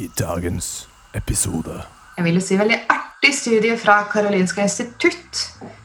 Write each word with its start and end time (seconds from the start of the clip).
i 0.00 0.10
dagens 0.18 0.88
episode. 1.14 1.82
Jeg 2.16 2.24
vil 2.24 2.40
si 2.42 2.56
veldig 2.58 2.78
artig 2.88 3.34
studie 3.36 3.76
fra 3.80 4.02
Karolinska 4.12 4.64
institutt 4.64 5.42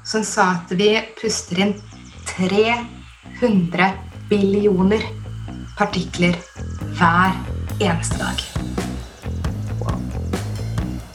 som 0.07 0.23
sa 0.23 0.47
at 0.55 0.71
vi 0.79 0.93
puster 1.19 1.59
inn 1.65 1.73
300 2.29 3.89
billioner 4.29 5.03
partikler 5.75 6.37
hver 6.95 7.35
eneste 7.81 8.19
dag. 8.21 8.45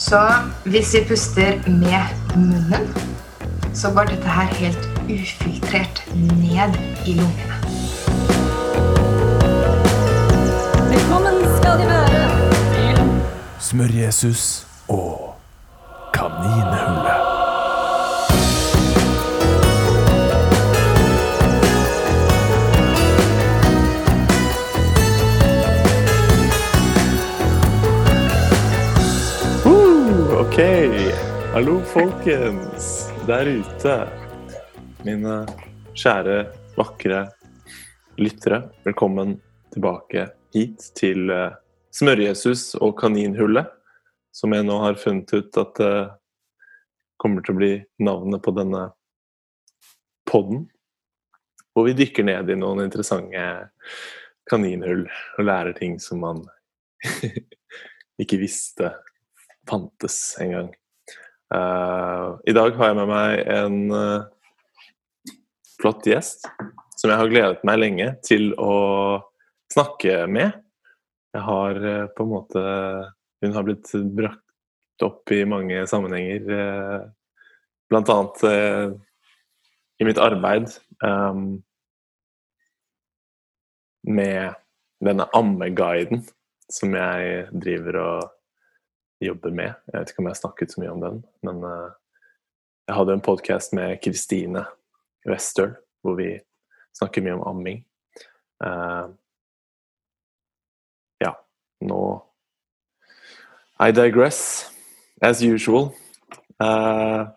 Så 0.01 0.21
hvis 0.65 0.93
vi 0.97 1.05
puster 1.09 1.57
med 1.69 2.37
munnen, 2.37 2.89
så 3.75 3.93
går 3.95 4.13
dette 4.13 4.29
her 4.29 4.55
helt 4.61 4.89
ufiltrert 5.09 6.05
ned 6.17 6.77
i 7.07 7.17
lungene. 7.21 7.60
Smør-Jesus 13.71 14.65
og 14.91 15.37
kaninhullet. 16.11 17.21
Ok. 30.41 30.59
Hallo, 31.55 31.79
folkens 31.93 32.91
der 33.31 33.55
ute. 33.55 33.97
Mine 35.07 35.45
kjære, 35.95 36.43
vakre 36.75 37.23
lyttere. 38.19 38.65
Velkommen 38.83 39.39
tilbake 39.71 40.27
hit 40.59 40.91
til 40.99 41.31
uh, 41.31 41.53
Smør-Jesus 41.95 42.75
og 42.81 42.97
Kaninhullet. 43.01 43.69
Som 44.31 44.55
jeg 44.55 44.63
nå 44.67 44.77
har 44.79 44.99
funnet 45.01 45.33
ut 45.35 45.57
at 45.59 45.81
uh, 45.83 46.13
kommer 47.19 47.43
til 47.43 47.57
å 47.57 47.59
bli 47.59 47.73
navnet 48.03 48.43
på 48.45 48.55
denne 48.55 48.85
podden. 50.31 50.69
Hvor 51.75 51.89
vi 51.89 51.97
dykker 51.99 52.27
ned 52.27 52.51
i 52.51 52.59
noen 52.59 52.85
interessante 52.85 53.43
kaninhull 54.51 55.05
og 55.39 55.47
lærer 55.47 55.75
ting 55.77 55.99
som 56.03 56.23
man 56.25 56.43
ikke 58.23 58.41
visste 58.41 58.93
fantes 59.69 60.37
engang. 60.43 60.71
Uh, 61.51 62.39
I 62.47 62.55
dag 62.55 62.77
har 62.79 62.93
jeg 62.93 62.99
med 63.01 63.11
meg 63.11 63.41
en 63.51 63.79
uh, 63.91 65.35
flott 65.81 66.07
gjest 66.07 66.47
som 67.01 67.11
jeg 67.11 67.19
har 67.19 67.31
gledet 67.33 67.65
meg 67.67 67.81
lenge 67.81 68.11
til 68.27 68.53
å 68.61 68.75
snakke 69.73 70.27
med. 70.31 70.53
Jeg 71.35 71.45
har 71.47 71.81
uh, 71.85 72.07
på 72.17 72.27
en 72.27 72.33
måte 72.33 72.63
Hun 73.41 73.55
har 73.57 73.67
blitt 73.67 73.93
brakt 74.17 75.05
opp 75.05 75.33
i 75.33 75.45
mange 75.49 75.79
sammenhenger, 75.89 76.51
uh, 76.51 77.05
blant 77.89 78.11
annet 78.13 78.43
uh, 78.45 78.91
i 80.01 80.05
mitt 80.05 80.21
arbeid 80.21 80.69
um, 81.05 81.63
med 84.09 84.55
denne 85.05 85.27
ammeguiden 85.37 86.23
som 86.73 86.95
jeg 86.97 87.49
driver 87.53 87.99
og 88.01 88.29
jobber 89.21 89.53
med. 89.53 89.75
Jeg 89.89 89.97
vet 89.99 90.13
ikke 90.13 90.23
om 90.23 90.29
jeg 90.29 90.37
har 90.37 90.41
snakket 90.41 90.73
så 90.73 90.83
mye 90.83 90.93
om 90.95 91.03
den, 91.05 91.19
men 91.45 91.65
uh, 91.65 91.91
jeg 92.89 92.97
hadde 92.97 93.17
en 93.19 93.25
podkast 93.25 93.75
med 93.77 94.01
Kristine 94.05 94.65
Western 95.29 95.77
hvor 96.01 96.17
vi 96.17 96.33
snakker 96.97 97.25
mye 97.25 97.37
om 97.37 97.45
amming. 97.53 97.83
Uh, 98.65 99.13
nå 101.81 102.01
I 103.81 103.91
digress, 103.97 104.71
as 105.23 105.41
usual. 105.43 105.95
Uh, 106.61 107.33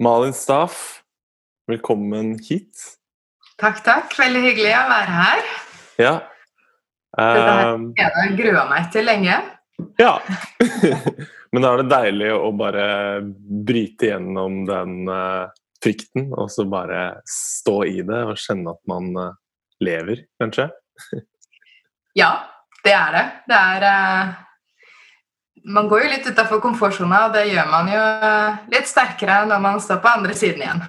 Malin 0.00 0.32
Staff, 0.32 1.02
velkommen 1.68 2.38
hit. 2.40 2.72
Takk, 3.60 3.82
takk. 3.84 4.14
Veldig 4.16 4.40
hyggelig 4.40 4.72
å 4.72 4.86
være 4.88 5.18
her. 5.18 5.42
Ja. 6.00 6.14
Dette 7.12 7.50
her 7.50 7.74
Um, 7.74 7.90
Jeg 7.98 8.12
har 8.14 8.36
grua 8.38 8.64
meg 8.70 8.90
til 8.94 9.04
lenge. 9.04 9.36
Ja. 9.98 10.14
Men 11.52 11.64
da 11.64 11.72
er 11.72 11.82
det 11.82 11.90
deilig 11.90 12.30
å 12.36 12.52
bare 12.54 12.84
bryte 13.66 14.12
gjennom 14.12 14.62
den 14.68 15.10
uh, 15.10 15.50
frykten, 15.82 16.30
og 16.36 16.50
så 16.54 16.66
bare 16.70 17.20
stå 17.28 17.80
i 17.88 17.98
det 18.06 18.20
og 18.30 18.38
kjenne 18.38 18.76
at 18.76 18.80
man 18.90 19.10
uh, 19.18 19.34
lever, 19.82 20.26
kanskje. 20.40 20.70
Ja, 22.18 22.32
det 22.90 22.96
er 22.98 23.10
det. 23.14 23.26
Det 23.50 23.58
er 23.58 23.80
eh, 23.90 24.24
Man 25.70 25.88
går 25.90 25.98
jo 26.04 26.10
litt 26.14 26.26
utafor 26.26 26.58
komfortsona, 26.64 27.18
og 27.28 27.34
det 27.36 27.44
gjør 27.52 27.68
man 27.70 27.86
jo 27.92 28.00
eh, 28.00 28.50
litt 28.74 28.88
sterkere 28.90 29.44
når 29.48 29.60
man 29.62 29.80
står 29.82 29.98
på 30.02 30.14
andre 30.16 30.34
siden 30.34 30.62
igjen. 30.64 30.82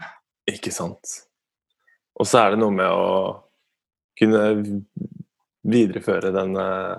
Ikke 0.49 0.71
sant. 0.73 1.05
Og 2.17 2.25
så 2.27 2.35
er 2.41 2.47
det 2.53 2.59
noe 2.61 2.73
med 2.73 2.89
å 2.89 3.45
kunne 4.19 4.43
videreføre 5.67 6.31
den 6.33 6.55
eh, 6.59 6.95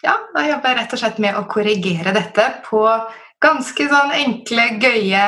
ja, 0.04 0.14
da 0.34 0.46
jobber 0.46 0.72
jeg 0.72 0.78
rett 0.80 0.96
og 0.96 1.02
slett 1.02 1.20
med 1.22 1.36
å 1.36 1.44
korrigere 1.50 2.14
dette 2.14 2.46
på 2.66 2.82
ganske 3.44 3.86
sånn 3.90 4.14
enkle, 4.16 4.68
gøye 4.80 5.26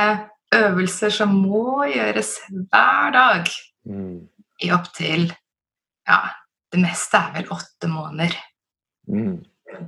øvelser 0.56 1.12
som 1.12 1.34
må 1.36 1.84
gjøres 1.90 2.36
hver 2.48 3.14
dag 3.14 3.50
Mm. 3.86 4.26
i 4.62 4.72
opptil 4.74 5.28
Ja, 6.06 6.20
det 6.70 6.78
meste 6.82 7.18
er 7.18 7.32
vel 7.34 7.48
åtte 7.54 7.88
måneder. 7.90 8.34
Mm. 9.10 9.40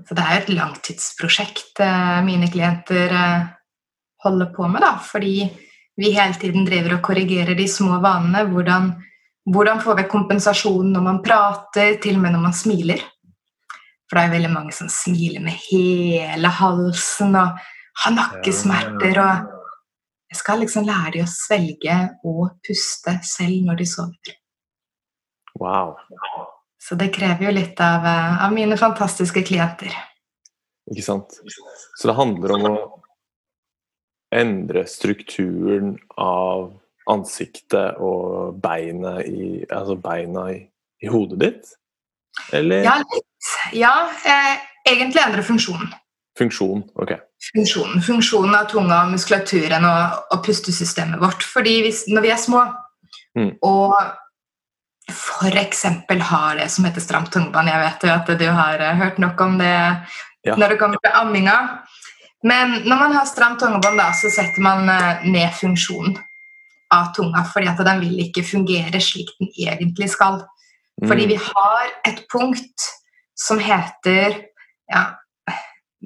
Så 0.06 0.14
det 0.14 0.22
er 0.22 0.34
jo 0.34 0.42
et 0.42 0.52
langtidsprosjekt 0.54 1.78
eh, 1.82 2.18
mine 2.26 2.48
klienter 2.50 3.14
eh, 3.14 3.46
holder 4.24 4.50
på 4.54 4.66
med, 4.70 4.82
da, 4.82 4.96
fordi 4.98 5.48
vi 5.98 6.12
hele 6.14 6.34
tiden 6.38 6.66
driver 6.66 6.94
og 6.96 7.04
korrigerer 7.08 7.58
de 7.58 7.66
små 7.68 7.98
vanene. 8.02 8.44
Hvordan, 8.52 8.90
hvordan 9.50 9.80
får 9.82 9.98
vi 9.98 10.10
kompensasjon 10.12 10.92
når 10.94 11.04
man 11.04 11.22
prater, 11.24 11.96
til 12.02 12.20
og 12.20 12.22
med 12.22 12.36
når 12.36 12.44
man 12.44 12.54
smiler? 12.54 13.02
For 14.08 14.16
det 14.16 14.24
er 14.24 14.34
veldig 14.36 14.52
mange 14.52 14.72
som 14.76 14.88
smiler 14.92 15.42
med 15.44 15.58
hele 15.66 16.52
halsen 16.60 17.34
og 17.36 17.58
har 18.04 18.14
nakkesmerter 18.16 19.24
og 19.26 19.54
Jeg 20.28 20.36
skal 20.42 20.58
liksom 20.60 20.84
lære 20.84 21.10
de 21.14 21.20
å 21.24 21.28
svelge 21.32 21.94
og 22.28 22.58
puste 22.60 23.14
selv 23.24 23.62
når 23.64 23.78
de 23.78 23.86
sover. 23.88 24.34
Wow. 25.56 25.94
Så 26.76 26.98
det 27.00 27.08
krever 27.14 27.46
jo 27.46 27.54
litt 27.56 27.80
av, 27.80 28.04
eh, 28.04 28.44
av 28.44 28.52
mine 28.52 28.76
fantastiske 28.76 29.40
klienter. 29.40 29.88
Ikke 30.92 31.06
sant? 31.06 31.32
Så 31.96 32.10
det 32.10 32.16
handler 32.20 32.54
om 32.58 32.66
å 32.68 32.74
endre 34.34 34.84
strukturen 34.86 35.96
av 36.20 36.72
ansiktet 37.08 37.96
og 38.04 38.58
beinet 38.62 39.26
i, 39.28 39.64
altså 39.72 39.96
beina 39.96 40.48
i, 40.52 40.58
i 41.02 41.08
hodet 41.08 41.38
ditt? 41.40 41.70
Eller 42.52 42.84
Ja, 42.84 42.98
litt. 42.98 43.24
Ja, 43.72 43.94
eh, 44.26 44.58
egentlig 44.86 45.22
endre 45.24 45.42
funksjonen. 45.42 45.88
funksjon? 46.38 46.84
Ok. 46.94 47.16
Funksjonen, 47.54 48.02
funksjonen 48.02 48.54
av 48.54 48.68
tunga, 48.70 49.00
muskulaturen 49.10 49.84
og, 49.88 50.18
og 50.34 50.44
pustesystemet 50.46 51.18
vårt. 51.22 51.42
Fordi 51.42 51.80
hvis, 51.86 52.04
når 52.08 52.22
vi 52.28 52.34
er 52.34 52.36
små 52.44 52.66
Mm. 53.36 53.52
og 53.62 53.94
f.eks. 55.10 55.82
har 56.30 56.56
det 56.58 56.68
som 56.72 56.84
heter 56.84 57.00
stramt 57.00 57.30
tungebånd 57.32 57.68
Jeg 57.70 57.80
vet 57.84 58.02
jo 58.04 58.10
at 58.12 58.30
du 58.40 58.46
har 58.50 58.80
eh, 58.82 58.96
hørt 58.98 59.18
nok 59.18 59.40
om 59.40 59.58
det 59.58 59.70
Ja. 60.46 60.54
når 60.56 60.68
det 60.68 60.78
kommer 60.78 60.96
til 61.02 61.12
amminga. 61.14 61.54
Men 62.46 62.82
når 62.86 63.00
man 63.00 63.14
har 63.16 63.26
stramt 63.26 63.60
tungebånd, 63.60 63.98
da, 63.98 64.12
så 64.14 64.30
setter 64.30 64.62
man 64.62 64.88
eh, 64.92 65.24
ned 65.26 65.54
funksjonen 65.58 66.18
av 66.94 67.10
tunga, 67.16 67.42
fordi 67.52 67.68
at 67.68 67.80
den 67.84 68.00
vil 68.04 68.20
ikke 68.26 68.46
fungere 68.46 69.00
slik 69.02 69.34
den 69.40 69.50
egentlig 69.58 70.10
skal. 70.14 70.44
Fordi 71.04 71.26
Mm. 71.26 71.28
vi 71.28 71.36
har 71.36 71.90
et 72.04 72.24
punkt 72.32 72.86
som 73.36 73.58
heter 73.58 74.44
ja, 74.90 75.02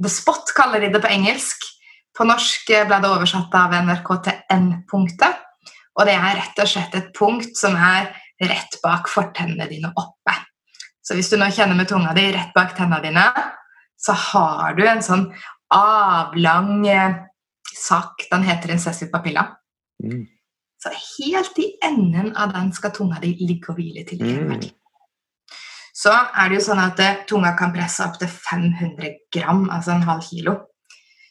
The 0.02 0.08
Spot 0.08 0.52
kaller 0.56 0.81
de 0.81 0.88
det 0.93 1.02
på 1.02 1.08
engelsk. 1.08 1.56
På 2.17 2.25
norsk 2.25 2.67
ble 2.67 2.99
det 3.00 3.08
oversatt 3.08 3.55
av 3.55 3.73
NRK 3.73 4.08
til 4.25 4.40
N-punktet. 4.50 5.38
Og 5.96 6.06
det 6.06 6.14
er 6.17 6.37
rett 6.37 6.61
og 6.61 6.69
slett 6.69 6.94
et 6.94 7.12
punkt 7.17 7.56
som 7.56 7.76
er 7.76 8.11
rett 8.40 8.79
bak 8.82 9.08
fortennene 9.08 9.69
dine 9.69 9.93
oppe. 9.96 10.34
Så 11.05 11.14
hvis 11.14 11.31
du 11.31 11.37
nå 11.37 11.49
kjenner 11.52 11.76
med 11.76 11.88
tunga 11.88 12.12
di 12.17 12.31
rett 12.32 12.52
bak 12.55 12.75
tennene 12.76 13.02
dine, 13.05 13.26
så 13.96 14.12
har 14.12 14.75
du 14.75 14.84
en 14.87 15.02
sånn 15.05 15.26
avlang 15.74 16.86
eh, 16.88 17.19
sak. 17.76 18.26
Den 18.30 18.46
heter 18.46 18.74
incessive 18.74 19.10
papilla. 19.10 19.46
Mm. 20.04 20.26
Så 20.82 20.90
helt 20.90 21.58
i 21.58 21.69
enden 21.84 22.36
av 22.36 22.52
den 22.52 22.72
skal 22.72 22.90
tunga 22.90 23.20
di 23.22 23.36
ligge 23.38 23.70
og 23.70 23.78
hvile 23.78 24.04
til. 24.08 24.22
enhver 24.22 24.56
Mm. 24.56 24.70
Så 25.94 26.10
er 26.10 26.48
det 26.48 26.56
jo 26.56 26.64
sånn 26.64 26.80
at 26.82 27.00
eh, 27.00 27.24
tunga 27.28 27.52
kan 27.56 27.72
presse 27.74 28.02
opp 28.04 28.19
til 28.19 28.28
500 28.28 29.12
gram, 29.34 29.69
altså 29.70 29.92
en 29.92 30.06
halv 30.08 30.24
kilo. 30.24 30.54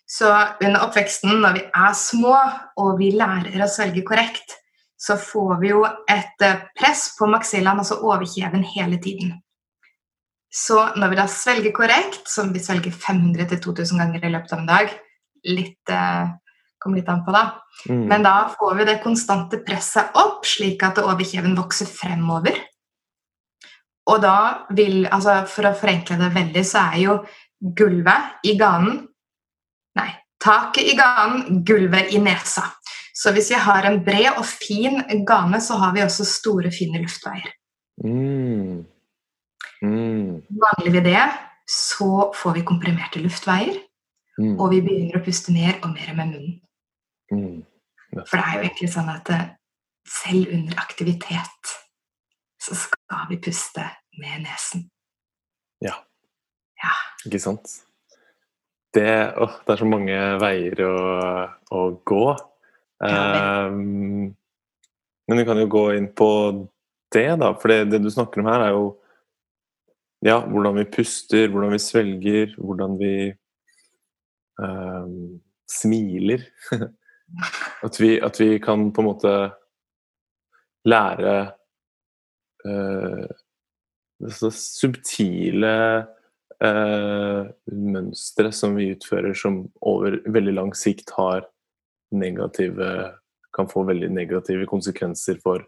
Så 0.06 0.30
under 0.62 0.84
oppveksten, 0.86 1.40
når 1.42 1.54
vi 1.58 1.64
er 1.76 1.94
små 1.98 2.36
og 2.78 2.98
vi 3.00 3.12
lærer 3.16 3.64
å 3.64 3.70
svelge 3.72 4.04
korrekt, 4.08 4.58
så 5.02 5.18
får 5.18 5.56
vi 5.64 5.72
jo 5.72 5.82
et 5.88 6.46
eh, 6.46 6.62
press 6.78 7.08
på 7.18 7.30
maxillaen, 7.32 7.82
altså 7.82 7.98
overkjeven, 8.06 8.64
hele 8.76 9.00
tiden. 9.02 9.34
Så 10.52 10.78
når 11.00 11.14
vi 11.14 11.20
da 11.22 11.26
svelger 11.32 11.72
korrekt, 11.76 12.26
som 12.28 12.52
vi 12.52 12.60
svelger 12.60 12.92
500-2000 12.92 14.02
ganger 14.02 14.26
i 14.28 14.32
løpet 14.34 14.52
av 14.52 14.64
en 14.64 14.72
dag 14.72 14.96
litt, 15.48 15.80
kom 15.88 16.38
Kommer 16.82 16.98
litt 16.98 17.10
an 17.14 17.20
på, 17.22 17.30
da. 17.30 17.42
Mm. 17.94 18.06
Men 18.10 18.24
da 18.26 18.50
får 18.58 18.72
vi 18.80 18.86
det 18.88 18.96
konstante 19.04 19.60
presset 19.62 20.16
opp, 20.18 20.48
slik 20.50 20.82
at 20.82 20.98
overkjeven 20.98 21.54
vokser 21.54 21.86
fremover. 21.86 22.58
Og 24.10 24.18
da 24.24 24.66
vil, 24.74 25.06
altså 25.06 25.44
For 25.46 25.70
å 25.70 25.76
forenkle 25.78 26.18
det 26.18 26.32
veldig, 26.34 26.64
så 26.66 26.88
er 26.90 26.98
jo 27.04 27.20
gulvet 27.62 28.48
i 28.50 28.56
ganen 28.58 29.04
Nei, 30.00 30.08
taket 30.42 30.88
i 30.90 30.96
ganen, 30.98 31.62
gulvet 31.68 32.16
i 32.16 32.22
nesa. 32.24 32.64
Så 33.14 33.34
hvis 33.36 33.52
vi 33.52 33.60
har 33.60 33.86
en 33.86 34.00
bred 34.02 34.32
og 34.32 34.46
fin 34.48 35.02
gane, 35.28 35.60
så 35.62 35.78
har 35.82 35.94
vi 35.94 36.02
også 36.02 36.26
store, 36.26 36.72
fine 36.74 37.04
luftveier. 37.04 37.52
Mm. 38.02 38.88
Mm. 39.82 40.42
Mangler 40.62 40.92
vi 40.94 41.04
det, 41.06 41.24
så 41.70 42.32
får 42.36 42.54
vi 42.60 42.68
komprimerte 42.68 43.22
luftveier, 43.24 43.80
Mm. 44.40 44.56
og 44.60 44.70
vi 44.72 44.80
begynner 44.82 45.20
å 45.20 45.26
puste 45.26 45.52
mer 45.52 45.76
og 45.84 45.92
mer 45.92 46.14
med 46.16 46.30
munnen. 46.32 46.54
Mm. 47.32 47.66
For 48.26 48.40
det 48.40 48.44
er 48.46 48.56
jo 48.56 48.64
egentlig 48.64 48.90
sånn 48.94 49.10
at 49.12 49.30
eh, 49.30 49.50
selv 50.08 50.54
under 50.56 50.80
aktivitet 50.82 51.74
så 52.62 52.78
skal 52.78 53.28
vi 53.30 53.38
puste 53.44 53.86
med 54.22 54.46
nesen. 54.46 54.88
ja 55.84 56.94
Ikke 57.26 57.42
sant? 57.44 57.76
Det, 58.92 59.08
å, 59.38 59.46
det 59.62 59.74
er 59.76 59.80
så 59.80 59.88
mange 59.88 60.18
veier 60.42 60.82
å, 60.88 60.96
å 61.72 61.82
gå. 62.08 62.24
Ja, 63.02 63.68
um, 63.70 64.32
men 65.30 65.40
vi 65.40 65.46
kan 65.48 65.62
jo 65.62 65.70
gå 65.72 65.84
inn 65.96 66.10
på 66.18 66.28
det, 67.14 67.30
da. 67.40 67.54
For 67.62 67.72
det, 67.72 67.92
det 67.94 68.02
du 68.04 68.10
snakker 68.12 68.42
om 68.42 68.50
her, 68.52 68.66
er 68.66 68.74
jo 68.76 68.90
ja, 70.26 70.40
hvordan 70.48 70.78
vi 70.80 70.90
puster, 70.96 71.50
hvordan 71.50 71.74
vi 71.76 71.80
svelger, 71.82 72.56
hvordan 72.58 72.98
vi 73.00 73.14
eh, 74.64 75.14
smiler. 75.70 76.46
at, 77.86 78.00
vi, 78.02 78.16
at 78.22 78.40
vi 78.42 78.60
kan 78.64 78.90
på 78.94 79.02
en 79.02 79.10
måte 79.10 79.36
lære 80.86 81.36
eh, 82.68 83.26
så 84.30 84.52
subtile 84.54 85.74
eh, 86.62 87.50
mønstre 87.74 88.52
som 88.54 88.78
vi 88.78 88.92
utfører 88.96 89.34
som 89.38 89.64
over 89.82 90.20
veldig 90.30 90.54
lang 90.60 90.76
sikt 90.78 91.14
har 91.18 91.48
negative 92.12 92.92
kan 93.56 93.70
få 93.70 93.84
veldig 93.84 94.12
negative 94.12 94.66
konsekvenser 94.70 95.40
for 95.44 95.66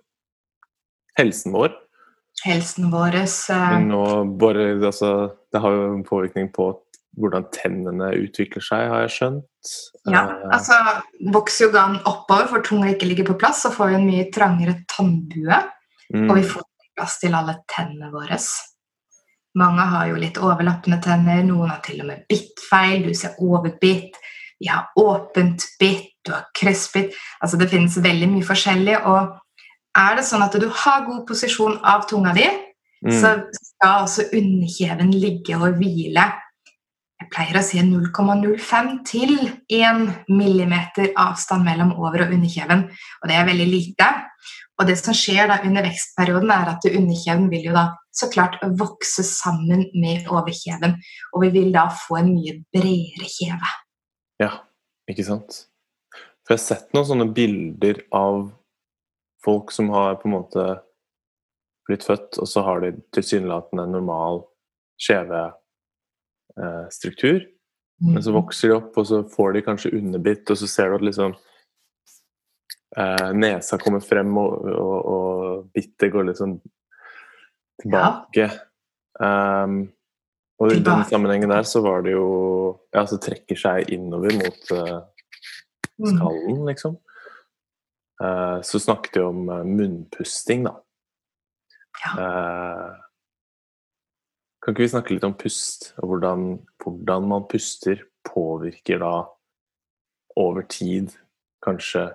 helsen 1.20 1.54
vår. 1.56 1.74
Helsen 2.44 2.90
vår 2.92 3.20
bare, 4.40 4.66
altså, 4.86 5.32
det 5.54 5.62
har 5.62 5.76
jo 5.76 5.94
en 5.94 6.04
påvirkning 6.08 6.50
på 6.56 6.72
hvordan 7.22 7.46
tennene 7.54 8.10
utvikler 8.18 8.64
seg, 8.66 8.88
har 8.90 9.06
jeg 9.06 9.14
skjønt. 9.18 9.74
ja, 10.10 10.24
Eh, 10.26 10.50
altså, 10.52 10.74
Vokser 11.34 11.68
jo 11.68 11.72
ganen 11.72 12.02
oppover, 12.10 12.48
for 12.50 12.66
tunga 12.66 12.90
ikke 12.90 13.06
ligger 13.06 13.30
på 13.30 13.38
plass, 13.40 13.62
så 13.62 13.72
får 13.72 13.92
vi 13.92 13.96
en 14.00 14.08
mye 14.08 14.32
trangere 14.34 14.76
tannbue. 14.90 15.60
mm, 16.14 16.30
Og 16.30 16.36
vi 16.36 16.44
får 16.44 16.64
plass 16.98 17.20
til 17.20 17.36
alle 17.36 17.60
tennene 17.70 18.12
våre. 18.12 18.38
Mange 19.56 19.82
har 19.82 20.08
jo 20.08 20.16
litt 20.16 20.38
overlappende 20.42 21.02
tenner, 21.02 21.44
noen 21.44 21.70
har 21.70 21.82
til 21.86 22.02
og 22.02 22.08
med 22.08 22.26
bittfeil. 22.30 23.06
Du 23.06 23.14
ser 23.14 23.38
overbitt, 23.40 24.18
vi 24.60 24.68
har 24.68 24.90
åpent 24.98 25.62
bitt, 25.80 26.14
du 26.26 26.32
har 26.32 26.48
kryssbitt. 26.56 27.14
Altså 27.44 27.58
det 27.60 27.70
finnes 27.70 27.98
veldig 27.98 28.30
mye 28.32 28.48
forskjellig. 28.48 28.98
Og 29.06 29.36
er 29.98 30.18
det 30.18 30.26
sånn 30.28 30.46
at 30.46 30.56
du 30.60 30.68
har 30.70 31.06
god 31.08 31.26
posisjon 31.30 31.78
av 31.86 32.08
tunga 32.10 32.34
di, 32.36 32.48
mm, 33.06 33.14
så 33.20 33.36
skal 33.54 34.08
også 34.08 34.30
underkjeven 34.34 35.14
ligge 35.14 35.58
og 35.60 35.78
hvile. 35.80 36.26
Jeg 37.22 37.30
pleier 37.32 37.60
å 37.60 37.64
si 37.64 37.80
0,05 37.86 38.90
til 39.08 39.36
1 39.72 40.28
millimeter 40.34 41.14
avstand 41.16 41.64
mellom 41.64 41.94
over- 41.96 42.26
og 42.26 42.34
underkjeven. 42.36 42.88
Og 43.22 43.30
det 43.30 43.38
er 43.38 43.48
veldig 43.48 43.68
lite. 43.70 44.10
Og 44.82 44.90
det 44.90 44.98
som 45.00 45.16
skjer 45.16 45.48
da 45.48 45.60
under 45.64 45.86
vekstperioden, 45.86 46.50
er 46.52 46.72
at 46.74 46.88
underkjeven 46.90 47.46
vil 47.52 47.70
jo 47.70 47.76
da 47.76 47.86
så 48.14 48.28
klart 48.34 48.58
vokse 48.80 49.24
sammen 49.24 49.86
med 49.94 50.28
overkjeven. 50.28 50.98
Og 51.34 51.46
vi 51.46 51.52
vil 51.54 51.72
da 51.72 51.86
få 51.94 52.20
en 52.20 52.34
mye 52.34 52.58
bredere 52.74 53.30
kjeve. 53.30 53.72
Ja, 54.42 54.50
ikke 55.08 55.26
sant? 55.28 55.68
For 56.44 56.58
jeg 56.58 56.60
har 56.60 56.66
sett 56.66 56.92
noen 56.98 57.08
sånne 57.08 57.30
bilder 57.38 58.02
av 58.12 58.50
folk 59.46 59.72
som 59.72 59.90
har 59.94 60.16
på 60.22 60.28
en 60.30 60.36
måte 60.38 60.64
blitt 61.88 62.04
født, 62.08 62.38
og 62.40 62.48
så 62.48 62.62
har 62.64 62.80
de 62.84 62.90
tilsynelatende 63.16 63.84
en 63.84 63.92
normal 63.98 64.36
kjevestruktur. 65.04 67.40
Men 68.04 68.24
så 68.24 68.32
vokser 68.36 68.68
de 68.70 68.76
opp, 68.78 68.98
og 68.98 69.06
så 69.08 69.24
får 69.32 69.54
de 69.54 69.62
kanskje 69.64 69.94
underbitt, 69.98 70.50
og 70.52 70.58
så 70.60 70.68
ser 70.68 70.90
du 70.90 70.96
at 70.98 71.06
liksom 71.08 71.32
eh, 72.98 73.30
nesa 73.38 73.78
kommer 73.80 74.00
frem, 74.04 74.38
og, 74.38 74.52
og, 74.72 75.06
og 75.14 75.68
bittet 75.76 76.12
går 76.12 76.24
litt 76.28 76.38
sånn 76.42 76.58
tilbake. 77.84 78.46
Um, 79.22 79.74
og 80.60 80.72
i 80.74 80.80
den 80.84 81.04
sammenhengen 81.10 81.50
der 81.52 81.64
så 81.70 81.82
var 81.86 82.02
det 82.02 82.12
jo 82.16 82.26
Ja, 82.96 83.06
så 83.06 83.18
trekker 83.22 83.56
seg 83.58 83.90
innover 83.94 84.32
mot 84.40 84.72
eh, 84.74 85.00
Mm. 86.00 86.18
skallen, 86.18 86.66
liksom. 86.66 86.98
Eh, 88.22 88.62
så 88.62 88.80
snakket 88.80 89.18
vi 89.18 89.22
om 89.26 89.50
eh, 89.50 89.64
munnpusting, 89.64 90.64
da. 90.68 90.76
Ja. 92.04 92.12
Eh, 92.24 92.92
kan 94.64 94.74
ikke 94.74 94.86
vi 94.86 94.92
snakke 94.94 95.16
litt 95.16 95.28
om 95.28 95.36
pust, 95.38 95.92
og 96.00 96.14
hvordan, 96.14 96.46
hvordan 96.84 97.28
man 97.28 97.48
puster 97.52 98.06
påvirker 98.28 99.02
da 99.04 99.16
over 100.40 100.64
tid 100.70 101.12
kanskje 101.66 102.08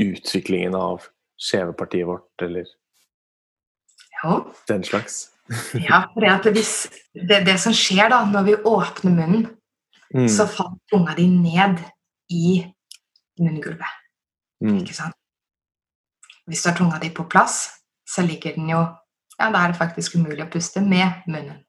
utviklingen 0.00 0.76
av 0.78 1.10
skjevepartiet 1.38 2.08
vårt, 2.08 2.30
eller 2.42 2.70
ja. 4.22 4.40
den 4.70 4.84
slags? 4.84 5.26
Ja, 5.88 6.02
for 6.12 6.20
det, 6.20 6.28
at 6.28 6.46
hvis, 6.52 6.72
det, 7.16 7.38
det 7.46 7.54
som 7.60 7.72
skjer 7.72 8.10
da 8.12 8.18
når 8.28 8.42
vi 8.44 8.56
åpner 8.68 9.14
munnen, 9.14 9.46
Mm, 10.14 10.28
så 10.28 10.46
faller 10.46 10.78
tunga 10.90 11.14
di 11.14 11.26
ned 11.26 11.80
i 12.32 12.64
munngulvet. 13.40 13.86
Mm, 14.64 14.78
Ikke 14.82 14.96
sant? 14.96 15.16
Hvis 16.48 16.62
du 16.64 16.70
har 16.70 16.76
tunga 16.78 16.98
di 17.02 17.10
på 17.14 17.26
plass, 17.28 17.68
så 18.08 18.24
ligger 18.24 18.56
den 18.56 18.70
jo 18.72 18.86
Ja, 19.38 19.52
da 19.54 19.60
er 19.62 19.70
det 19.70 19.78
faktisk 19.78 20.16
umulig 20.18 20.42
å 20.42 20.50
puste 20.50 20.80
med 20.82 21.22
munnen. 21.30 21.60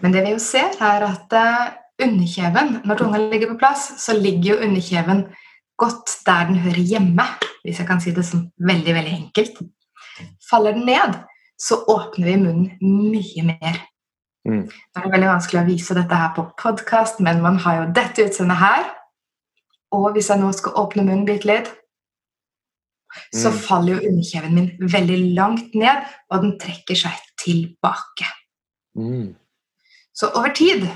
Men 0.00 0.14
det 0.14 0.22
vi 0.24 0.30
jo 0.32 0.38
ser, 0.40 0.72
er 0.80 1.04
at 1.04 1.34
eh, 1.36 1.74
underkjeven, 2.06 2.78
når 2.88 3.00
tunga 3.00 3.20
ligger 3.20 3.50
på 3.50 3.58
plass, 3.60 3.90
så 4.00 4.14
ligger 4.16 4.54
jo 4.54 4.62
underkjeven 4.64 5.26
godt 5.76 6.14
der 6.24 6.48
den 6.48 6.62
hører 6.64 6.80
hjemme, 6.80 7.26
hvis 7.64 7.82
jeg 7.82 7.88
kan 7.88 8.00
si 8.00 8.14
det 8.16 8.24
sånn 8.24 8.46
veldig, 8.56 8.94
veldig 8.96 9.12
enkelt. 9.18 9.60
Faller 10.48 10.72
den 10.76 10.88
ned, 10.88 11.20
så 11.60 11.82
åpner 11.84 12.30
vi 12.30 12.38
munnen 12.40 13.12
mye 13.12 13.44
mer. 13.50 13.80
Mm. 14.48 14.66
Det 14.68 15.02
er 15.02 15.12
veldig 15.12 15.30
vanskelig 15.32 15.60
å 15.62 15.68
vise 15.68 15.96
dette 15.98 16.20
her 16.20 16.32
på 16.36 16.46
podkast, 16.60 17.20
men 17.24 17.42
man 17.44 17.58
har 17.64 17.80
jo 17.80 17.86
dette 17.96 18.28
utseendet 18.28 18.60
her. 18.60 18.88
Og 19.92 20.12
hvis 20.12 20.30
jeg 20.30 20.40
nå 20.40 20.52
skal 20.52 20.72
åpne 20.82 21.04
munnen 21.06 21.26
bitte 21.26 21.46
litt, 21.46 21.72
så 23.32 23.50
Mm. 23.50 23.58
faller 23.58 23.92
jo 23.94 24.08
underkjeven 24.10 24.54
min 24.54 24.70
veldig 24.80 25.34
langt 25.34 25.74
ned, 25.74 26.04
og 26.30 26.42
den 26.42 26.58
trekker 26.58 26.94
seg 26.94 27.12
tilbake. 27.38 28.26
Mm. 28.96 29.34
Så 30.14 30.30
over 30.34 30.52
tid 30.52 30.88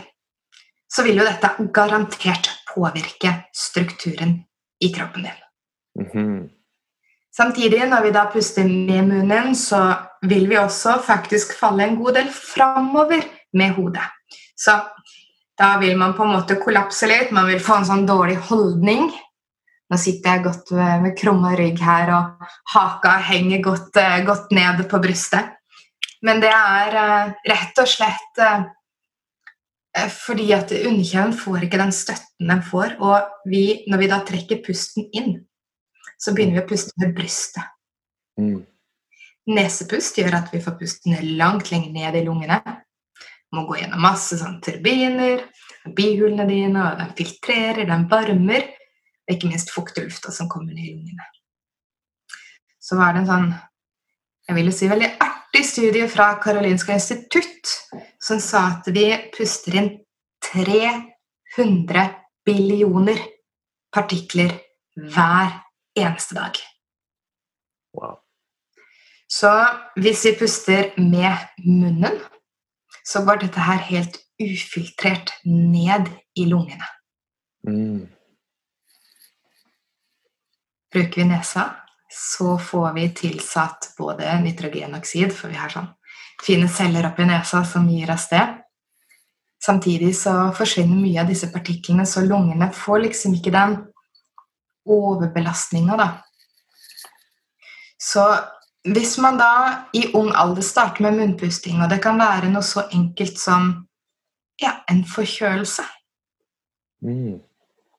så 0.91 1.03
vil 1.03 1.17
jo 1.17 1.25
dette 1.25 1.71
garantert 1.73 2.51
påvirke 2.75 3.45
strukturen 3.55 4.45
i 4.81 4.93
kroppen 4.93 5.23
din. 5.23 5.41
Mhm. 5.97 6.51
Samtidig, 7.33 7.89
når 7.89 8.03
vi 8.03 8.11
da 8.11 8.25
puster 8.33 8.65
med 8.65 9.07
munnen, 9.07 9.55
så 9.55 9.97
vil 10.23 10.49
vi 10.49 10.57
også 10.57 11.01
faktisk 11.07 11.55
falle 11.59 11.85
en 11.85 11.97
god 11.97 12.15
del 12.15 12.29
framover 12.29 13.23
med 13.55 13.71
hodet. 13.75 14.09
Så 14.57 14.75
da 15.61 15.75
vil 15.81 15.99
man 16.01 16.15
på 16.17 16.25
en 16.25 16.35
måte 16.39 16.57
kollapse 16.61 17.09
litt, 17.11 17.35
man 17.37 17.49
vil 17.51 17.61
få 17.61 17.81
en 17.81 17.89
sånn 17.89 18.07
dårlig 18.09 18.39
holdning. 18.49 19.11
Nå 19.91 19.99
sitter 19.99 20.37
jeg 20.37 20.45
godt 20.47 20.73
med, 20.79 21.03
med 21.05 21.17
krumma 21.19 21.53
rygg 21.59 21.81
her, 21.85 22.13
og 22.15 22.53
haka 22.73 23.17
henger 23.29 23.61
godt, 23.65 23.97
eh, 24.01 24.21
godt 24.25 24.55
ned 24.57 24.85
på 24.89 25.01
brystet. 25.03 25.57
Men 26.25 26.41
det 26.41 26.53
er 26.55 26.97
eh, 27.01 27.33
rett 27.51 27.81
og 27.83 27.91
slett 27.91 28.41
eh, 28.45 28.65
fordi 30.15 30.51
at 30.55 30.73
underkjeven 30.79 31.35
får 31.37 31.67
ikke 31.67 31.81
den 31.83 31.95
støtten 31.97 32.53
den 32.53 32.65
får. 32.65 32.97
Og 33.03 33.51
vi, 33.51 33.65
når 33.91 34.05
vi 34.05 34.11
da 34.13 34.21
trekker 34.25 34.63
pusten 34.65 35.11
inn, 35.13 35.41
så 36.21 36.33
begynner 36.37 36.61
vi 36.61 36.65
å 36.65 36.71
puste 36.71 36.95
med 37.03 37.17
brystet. 37.17 37.67
Mm. 38.41 38.63
Nesepust 39.51 40.21
gjør 40.21 40.39
at 40.39 40.55
vi 40.55 40.63
får 40.63 40.79
pusten 40.79 41.19
langt 41.37 41.73
lenger 41.73 41.93
ned 41.97 42.21
i 42.21 42.25
lungene. 42.29 42.61
Må 43.57 43.65
gå 43.67 43.81
gjennom 43.81 44.03
masse 44.05 44.39
sånn 44.39 44.61
turbiner, 44.63 45.43
bihulene 45.97 46.47
dine, 46.47 46.85
og 46.85 47.01
den 47.01 47.17
filtrerer, 47.19 47.83
den 47.89 48.07
varmer, 48.11 48.69
og 49.27 49.35
ikke 49.35 49.51
minst 49.51 49.73
fukter 49.75 50.07
lufta 50.07 50.33
som 50.35 50.49
kommer 50.51 50.75
ned 50.75 50.87
i 50.87 50.95
lungene. 50.95 51.27
Så 52.81 52.99
var 52.99 53.15
det 53.15 53.25
en 53.25 53.31
sånn 53.31 53.51
jeg 54.51 54.57
vil 54.57 54.73
si 54.75 54.89
veldig 54.91 55.09
artig 55.23 55.61
studie 55.63 56.07
fra 56.11 56.33
Karolinska 56.43 56.97
institutt 56.97 57.71
som 58.19 58.41
sa 58.43 58.65
at 58.73 58.89
vi 58.91 59.05
puster 59.37 59.77
inn 59.79 59.91
300 60.43 62.07
billioner 62.47 63.21
partikler 63.95 64.57
hver 64.97 65.53
eneste 65.95 66.35
dag. 66.35 66.59
Wow. 67.95 68.17
Så 69.31 69.53
hvis 70.03 70.25
vi 70.27 70.35
puster 70.41 70.91
med 70.99 71.47
munnen, 71.63 72.19
så 73.07 73.25
går 73.25 73.45
dette 73.45 73.67
her 73.67 73.83
helt 73.91 74.21
ufiltrert 74.41 75.33
ned 75.45 76.09
i 76.35 76.47
lungene. 76.49 76.87
Mm. 77.69 78.09
Bruker 80.93 81.23
vi 81.23 81.29
nesa, 81.29 81.69
så 82.11 82.59
får 82.59 82.93
vi 82.97 83.09
tilsatt 83.15 83.93
både 83.99 84.33
nitrogenoksid, 84.43 85.33
for 85.37 85.53
vi 85.53 85.61
har 85.61 85.71
sånn 85.71 85.93
fine 86.41 86.69
celler 86.73 87.07
oppi 87.11 87.27
nesa 87.29 87.63
som 87.69 87.89
gir 87.91 88.11
oss 88.11 88.29
det. 88.33 88.43
Samtidig 89.61 90.15
så 90.17 90.33
forsvinner 90.57 90.97
mye 90.97 91.21
av 91.21 91.29
disse 91.29 91.51
partiklene, 91.53 92.07
så 92.09 92.25
lungene 92.25 92.71
får 92.73 93.05
liksom 93.05 93.37
ikke 93.37 93.53
den 93.55 93.77
overbelastninga, 94.89 95.99
da. 96.01 96.09
Så 98.01 98.25
hvis 98.89 99.19
man 99.21 99.37
da 99.39 99.53
i 99.93 100.07
ung 100.17 100.33
alder 100.33 100.65
starter 100.65 101.05
med 101.05 101.19
munnpusting, 101.19 101.83
og 101.83 101.91
det 101.91 102.01
kan 102.03 102.19
være 102.21 102.49
noe 102.53 102.65
så 102.65 102.87
enkelt 102.97 103.39
som 103.39 103.73
ja, 104.61 104.81
en 104.91 105.05
forkjølelse, 105.05 105.85
Mm. 107.01 107.41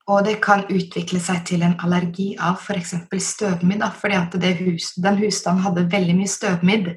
og 0.08 0.26
det 0.26 0.36
kan 0.44 0.64
utvikle 0.70 1.20
seg 1.20 1.46
til 1.50 1.64
en 1.66 1.78
allergi 1.82 2.36
av 2.38 2.60
f.eks. 2.62 2.94
støvmidd, 3.26 3.80
da, 3.82 3.90
fordi 3.90 4.18
at 4.20 4.36
hus, 4.60 4.92
den 5.02 5.18
husstanden 5.18 5.64
hadde 5.66 5.88
veldig 5.90 6.16
mye 6.20 6.30
støvmidd. 6.30 6.92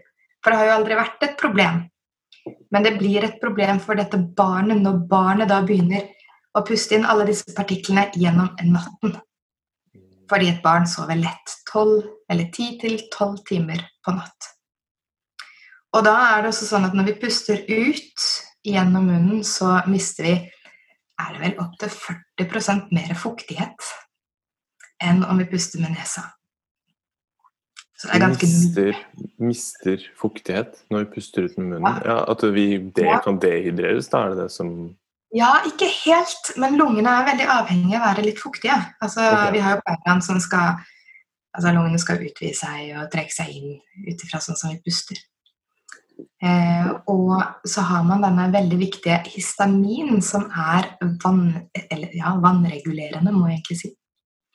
For 0.45 0.51
det 0.53 0.59
har 0.59 0.67
jo 0.69 0.75
aldri 0.79 0.99
vært 0.99 1.25
et 1.25 1.39
problem. 1.41 1.85
Men 2.71 2.85
det 2.85 2.99
blir 2.99 3.25
et 3.25 3.39
problem 3.41 3.81
for 3.81 3.97
dette 3.97 4.19
barnet 4.37 4.83
når 4.83 5.07
barnet 5.09 5.49
da 5.49 5.63
begynner 5.65 6.11
å 6.55 6.63
puste 6.67 6.99
inn 6.99 7.07
alle 7.09 7.25
disse 7.31 7.55
partiklene 7.57 8.11
gjennom 8.21 8.53
natten. 8.69 9.17
Fordi 10.31 10.49
et 10.49 10.63
barn 10.65 10.87
sover 10.89 11.19
lett 11.21 11.57
12 11.71 12.03
eller 12.33 12.49
10 12.51 12.79
til 12.81 12.99
12 13.13 13.43
timer 13.49 13.83
på 14.05 14.15
natt. 14.17 14.51
Og 15.95 16.03
da 16.07 16.15
er 16.33 16.43
det 16.43 16.51
også 16.51 16.67
sånn 16.67 16.89
at 16.89 16.95
når 16.97 17.11
vi 17.11 17.19
puster 17.23 17.61
ut 17.69 18.29
gjennom 18.67 19.11
munnen, 19.11 19.45
så 19.47 19.77
mister 19.91 20.27
vi 20.27 20.35
er 21.21 21.35
det 21.35 21.43
vel 21.43 21.61
opptil 21.63 21.93
40% 22.41 22.89
mer 22.97 23.13
fuktighet 23.19 23.93
enn 25.05 25.23
om 25.29 25.39
vi 25.39 25.47
puster 25.51 25.83
med 25.83 25.95
nesa. 25.95 26.25
Så 27.95 28.09
det 28.09 28.17
er 28.17 28.25
ganske 28.25 28.49
mister, 28.51 28.99
mister 29.41 30.03
fuktighet 30.19 30.81
når 30.91 31.05
vi 31.05 31.13
puster 31.15 31.47
ut 31.47 31.55
med 31.61 31.77
munnen. 31.77 32.01
Ja, 32.05 32.25
At 32.29 32.43
vi 32.43 32.79
det 32.79 33.07
Ja. 33.07 33.21
kan 33.23 33.39
dehydreres, 33.39 34.09
da 34.11 34.25
er 34.25 34.29
det 34.35 34.39
det 34.43 34.51
som 34.51 34.97
Ja, 35.35 35.51
ikke 35.67 35.89
helt, 35.91 36.53
men 36.63 36.77
lungene 36.79 37.11
er 37.11 37.29
veldig 37.33 37.47
avhengige 37.57 37.99
av 37.99 38.05
å 38.05 38.09
være 38.13 38.27
litt 38.29 38.43
fuktige. 38.43 38.77
Altså, 39.03 39.25
okay. 39.27 39.55
Vi 39.57 39.63
har 39.65 39.77
jo 39.77 39.87
pleieland 39.87 40.27
som 40.27 40.43
skal 40.43 40.83
Altså, 41.55 41.71
lungene 41.71 42.01
skal 42.03 42.19
utvide 42.19 42.57
seg 42.59 42.89
og 42.99 43.13
trekke 43.13 43.31
seg 43.31 43.51
inn 43.55 43.77
ut 44.09 44.23
ifra 44.27 44.41
sånn 44.43 44.57
som 44.59 44.73
vi 44.73 44.81
puster. 44.83 45.21
Eh, 46.43 46.89
og 47.11 47.31
så 47.63 47.85
har 47.87 48.03
man 48.07 48.25
denne 48.27 48.49
veldig 48.51 48.79
viktige 48.81 49.21
histamin, 49.29 50.19
som 50.19 50.49
er 50.51 50.89
vann, 51.23 51.45
eller, 51.85 52.11
ja, 52.19 52.35
vannregulerende, 52.43 53.31
må 53.31 53.47
jeg 53.53 53.61
egentlig 53.61 53.79
si. 53.85 53.93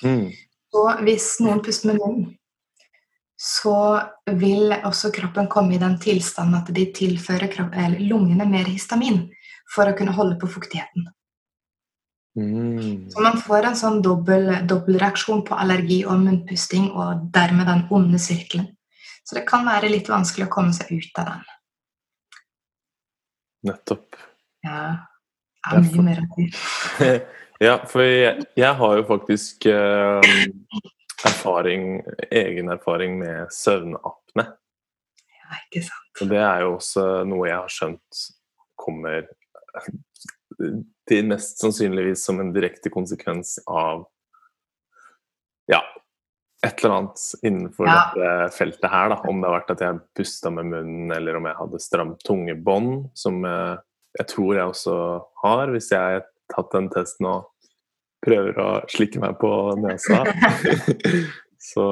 mm. 0.03 0.27
Og 0.75 0.99
hvis 1.07 1.29
noen 1.41 1.63
puster 1.63 1.89
med 1.89 2.03
munnen, 2.03 2.35
så 3.39 3.77
vil 4.37 4.75
også 4.75 5.13
kroppen 5.15 5.47
komme 5.49 5.77
i 5.77 5.81
den 5.81 5.95
tilstanden 6.03 6.59
at 6.59 6.69
de 6.75 6.83
tilfører 6.93 7.47
kroppen, 7.47 7.79
eller 7.79 8.03
lungene 8.11 8.43
mer 8.43 8.67
histamin 8.67 9.23
for 9.69 9.89
å 9.89 9.95
kunne 9.97 10.15
holde 10.17 10.37
på 10.41 10.49
fuktigheten. 10.49 11.07
Mm. 12.39 13.09
Så 13.11 13.21
man 13.21 13.39
får 13.41 13.69
en 13.69 13.77
sånn 13.77 14.01
dobbel, 14.05 14.51
dobbeltreaksjon 14.69 15.43
på 15.47 15.57
allergi 15.59 16.01
og 16.05 16.21
munnpusting, 16.23 16.91
og 16.93 17.25
dermed 17.33 17.67
den 17.69 17.85
onde 17.93 18.21
sirkelen. 18.21 18.69
Så 19.23 19.37
det 19.37 19.45
kan 19.49 19.65
være 19.67 19.91
litt 19.91 20.09
vanskelig 20.09 20.47
å 20.47 20.53
komme 20.53 20.73
seg 20.73 20.91
ut 20.93 21.21
av 21.21 21.33
den. 21.33 21.43
Nettopp. 23.69 24.17
Ja, 24.65 24.83
det 25.67 25.75
er 25.75 25.83
mye 25.85 26.05
mer 26.05 26.21
av 26.23 26.39
ja, 27.67 27.75
for 27.91 28.03
jeg, 28.03 28.47
jeg 28.57 28.71
har 28.79 28.95
jo 28.97 29.05
faktisk 29.07 29.67
eh, 29.69 30.31
erfaring, 31.27 31.99
egen 32.31 32.71
erfaring 32.71 33.19
med 33.19 33.51
søvnapne. 33.53 34.47
Ja, 35.27 35.61
ikke 35.65 35.83
sant. 35.85 36.23
Og 36.23 36.31
det 36.31 36.41
er 36.41 36.63
jo 36.65 36.73
også 36.77 37.05
noe 37.27 37.49
jeg 37.51 37.59
har 37.59 37.75
skjønt 37.75 38.23
kommer 38.79 39.27
til 41.09 41.27
mest 41.29 41.61
sannsynligvis 41.61 42.23
som 42.25 42.39
en 42.41 42.53
direkte 42.55 42.91
konsekvens 42.93 43.57
av 43.67 44.07
ja, 45.69 45.81
et 46.65 46.83
eller 46.83 46.95
annet 46.95 47.25
innenfor 47.45 47.87
Ja. 47.87 47.99
dette 48.15 48.57
feltet 48.57 48.89
her. 48.91 49.09
Da. 49.09 49.21
Om 49.29 49.41
det 49.41 49.47
har 49.49 49.59
vært 49.59 49.71
at 49.75 49.83
jeg 49.85 50.01
pusta 50.17 50.51
med 50.51 50.65
munnen, 50.71 51.11
eller 51.15 51.37
om 51.37 51.45
jeg 51.45 51.59
hadde 51.59 51.79
stramt 51.79 52.23
tungebånd, 52.25 53.11
som 53.15 53.45
eh, 53.45 53.77
jeg 54.17 54.27
tror 54.33 54.55
jeg 54.55 54.71
også 54.73 54.95
har, 55.43 55.71
hvis 55.71 55.91
jeg 55.93 56.17
har 56.17 56.25
tatt 56.49 56.73
den 56.73 56.89
testen 56.89 57.29
og 57.29 57.47
prøver 58.25 58.57
å 58.59 58.69
slikke 58.91 59.21
meg 59.21 59.37
på 59.39 59.51
nesa. 59.79 60.23
så 61.71 61.85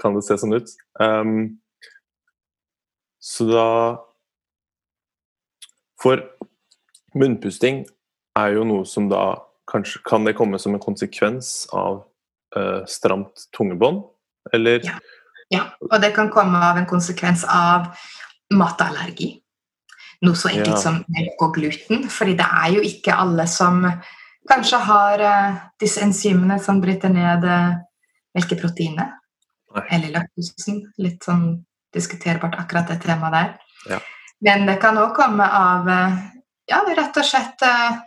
kan 0.00 0.16
det 0.16 0.24
se 0.26 0.36
sånn 0.40 0.58
ut. 0.58 0.74
Um, 1.00 1.38
så 3.22 3.44
da 3.48 3.68
For 5.98 6.20
munnpusting 7.14 7.84
er 8.38 8.54
jo 8.56 8.64
noe 8.68 8.86
som 8.86 9.08
da 9.10 9.36
kanskje 9.68 10.00
Kan 10.08 10.24
det 10.24 10.32
komme 10.36 10.58
som 10.58 10.72
en 10.74 10.80
konsekvens 10.80 11.66
av 11.76 12.04
uh, 12.56 12.84
stramt 12.88 13.48
tungebånd? 13.56 14.02
Eller 14.52 14.80
Ja. 14.84 14.98
Ja, 15.50 15.62
og 15.80 16.00
det 16.02 16.14
kan 16.14 16.28
komme 16.28 16.58
av 16.60 16.76
en 16.76 16.86
konsekvens 16.86 17.44
av 17.48 17.86
matallergi. 18.52 19.40
Noe 20.20 20.36
så 20.36 20.48
enkelt 20.48 20.76
Ja. 20.76 20.76
som 20.76 21.04
melk 21.08 21.40
og 21.40 21.54
gluten, 21.54 22.08
fordi 22.08 22.34
det 22.36 22.44
er 22.44 22.72
jo 22.74 22.80
ikke 22.80 23.16
alle 23.16 23.46
som 23.46 23.86
kanskje 24.48 24.78
har 24.78 25.20
uh, 25.20 25.56
disse 25.80 26.00
enzymene 26.04 26.58
som 26.60 26.80
bryter 26.80 27.08
ned 27.08 27.44
uh, 27.44 27.76
melkeproteinet. 28.34 29.16
Eller 29.90 30.10
laktosen. 30.10 30.92
Litt 30.98 31.24
sånn 31.24 31.64
diskuterbart 31.94 32.56
akkurat 32.58 32.88
det 32.88 33.00
temaet 33.04 33.32
der. 33.32 33.50
Ja. 33.88 33.98
Men 34.40 34.66
det 34.66 34.80
kan 34.80 34.98
òg 35.00 35.14
komme 35.16 35.44
av 35.44 35.88
ja, 36.68 36.82
rett 36.96 37.16
og 37.16 37.24
slett 37.26 37.62
eh, 37.66 37.98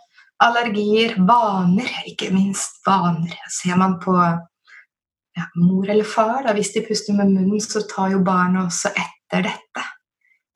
allergier, 0.41 1.15
vaner, 1.27 1.89
ikke 2.09 2.31
minst 2.33 2.81
vaner. 2.85 3.35
Ser 3.49 3.77
man 3.77 3.99
på 4.01 4.15
ja, 4.17 5.45
mor 5.55 5.89
eller 5.89 6.03
far, 6.07 6.43
da, 6.47 6.53
hvis 6.57 6.73
de 6.75 6.81
puster 6.87 7.13
med 7.17 7.31
munnen, 7.33 7.61
så 7.61 7.81
tar 7.87 8.11
jo 8.15 8.19
barna 8.25 8.65
også 8.67 8.91
etter 8.93 9.45
dette. 9.49 9.85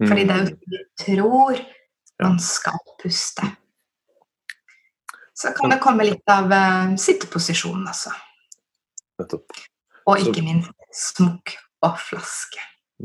Fordi 0.03 0.25
det 0.27 0.35
er 0.35 0.49
jo 0.49 0.55
Mm. 0.55 0.59
du 0.71 1.03
tror 1.03 1.59
man 2.21 2.39
skal 2.39 2.79
puste. 3.01 3.43
Så 5.35 5.51
kan 5.55 5.69
det 5.69 5.79
komme 5.83 6.03
litt 6.07 6.23
av 6.31 6.45
uh, 6.51 6.95
sitteposisjonen, 6.99 7.87
også. 7.91 8.11
Nettopp. 9.19 9.51
Og 10.07 10.17
Så- 10.19 10.29
ikke 10.29 10.43
minst 10.43 10.71
smokk 10.93 11.55
og 11.83 11.97
flaske. 11.99 12.59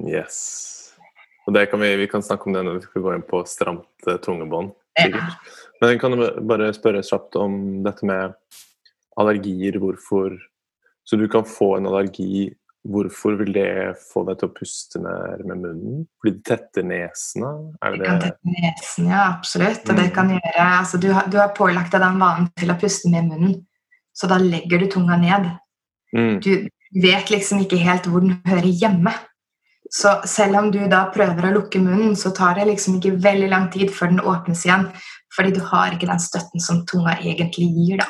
Yes. 0.07 0.93
Og 1.47 1.55
det 1.55 1.71
kan 1.71 1.81
vi, 1.81 1.97
vi 1.97 2.07
kan 2.07 2.23
snakke 2.23 2.47
om 2.47 2.53
det 2.53 2.65
når 2.65 2.75
vi 2.79 2.83
skal 2.87 3.03
gå 3.03 3.15
inn 3.15 3.23
på 3.27 3.41
stramt 3.47 4.07
eh, 4.07 4.19
tungebånd. 4.23 4.71
Sikkert. 4.99 5.51
Men 5.81 5.91
jeg 5.95 6.01
kan 6.03 6.17
jo 6.17 6.31
bare 6.51 6.73
spørre 6.77 7.03
kjapt 7.07 7.37
om 7.41 7.83
dette 7.87 8.07
med 8.09 8.35
allergier. 9.21 9.79
Hvorfor 9.81 10.39
Så 11.07 11.17
du 11.19 11.27
kan 11.29 11.43
få 11.45 11.77
en 11.77 11.87
allergi. 11.87 12.55
Hvorfor 12.87 13.35
vil 13.37 13.53
det 13.53 13.97
få 14.13 14.23
deg 14.29 14.39
til 14.41 14.49
å 14.49 14.55
puste 14.55 15.01
mer 15.03 15.41
med 15.45 15.59
munnen? 15.61 16.05
Fordi 16.21 16.33
det 16.37 16.45
tetter 16.49 16.85
nesene? 16.87 17.51
Er 17.83 17.91
Det 17.93 17.99
det 17.99 18.07
kan 18.07 18.21
tette 18.21 18.53
nesen, 18.55 19.09
ja, 19.11 19.25
absolutt. 19.37 19.83
Og 19.91 19.97
det 19.97 20.07
Mm. 20.07 20.15
kan 20.15 20.31
gjøre 20.31 20.67
altså, 20.79 21.01
du, 21.01 21.13
har, 21.13 21.27
du 21.29 21.37
har 21.37 21.49
pålagt 21.57 21.93
deg 21.93 22.01
den 22.01 22.21
vanen 22.21 22.49
til 22.57 22.71
å 22.71 22.79
puste 22.81 23.11
med 23.11 23.27
munnen, 23.29 23.67
så 24.15 24.29
da 24.29 24.39
legger 24.39 24.79
du 24.79 24.87
tunga 24.87 25.17
ned. 25.21 25.51
Mm. 26.17 26.41
Du 26.41 26.69
vet 27.03 27.29
liksom 27.31 27.61
ikke 27.61 27.77
helt 27.77 28.07
hvor 28.07 28.21
den 28.21 28.41
hører 28.47 28.71
hjemme. 28.73 29.13
Så 29.91 30.13
selv 30.31 30.59
om 30.61 30.69
du 30.71 30.79
da 30.91 31.01
prøver 31.11 31.49
å 31.49 31.55
lukke 31.57 31.81
munnen, 31.83 32.15
så 32.17 32.31
tar 32.35 32.61
det 32.61 32.69
liksom 32.69 32.99
ikke 32.99 33.23
veldig 33.25 33.49
lang 33.51 33.67
tid 33.75 33.91
før 33.95 34.07
den 34.13 34.23
åpnes 34.23 34.65
igjen. 34.67 34.85
Fordi 35.35 35.51
du 35.57 35.61
har 35.67 35.95
ikke 35.95 36.11
den 36.11 36.23
støtten 36.23 36.61
som 36.63 36.85
tunga 36.87 37.13
egentlig 37.19 37.69
gir, 37.75 37.97
da. 38.03 38.09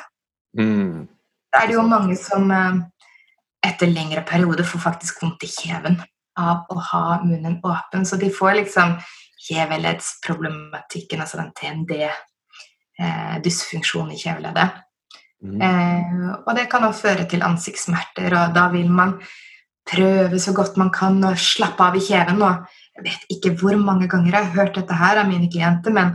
Mm. 0.61 1.09
Da 1.51 1.57
er 1.63 1.67
det 1.71 1.77
jo 1.77 1.85
mange 1.89 2.17
som 2.21 2.43
eh, 2.53 2.75
etter 3.67 3.87
lengre 3.91 4.23
perioder 4.29 4.65
får 4.67 4.81
faktisk 4.85 5.23
vondt 5.23 5.45
i 5.47 5.49
kjeven 5.51 5.97
av 6.41 6.57
å 6.71 6.75
ha 6.91 7.05
munnen 7.25 7.57
åpen. 7.67 8.07
Så 8.07 8.15
de 8.21 8.29
får 8.33 8.53
liksom 8.61 8.89
kjeveleddsproblematikken, 9.49 11.21
altså 11.25 11.37
den 11.41 11.53
TND-dysfunksjonen 11.57 14.13
i 14.15 14.21
kjeveleddet. 14.21 14.71
Mm. 15.41 15.61
Eh, 15.65 16.13
og 16.45 16.53
det 16.57 16.67
kan 16.73 16.85
også 16.85 17.07
føre 17.09 17.25
til 17.29 17.43
ansiktssmerter, 17.45 18.31
og 18.37 18.47
da 18.57 18.65
vil 18.75 18.91
man 18.93 19.11
prøve 19.91 20.39
så 20.41 20.53
godt 20.57 20.79
man 20.81 20.91
kan 20.95 21.19
og 21.27 21.39
slappe 21.39 21.83
av 21.83 21.95
i 21.99 22.05
kjeven. 22.05 22.43
Og 22.47 22.55
jeg 22.97 23.03
vet 23.07 23.23
ikke 23.37 23.57
hvor 23.61 23.77
mange 23.81 24.09
ganger 24.11 24.33
jeg 24.35 24.45
har 24.45 24.59
hørt 24.59 24.77
dette 24.79 24.95
her 24.95 25.17
av 25.23 25.27
mine 25.31 25.49
klienter, 25.51 25.93
men 25.95 26.09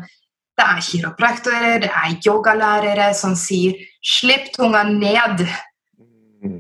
det 0.56 0.66
er 0.66 0.86
kiropraktorer, 0.88 1.80
det 1.84 1.92
er 1.92 2.20
yogalærere 2.24 3.14
som 3.14 3.36
sier 3.36 3.74
'slipp 4.00 4.54
tunga 4.56 4.84
ned' 4.88 5.48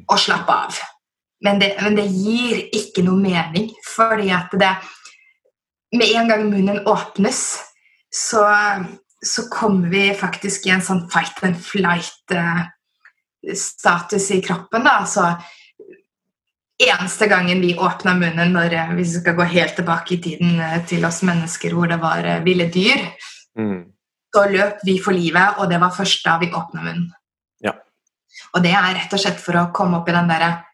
og 0.09 0.19
slapp 0.19 0.49
av. 0.49 0.75
Men 1.45 1.59
det, 1.61 1.69
men 1.81 1.95
det 1.97 2.07
gir 2.09 2.69
ikke 2.73 3.03
noe 3.05 3.17
mening, 3.21 3.71
fordi 3.95 4.29
at 4.33 4.49
det 4.51 4.75
Med 5.95 6.07
en 6.17 6.27
gang 6.27 6.49
munnen 6.49 6.87
åpnes, 6.87 7.59
så, 8.11 8.45
så 9.23 9.49
kommer 9.51 9.89
vi 9.89 10.13
faktisk 10.17 10.65
i 10.67 10.71
en 10.73 10.81
sånn 10.83 11.09
fight 11.13 11.43
and 11.45 11.55
flight-status 11.55 14.31
i 14.35 14.41
kroppen. 14.43 14.83
da, 14.83 15.05
så 15.05 15.37
Eneste 16.75 17.27
gangen 17.31 17.61
vi 17.63 17.75
åpna 17.79 18.13
munnen, 18.19 18.51
når, 18.51 18.73
eh, 18.73 18.93
hvis 18.97 19.13
vi 19.15 19.21
skal 19.21 19.35
gå 19.37 19.43
helt 19.47 19.75
tilbake 19.75 20.15
i 20.15 20.21
tiden 20.21 20.59
eh, 20.59 20.81
til 20.85 21.05
oss 21.07 21.21
mennesker 21.23 21.71
hvor 21.71 21.87
det 21.87 22.01
var 22.01 22.25
eh, 22.25 22.43
ville 22.43 22.69
dyr, 22.71 23.11
Mm. 23.55 23.85
så 24.35 24.41
løp 24.51 24.81
vi 24.83 24.97
for 24.99 25.15
livet, 25.15 25.55
og 25.59 25.69
det 25.69 25.77
var 25.79 25.93
først 25.95 26.25
da 26.25 26.33
vi 26.37 26.49
åpna 26.51 26.81
munnen. 26.83 27.13
Ja. 27.63 27.71
Og 28.53 28.63
det 28.63 28.73
er 28.75 28.97
rett 28.97 29.13
og 29.13 29.21
slett 29.21 29.39
for 29.39 29.55
å 29.55 29.71
komme 29.71 30.01
opp 30.01 30.09
i 30.09 30.11
den 30.11 30.27
derre 30.27 30.65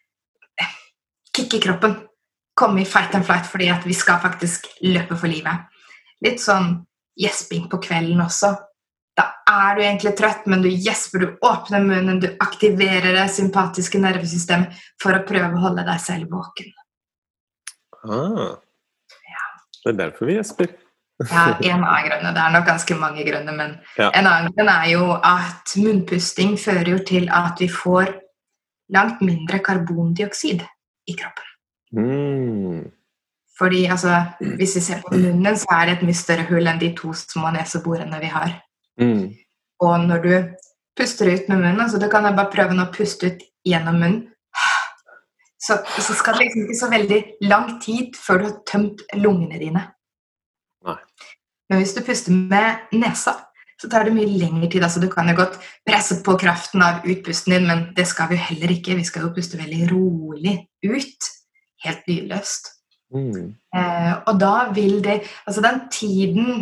Kicke 1.31 1.61
kroppen. 1.61 1.93
Komme 2.57 2.81
i 2.81 2.85
fight 2.85 3.13
and 3.15 3.23
flight 3.23 3.45
fordi 3.45 3.69
at 3.71 3.85
vi 3.85 3.93
skal 3.93 4.19
faktisk 4.19 4.65
løpe 4.83 5.15
for 5.15 5.31
livet. 5.31 5.69
Litt 6.25 6.41
sånn 6.43 6.73
gjesping 7.15 7.69
på 7.71 7.79
kvelden 7.85 8.19
også. 8.19 8.51
Da 9.21 9.61
er 9.69 9.77
du 9.77 9.81
egentlig 9.83 10.13
trøtt, 10.17 10.45
men 10.49 10.63
du 10.63 10.69
gjesper, 10.71 11.25
du 11.25 11.45
åpner 11.45 11.83
munnen, 11.83 12.21
du 12.23 12.29
aktiverer 12.41 13.13
det 13.17 13.27
sympatiske 13.33 13.99
nervesystemet 14.01 14.77
for 15.01 15.17
å 15.17 15.25
prøve 15.27 15.51
å 15.53 15.63
holde 15.65 15.85
deg 15.85 15.99
selv 16.01 16.31
våken. 16.33 16.71
Ah. 18.01 18.55
Det 19.81 19.91
er 19.93 19.97
derfor 19.97 20.29
vi 20.29 20.37
gjesper. 20.37 20.73
Ja, 21.29 21.51
en 21.53 21.83
av 21.85 22.01
grunnene. 22.05 22.33
Det 22.33 22.41
er 22.41 22.53
nok 22.55 22.65
ganske 22.65 22.97
mange 22.97 23.25
grunner, 23.25 23.53
men 23.53 23.79
Ja. 23.97 24.09
en 24.13 24.25
annen 24.27 24.53
grunn 24.53 24.69
er 24.69 24.87
jo 24.89 25.11
at 25.13 25.75
munnpusting 25.77 26.57
fører 26.57 26.87
jo 26.87 26.97
til 26.97 27.29
at 27.29 27.59
vi 27.59 27.67
får 27.67 28.13
langt 28.89 29.21
mindre 29.21 29.59
karbondioksid 29.59 30.65
i 31.07 31.13
kroppen. 31.13 31.45
Mm. 31.93 32.91
Fordi 33.57 33.85
altså, 33.85 34.25
hvis 34.39 34.75
vi 34.75 34.81
ser 34.81 35.01
på 35.01 35.15
munnen, 35.15 35.57
så 35.57 35.67
er 35.71 35.85
det 35.85 35.97
et 35.97 36.07
mye 36.07 36.17
større 36.17 36.47
hull 36.49 36.67
enn 36.67 36.79
de 36.79 36.95
to 36.97 37.13
små 37.13 37.51
neseborene 37.53 38.19
vi 38.19 38.31
har. 38.33 38.61
Mm. 39.01 39.31
Og 39.81 40.07
når 40.07 40.25
du 40.25 40.33
puster 40.97 41.31
ut 41.31 41.49
med 41.49 41.63
munnen, 41.63 41.89
så 41.89 41.99
du 41.99 42.07
kan 42.11 42.27
bare 42.29 42.51
prøve 42.53 42.77
å 42.77 42.91
puste 42.93 43.31
ut 43.31 43.45
gjennom 43.67 43.99
munnen, 44.01 44.27
så, 45.61 45.77
så 46.01 46.15
skal 46.17 46.37
det 46.37 46.47
liksom 46.47 46.63
ikke 46.65 46.79
så 46.79 46.89
veldig 46.89 47.21
lang 47.45 47.67
tid 47.83 48.17
før 48.17 48.39
du 48.39 48.47
har 48.47 48.57
tømt 48.65 49.03
lungene 49.21 49.59
dine. 49.61 49.83
Nei. 50.87 50.97
Men 51.69 51.81
hvis 51.83 51.93
du 51.93 52.01
puster 52.03 52.33
med 52.33 52.89
nesa, 52.97 53.35
så 53.81 53.89
tar 53.89 54.05
det 54.05 54.13
mye 54.15 54.29
lengre 54.29 54.69
tid. 54.69 54.83
Altså, 54.85 55.01
du 55.01 55.07
kan 55.09 55.29
jo 55.29 55.37
godt 55.37 55.59
presse 55.87 56.19
på 56.25 56.35
kraften 56.41 56.83
av 56.85 57.05
utpusten 57.05 57.55
din, 57.55 57.69
men 57.69 57.85
det 57.97 58.07
skal 58.09 58.29
vi 58.29 58.37
jo 58.37 58.47
heller 58.49 58.73
ikke. 58.73 58.97
Vi 58.97 59.05
skal 59.07 59.27
jo 59.27 59.33
puste 59.35 59.61
veldig 59.61 59.87
rolig 59.93 60.57
ut. 60.85 61.29
Helt 61.85 62.09
lydløst. 62.09 62.73
Mm. 63.13 63.53
Eh, 63.75 64.11
og 64.29 64.37
da 64.39 64.69
vil 64.71 65.01
det 65.03 65.17
Altså 65.43 65.59
den 65.65 65.79
tiden 65.91 66.61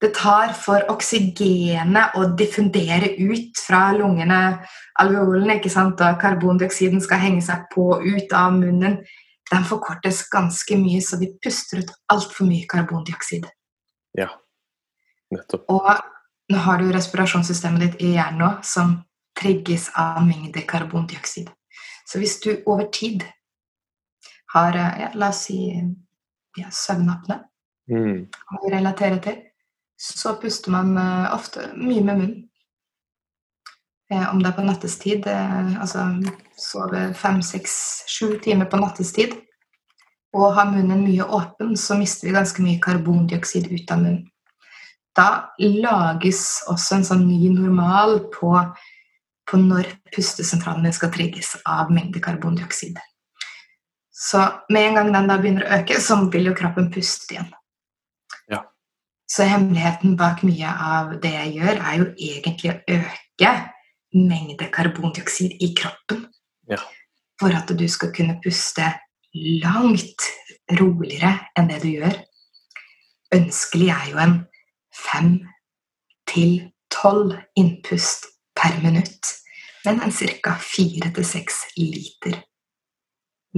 det 0.00 0.12
tar 0.14 0.52
for 0.54 0.84
oksygenet 0.92 2.14
å 2.14 2.28
diffundere 2.38 3.10
ut 3.18 3.58
fra 3.58 3.88
lungene, 3.96 4.60
alveolene, 5.02 5.56
ikke 5.58 5.72
sant, 5.72 6.00
og 6.04 6.20
karbondioksiden 6.22 7.02
skal 7.02 7.22
henge 7.22 7.42
seg 7.42 7.64
på 7.72 7.96
ut 8.04 8.34
av 8.36 8.54
munnen, 8.54 9.00
den 9.48 9.64
forkortes 9.66 10.22
ganske 10.30 10.76
mye, 10.78 11.00
så 11.02 11.18
vi 11.18 11.32
puster 11.42 11.82
ut 11.82 11.90
altfor 12.12 12.46
mye 12.46 12.68
karbondioksid. 12.70 13.48
Ja. 14.18 14.28
Nettopp. 15.34 15.64
Og 15.72 15.90
nå 16.52 16.62
har 16.64 16.80
du 16.80 16.92
respirasjonssystemet 16.94 17.84
ditt 17.84 18.04
i 18.04 18.12
hjernen 18.14 18.42
nå, 18.44 18.52
som 18.62 19.00
trigges 19.38 19.88
av 19.98 20.22
mengde 20.26 20.62
karbondioksid. 20.68 21.50
Så 22.08 22.22
hvis 22.22 22.38
du 22.44 22.52
over 22.66 22.86
tid 22.92 23.26
har, 24.54 24.76
eh, 24.76 25.00
ja, 25.02 25.10
la 25.14 25.28
oss 25.28 25.44
si, 25.48 25.58
ja, 26.56 26.70
søvnapne, 26.70 27.44
Mm. 27.88 28.28
relatere 28.70 29.18
til, 29.22 29.36
så 29.98 30.34
puster 30.34 30.70
man 30.70 30.96
eh, 30.96 31.34
ofte 31.34 31.70
mye 31.76 32.04
med 32.04 32.18
munnen. 32.18 32.44
Eh, 34.12 34.30
om 34.30 34.40
det 34.42 34.48
er 34.48 34.56
på 34.56 34.64
nattestid, 34.64 35.26
eh, 35.26 35.74
altså 35.82 36.06
sove 36.56 37.10
fem, 37.18 37.42
seks, 37.42 37.74
sju 38.08 38.38
timer 38.44 38.70
på 38.70 38.80
nattestid, 38.80 39.34
og 40.36 40.54
har 40.56 40.70
munnen 40.70 41.02
mye 41.04 41.26
åpen, 41.26 41.74
så 41.76 41.98
mister 41.98 42.28
vi 42.28 42.36
ganske 42.36 42.64
mye 42.64 42.80
karbondioksid 42.84 43.68
ut 43.72 43.90
av 43.92 44.04
munnen. 44.04 44.24
Da 45.18 45.50
lages 45.58 46.62
også 46.70 47.00
en 47.00 47.06
sånn 47.08 47.26
ny 47.26 47.50
normal 47.50 48.20
på, 48.32 48.54
på 49.50 49.60
når 49.60 49.90
pustesentralene 50.14 50.92
skal 50.94 51.10
trigges 51.10 51.56
av 51.66 51.90
mengde 51.90 52.22
karbondioksid. 52.22 53.00
Så 54.14 54.44
med 54.70 54.88
en 54.88 55.00
gang 55.00 55.12
den 55.14 55.30
da 55.30 55.40
begynner 55.42 55.66
å 55.66 55.80
øke, 55.80 55.98
så 56.02 56.20
vil 56.30 56.52
jo 56.52 56.54
kroppen 56.58 56.92
puste 56.94 57.34
igjen. 57.34 57.50
Så 59.28 59.44
hemmeligheten 59.44 60.16
bak 60.16 60.42
mye 60.46 60.68
av 60.68 61.18
det 61.22 61.34
jeg 61.34 61.58
gjør, 61.58 61.82
er 61.84 61.98
jo 62.00 62.06
egentlig 62.16 62.70
å 62.72 62.78
øke 62.96 63.50
mengde 64.16 64.70
karbondioksid 64.72 65.58
i 65.60 65.74
kroppen. 65.76 66.24
Ja. 66.70 66.80
For 67.40 67.52
at 67.54 67.68
du 67.68 67.84
skal 67.92 68.12
kunne 68.16 68.38
puste 68.44 68.88
langt 69.36 70.24
roligere 70.80 71.34
enn 71.56 71.68
det 71.68 71.82
du 71.84 71.90
gjør. 71.92 72.16
Ønskelig 73.36 73.92
er 73.92 74.10
jo 74.14 74.20
en 74.24 74.36
fem 74.96 75.32
til 76.28 76.72
tolv 76.92 77.36
innpust 77.56 78.30
per 78.56 78.80
minutt, 78.82 79.34
men 79.84 80.00
en 80.02 80.12
ca. 80.12 80.56
fire 80.60 81.12
til 81.14 81.24
seks 81.24 81.66
liter 81.76 82.40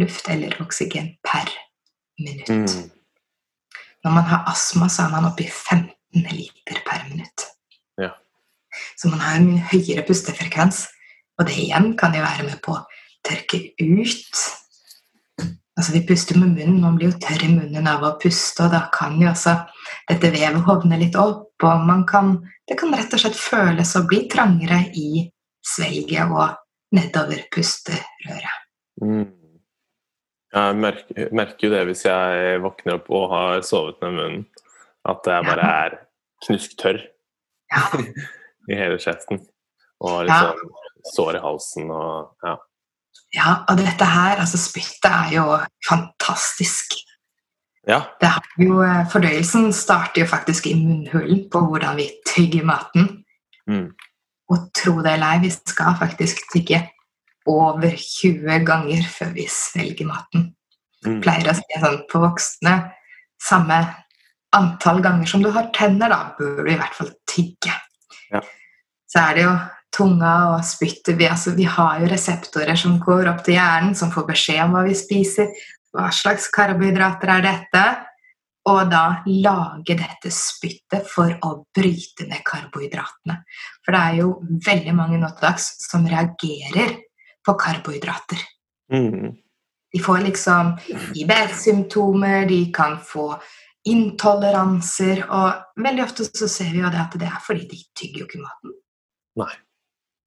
luft 0.00 0.28
eller 0.28 0.54
oksygen 0.62 1.14
per 1.22 1.50
minutt. 2.18 2.48
Mm. 2.48 2.99
Når 4.04 4.14
man 4.14 4.28
har 4.30 4.46
astma, 4.48 4.88
så 4.88 5.04
er 5.06 5.14
man 5.14 5.28
oppe 5.28 5.44
i 5.44 5.50
15 5.50 6.30
liter 6.32 6.80
per 6.86 7.04
minutt. 7.10 7.46
Ja. 8.00 8.14
Så 8.96 9.10
man 9.12 9.20
har 9.20 9.36
en 9.36 9.50
mye 9.50 9.66
høyere 9.72 10.06
pustefrekvens, 10.08 10.86
og 11.38 11.48
det 11.48 11.58
igjen 11.58 11.92
kan 12.00 12.16
jo 12.16 12.24
være 12.24 12.46
med 12.48 12.60
på 12.64 12.76
å 12.76 12.84
tørke 13.26 13.60
ut. 13.80 14.42
Altså 15.80 15.94
Vi 15.94 16.04
puster 16.08 16.36
med 16.36 16.56
munnen, 16.56 16.80
man 16.82 16.96
blir 16.98 17.10
jo 17.10 17.20
tørr 17.22 17.44
i 17.46 17.52
munnen 17.52 17.88
av 17.88 18.04
å 18.04 18.16
puste, 18.20 18.66
og 18.66 18.72
da 18.74 18.86
kan 18.92 19.20
jo 19.20 19.30
også 19.30 19.54
dette 20.10 20.32
vevet 20.32 20.64
hovne 20.66 20.98
litt 21.00 21.16
opp, 21.16 21.52
og 21.64 21.84
man 21.88 22.06
kan, 22.08 22.34
det 22.68 22.76
kan 22.80 22.92
rett 22.96 23.14
og 23.16 23.22
slett 23.22 23.38
føles 23.38 23.94
å 23.96 24.04
bli 24.08 24.24
trangere 24.32 24.82
i 24.96 25.24
svelget 25.64 26.32
og 26.32 26.56
nedover 26.96 27.46
pusterøret. 27.52 28.66
Mm. 29.00 29.39
Jeg 30.50 30.78
merker, 30.82 31.28
merker 31.36 31.68
jo 31.68 31.72
det 31.74 31.84
hvis 31.86 32.04
jeg 32.08 32.62
våkner 32.64 32.96
opp 32.98 33.10
og 33.14 33.28
har 33.30 33.62
sovet 33.66 34.00
med 34.02 34.16
munnen. 34.16 34.46
At 35.08 35.26
jeg 35.26 35.46
bare 35.46 35.68
er 35.84 35.98
knusktørr 36.46 37.00
Ja. 37.70 37.84
i 38.70 38.76
hele 38.76 38.98
kjeften. 39.00 39.44
Og 40.02 40.24
liksom 40.26 40.58
sår 41.14 41.38
i 41.38 41.44
halsen 41.44 41.92
og 41.94 42.44
ja. 42.44 42.56
ja, 43.36 43.52
og 43.70 43.78
dette 43.80 44.04
her, 44.04 44.40
altså 44.42 44.58
spyttet 44.60 45.08
er 45.08 45.32
jo 45.36 45.46
fantastisk. 45.86 46.98
Ja. 47.88 48.02
Det 48.20 48.28
har 48.28 48.44
jo, 48.60 48.82
eh, 48.84 49.06
fordøyelsen 49.12 49.70
starter 49.72 50.24
jo 50.24 50.28
faktisk 50.28 50.68
i 50.68 50.76
munnhulen 50.76 51.46
på 51.52 51.62
hvordan 51.64 51.96
vi 51.96 52.10
tygger 52.28 52.66
maten. 52.68 53.08
Mm. 53.70 53.88
Og 54.50 54.66
tro 54.76 54.98
det 55.00 55.14
eller 55.14 55.36
ei, 55.36 55.44
vi 55.46 55.52
skal 55.54 55.96
faktisk 55.98 56.42
tygge 56.52 56.82
over 57.48 57.96
20 57.96 58.64
ganger 58.68 59.06
før 59.08 59.32
vi 59.36 59.46
svelger 59.50 60.08
maten. 60.08 60.50
Mm. 61.06 61.20
Pleier 61.24 61.52
å 61.52 61.56
si 61.56 61.80
sånn 61.80 62.02
på 62.10 62.20
voksne 62.20 62.74
samme 63.40 63.80
antall 64.56 65.00
ganger 65.04 65.28
som 65.30 65.42
du 65.44 65.50
har 65.54 65.70
tenner, 65.74 66.10
da 66.12 66.34
bør 66.38 66.64
du 66.66 66.72
i 66.72 66.78
hvert 66.78 66.96
fall 66.96 67.12
tygge. 67.30 67.72
Ja. 68.32 68.42
Så 69.10 69.22
er 69.22 69.36
det 69.36 69.46
jo 69.46 69.54
tunga 69.94 70.34
og 70.54 70.66
spyttet 70.66 71.18
vi, 71.18 71.26
altså, 71.30 71.54
vi 71.56 71.66
har 71.66 72.02
jo 72.02 72.10
reseptorer 72.10 72.78
som 72.78 72.98
går 73.02 73.30
opp 73.32 73.42
til 73.46 73.56
hjernen, 73.58 73.96
som 73.98 74.12
får 74.14 74.28
beskjed 74.28 74.62
om 74.66 74.76
hva 74.76 74.84
vi 74.86 74.94
spiser. 74.98 75.50
Hva 75.94 76.10
slags 76.14 76.46
karbohydrater 76.54 77.32
er 77.34 77.46
dette? 77.46 77.84
Og 78.70 78.90
da 78.92 79.22
lage 79.26 79.96
dette 79.96 80.30
spyttet 80.34 81.08
for 81.08 81.32
å 81.46 81.54
bryte 81.74 82.26
ned 82.28 82.44
karbohydratene. 82.46 83.38
For 83.82 83.96
det 83.96 84.02
er 84.02 84.18
jo 84.20 84.34
veldig 84.66 84.94
mange 84.94 85.18
nå 85.18 85.30
til 85.32 85.46
dags 85.48 85.70
som 85.88 86.04
reagerer 86.06 86.98
på 87.50 87.56
karbohydrater. 87.58 88.44
Mm. 88.92 89.32
De 89.90 90.02
får 90.02 90.22
liksom 90.28 90.76
IBS-symptomer, 91.18 92.46
de 92.46 92.60
kan 92.74 92.98
få 93.02 93.32
intoleranser, 93.88 95.24
og 95.32 95.82
veldig 95.82 96.04
ofte 96.04 96.26
så 96.28 96.48
ser 96.50 96.70
vi 96.74 96.82
jo 96.82 96.92
det 96.92 97.00
at 97.00 97.16
det 97.18 97.28
er 97.30 97.42
fordi 97.42 97.66
de 97.70 97.80
tygger 97.96 98.22
jo 98.22 98.28
ikke 98.28 98.42
maten. 98.44 98.76
Nei. 99.40 99.52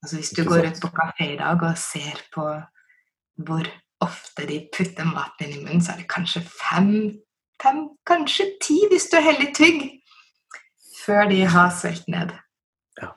Altså 0.04 0.18
Hvis 0.20 0.30
du 0.30 0.42
Ikke 0.42 0.50
går 0.50 0.66
sant. 0.66 0.78
ut 0.78 0.82
på 0.82 0.90
kafé 0.98 1.30
i 1.34 1.38
dag 1.40 1.64
og 1.64 1.78
ser 1.78 2.24
på 2.34 2.48
hvor 3.46 3.70
ofte 4.04 4.48
de 4.48 4.58
putter 4.74 5.06
maten 5.08 5.48
inn 5.48 5.60
i 5.60 5.64
munnen, 5.64 5.82
så 5.82 5.94
er 5.94 6.02
det 6.02 6.10
kanskje 6.12 6.42
fem, 6.44 6.90
fem 7.64 7.86
kanskje 8.10 8.50
ti 8.62 8.82
hvis 8.92 9.08
du 9.12 9.18
er 9.18 9.28
heldig 9.30 9.54
tygg, 9.56 9.86
før 11.06 11.30
de 11.30 11.40
har 11.46 11.72
svelget 11.72 12.10
ned. 12.12 12.36
Ja. 13.00 13.14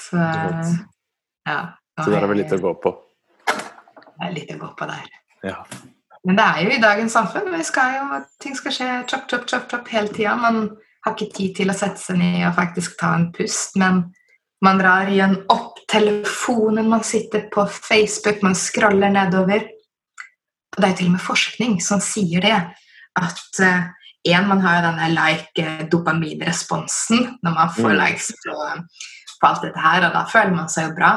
Så 0.00 0.24
ja. 1.46 1.60
Så 2.00 2.08
der 2.10 2.22
er 2.22 2.26
vel 2.30 2.38
litt 2.40 2.52
å 2.54 2.58
gå 2.62 2.72
på. 2.80 2.90
Det 3.46 4.24
er 4.28 4.32
litt 4.32 4.50
å 4.54 4.58
gå 4.60 4.68
på 4.78 4.84
der. 4.88 5.06
Ja. 5.44 5.64
Men 6.22 6.36
det 6.38 6.44
er 6.46 6.58
jo 6.62 6.70
i 6.70 6.82
dagens 6.82 7.12
samfunn. 7.16 7.50
Vi 7.52 7.64
skal 7.66 7.94
jo, 7.98 8.04
ting 8.40 8.54
skal 8.56 8.72
skje 8.76 8.88
chop, 9.10 9.24
chop, 9.30 9.44
chop, 9.50 9.64
chop 9.70 9.88
hele 9.92 10.08
tida. 10.14 10.36
Man 10.38 10.56
har 11.02 11.12
ikke 11.16 11.34
tid 11.34 11.50
til 11.58 11.70
å 11.72 11.74
sette 11.76 11.98
seg 11.98 12.16
ned 12.20 12.46
og 12.46 12.56
faktisk 12.56 12.90
ta 13.00 13.08
en 13.18 13.32
pust, 13.34 13.76
men 13.80 13.94
man 14.62 14.78
drar 14.78 15.06
igjen 15.10 15.36
opp 15.50 15.74
telefonen, 15.90 16.88
man 16.88 17.02
sitter 17.04 17.40
på 17.52 17.66
Facebook, 17.74 18.42
man 18.46 18.54
scroller 18.54 19.10
nedover. 19.10 19.60
Og 20.72 20.78
det 20.78 20.86
er 20.86 20.90
jo 20.94 20.98
til 21.00 21.10
og 21.10 21.16
med 21.16 21.26
forskning 21.26 21.74
som 21.84 22.00
sier 22.00 22.40
det. 22.46 22.60
At 23.18 23.58
én, 23.60 23.90
en, 24.30 24.46
man 24.48 24.60
har 24.62 24.74
jo 24.78 24.86
denne 24.86 25.06
like-dopaminresponsen 25.16 27.20
når 27.42 27.52
man 27.58 27.68
får 27.74 27.90
Mm. 27.90 27.98
likes 27.98 28.30
på, 28.46 28.54
på 29.42 29.46
alt 29.50 29.62
dette 29.66 29.80
her, 29.82 30.00
og 30.06 30.12
da 30.14 30.22
føler 30.30 30.54
man 30.54 30.68
seg 30.70 30.86
jo 30.88 30.94
bra. 30.96 31.12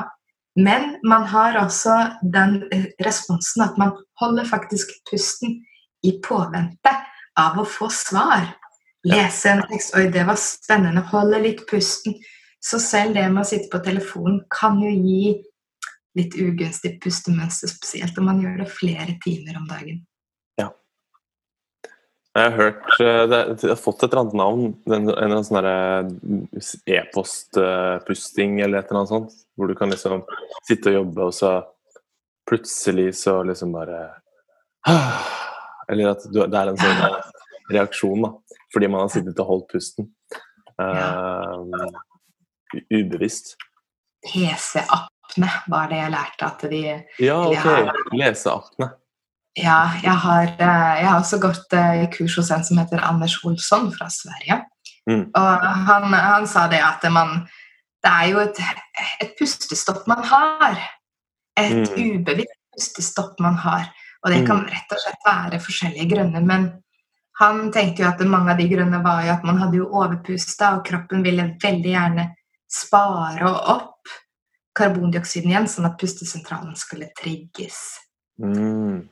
Men 0.56 0.96
man 1.04 1.26
har 1.28 1.58
også 1.60 1.96
den 2.22 2.62
responsen 3.04 3.66
at 3.66 3.78
man 3.78 3.92
holder 4.22 4.48
faktisk 4.48 4.94
pusten 5.10 5.60
i 6.06 6.16
påvente 6.24 6.94
av 7.40 7.60
å 7.60 7.66
få 7.68 7.90
svar. 7.92 8.48
Lese 9.06 9.52
en 9.52 9.66
tekst 9.70 9.94
Oi, 9.98 10.08
det 10.14 10.24
var 10.26 10.40
spennende. 10.40 11.04
Holde 11.12 11.42
litt 11.44 11.66
pusten. 11.70 12.16
Så 12.64 12.80
selv 12.82 13.18
det 13.18 13.28
med 13.30 13.44
å 13.44 13.50
sitte 13.50 13.70
på 13.70 13.84
telefonen 13.86 14.40
kan 14.50 14.80
jo 14.82 14.90
gi 14.90 15.36
litt 16.16 16.38
ugunstig 16.40 16.96
pustemønster, 17.04 17.70
spesielt 17.70 18.18
om 18.18 18.30
man 18.32 18.40
gjør 18.42 18.64
det 18.64 18.72
flere 18.72 19.18
timer 19.22 19.60
om 19.60 19.68
dagen. 19.70 20.00
Jeg 22.36 22.52
har 22.52 22.58
hørt 22.60 22.98
eh, 23.00 23.22
det, 23.32 23.38
det 23.62 23.70
har 23.72 23.78
fått 23.80 24.04
et 24.04 24.10
eller 24.12 24.22
annet 24.26 24.34
navn. 24.40 24.64
En, 24.92 25.06
eller 25.08 25.24
annen 25.24 25.46
sånn 25.48 25.68
e-postpusting 26.92 28.60
eller 28.62 28.80
et 28.82 28.90
eller 28.92 29.00
annet 29.02 29.10
sånt. 29.14 29.32
Hvor 29.56 29.68
du 29.72 29.76
kan 29.80 29.90
liksom 29.94 30.24
sitte 30.68 30.92
og 30.92 30.98
jobbe, 31.00 31.30
og 31.30 31.34
så 31.38 31.52
plutselig 32.50 33.14
så 33.22 33.38
liksom 33.48 33.72
bare 33.74 34.02
Eller 35.90 36.12
at 36.12 36.26
det 36.34 36.44
er 36.50 36.72
en 36.74 36.78
sånn 36.82 37.02
reaksjon, 37.72 38.22
da. 38.26 38.34
Fordi 38.74 38.88
man 38.92 39.06
har 39.06 39.12
sittet 39.14 39.40
og 39.42 39.48
holdt 39.54 39.68
pusten. 39.72 40.08
Eh, 40.82 41.56
u- 42.76 42.86
ubevisst. 43.00 43.54
PC-apne 44.26 45.50
var 45.72 45.88
det 45.92 46.00
jeg 46.02 46.14
lærte 46.18 46.50
at 46.50 46.66
de 46.72 46.82
Ja, 47.22 47.40
Ja. 47.54 47.62
OK. 47.62 48.12
Leseapne. 48.18 48.92
Ja, 49.56 49.94
jeg 50.04 50.16
har, 50.26 50.50
eh, 50.60 50.96
jeg 51.00 51.08
har 51.08 51.20
også 51.20 51.40
gått 51.40 51.74
eh, 51.74 52.04
i 52.04 52.08
kurs 52.12 52.36
hos 52.38 52.52
en 52.52 52.64
som 52.68 52.78
heter 52.82 53.04
Anders 53.04 53.38
Olsson 53.48 53.92
fra 53.96 54.10
Sverige. 54.12 54.62
Mm. 55.10 55.30
Og 55.32 55.66
han, 55.88 56.14
han 56.14 56.48
sa 56.50 56.66
det 56.68 56.82
at 56.82 57.04
man 57.14 57.44
Det 58.06 58.12
er 58.12 58.28
jo 58.30 58.40
et, 58.42 58.60
et 59.22 59.32
pustestopp 59.40 60.04
man 60.08 60.22
har. 60.24 60.78
Et 61.58 61.88
Mm. 61.90 62.20
ubevisst 62.20 62.66
pustestopp 62.76 63.40
man 63.40 63.56
har. 63.56 63.88
Og 64.24 64.32
det 64.32 64.46
kan 64.48 64.66
rett 64.68 64.92
og 64.92 65.02
slett 65.02 65.26
være 65.26 65.62
forskjellige 65.64 66.10
grunner. 66.12 66.44
Men 66.46 66.68
han 67.40 67.72
tenkte 67.72 68.04
jo 68.04 68.10
at 68.10 68.22
mange 68.28 68.52
av 68.52 68.60
de 68.60 68.68
grunnene 68.70 69.04
var 69.04 69.24
jo 69.26 69.34
at 69.34 69.44
man 69.48 69.58
hadde 69.62 69.80
jo 69.80 69.90
overpusta, 69.90 70.76
og 70.78 70.86
kroppen 70.88 71.24
ville 71.24 71.54
veldig 71.64 71.92
gjerne 71.92 72.30
spare 72.72 73.50
opp 73.50 74.14
karbondioksiden 74.76 75.52
igjen, 75.52 75.68
sånn 75.72 75.88
at 75.88 76.00
pustesentralen 76.00 76.76
skulle 76.80 77.12
trigges. 77.16 77.78
Mm. 78.42 79.06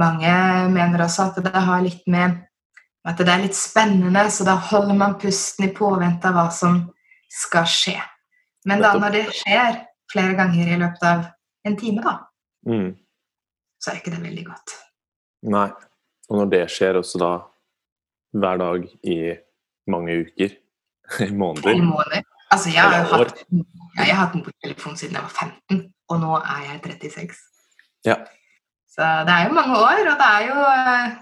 Mange 0.00 0.34
mener 0.74 1.04
også 1.04 1.28
at 1.30 1.38
det 1.44 1.62
har 1.68 1.82
litt 1.84 2.06
med 2.10 2.40
at 3.04 3.20
det 3.20 3.28
er 3.28 3.42
litt 3.42 3.56
spennende, 3.56 4.24
så 4.32 4.46
da 4.48 4.54
holder 4.70 4.96
man 4.96 5.18
pusten 5.20 5.66
i 5.66 5.72
påvente 5.76 6.30
av 6.30 6.38
hva 6.38 6.44
som 6.52 6.78
skal 7.28 7.66
skje. 7.68 7.98
Men 8.64 8.80
da 8.80 8.94
når 8.96 9.12
det 9.12 9.24
skjer 9.42 9.82
flere 10.12 10.36
ganger 10.38 10.70
i 10.72 10.78
løpet 10.80 11.04
av 11.08 11.26
en 11.68 11.76
time, 11.76 12.02
da, 12.04 12.18
Mm. 12.66 12.94
så 13.78 13.90
er 13.90 13.98
ikke 13.98 14.14
det 14.14 14.22
veldig 14.22 14.44
godt. 14.46 14.72
Nei. 15.42 15.68
Og 16.30 16.38
når 16.38 16.46
det 16.50 16.62
skjer 16.72 16.96
også 16.96 17.18
da 17.20 17.32
hver 18.32 18.56
dag 18.56 18.86
i 19.04 19.18
mange 19.92 20.14
uker, 20.24 20.54
i 21.20 21.28
måneder 21.28 21.74
I 21.76 21.80
måneder. 21.84 22.22
Altså, 22.50 22.70
jeg 22.72 22.82
har 22.82 23.04
hatt, 23.04 23.44
jeg 23.98 24.14
har 24.14 24.26
hatt 24.26 24.34
mobiltelefon 24.38 24.96
siden 24.96 25.18
jeg 25.18 25.26
var 25.26 25.36
15, 25.68 25.92
og 26.08 26.20
nå 26.20 26.38
er 26.40 26.64
jeg 26.70 26.80
36. 26.88 27.36
Ja. 28.08 28.16
Så 28.94 29.10
det 29.26 29.34
er 29.34 29.48
jo 29.48 29.56
mange 29.56 29.78
år, 29.82 30.00
og 30.12 30.18
det 30.20 30.30
er 30.30 30.48
jo 30.48 30.64
eh, 30.70 31.14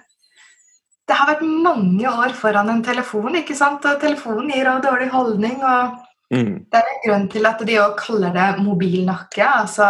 Det 1.08 1.16
har 1.18 1.28
vært 1.32 1.42
mange 1.64 2.08
år 2.08 2.32
foran 2.38 2.70
en 2.70 2.82
telefon, 2.84 3.34
ikke 3.40 3.56
sant? 3.58 3.84
Og 3.88 4.00
telefonen 4.00 4.52
gir 4.52 4.68
òg 4.70 4.84
dårlig 4.84 5.08
holdning, 5.12 5.58
og 5.64 5.98
Mm. 6.32 6.64
det 6.70 6.78
er 6.78 6.86
en 6.88 7.02
grunn 7.04 7.26
til 7.28 7.46
at 7.46 7.60
de 7.68 7.74
òg 7.82 7.98
kaller 8.00 8.32
det 8.32 8.62
mobilnakke. 8.64 9.44
Altså, 9.44 9.88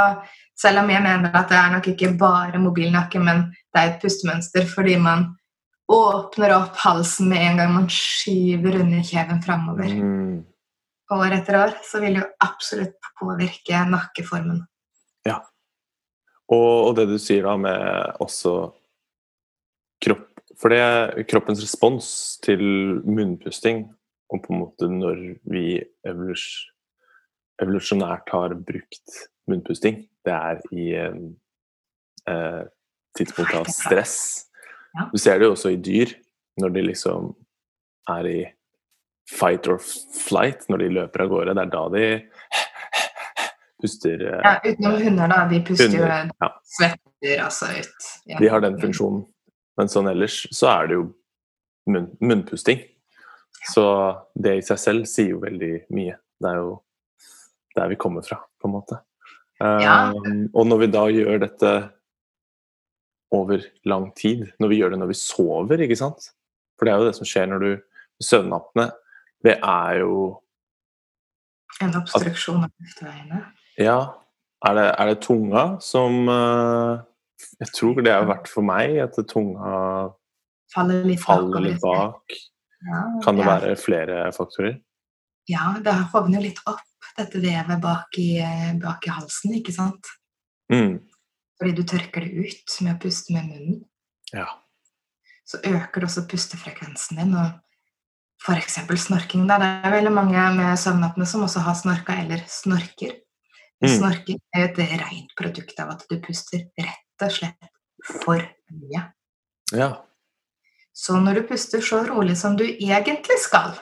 selv 0.59 0.83
om 0.83 0.91
jeg 0.91 1.03
mener 1.05 1.31
at 1.39 1.49
det 1.53 1.59
er 1.59 1.71
nok 1.77 1.87
ikke 1.93 2.19
bare 2.19 2.59
mobilnakke, 2.59 3.21
men 3.23 3.45
det 3.53 3.79
er 3.79 3.93
et 3.93 4.03
pustemønster 4.03 4.67
fordi 4.67 4.97
man 4.99 5.29
åpner 5.93 6.55
opp 6.57 6.77
halsen 6.83 7.29
med 7.31 7.45
en 7.47 7.61
gang 7.61 7.73
man 7.75 7.89
skyver 7.91 8.81
underkjeven 8.81 9.43
framover. 9.45 9.95
Mm. 9.95 10.43
År 11.13 11.39
etter 11.39 11.61
år 11.61 11.75
så 11.87 12.01
vil 12.03 12.17
det 12.17 12.25
jo 12.25 12.31
absolutt 12.43 13.11
påvirke 13.21 13.85
nakkeformen. 13.93 14.65
Og, 16.53 16.89
og 16.89 16.95
det 16.99 17.09
du 17.11 17.17
sier 17.21 17.47
da 17.47 17.57
med 17.61 18.21
også 18.23 18.55
kropp 20.03 20.29
For 20.61 20.73
det 20.73 21.25
kroppens 21.31 21.63
respons 21.65 22.07
til 22.45 22.63
munnpusting, 23.03 23.87
og 24.31 24.43
på 24.45 24.53
en 24.53 24.61
måte 24.61 24.89
når 24.91 25.19
vi 25.51 25.81
evolus, 26.07 26.45
evolusjonært 27.63 28.31
har 28.31 28.55
brukt 28.69 29.17
munnpusting, 29.51 30.05
det 30.23 30.35
er 30.37 30.61
i 30.71 30.87
en 31.01 31.25
eh, 32.31 32.63
tidspunkt 33.19 33.57
av 33.59 33.71
stress. 33.73 34.17
Du 35.11 35.19
ser 35.19 35.41
det 35.41 35.49
jo 35.49 35.57
også 35.57 35.73
i 35.75 35.81
dyr, 35.81 36.13
når 36.61 36.77
de 36.77 36.85
liksom 36.91 37.33
er 38.13 38.29
i 38.29 38.41
fight 39.33 39.67
or 39.73 39.81
flight, 39.81 40.69
når 40.69 40.85
de 40.85 40.93
løper 41.01 41.25
av 41.25 41.33
gårde. 41.33 41.57
Det 41.57 41.65
er 41.65 41.73
da 41.73 41.85
de 41.97 42.07
puster 43.83 44.23
eh, 44.29 44.39
Ja, 44.45 44.55
utenom 44.65 44.97
hunder, 45.03 45.33
da. 45.33 45.43
De 45.51 45.61
puster 45.67 45.99
jo. 45.99 46.07
Ja. 46.07 46.51
svetter 46.79 47.45
altså 47.45 47.73
ut. 47.75 48.09
Ja. 48.31 48.39
De 48.39 48.51
har 48.55 48.65
den 48.65 48.79
funksjonen. 48.83 49.27
Men 49.81 49.91
sånn 49.93 50.11
ellers 50.11 50.43
så 50.55 50.71
er 50.73 50.91
det 50.91 50.99
jo 50.99 51.05
munn, 51.91 52.11
munnpusting. 52.23 52.83
Så 53.73 53.85
det 54.35 54.57
i 54.59 54.65
seg 54.67 54.81
selv 54.81 55.09
sier 55.11 55.35
jo 55.35 55.43
veldig 55.43 55.75
mye. 55.95 56.17
Det 56.43 56.51
er 56.51 56.61
jo 56.61 56.77
der 57.77 57.89
vi 57.93 57.99
kommer 58.01 58.25
fra, 58.27 58.41
på 58.61 58.69
en 58.69 58.75
måte. 58.75 58.99
Ja. 59.63 60.11
Um, 60.11 60.49
og 60.59 60.67
når 60.67 60.83
vi 60.83 60.89
da 60.93 61.03
gjør 61.15 61.43
dette 61.45 61.73
over 63.33 63.63
lang 63.89 64.11
tid, 64.19 64.49
når 64.61 64.73
vi 64.73 64.79
gjør 64.81 64.93
det 64.93 65.01
når 65.01 65.13
vi 65.13 65.19
sover, 65.21 65.85
ikke 65.85 65.97
sant 65.97 66.33
For 66.77 66.89
det 66.89 66.93
er 66.93 67.01
jo 67.01 67.09
det 67.09 67.17
som 67.17 67.29
skjer 67.29 67.47
når 67.49 67.63
du 67.63 67.71
søvnapné, 68.23 68.89
det 69.47 69.57
er 69.57 70.01
jo 70.03 70.17
En 71.81 71.95
obstruksjon 72.03 72.67
av 72.67 72.71
luftveiene. 72.83 73.39
Ja, 73.81 73.99
er 74.67 74.75
det, 74.79 74.87
er 74.99 75.11
det 75.13 75.21
tunga 75.25 75.63
som 75.83 76.29
eh, 76.29 77.01
Jeg 77.63 77.73
tror 77.75 78.03
det 78.05 78.13
har 78.13 78.29
vært 78.29 78.51
for 78.51 78.67
meg 78.67 78.99
at 79.03 79.17
tunga 79.31 80.13
Faller 80.73 81.05
litt 81.05 81.21
faller 81.21 81.61
litt 81.61 81.81
bak. 81.83 82.33
Ja, 82.83 83.01
Kan 83.25 83.37
det 83.37 83.45
er- 83.45 83.51
være 83.51 83.77
flere 83.77 84.33
faktorer? 84.33 84.81
Ja, 85.51 85.75
det 85.85 85.93
hovner 86.15 86.41
litt 86.41 86.61
opp, 86.67 86.81
dette 87.19 87.41
vevet 87.43 87.81
bak 87.83 88.17
i, 88.19 88.41
bak 88.81 89.07
i 89.07 89.11
halsen, 89.11 89.53
ikke 89.59 89.75
sant? 89.75 90.07
Mm. 90.73 91.01
Fordi 91.59 91.75
du 91.77 91.83
tørker 91.83 92.25
det 92.25 92.33
ut 92.47 92.77
med 92.81 92.95
å 92.97 93.01
puste 93.03 93.35
med 93.35 93.51
munnen. 93.51 93.85
Ja. 94.33 94.47
Så 95.45 95.61
øker 95.67 96.01
det 96.01 96.09
også 96.09 96.25
pustefrekvensen 96.31 97.19
din. 97.21 97.35
og 97.35 98.57
eksempel 98.57 98.99
snorking. 98.99 99.47
Da. 99.47 99.59
Det 99.59 99.69
er 99.85 99.95
veldig 99.99 100.13
mange 100.13 100.47
med 100.57 100.79
søvnapne 100.79 101.27
som 101.27 101.43
også 101.43 101.61
har 101.63 101.75
snorka 101.75 102.17
eller 102.23 102.43
snorker. 102.49 103.19
Mm. 103.83 103.91
Snorking 103.97 104.41
er 104.55 104.61
jo 104.61 104.69
et 104.71 105.01
rent 105.03 105.33
produkt 105.39 105.81
av 105.83 105.95
at 105.97 106.05
du 106.11 106.19
puster 106.23 106.69
rett 106.79 107.25
og 107.27 107.33
slett 107.35 107.71
for 108.23 108.39
mye. 108.71 109.05
ja. 109.75 109.93
Så 110.93 111.17
når 111.17 111.35
du 111.35 111.43
puster 111.49 111.81
så 111.81 112.03
rolig 112.05 112.37
som 112.37 112.53
du 112.57 112.67
egentlig 112.67 113.39
skal, 113.41 113.73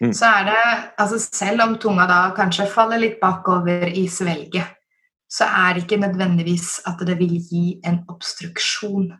Mm. 0.00 0.12
så 0.16 0.24
er 0.24 0.44
det 0.44 0.92
altså 0.98 1.18
Selv 1.18 1.60
om 1.60 1.78
tunga 1.78 2.06
da 2.08 2.20
kanskje 2.36 2.66
faller 2.72 2.98
litt 2.98 3.18
bakover 3.20 3.84
i 3.88 4.06
svelget, 4.08 4.76
så 5.28 5.44
er 5.44 5.74
det 5.74 5.82
ikke 5.84 6.00
nødvendigvis 6.00 6.80
at 6.86 7.02
det 7.06 7.18
vil 7.18 7.36
gi 7.36 7.80
en 7.84 8.00
obstruksjon. 8.08 9.12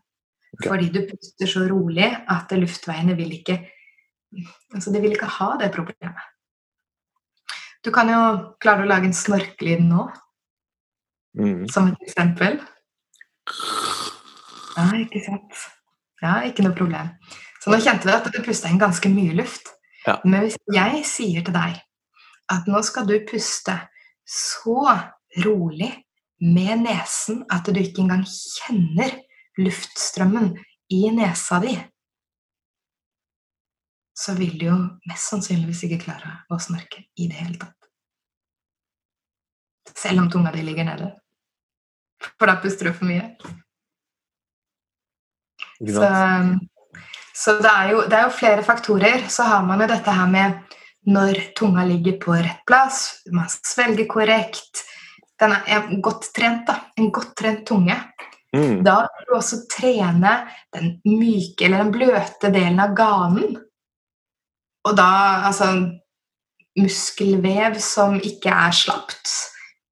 Okay. 0.54 0.68
Fordi 0.68 0.88
du 0.88 1.00
puster 1.06 1.46
så 1.46 1.66
rolig 1.68 2.08
at 2.28 2.50
luftveiene 2.56 3.16
vil 3.16 3.32
ikke 3.40 3.60
Altså, 4.74 4.92
de 4.92 5.00
vil 5.00 5.16
ikke 5.16 5.26
ha 5.26 5.56
det 5.58 5.72
problemet. 5.74 6.26
Du 7.84 7.90
kan 7.94 8.10
jo 8.12 8.20
klare 8.60 8.84
å 8.84 8.88
lage 8.90 9.08
en 9.08 9.16
snorkelyd 9.16 9.86
nå, 9.86 10.08
Mm. 11.38 11.68
som 11.70 11.86
et 11.86 12.00
eksempel. 12.08 12.56
Ja, 14.76 14.86
ikke 14.98 15.20
sant. 15.24 15.60
Ja, 16.20 16.40
ikke 16.42 16.64
noe 16.66 16.74
problem. 16.76 17.12
Så 17.62 17.70
nå 17.70 17.78
kjente 17.82 18.08
vi 18.08 18.14
at 18.16 18.26
du 18.32 18.40
pusta 18.42 18.70
inn 18.70 18.80
ganske 18.80 19.08
mye 19.12 19.36
luft. 19.38 19.70
Ja. 20.06 20.18
Men 20.24 20.46
hvis 20.46 20.56
jeg 20.72 21.04
sier 21.04 21.44
til 21.44 21.54
deg 21.54 21.78
at 22.50 22.66
nå 22.66 22.80
skal 22.82 23.06
du 23.06 23.14
puste 23.28 23.76
så 24.26 24.96
rolig 25.44 25.92
med 26.40 26.82
nesen 26.86 27.44
at 27.52 27.68
du 27.68 27.78
ikke 27.78 28.02
engang 28.02 28.24
kjenner 28.26 29.18
luftstrømmen 29.60 30.54
i 30.90 31.02
nesa 31.14 31.60
di, 31.62 31.76
så 34.20 34.34
vil 34.36 34.58
du 34.60 34.66
jo 34.66 34.76
mest 35.08 35.30
sannsynligvis 35.32 35.86
ikke 35.86 36.02
klare 36.04 36.34
å 36.52 36.58
snorke 36.60 37.06
i 37.16 37.28
det 37.30 37.38
hele 37.40 37.56
tatt. 37.60 37.76
Selv 39.96 40.22
om 40.22 40.28
tunga 40.32 40.52
di 40.52 40.64
ligger 40.64 40.86
nede. 40.86 41.08
For 42.36 42.50
da 42.50 42.58
puster 42.60 42.90
du 42.90 42.92
for 42.92 43.08
mye. 43.08 43.30
Så, 45.80 46.10
så 47.34 47.56
det, 47.64 47.70
er 47.70 47.94
jo, 47.94 48.02
det 48.04 48.18
er 48.18 48.26
jo 48.26 48.36
flere 48.36 48.64
faktorer. 48.64 49.24
Så 49.32 49.48
har 49.48 49.64
man 49.64 49.80
jo 49.80 49.88
dette 49.88 50.12
her 50.12 50.28
med 50.28 50.76
når 51.08 51.40
tunga 51.56 51.86
ligger 51.88 52.18
på 52.20 52.36
rett 52.36 52.60
plass, 52.68 53.22
man 53.32 53.48
svelger 53.48 54.04
korrekt. 54.04 54.84
Den 55.40 55.54
er 55.56 55.88
godt 56.04 56.28
trent, 56.36 56.66
da. 56.68 56.76
En 57.00 57.08
godt 57.08 57.32
trent 57.40 57.64
tunge. 57.66 57.96
Mm. 58.52 58.82
Da 58.84 58.98
vil 59.06 59.28
du 59.30 59.34
også 59.38 59.62
trene 59.70 60.34
den 60.74 60.92
myke 61.06 61.64
eller 61.64 61.86
den 61.86 61.92
bløte 61.94 62.50
delen 62.52 62.82
av 62.84 62.92
ganen. 62.98 63.56
Og 64.88 64.96
da 64.96 65.10
altså 65.48 65.72
Muskelvev 66.78 67.80
som 67.82 68.16
ikke 68.22 68.52
er 68.54 68.74
slapt, 68.74 69.32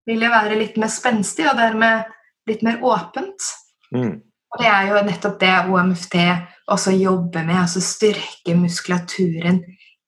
vil 0.08 0.22
jo 0.24 0.30
være 0.32 0.56
litt 0.60 0.78
mer 0.80 0.90
spenstig 0.92 1.48
og 1.50 1.58
dermed 1.58 2.06
litt 2.48 2.62
mer 2.64 2.78
åpent. 2.86 3.48
Mm. 3.92 4.14
Og 4.48 4.62
det 4.62 4.68
er 4.70 4.88
jo 4.88 5.02
nettopp 5.04 5.36
det 5.42 5.56
OMFT 5.68 6.16
også 6.72 6.94
jobber 6.96 7.44
med, 7.44 7.58
altså 7.60 7.82
styrke 7.84 8.54
muskulaturen 8.56 9.60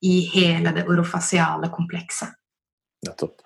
i 0.05 0.21
hele 0.33 0.73
det 0.77 0.87
orofasiale 0.89 1.69
komplekset. 1.73 2.33
Nettopp. 3.05 3.43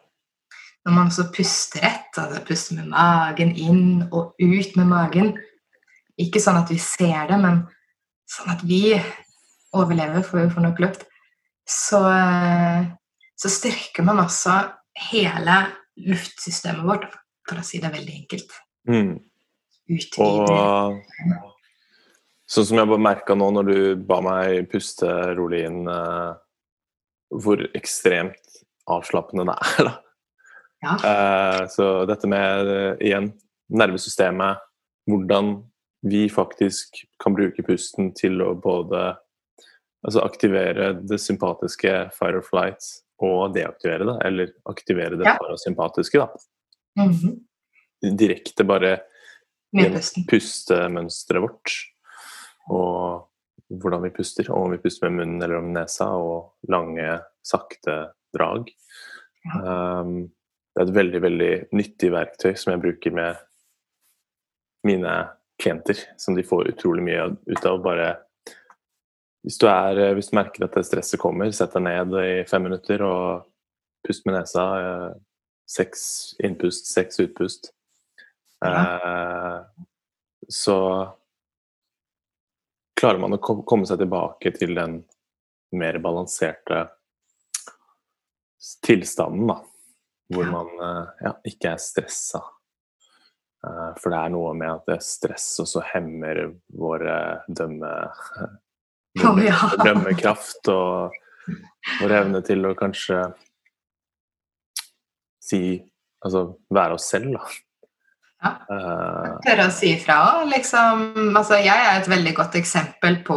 Når 0.85 0.93
man 0.93 1.09
også 1.09 1.31
puster 1.33 1.83
rett, 1.83 2.13
altså 2.21 2.43
puster 2.45 2.77
med 2.79 2.91
magen 2.93 3.55
inn 3.57 4.05
og 4.11 4.35
ut 4.37 4.75
med 4.77 4.91
magen 4.91 5.31
Ikke 6.21 6.39
sånn 6.39 6.61
at 6.61 6.69
vi 6.71 6.77
ser 6.79 7.25
det, 7.27 7.39
men 7.43 7.65
sånn 8.31 8.53
at 8.53 8.61
vi 8.63 8.93
overlever, 9.75 10.23
for 10.23 10.39
vi 10.39 10.53
får 10.53 10.63
nok 10.63 10.83
luft, 10.85 11.01
så, 11.65 12.01
eh, 12.11 12.87
så 13.37 13.51
styrker 13.51 14.07
man 14.07 14.23
også 14.25 14.57
hele 15.11 15.59
luftsystemet 16.05 16.85
vårt, 16.87 17.09
for 17.49 17.61
å 17.61 17.67
si 17.67 17.81
det 17.83 17.93
veldig 17.93 18.15
enkelt. 18.23 18.55
Mm. 18.89 19.17
Ut 19.89 20.19
i 20.19 20.29
det. 20.29 20.55
Og 20.55 21.51
sånn 22.49 22.69
som 22.69 22.81
jeg 22.81 23.01
merka 23.01 23.37
nå 23.37 23.51
når 23.57 23.69
du 23.71 23.79
ba 24.09 24.21
meg 24.25 24.69
puste 24.73 25.09
rolig 25.37 25.65
inn, 25.69 25.85
eh, 25.89 26.33
hvor 27.35 27.65
ekstremt 27.75 28.61
avslappende 28.91 29.49
det 29.49 29.59
er, 29.71 29.89
da. 29.89 29.95
Ja. 30.85 30.95
Eh, 31.01 31.61
så 31.73 32.05
dette 32.05 32.29
med, 32.29 32.69
igjen, 33.01 33.31
nervesystemet, 33.73 34.61
hvordan 35.09 35.57
vi 36.05 36.27
faktisk 36.29 37.01
kan 37.23 37.33
bruke 37.37 37.65
pusten 37.65 38.11
til 38.17 38.43
å 38.45 38.53
både 38.61 39.15
altså 40.05 40.23
aktivere 40.25 40.93
det 41.09 41.19
sympatiske 41.23 41.93
fire 42.17 42.41
or 42.41 42.45
flight 42.47 42.85
og 43.25 43.55
deaktivere 43.55 44.05
det, 44.09 44.17
eller 44.27 44.53
aktivere 44.69 45.17
det 45.17 45.27
Ja. 45.27 45.37
parasympatiske, 45.41 46.19
da. 46.19 46.29
Mhm. 47.07 47.41
Direkte 48.17 48.65
bare 48.65 49.01
pustemønsteret 50.29 51.43
vårt. 51.43 51.75
Og 52.71 53.29
hvordan 53.81 54.03
vi 54.05 54.11
puster, 54.11 54.51
og 54.53 54.67
om 54.67 54.75
vi 54.75 54.79
puster 54.83 55.09
med 55.09 55.19
munnen 55.27 55.43
eller 55.43 55.59
om 55.59 55.73
nesa, 55.73 56.11
og 56.17 56.53
lange, 56.69 57.21
sakte 57.45 58.13
drag. 58.35 58.71
Um, 59.55 60.31
det 60.75 60.83
er 60.83 60.89
et 60.89 60.95
veldig, 60.97 61.21
veldig 61.23 61.53
nyttig 61.77 62.11
verktøy 62.15 62.55
som 62.59 62.73
jeg 62.73 62.83
bruker 62.83 63.15
med 63.15 63.37
mine 64.85 65.13
klienter, 65.61 66.01
som 66.19 66.35
de 66.35 66.43
får 66.43 66.73
utrolig 66.73 67.05
mye 67.05 67.29
ut 67.47 67.67
av. 67.67 67.83
Bare 67.85 68.09
hvis 69.45 69.59
du, 69.61 69.67
er, 69.69 70.15
hvis 70.17 70.31
du 70.33 70.37
merker 70.39 70.65
at 70.67 70.77
stresset 70.87 71.21
kommer, 71.21 71.51
sett 71.53 71.75
deg 71.77 71.85
ned 71.85 72.15
i 72.23 72.45
fem 72.49 72.65
minutter 72.65 73.03
og 73.05 73.45
pust 74.07 74.25
med 74.27 74.39
nesa. 74.41 74.65
eh, 74.81 75.21
Seks 75.65 76.35
innpust, 76.45 76.91
seks 76.93 77.21
utpust. 77.25 77.71
Eh, 78.65 79.61
så 80.53 80.77
klarer 83.01 83.19
man 83.23 83.33
å 83.37 83.41
komme 83.41 83.89
seg 83.89 84.03
tilbake 84.03 84.53
til 84.59 84.75
den 84.77 84.99
mer 85.73 85.97
balanserte 86.05 86.83
tilstanden, 88.85 89.47
da. 89.49 89.57
Hvor 90.33 90.45
Ja. 90.45 90.51
man 90.53 90.69
eh, 90.81 91.07
ja, 91.27 91.33
ikke 91.49 91.73
er 91.73 91.81
stressa. 91.81 92.43
Eh, 93.67 93.91
for 94.01 94.11
det 94.13 94.21
er 94.21 94.29
noe 94.37 94.53
med 94.57 94.71
at 94.71 94.87
det 94.87 94.99
er 94.99 95.05
stress 95.05 95.49
også 95.65 95.83
hemmer 95.95 96.45
våre 96.73 97.19
dømme, 97.49 97.95
ja. 98.41 98.47
dømmekraft 99.85 100.71
og 100.73 101.15
vår 102.01 102.15
evne 102.21 102.41
til 102.47 102.65
å 102.67 102.77
kanskje 102.79 103.21
si 105.45 105.61
Altså 106.25 106.55
være 106.73 106.97
oss 106.97 107.05
selv, 107.13 107.35
da. 107.35 107.49
Ja. 108.45 108.51
Eh, 108.73 109.33
tørre 109.45 109.67
å 109.69 109.73
si 109.77 109.91
ifra 109.93 110.15
òg. 110.31 110.47
Liksom, 110.55 111.03
altså, 111.37 111.59
jeg 111.61 111.75
er 111.77 111.99
et 111.99 112.09
veldig 112.09 112.33
godt 112.39 112.57
eksempel 112.57 113.19
på 113.27 113.37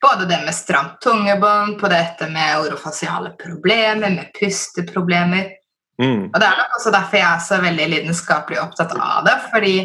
både 0.00 0.24
det 0.30 0.38
med 0.46 0.56
stramt 0.56 0.96
tungebånd, 1.04 1.76
på 1.80 1.90
dette 1.92 2.30
med 2.32 2.62
orofasiale 2.62 3.34
problemer, 3.40 4.08
med 4.08 4.32
pusteproblemer. 4.38 5.52
mm, 6.00 6.30
Og 6.32 6.40
det 6.40 6.48
er 6.48 6.60
nok 6.62 6.76
også 6.78 6.94
derfor 6.94 7.20
jeg 7.20 7.28
er 7.28 7.44
så 7.44 7.60
veldig 7.60 7.88
lidenskapelig 7.92 8.60
opptatt 8.62 8.96
av 8.96 9.28
det. 9.28 9.36
Fordi 9.52 9.76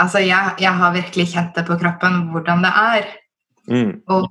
altså, 0.00 0.24
jeg, 0.24 0.56
jeg 0.64 0.72
har 0.80 0.96
virkelig 0.96 1.28
kjent 1.34 1.56
det 1.58 1.66
på 1.68 1.78
kroppen 1.84 2.30
hvordan 2.32 2.64
det 2.64 2.74
er. 2.96 3.14
Mm, 3.70 3.92
Og 4.14 4.26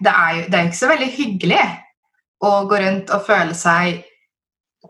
det 0.00 0.12
er 0.12 0.36
jo 0.36 0.44
det 0.48 0.58
er 0.58 0.68
ikke 0.68 0.80
så 0.80 0.90
veldig 0.92 1.10
hyggelig 1.14 1.64
å 2.44 2.52
gå 2.70 2.78
rundt 2.84 3.10
og 3.14 3.26
føle 3.26 3.56
seg 3.58 4.04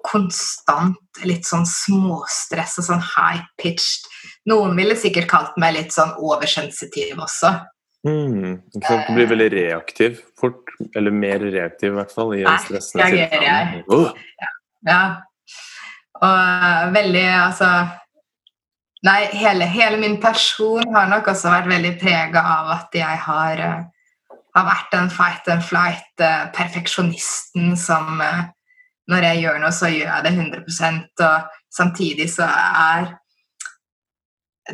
konstant 0.04 1.22
litt 1.26 1.48
sånn 1.48 1.64
småstress 1.66 2.76
og 2.78 2.87
sånn 2.90 3.02
high-pitched. 3.02 4.04
Noen 4.50 4.76
ville 4.78 4.96
sikkert 4.98 5.31
kalt 5.31 5.57
meg 5.61 5.74
litt 5.78 5.94
sånn 5.96 6.12
oversensitiv 6.20 7.18
også. 7.24 7.54
mm. 8.07 8.52
Du 8.76 8.90
blir 9.16 9.31
veldig 9.33 9.48
reaktiv 9.57 10.20
fort. 10.38 10.68
Eller 10.94 11.11
mer 11.11 11.42
reaktiv, 11.42 11.90
i 11.90 11.96
hvert 11.96 12.12
fall. 12.14 12.37
I 12.37 12.44
en 12.44 12.61
stressende 12.62 13.09
jeg. 13.16 13.83
Oh. 13.90 14.12
Ja. 14.38 14.52
Ja. 14.87 15.00
Og 16.18 16.37
eh, 16.37 16.85
veldig 16.94 17.24
Altså 17.33 17.70
Nei, 19.06 19.28
hele, 19.38 19.64
hele 19.70 19.96
min 20.00 20.16
person 20.20 20.94
har 20.94 21.06
nok 21.11 21.26
også 21.30 21.50
vært 21.52 21.68
veldig 21.70 21.98
prega 22.00 22.40
av 22.42 22.70
at 22.74 22.88
jeg 22.98 23.18
har, 23.28 23.61
eh, 23.62 23.82
har 24.56 24.64
vært 24.66 24.90
den 24.94 25.11
fight 25.11 25.48
and 25.52 25.62
flight-perfeksjonisten 25.62 27.76
som 27.78 28.20
eh, 28.20 28.42
når 29.08 29.22
jeg 29.30 29.42
gjør 29.44 29.58
noe, 29.62 29.72
så 29.72 29.87
gjør 29.92 30.11
jeg 30.11 30.24
det 30.26 30.32
100 30.34 31.28
og 31.28 31.42
samtidig 31.72 32.28
så 32.32 32.46
er 32.50 33.06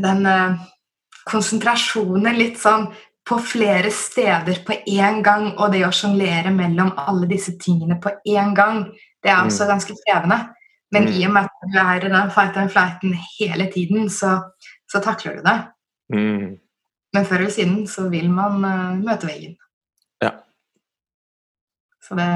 den 0.01 0.27
eh, 0.27 0.57
konsentrasjonen 1.29 2.37
litt 2.39 2.59
sånn 2.61 2.89
på 3.25 3.39
flere 3.41 3.91
steder 3.93 4.61
på 4.67 4.73
én 4.87 5.23
gang, 5.25 5.55
og 5.57 5.73
det 5.73 5.85
å 5.87 5.93
sjonglere 5.95 6.51
mellom 6.53 6.93
alle 7.01 7.27
disse 7.29 7.53
tingene 7.61 7.97
på 8.01 8.11
én 8.29 8.53
gang, 8.57 8.85
det 9.25 9.31
er 9.33 9.45
også 9.45 9.65
Mm. 9.65 9.69
ganske 9.69 9.95
krevende. 10.05 10.39
Men 10.95 11.09
Mm. 11.09 11.15
i 11.19 11.25
og 11.27 11.33
med 11.35 11.49
at 11.49 11.71
du 11.73 11.79
er 11.81 12.05
i 12.07 12.13
den 12.13 12.31
fight 12.31 12.57
and 12.61 12.71
flighten 12.71 13.17
hele 13.39 13.67
tiden, 13.75 14.07
så, 14.11 14.37
så 14.91 15.01
takler 15.03 15.37
du 15.41 15.43
det. 15.43 15.59
Mm. 16.15 16.53
Men 17.15 17.27
før 17.27 17.43
eller 17.43 17.51
siden 17.51 17.87
så 17.91 18.09
vil 18.13 18.31
man 18.31 18.65
uh, 18.65 18.95
møte 18.99 19.27
veggen. 19.27 19.57
Ja. 20.23 20.31
Så 22.03 22.15
det 22.19 22.31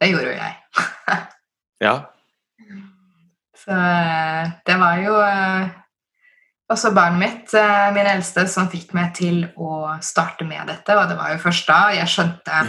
Det 0.00 0.08
gjorde 0.10 0.30
jo 0.30 0.38
jeg. 0.38 0.56
Ja. 1.80 1.94
Så 3.56 3.72
eh, 3.72 4.50
det 4.66 4.74
var 4.80 4.98
jo 5.00 5.14
uh, 5.16 5.68
også 6.68 6.90
barnet 6.96 7.18
mitt, 7.20 7.54
uh, 7.54 7.88
min 7.92 8.06
eldste, 8.08 8.46
som 8.48 8.68
fikk 8.72 8.94
meg 8.96 9.14
til 9.16 9.46
å 9.56 9.96
starte 10.04 10.44
med 10.48 10.68
dette. 10.68 10.96
Og 10.96 11.08
det 11.08 11.16
var 11.16 11.32
jo 11.32 11.40
først 11.40 11.68
da 11.68 11.78
jeg 11.96 12.08
skjønte 12.08 12.60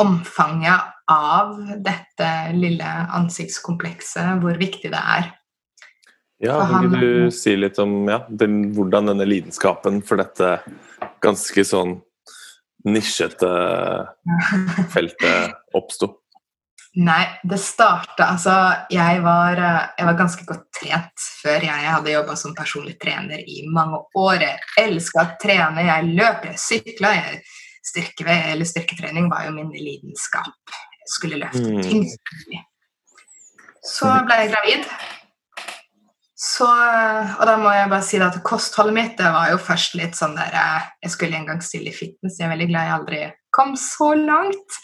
omfanget 0.00 0.88
av 1.12 1.56
dette 1.84 2.28
lille 2.56 2.92
ansiktskomplekset, 3.18 4.40
hvor 4.42 4.56
viktig 4.60 4.92
det 4.92 5.02
er. 5.16 5.30
Ja, 6.42 6.56
kan 6.66 6.88
ikke 6.88 7.02
du 7.02 7.34
si 7.34 7.54
litt 7.54 7.78
om 7.78 8.08
ja, 8.10 8.24
den, 8.28 8.72
hvordan 8.74 9.12
denne 9.12 9.26
lidenskapen 9.28 10.00
for 10.06 10.18
dette 10.18 10.56
ganske 11.22 11.62
sånn 11.66 12.00
nisjete 12.88 13.50
feltet 14.94 15.76
oppsto? 15.78 16.16
Nei, 16.92 17.22
det 17.48 17.56
starta 17.56 18.26
Altså, 18.34 18.52
jeg 18.92 19.22
var, 19.24 19.60
jeg 19.96 20.08
var 20.08 20.16
ganske 20.18 20.44
godt 20.44 20.66
trent 20.76 21.28
før 21.40 21.64
jeg 21.64 21.86
hadde 21.88 22.12
jobba 22.12 22.34
som 22.36 22.56
personlig 22.58 22.98
trener 23.00 23.40
i 23.40 23.62
mange 23.72 24.02
år. 24.18 24.42
Jeg 24.44 24.58
elska 24.82 25.22
å 25.22 25.30
trene, 25.40 25.86
jeg 25.86 26.10
løp, 26.18 26.44
jeg 26.50 26.60
sykla. 26.60 27.14
Jeg 27.16 27.40
styrke, 27.82 28.26
eller 28.52 28.64
styrketrening 28.68 29.28
var 29.30 29.46
jo 29.48 29.54
min 29.56 29.72
lidenskap. 29.74 30.52
Jeg 31.02 31.08
skulle 31.16 31.40
løfte 31.42 31.66
Mm. 31.66 31.82
tyngst. 31.82 32.20
Så 33.82 34.06
ble 34.26 34.36
jeg 34.38 34.52
gravid. 34.52 34.84
Så, 36.42 36.66
og 36.66 37.42
da 37.46 37.56
må 37.60 37.70
jeg 37.70 37.90
bare 37.90 38.02
si 38.02 38.18
at 38.18 38.38
kostholdet 38.46 38.94
mitt 38.96 39.12
det 39.18 39.28
var 39.30 39.50
jo 39.52 39.58
først 39.62 39.94
litt 39.94 40.16
sånn 40.18 40.34
der 40.34 40.50
eh, 40.58 40.88
Jeg 41.04 41.10
skulle 41.14 41.36
en 41.38 41.46
gang 41.46 41.60
stille 41.62 41.92
i 41.92 41.94
fitness, 41.94 42.38
jeg 42.40 42.48
er 42.48 42.54
veldig 42.56 42.66
glad 42.72 42.86
jeg 42.88 42.96
aldri 42.96 43.20
kom 43.54 43.76
så 43.78 44.08
langt. 44.18 44.78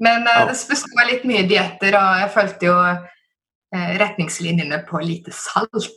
Men 0.00 0.24
eh, 0.26 0.38
Ja. 0.38 0.46
det 0.48 0.56
besto 0.70 0.88
av 1.00 1.08
litt 1.10 1.24
mye 1.28 1.44
dietter, 1.48 1.96
og 1.98 2.22
jeg 2.22 2.32
fulgte 2.36 2.70
jo 2.70 2.78
eh, 3.74 3.92
retningslinjene 4.00 4.80
på 4.88 5.00
lite 5.04 5.32
salt 5.32 5.90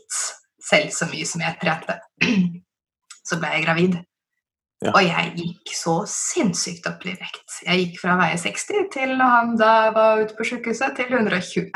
selv 0.68 0.92
så 0.92 1.08
mye 1.08 1.26
som 1.26 1.42
jeg 1.42 1.60
trente. 1.62 2.00
Så 3.28 3.36
ble 3.42 3.50
jeg 3.58 3.64
gravid. 3.66 3.96
Ja. 4.86 4.92
Og 4.94 5.02
jeg 5.02 5.32
gikk 5.40 5.72
så 5.74 5.94
sinnssykt 6.10 6.86
opp 6.90 7.06
i 7.08 7.16
vekt. 7.18 7.62
Jeg 7.66 7.80
gikk 7.82 8.02
fra 8.04 8.14
å 8.14 8.20
veie 8.20 8.38
60 8.38 8.90
til 8.94 9.16
han 9.18 9.56
da 9.58 9.90
var 9.96 10.22
ute 10.22 10.38
på 10.38 10.46
sykehuset, 10.46 10.94
til 11.00 11.16
120. 11.18 11.72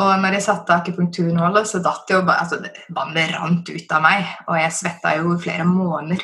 Og 0.00 0.10
når 0.20 0.36
jeg 0.36 0.44
satte 0.44 0.76
akupunkturnålet, 0.76 1.68
så 1.68 1.80
datt 1.84 2.12
jo 2.12 2.20
bare 2.28 2.44
altså, 2.44 2.60
Vannet 2.96 3.32
rant 3.34 3.72
ut 3.72 3.96
av 3.96 4.04
meg, 4.04 4.28
og 4.46 4.60
jeg 4.60 4.76
svetta 4.76 5.16
jo 5.16 5.32
i 5.34 5.40
flere 5.40 5.66
måneder. 5.68 6.22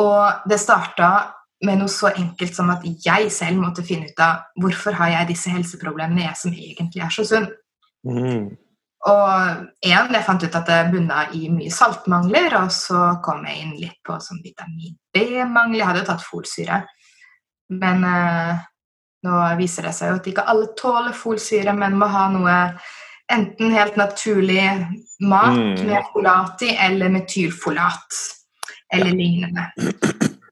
Og 0.00 0.48
det 0.48 0.60
starta 0.60 1.10
med 1.64 1.80
noe 1.80 1.88
så 1.88 2.12
enkelt 2.12 2.52
som 2.52 2.68
at 2.74 2.84
jeg 2.84 3.30
selv 3.32 3.62
måtte 3.62 3.84
finne 3.84 4.10
ut 4.10 4.20
av 4.20 4.44
hvorfor 4.60 4.96
har 4.98 5.14
jeg 5.14 5.30
disse 5.32 5.52
helseproblemene, 5.52 6.26
jeg 6.26 6.40
som 6.42 6.52
egentlig 6.52 7.04
er 7.04 7.16
så 7.16 7.24
sunn. 7.28 7.48
Mm. 8.04 8.52
Og 9.06 9.86
én, 9.86 10.12
jeg 10.12 10.24
fant 10.26 10.42
ut 10.42 10.56
at 10.58 10.66
det 10.66 10.90
bunna 10.90 11.28
i 11.38 11.46
mye 11.54 11.70
saltmangler, 11.70 12.56
og 12.58 12.72
så 12.74 13.20
kom 13.22 13.44
jeg 13.46 13.60
inn 13.62 13.74
litt 13.78 14.00
på 14.02 14.16
sånn 14.22 14.42
vitamin 14.42 14.96
B-mangel. 15.14 15.78
Jeg 15.78 15.86
hadde 15.86 16.02
jo 16.02 16.08
tatt 16.08 16.24
folsyre, 16.26 16.80
men 17.70 18.02
eh, 18.04 18.64
nå 19.26 19.42
viser 19.60 19.86
det 19.86 19.94
seg 19.94 20.10
jo 20.10 20.18
at 20.18 20.26
ikke 20.30 20.46
alle 20.50 20.72
tåler 20.78 21.14
folsyre, 21.14 21.74
men 21.74 21.98
må 21.98 22.08
ha 22.10 22.26
noe 22.34 22.56
enten 23.32 23.72
helt 23.74 23.96
naturlig 23.98 24.62
mat 25.20 25.56
Mm. 25.56 25.86
med 25.86 26.04
folat 26.12 26.62
i, 26.62 26.76
eller 26.76 27.08
metylfolat, 27.08 28.18
eller 28.92 29.10
lignende. 29.10 29.70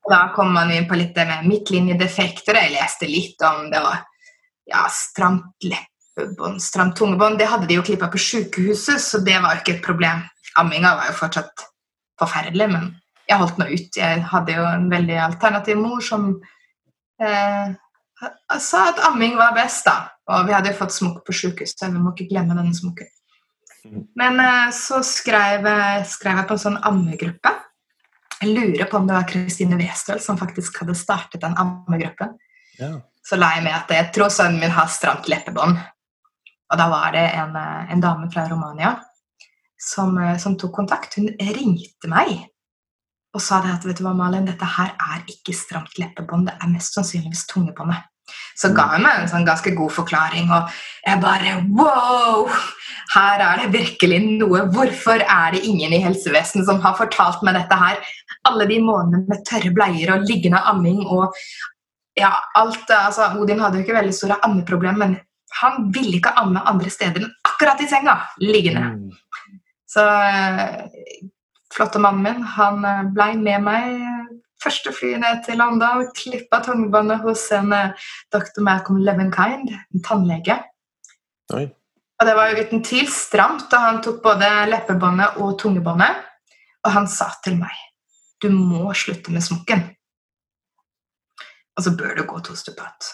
Og 0.04 0.10
da 0.10 0.28
kom 0.34 0.52
man 0.52 0.70
inn 0.70 0.88
på 0.88 0.96
litt 0.98 1.14
det 1.14 1.26
med 1.26 1.46
midtlinjedefekter. 1.46 2.54
Jeg 2.54 2.74
leste 2.74 3.06
litt 3.06 3.42
om 3.42 3.70
det 3.70 3.80
var 3.80 4.02
ja, 4.66 4.86
stramt 4.90 5.54
leppebånd, 5.62 5.93
stramt 6.62 6.96
tungebånd. 6.96 7.38
Det 7.38 7.48
hadde 7.50 7.66
de 7.66 7.78
jo 7.78 7.84
klippa 7.86 8.08
på 8.12 8.20
sykehuset, 8.20 9.00
så 9.02 9.20
det 9.24 9.38
var 9.42 9.54
jo 9.54 9.62
ikke 9.62 9.76
et 9.78 9.86
problem. 9.86 10.22
Amminga 10.60 10.94
var 10.98 11.10
jo 11.10 11.16
fortsatt 11.18 11.64
forferdelig, 12.20 12.68
men 12.70 12.92
jeg 13.28 13.40
holdt 13.40 13.58
nå 13.58 13.68
ut. 13.72 13.96
Jeg 13.98 14.26
hadde 14.30 14.58
jo 14.58 14.66
en 14.68 14.86
veldig 14.92 15.18
alternativ 15.24 15.80
mor 15.80 16.04
som 16.04 16.28
eh, 17.22 17.74
sa 18.60 18.84
at 18.92 19.02
amming 19.08 19.36
var 19.40 19.56
best, 19.56 19.86
da. 19.88 20.12
Og 20.30 20.46
vi 20.48 20.54
hadde 20.56 20.70
jo 20.72 20.78
fått 20.78 20.94
smokk 20.94 21.24
på 21.26 21.36
sykehuset, 21.36 21.90
vi 21.90 22.00
må 22.00 22.14
ikke 22.14 22.30
glemme 22.30 22.56
denne 22.56 22.76
smokken. 22.76 23.10
Men 24.16 24.40
eh, 24.40 24.70
så 24.76 25.02
skrev, 25.04 25.66
skrev 26.08 26.40
jeg 26.40 26.48
på 26.48 26.56
en 26.56 26.64
sånn 26.68 26.80
ammegruppe. 26.86 27.52
Jeg 28.40 28.52
lurer 28.52 28.88
på 28.90 28.98
om 28.98 29.08
det 29.08 29.16
var 29.16 29.26
Kristine 29.28 29.76
Westøl 29.80 30.20
som 30.20 30.38
faktisk 30.40 30.82
hadde 30.82 30.96
startet 30.98 31.42
den 31.44 31.56
ammegruppen. 31.60 32.34
Ja. 32.78 32.96
Så 33.24 33.38
la 33.40 33.54
jeg 33.56 33.64
med 33.64 33.76
at 33.76 33.92
jeg 33.92 34.10
tror 34.12 34.32
sønnen 34.32 34.60
min 34.60 34.74
har 34.74 34.90
stramt 34.92 35.28
leppebånd. 35.32 35.78
Og 36.72 36.80
da 36.80 36.88
var 36.90 37.12
det 37.12 37.26
en, 37.34 37.56
eh, 37.56 37.92
en 37.92 38.00
dame 38.00 38.30
fra 38.32 38.48
Romania 38.48 38.96
som, 39.78 40.16
eh, 40.18 40.36
som 40.38 40.56
tok 40.56 40.72
kontakt. 40.72 41.14
Hun 41.16 41.28
ringte 41.38 42.08
meg 42.08 42.48
og 43.34 43.42
sa 43.42 43.60
det 43.60 43.72
at 43.74 43.84
vet 43.84 43.98
du 43.98 44.04
hva, 44.06 44.14
Malin, 44.14 44.46
dette 44.46 44.66
her 44.76 44.92
er 44.94 45.22
ikke 45.26 45.54
stramt 45.56 45.98
leppebånd, 45.98 46.46
det 46.46 46.54
er 46.54 46.70
mest 46.70 46.94
sannsynligvis 46.94 47.48
tungebåndet. 47.50 48.04
Så 48.56 48.70
ga 48.72 48.86
hun 48.94 49.02
meg 49.02 49.18
en 49.20 49.28
sånn 49.28 49.44
ganske 49.44 49.74
god 49.76 49.92
forklaring, 49.92 50.48
og 50.54 50.70
jeg 51.04 51.20
bare 51.20 51.56
wow! 51.74 52.46
Her 53.14 53.42
er 53.42 53.60
det 53.60 53.74
virkelig 53.74 54.20
noe. 54.40 54.62
Hvorfor 54.72 55.20
er 55.20 55.52
det 55.54 55.64
ingen 55.66 55.92
i 55.92 56.00
helsevesenet 56.02 56.66
som 56.66 56.80
har 56.80 56.96
fortalt 56.96 57.42
meg 57.44 57.58
dette 57.58 57.76
her? 57.78 58.00
Alle 58.48 58.66
de 58.70 58.78
månedene 58.82 59.28
med 59.28 59.44
tørre 59.48 59.74
bleier 59.74 60.14
og 60.14 60.24
liggende 60.30 60.62
amming 60.70 61.02
og 61.04 61.34
ja, 62.18 62.30
alt 62.54 62.90
altså, 62.94 63.32
Odin 63.42 63.60
hadde 63.60 63.80
jo 63.80 63.84
ikke 63.84 63.98
veldig 63.98 64.14
store 64.14 64.38
ammeproblemer, 64.46 65.02
men 65.02 65.16
han 65.60 65.88
ville 65.94 66.18
ikke 66.18 66.34
amme 66.40 66.62
andre 66.66 66.90
steder 66.92 67.22
enn 67.22 67.32
akkurat 67.46 67.80
i 67.80 67.88
senga, 67.90 68.16
liggende. 68.42 68.88
Mm. 68.94 69.60
Så 69.94 70.02
eh, 70.02 71.28
flotte 71.74 72.02
mannen 72.02 72.24
min, 72.26 72.42
han 72.56 72.84
eh, 72.88 73.06
blei 73.14 73.32
med 73.38 73.62
meg 73.66 74.02
første 74.64 74.92
fly 74.96 75.14
ned 75.20 75.42
til 75.46 75.60
London, 75.60 76.06
klippa 76.16 76.60
tungebåndet 76.64 77.22
hos 77.24 77.46
en 77.54 77.72
eh, 77.76 78.10
dr. 78.34 78.60
Malcolm 78.64 79.02
Levenkind, 79.04 79.72
en 79.72 80.04
tannlege. 80.04 80.58
Oi. 81.54 81.66
Og 82.14 82.28
det 82.28 82.36
var 82.38 82.50
jo 82.50 82.62
uten 82.62 82.84
tvil 82.86 83.08
stramt, 83.10 83.66
og 83.74 83.82
han 83.88 83.98
tok 84.04 84.22
både 84.24 84.50
leppebåndet 84.70 85.40
og 85.42 85.58
tungebåndet. 85.60 86.22
Og 86.84 86.92
han 86.94 87.08
sa 87.10 87.32
til 87.44 87.58
meg 87.58 87.74
du 88.44 88.50
må 88.52 88.92
slutte 88.92 89.32
med 89.32 89.40
smokken. 89.40 89.86
Og 91.74 91.84
så 91.86 91.94
bør 91.96 92.18
du 92.18 92.26
gå 92.28 92.40
to 92.44 92.56
stupat. 92.58 93.06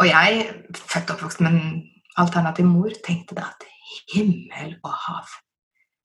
Og 0.00 0.08
jeg, 0.08 0.46
født 0.74 1.10
og 1.10 1.18
oppvokst 1.18 1.42
med 1.44 1.52
en 1.52 1.82
alternativ 2.20 2.64
mor, 2.68 2.92
tenkte 3.04 3.36
da 3.36 3.50
at 3.50 3.66
himmel 4.14 4.74
og 4.86 4.94
hav. 5.04 5.36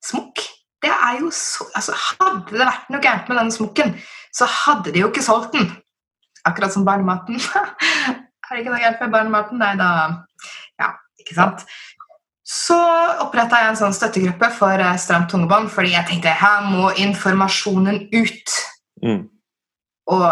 Smokk, 0.06 0.44
det 0.84 0.92
er 0.92 1.22
jo 1.22 1.32
så 1.34 1.66
altså 1.76 1.96
Hadde 1.98 2.52
det 2.52 2.68
vært 2.68 2.92
noe 2.94 3.02
gærent 3.02 3.30
med 3.30 3.40
denne 3.40 3.56
smokken, 3.56 3.96
så 4.36 4.48
hadde 4.52 4.94
de 4.94 5.02
jo 5.02 5.10
ikke 5.10 5.24
solgt 5.26 5.56
den. 5.56 5.72
Akkurat 6.46 6.74
som 6.76 6.86
barnematen. 6.86 7.40
er 8.46 8.52
det 8.52 8.62
ikke 8.62 8.74
noe 8.74 8.84
gærent 8.84 9.02
med 9.02 9.16
barnematen? 9.16 9.62
Nei, 9.64 9.74
da 9.80 9.90
Ja, 10.82 10.92
ikke 11.22 11.38
sant? 11.38 11.64
Så 12.46 12.78
oppretta 13.24 13.58
jeg 13.64 13.72
en 13.72 13.80
sånn 13.80 13.96
støttegruppe 13.96 14.52
for 14.54 14.78
eh, 14.78 14.98
stramt 15.02 15.32
tungebånd, 15.32 15.72
fordi 15.74 15.96
jeg 15.96 16.06
tenkte 16.12 16.36
her 16.36 16.68
må 16.68 16.92
informasjonen 17.02 18.04
ut. 18.14 18.58
Mm. 19.02 19.24
Og 20.14 20.28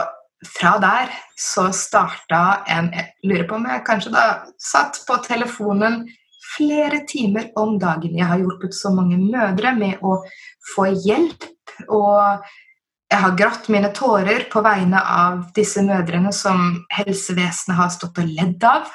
fra 0.47 0.75
der 0.81 1.13
så 1.39 1.69
starta 1.75 2.63
en 2.71 2.91
Jeg 2.93 3.13
lurer 3.23 3.47
på 3.47 3.55
om 3.55 3.69
jeg 3.69 3.85
kanskje 3.87 4.13
da 4.13 4.25
satt 4.59 5.01
på 5.07 5.17
telefonen 5.25 6.03
flere 6.53 7.03
timer 7.09 7.51
om 7.59 7.77
dagen. 7.79 8.17
Jeg 8.17 8.27
har 8.29 8.41
hjulpet 8.41 8.75
så 8.75 8.91
mange 8.93 9.17
mødre 9.17 9.73
med 9.77 10.03
å 10.03 10.19
få 10.73 10.89
hjelp, 10.91 11.47
og 11.87 12.43
jeg 13.13 13.21
har 13.21 13.37
grått 13.37 13.69
mine 13.73 13.89
tårer 13.93 14.47
på 14.51 14.61
vegne 14.65 14.99
av 14.99 15.47
disse 15.55 15.81
mødrene 15.85 16.33
som 16.33 16.83
helsevesenet 16.93 17.77
har 17.77 17.91
stått 17.93 18.21
og 18.21 18.29
ledd 18.29 18.65
av. 18.65 18.89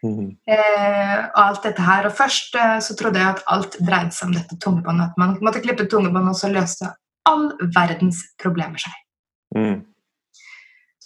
Mm. 0.00 0.30
Eh, 0.48 1.16
og 1.18 1.40
alt 1.42 1.66
dette 1.66 1.84
her. 1.84 2.08
Og 2.08 2.16
først 2.16 2.54
eh, 2.56 2.78
så 2.84 2.96
trodde 2.98 3.20
jeg 3.20 3.34
at 3.34 3.42
alt 3.52 3.76
dreide 3.80 4.14
seg 4.16 4.30
om 4.30 4.36
dette 4.38 4.58
tungebåndet. 4.62 5.12
At 5.12 5.20
man 5.20 5.36
måtte 5.44 5.62
klippe 5.64 5.88
tungebåndet, 5.90 6.32
og 6.32 6.40
så 6.40 6.52
løste 6.52 6.92
all 7.28 7.50
verdens 7.74 8.22
problemer 8.40 8.80
seg. 8.80 8.94
Mm. 9.56 9.80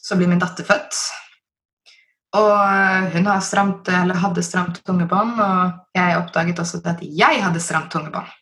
Så 0.05 0.19
blir 0.21 0.29
min 0.29 0.43
datter 0.43 0.67
født. 0.69 0.99
Og 2.35 3.13
hun 3.15 3.29
stramt, 3.47 3.89
hadde 3.89 4.43
stramt 4.43 4.81
tungebånd, 4.85 5.39
og 5.41 5.97
jeg 5.97 6.19
oppdaget 6.19 6.59
også 6.61 6.83
at 6.85 7.05
jeg 7.07 7.45
hadde 7.45 7.63
stramt 7.63 7.93
tungebånd. 7.95 8.33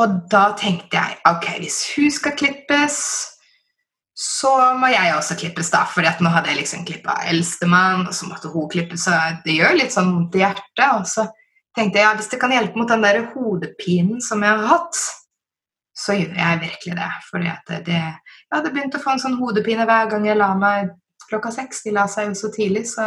Og 0.00 0.14
da 0.32 0.46
tenkte 0.56 0.96
jeg 0.96 1.18
ok, 1.28 1.46
hvis 1.60 1.82
hun 1.92 2.08
skal 2.14 2.36
klippes, 2.38 2.98
så 4.16 4.52
må 4.80 4.88
jeg 4.92 5.12
også 5.16 5.36
klippes, 5.40 5.70
da. 5.72 5.82
For 5.88 6.04
nå 6.04 6.32
hadde 6.32 6.52
jeg 6.52 6.62
liksom 6.62 6.84
klippa 6.88 7.18
eldstemann, 7.28 8.06
og 8.06 8.14
så 8.16 8.28
måtte 8.28 8.52
hun 8.52 8.68
klippes. 8.72 9.06
Så 9.06 9.16
det 9.44 9.56
gjør 9.56 9.76
litt 9.76 9.94
sånn 9.94 10.12
vondt 10.14 10.36
i 10.36 10.44
hjertet. 10.44 10.86
Og 10.96 11.04
så 11.08 11.26
tenkte 11.76 12.00
jeg 12.00 12.06
ja, 12.06 12.14
hvis 12.16 12.30
det 12.32 12.40
kan 12.40 12.52
hjelpe 12.54 12.80
mot 12.80 12.92
den 12.92 13.04
der 13.04 13.22
hodepinen 13.32 14.22
som 14.24 14.44
jeg 14.44 14.60
har 14.60 14.70
hatt, 14.76 15.00
så 15.96 16.16
gjør 16.16 16.36
jeg 16.38 16.62
virkelig 16.64 16.96
det. 17.00 17.10
Fordi 17.28 17.52
at 17.52 17.74
det, 17.88 18.02
jeg 18.52 18.60
hadde 18.60 18.74
begynt 18.74 18.96
å 18.98 19.00
få 19.00 19.14
en 19.14 19.20
sånn 19.22 19.38
hodepine 19.40 19.86
hver 19.88 20.10
gang 20.10 20.26
jeg 20.28 20.36
la 20.36 20.50
meg 20.52 20.90
klokka 21.30 21.48
seks. 21.54 21.78
De 21.86 21.94
la 21.96 22.04
seg 22.10 22.28
jo 22.28 22.34
så 22.36 22.50
tidlig, 22.52 22.84
så 22.90 23.06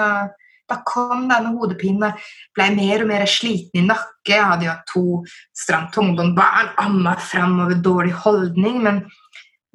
da 0.66 0.80
kom 0.89 1.28
denne 1.30 1.52
hodepinen. 1.54 2.16
Ble 2.58 2.72
mer 2.74 3.04
og 3.04 3.12
mer 3.12 3.28
sliten 3.30 3.84
i 3.84 3.86
nakke. 3.86 4.32
Jeg 4.32 4.41
hadde 4.41 4.66
jo 4.66 4.72
hatt 4.74 4.89
to 4.89 5.04
stramt 5.54 5.93
tungbåndbarn, 5.93 6.74
amma 6.82 7.14
framover, 7.22 7.78
dårlig 7.78 8.16
holdning. 8.26 8.82
Men 8.88 9.04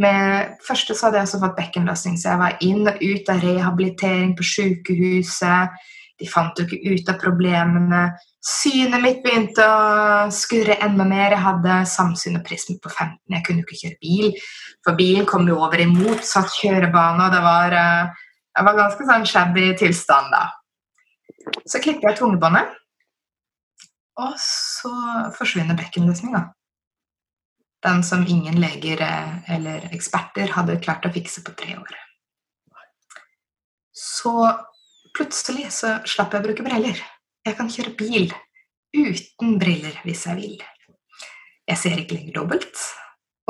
med 0.03 0.59
første 0.66 0.97
så 0.97 1.07
hadde 1.07 1.21
jeg 1.21 1.31
også 1.31 1.43
fått 1.45 1.59
bekkenløsning, 1.61 2.18
så 2.18 2.33
jeg 2.33 2.43
var 2.43 2.59
inn 2.66 2.91
og 2.91 2.99
ut 2.99 3.31
av 3.31 3.47
rehabilitering 3.47 4.35
på 4.35 4.51
sykehuset. 4.51 5.79
De 6.21 6.29
fant 6.29 6.59
jo 6.59 6.66
ikke 6.66 6.93
ut 6.93 7.09
av 7.09 7.16
problemene. 7.21 8.01
Synet 8.45 9.01
mitt 9.01 9.23
begynte 9.25 9.64
å 9.64 10.27
skurre 10.35 10.77
enda 10.85 11.07
mer. 11.09 11.33
Jeg 11.33 11.45
hadde 11.47 11.79
samsyn 11.89 12.37
og 12.37 12.45
prisme 12.45 12.77
på 12.83 12.93
15. 12.93 13.16
Jeg 13.33 13.45
kunne 13.47 13.62
jo 13.62 13.68
ikke 13.68 13.81
kjøre 13.81 14.01
bil, 14.05 14.43
for 14.85 14.99
bilen 14.99 15.29
kom 15.29 15.49
jo 15.49 15.57
over 15.64 15.81
i 15.81 15.89
motsatt 15.89 16.53
kjørebane, 16.59 17.27
og 17.27 17.33
det 17.35 17.41
var, 17.45 17.77
eh, 17.81 18.27
jeg 18.59 18.68
var 18.68 18.79
ganske 18.83 19.09
sånn 19.09 19.27
shabby 19.33 19.71
tilstand 19.81 20.33
da. 20.37 20.45
Så 21.64 21.81
klipper 21.81 22.11
jeg 22.11 22.21
tungebåndet, 22.21 22.77
og 24.21 24.37
så 24.37 24.93
forsvinner 25.39 25.79
bekkenløsninga. 25.79 26.45
Den 27.81 28.03
som 28.05 28.27
ingen 28.29 28.61
leger 28.61 29.01
eh, 29.01 29.57
eller 29.57 29.89
eksperter 29.95 30.53
hadde 30.53 30.81
klart 30.85 31.09
å 31.09 31.12
fikse 31.14 31.41
på 31.47 31.57
tre 31.57 31.79
år. 31.81 31.97
Så 34.01 34.33
plutselig 35.16 35.70
så 35.74 35.98
slapp 36.08 36.34
jeg 36.34 36.42
å 36.42 36.46
bruke 36.48 36.66
briller. 36.66 37.00
Jeg 37.46 37.56
kan 37.58 37.70
kjøre 37.72 37.96
bil 37.98 38.30
uten 38.96 39.56
briller 39.61 39.96
hvis 40.04 40.26
jeg 40.28 40.38
vil. 40.38 40.56
Jeg 41.70 41.78
ser 41.78 42.00
ikke 42.02 42.16
lenger 42.16 42.40
dobbelt, 42.40 42.80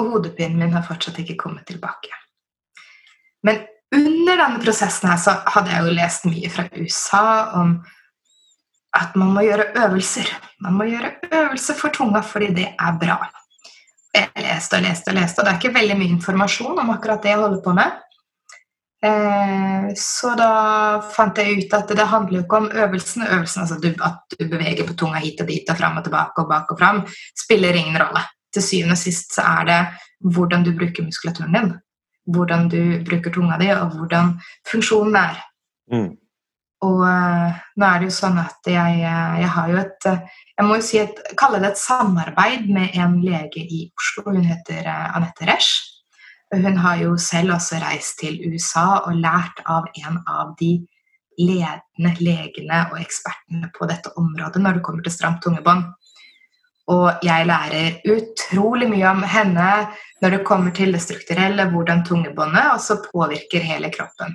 og 0.01 0.15
hodepinen 0.15 0.61
min 0.61 0.75
har 0.77 0.85
fortsatt 0.87 1.23
ikke 1.23 1.39
kommet 1.41 1.67
tilbake. 1.71 2.13
Men 3.47 3.63
under 3.95 4.37
denne 4.37 4.61
prosessen 4.63 5.09
her 5.11 5.19
så 5.21 5.39
hadde 5.55 5.73
jeg 5.73 5.87
jo 5.87 5.97
lest 5.97 6.29
mye 6.29 6.51
fra 6.53 6.67
USA 6.77 7.25
om 7.59 7.79
at 8.99 9.17
man 9.19 9.33
må 9.35 9.45
gjøre 9.47 9.71
øvelser. 9.85 10.29
Man 10.63 10.77
må 10.79 10.87
gjøre 10.91 11.15
øvelser 11.31 11.79
for 11.79 11.95
tunga 11.95 12.23
fordi 12.27 12.53
det 12.59 12.69
er 12.75 12.99
bra. 13.01 13.19
Jeg 14.15 14.31
leste 14.43 14.79
og 14.79 14.85
leste 14.85 15.13
og 15.13 15.19
leste, 15.21 15.41
og 15.41 15.47
det 15.47 15.53
er 15.53 15.59
ikke 15.61 15.77
veldig 15.79 15.97
mye 15.99 16.15
informasjon 16.17 16.81
om 16.83 16.95
akkurat 16.95 17.23
det 17.23 17.31
jeg 17.31 17.41
holder 17.41 17.61
på 17.65 17.75
med. 17.79 17.99
Eh, 19.01 19.91
så 19.97 20.35
da 20.37 20.51
fant 21.15 21.39
jeg 21.41 21.63
ut 21.63 21.77
at 21.79 21.93
det 21.97 22.09
handler 22.11 22.41
jo 22.41 22.45
ikke 22.45 22.63
om 22.63 22.71
øvelsen. 22.71 23.27
Øvelsen 23.27 23.63
altså 23.65 23.79
At 24.05 24.39
du 24.39 24.49
beveger 24.49 24.87
på 24.87 24.97
tunga 24.97 25.23
hit 25.23 25.41
og 25.41 25.49
dit 25.49 25.71
og 25.71 25.79
fram 25.79 25.97
og 25.99 26.05
tilbake 26.05 26.43
og 26.43 26.49
bak 26.49 26.73
og 26.73 26.79
fram, 26.79 27.05
spiller 27.45 27.75
ingen 27.75 28.01
rolle. 28.01 28.25
Til 28.53 28.63
syvende 28.63 28.99
og 28.99 28.99
sist 28.99 29.35
så 29.35 29.47
er 29.47 29.65
det 29.69 29.81
hvordan 30.35 30.65
du 30.67 30.75
bruker 30.77 31.07
muskulaturen 31.07 31.55
din 31.55 31.71
hvordan 32.35 32.69
du 32.69 32.81
bruker 33.07 33.33
tunga 33.33 33.59
di, 33.61 33.71
og 33.75 33.95
hvordan 33.97 34.35
funksjonen 34.71 35.17
er. 35.21 35.39
Mm. 35.93 36.11
Og 36.87 37.01
uh, 37.05 37.57
nå 37.77 37.87
er 37.87 38.01
det 38.01 38.09
jo 38.09 38.17
sånn 38.17 38.39
at 38.41 38.69
jeg, 38.73 39.01
eh, 39.05 39.33
jeg 39.43 39.49
har 39.53 39.67
jo 39.69 39.81
et 39.83 40.07
uh, 40.09 40.23
Jeg 40.57 40.65
må 40.65 40.79
jo 40.79 40.85
si 40.85 40.97
et, 41.01 41.19
kalle 41.37 41.59
det 41.61 41.75
et 41.75 41.81
samarbeid 41.81 42.71
med 42.73 42.97
en 42.97 43.19
lege 43.21 43.61
i 43.61 43.83
Oslo. 43.97 44.31
Hun 44.31 44.45
heter 44.49 44.89
Anette 44.89 45.49
Resch. 45.49 46.00
Hun 46.51 46.77
har 46.83 46.97
jo 46.99 47.17
selv 47.21 47.55
også 47.55 47.79
reist 47.83 48.19
til 48.19 48.41
USA 48.51 49.05
og 49.05 49.19
lært 49.23 49.63
av 49.71 49.87
en 50.03 50.19
av 50.27 50.55
de 50.59 50.73
ledende 51.41 52.13
legene 52.21 52.83
og 52.91 52.99
ekspertene 53.01 53.71
på 53.77 53.87
dette 53.89 54.11
området 54.19 54.63
når 54.63 54.79
det 54.79 54.85
kommer 54.87 55.07
til 55.07 55.15
stramt 55.15 55.43
tungebånd. 55.45 55.87
Og 56.91 57.23
jeg 57.23 57.47
lærer 57.47 58.01
utrolig 58.11 58.89
mye 58.91 59.07
om 59.13 59.23
henne 59.23 59.69
når 60.21 60.35
det 60.35 60.47
kommer 60.47 60.75
til 60.75 60.93
det 60.97 61.03
strukturelle, 61.05 61.69
hvordan 61.71 62.03
tungebåndet 62.05 62.73
også 62.75 62.99
påvirker 63.07 63.63
hele 63.63 63.93
kroppen. 63.95 64.35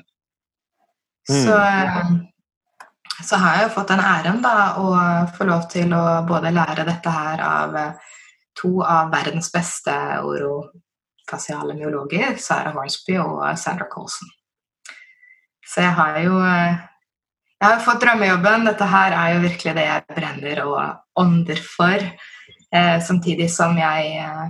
Så, 1.27 1.57
så 3.25 3.39
har 3.41 3.57
jeg 3.57 3.67
jo 3.67 3.73
fått 3.75 3.91
den 3.91 4.03
æren 4.05 4.41
da, 4.45 4.55
å 4.79 4.87
få 5.35 5.49
lov 5.49 5.67
til 5.73 5.93
å 5.97 6.03
både 6.29 6.53
lære 6.55 6.85
dette 6.87 7.11
her 7.11 7.43
av 7.43 7.79
to 8.55 8.77
av 8.85 9.11
verdens 9.11 9.51
beste 9.51 9.95
orofasiale 11.25 11.73
myologer, 11.73 12.37
Sarah 12.37 12.73
Hornsby 12.75 13.17
og 13.17 13.57
Sandra 13.57 13.87
Colson. 13.91 14.29
Så 15.65 15.81
jeg 15.81 15.93
har 15.97 16.19
jo 16.21 16.37
jeg 17.55 17.71
har 17.71 17.79
fått 17.81 18.03
drømmejobben. 18.03 18.67
Dette 18.67 18.85
her 18.85 19.15
er 19.15 19.33
jo 19.33 19.41
virkelig 19.45 19.73
det 19.77 19.85
jeg 19.87 20.03
brenner 20.11 20.61
og 20.65 20.79
ånder 21.17 21.61
for. 21.63 22.03
Eh, 22.75 22.97
samtidig 23.01 23.47
som 23.49 23.77
jeg 23.79 24.11
eh, 24.21 24.45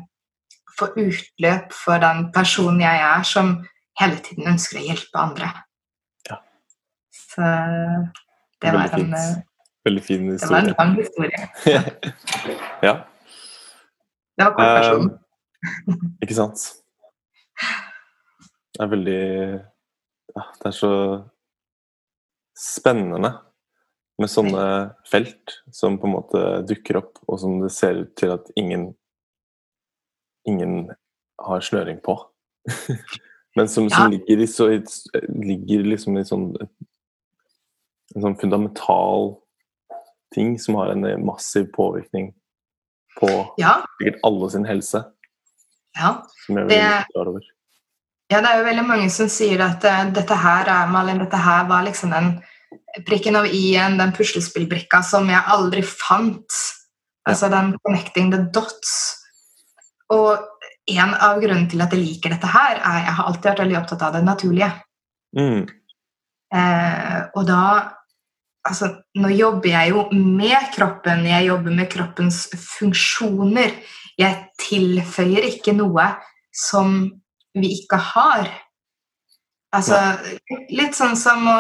får 0.76 0.97
utløp 0.99 1.71
for 1.71 2.01
den 2.01 2.26
personen 2.36 2.82
jeg 2.82 3.03
er, 3.05 3.23
som 3.23 3.53
hele 4.01 4.19
tiden 4.26 4.49
ønsker 4.51 4.82
å 4.82 4.86
hjelpe 4.88 5.21
andre. 5.21 5.51
Ja. 6.28 6.41
Så 7.15 7.51
det 8.61 8.73
var, 8.73 8.89
en, 8.89 8.95
fint. 8.97 9.13
eh, 9.15 9.86
Veldig 9.86 10.03
fin 10.03 10.32
historie. 10.32 10.65
det 10.65 10.73
var 10.73 10.73
en 10.73 10.73
lang 10.82 10.97
historie. 10.99 11.45
ja. 12.89 12.95
Det 14.36 14.49
var 14.49 14.57
kort 14.57 14.73
versjon. 14.82 15.07
Um, 15.13 15.24
ikke 16.24 16.38
sant? 16.38 16.61
Det 18.76 18.84
er 18.84 18.91
veldig 18.91 19.22
ja, 20.36 20.43
Det 20.59 20.68
er 20.70 20.76
så 20.76 20.91
spennende 22.55 23.32
med 24.20 24.32
sånne 24.32 24.66
felt 25.09 25.57
som 25.76 25.97
på 25.99 26.07
en 26.07 26.13
måte 26.16 26.41
dukker 26.70 27.01
opp, 27.01 27.20
og 27.28 27.39
som 27.41 27.57
det 27.63 27.72
ser 27.76 28.03
ut 28.05 28.13
til 28.20 28.32
at 28.38 28.47
ingen 28.55 28.93
ingen 30.47 30.91
har 31.41 31.63
snøring 31.66 31.97
på. 32.05 32.16
Men 33.55 33.68
som, 33.68 33.89
som 33.89 34.05
Ja. 34.05 34.07
ligger, 34.11 34.43
i 34.43 34.47
så, 34.47 34.68
ligger 35.28 35.84
liksom 35.88 36.18
i 36.20 36.26
sånn 36.28 36.49
en 38.16 38.22
sånn 38.22 38.38
fundamental 38.39 39.34
ting 40.36 40.55
som 40.59 40.78
har 40.80 40.91
en 40.93 41.26
massiv 41.26 41.68
påvirkning 41.76 42.34
på 43.20 43.30
Ja, 43.59 43.80
sikkert 43.99 44.20
alle 44.28 44.49
sin 44.51 44.68
helse. 44.68 45.01
Ja. 45.98 46.12
Som 46.46 46.62
jeg 46.62 46.80
er 46.80 47.06
klar 47.12 47.32
over. 47.32 47.52
Ja, 48.32 48.39
det 48.41 48.50
er 48.50 48.58
jo 48.60 48.66
veldig 48.66 48.86
mange 48.88 49.10
som 49.14 49.30
sier 49.30 49.62
at 49.62 49.86
uh, 49.86 50.06
dette 50.14 50.38
her, 50.41 50.70
er- 50.72 50.91
Malin, 50.91 51.22
dette 51.22 51.38
her 51.38 51.68
var 51.70 51.86
liksom 51.86 52.14
den 52.16 52.32
prikken 53.06 53.38
over 53.38 53.52
i-en, 53.54 54.00
den 54.00 54.14
puslespillbrikka 54.16 55.02
som 55.06 55.30
jeg 55.30 55.52
aldri 55.52 55.84
fant. 55.86 56.58
Altså 57.28 57.50
den 57.54 57.76
connecting 57.86 58.32
the 58.34 58.41
dots. 58.54 58.96
Og 60.14 60.38
en 60.89 61.14
av 61.18 61.41
grunnene 61.41 61.70
til 61.70 61.82
at 61.82 61.93
jeg 61.93 62.04
liker 62.04 62.34
dette 62.36 62.50
her, 62.50 62.78
er 62.78 63.00
at 63.02 63.08
jeg 63.08 63.18
har 63.18 63.30
alltid 63.30 63.50
vært 63.50 63.62
veldig 63.64 63.78
opptatt 63.80 64.06
av 64.06 64.14
det 64.18 64.24
naturlige. 64.26 64.72
Mm. 65.38 65.62
Eh, 66.56 67.22
og 67.36 67.46
da 67.50 67.62
Altså, 68.66 68.88
nå 69.22 69.30
jobber 69.30 69.70
jeg 69.70 69.91
jo 69.91 70.08
med 70.10 70.72
kroppen, 70.74 71.20
jeg 71.30 71.46
jobber 71.46 71.74
med 71.78 71.86
kroppens 71.86 72.48
funksjoner. 72.58 73.76
Jeg 74.20 74.49
tilføyer 74.61 75.47
ikke 75.49 75.74
noe 75.76 76.07
som 76.55 77.01
vi 77.55 77.72
ikke 77.82 77.99
har. 78.13 78.47
Altså, 79.76 79.97
litt 80.72 80.95
sånn 80.95 81.18
som 81.20 81.43
å 81.51 81.57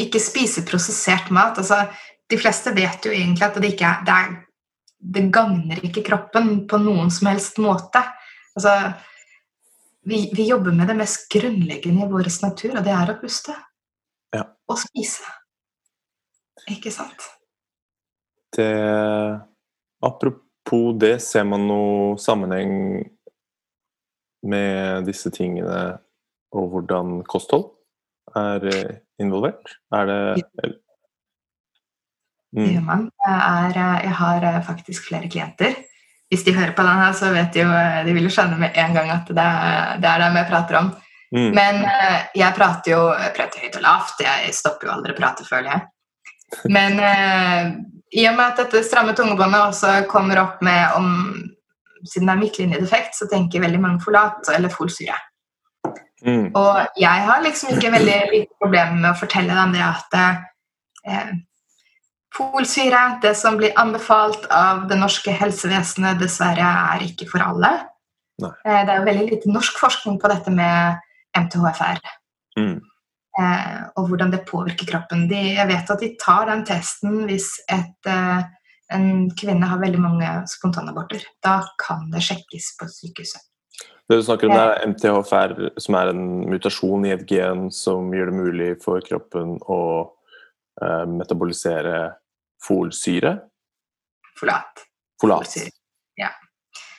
ikke 0.00 0.20
spise 0.22 0.64
prosessert 0.68 1.30
mat. 1.34 1.58
Altså, 1.60 1.84
de 2.30 2.38
fleste 2.40 2.72
vet 2.76 3.04
jo 3.04 3.12
egentlig 3.14 3.46
at 3.46 3.58
det 3.60 3.72
ikke 3.74 3.88
er 3.88 4.04
det, 4.06 4.16
er, 4.16 4.34
det 5.16 5.26
gagner 5.34 5.80
ikke 5.86 6.04
kroppen 6.06 6.52
på 6.70 6.80
noen 6.82 7.12
som 7.14 7.30
helst 7.32 7.60
måte. 7.62 8.02
Altså, 8.56 8.74
vi, 10.08 10.26
vi 10.36 10.48
jobber 10.48 10.76
med 10.76 10.88
det 10.88 10.96
mest 11.00 11.28
grunnleggende 11.32 12.06
i 12.06 12.10
vår 12.10 12.30
natur, 12.44 12.76
og 12.76 12.84
det 12.84 12.94
er 12.96 13.12
å 13.12 13.18
puste. 13.20 13.56
Ja. 14.36 14.46
Og 14.70 14.78
spise. 14.80 15.24
Ikke 16.70 16.92
sant? 16.94 17.24
Det, 18.56 18.70
apropos 20.04 20.49
det, 21.00 21.16
ser 21.24 21.44
man 21.48 21.66
noe 21.68 22.18
sammenheng 22.20 23.02
med 24.46 25.04
disse 25.08 25.30
tingene 25.34 25.98
og 26.56 26.70
hvordan 26.72 27.20
kosthold 27.28 27.68
er 28.36 28.64
eh, 28.70 28.96
involvert? 29.22 29.76
Er 29.94 30.08
det 30.08 30.20
Det 32.50 32.66
gjør 32.66 32.80
mm. 32.80 32.86
man. 32.86 33.06
Jeg, 33.26 33.36
er, 33.36 33.76
eh, 33.76 34.00
jeg 34.06 34.16
har 34.22 34.48
eh, 34.48 34.62
faktisk 34.66 35.08
flere 35.10 35.30
klienter 35.30 35.78
hvis 36.30 36.44
de 36.46 36.54
hører 36.54 36.76
på 36.78 36.82
den 36.86 36.98
her, 37.02 37.14
så 37.18 37.32
vet 37.34 37.48
de 37.50 37.64
jo 37.64 37.70
De 38.06 38.12
vil 38.14 38.28
jo 38.28 38.30
skjønne 38.30 38.54
med 38.54 38.76
en 38.78 38.92
gang 38.94 39.08
at 39.10 39.26
det 39.34 39.46
er 39.46 39.96
det 39.98 40.10
er 40.10 40.20
dem 40.22 40.36
jeg 40.38 40.46
prater 40.46 40.76
om. 40.78 40.92
Mm. 41.34 41.48
Men 41.56 41.80
jeg 42.38 42.54
prater 42.54 42.92
jo 42.92 43.00
jeg 43.18 43.32
prater 43.34 43.64
høyt 43.64 43.78
og 43.80 43.82
lavt. 43.82 44.22
Jeg 44.22 44.54
stopper 44.54 44.86
jo 44.86 44.92
aldri 44.94 45.16
å 45.16 45.18
prate, 45.18 45.46
føler 45.48 45.72
jeg. 45.72 45.80
Men 46.70 46.98
eh, 46.98 47.72
i 48.20 48.26
og 48.28 48.36
med 48.36 48.46
at 48.46 48.62
dette 48.64 48.82
stramme 48.86 49.14
tungebåndet 49.16 49.68
også 49.68 49.94
kommer 50.10 50.42
opp 50.42 50.62
med 50.66 50.98
om 50.98 51.10
Siden 52.00 52.30
det 52.30 52.32
er 52.32 52.38
midtlinjedefekt, 52.40 53.12
så 53.12 53.26
tenker 53.28 53.60
veldig 53.60 53.78
mange 53.82 54.00
folat 54.00 54.48
eller 54.54 54.72
folsyre. 54.72 55.18
Mm. 56.24 56.46
Og 56.56 56.78
jeg 56.96 57.26
har 57.26 57.42
liksom 57.44 57.74
ikke 57.74 57.90
veldig 57.92 58.14
lite 58.32 58.56
problem 58.56 58.94
med 59.02 59.10
å 59.10 59.18
fortelle 59.20 59.52
dem 59.52 59.74
det 59.76 59.82
at 59.84 60.16
eh, 60.16 61.34
folsyre, 62.36 63.02
det 63.20 63.34
som 63.36 63.58
blir 63.60 63.76
anbefalt 63.80 64.48
av 64.48 64.86
det 64.88 64.96
norske 64.96 65.34
helsevesenet, 65.42 66.20
dessverre 66.20 66.72
er 66.94 67.04
ikke 67.04 67.28
for 67.28 67.44
alle. 67.44 67.74
Eh, 68.40 68.80
det 68.80 68.94
er 68.94 68.96
jo 68.96 69.08
veldig 69.08 69.28
lite 69.34 69.52
norsk 69.52 69.80
forskning 69.80 70.16
på 70.20 70.32
dette 70.32 70.52
med 70.54 71.00
MTHFR. 71.36 72.00
Mm. 72.58 72.78
Eh, 73.38 73.82
og 73.96 74.08
hvordan 74.10 74.32
det 74.32 74.46
påvirker 74.48 74.88
kroppen. 74.90 75.28
De, 75.30 75.38
jeg 75.54 75.68
vet 75.70 75.92
at 75.92 76.00
de 76.02 76.08
tar 76.18 76.48
den 76.50 76.64
testen 76.66 77.22
hvis 77.28 77.52
et, 77.70 78.08
eh, 78.10 78.40
en 78.90 79.30
kvinne 79.38 79.68
har 79.70 79.78
veldig 79.78 80.00
mange 80.02 80.32
spontanaborter. 80.50 81.22
Da 81.44 81.60
kan 81.78 82.08
det 82.10 82.24
sjekkes 82.26 82.72
på 82.80 82.88
sykehuset. 82.90 83.46
Det 84.10 84.18
du 84.18 84.24
snakker 84.26 84.50
om, 84.50 84.56
er 84.58 84.88
MTHFR, 84.90 85.52
som 85.78 85.94
er 85.94 86.10
en 86.10 86.24
mutasjon 86.50 87.04
i 87.06 87.12
et 87.14 87.22
gen 87.30 87.68
som 87.70 88.10
gjør 88.10 88.32
det 88.32 88.40
mulig 88.40 88.70
for 88.82 88.98
kroppen 89.06 89.54
å 89.70 89.82
eh, 90.82 91.06
metabolisere 91.06 92.08
folsyre. 92.66 93.36
Folat. 94.40 94.82
Folat. 95.22 95.46
Folsyre. 95.46 95.70
Ja. 96.18 96.32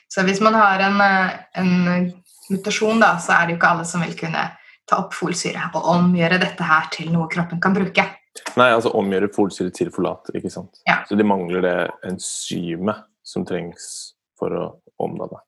Så 0.07 0.23
hvis 0.23 0.39
man 0.39 0.55
har 0.55 0.79
en, 0.87 1.03
eh, 1.03 1.35
en 1.59 2.13
mutasjon, 2.53 3.03
da, 3.03 3.17
så 3.19 3.35
er 3.35 3.45
det 3.45 3.57
jo 3.57 3.59
ikke 3.59 3.75
alle 3.75 3.91
som 3.91 4.07
vil 4.07 4.15
kunne 4.15 4.47
ta 4.89 5.03
opp 5.03 5.13
folsyre 5.15 5.69
og 5.75 5.87
omgjøre 5.93 6.39
dette 6.41 6.65
her 6.65 6.89
til 6.93 7.11
noe 7.13 7.29
kroppen 7.31 7.61
kan 7.63 7.75
bruke. 7.75 8.07
Nei, 8.55 8.67
altså 8.71 8.93
omgjøre 8.95 9.31
folsyre 9.35 9.73
til 9.75 9.91
folat, 9.93 10.31
ikke 10.35 10.51
sant. 10.51 10.81
Ja. 10.87 11.01
Så 11.07 11.17
de 11.19 11.27
mangler 11.27 11.63
det 11.65 11.77
enzymet 12.07 13.05
som 13.27 13.45
trengs 13.47 13.87
for 14.39 14.55
å 14.55 14.67
omdanne. 15.01 15.43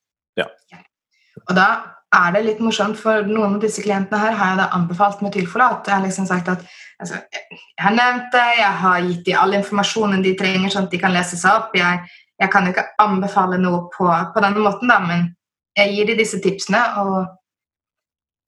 Og 1.49 1.55
da 1.57 1.67
er 2.13 2.33
det 2.35 2.43
litt 2.45 2.61
morsomt, 2.61 2.97
for 2.99 3.25
noen 3.25 3.57
av 3.57 3.63
disse 3.63 3.81
klientene 3.83 4.19
her 4.21 4.35
har 4.37 4.51
jeg 4.51 4.59
da 4.61 4.67
anbefalt 4.77 5.23
metylfolat. 5.25 5.87
Jeg 5.87 5.95
har 5.95 6.03
liksom 6.05 6.27
sagt 6.29 6.51
at 6.51 6.65
altså, 7.01 7.21
jeg 7.33 7.81
har 7.81 7.95
nevnt 7.95 8.27
det, 8.35 8.49
jeg 8.59 8.81
har 8.83 9.07
gitt 9.07 9.23
dem 9.29 9.39
all 9.41 9.55
informasjonen 9.57 10.25
de 10.25 10.35
trenger, 10.39 10.69
sånn 10.73 10.87
at 10.87 10.93
de 10.93 11.01
kan 11.01 11.15
lese 11.15 11.39
seg 11.39 11.63
opp. 11.63 11.77
Jeg, 11.77 12.03
jeg 12.41 12.53
kan 12.53 12.67
jo 12.67 12.75
ikke 12.75 12.85
anbefale 13.01 13.57
noe 13.61 13.87
på, 13.95 14.09
på 14.35 14.45
denne 14.45 14.61
måten, 14.61 14.93
da, 14.93 14.99
men 15.01 15.31
jeg 15.77 15.95
gir 15.95 16.11
dem 16.11 16.21
disse 16.21 16.41
tipsene, 16.43 16.83
og 17.01 17.33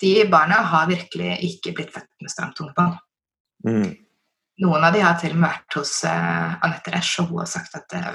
de 0.01 0.13
barna 0.31 0.61
har 0.71 0.89
virkelig 0.89 1.37
ikke 1.47 1.75
blitt 1.77 1.93
født 1.95 2.09
med 2.21 2.31
stramt 2.31 2.57
tungebånd. 2.57 2.97
Mm. 3.67 3.93
Noen 4.63 4.87
av 4.87 4.95
de 4.95 5.03
har 5.03 5.17
til 5.19 5.35
og 5.35 5.39
med 5.41 5.49
vært 5.49 5.77
hos 5.79 5.97
uh, 6.07 6.55
Anette 6.63 6.93
Resch, 6.93 7.17
og 7.21 7.31
hun 7.31 7.41
har 7.43 7.49
sagt 7.51 7.75
at 7.79 7.95
uh, 7.97 8.13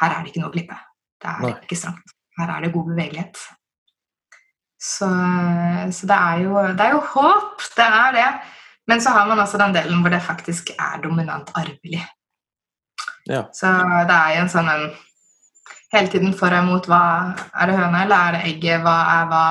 her 0.00 0.10
er 0.10 0.22
det 0.22 0.32
ikke 0.32 0.42
noe 0.42 0.50
å 0.50 0.54
glippe. 0.54 0.78
Det 1.22 1.30
er 1.30 1.44
Nei. 1.44 1.52
ikke 1.66 1.78
stramt. 1.78 2.16
Her 2.38 2.50
er 2.50 2.64
det 2.64 2.72
god 2.74 2.90
bevegelighet. 2.90 3.44
Så, 4.84 5.08
så 5.96 6.08
det, 6.10 6.16
er 6.16 6.42
jo, 6.44 6.58
det 6.76 6.84
er 6.84 6.92
jo 6.92 7.04
håp, 7.14 7.62
det 7.78 7.86
er 7.86 8.16
det. 8.18 8.26
Men 8.90 9.00
så 9.00 9.14
har 9.14 9.30
man 9.30 9.40
også 9.40 9.58
den 9.60 9.72
delen 9.76 10.02
hvor 10.04 10.12
det 10.12 10.20
faktisk 10.24 10.74
er 10.74 11.00
dominant 11.02 11.48
arvelig. 11.56 12.02
Ja. 13.30 13.46
Så 13.56 13.70
det 14.04 14.16
er 14.18 14.34
jo 14.36 14.44
en 14.44 14.52
sånn 14.52 14.70
en 14.70 14.86
Hele 15.94 16.10
tiden 16.10 16.32
for 16.34 16.50
og 16.50 16.64
imot 16.64 16.88
hva 16.90 17.00
Er 17.54 17.70
det 17.70 17.76
høna 17.78 18.00
eller 18.02 18.18
er 18.18 18.34
det 18.34 18.40
egget? 18.48 18.80
Hva 18.82 18.94
er 19.12 19.28
hva? 19.30 19.42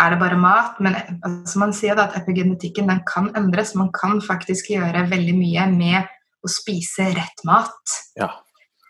Er 0.00 0.10
det 0.14 0.20
bare 0.20 0.36
mat? 0.40 0.78
Men 0.80 0.94
altså, 1.20 1.58
man 1.60 1.72
sier 1.76 1.96
da 1.98 2.06
at 2.08 2.16
epigenetikken 2.22 2.88
den 2.88 3.02
kan 3.08 3.28
endres. 3.36 3.74
Man 3.76 3.90
kan 3.92 4.20
faktisk 4.24 4.70
gjøre 4.72 5.02
veldig 5.10 5.34
mye 5.36 5.66
med 5.74 6.08
å 6.46 6.48
spise 6.48 7.10
rett 7.16 7.42
mat. 7.44 7.96
Ja. 8.16 8.30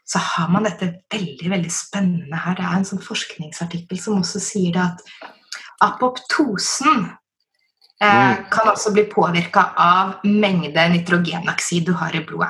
Så 0.07 0.19
har 0.23 0.49
man 0.51 0.67
dette 0.67 0.93
veldig 1.13 1.51
veldig 1.51 1.71
spennende 1.75 2.39
her. 2.45 2.55
Det 2.59 2.67
er 2.67 2.77
en 2.79 2.87
sånn 2.89 3.03
forskningsartikkel 3.03 3.99
som 4.03 4.21
også 4.23 4.43
sier 4.43 4.73
det 4.75 4.87
at 4.87 5.03
apoptosen 5.83 7.09
eh, 8.01 8.37
Mm. 8.39 8.45
kan 8.51 8.69
også 8.71 8.93
bli 8.95 9.05
påvirka 9.11 9.73
av 9.77 10.15
mengde 10.25 10.87
nitrogenoksid 10.95 11.85
du 11.87 11.93
har 11.93 12.15
i 12.17 12.25
blodet. 12.25 12.49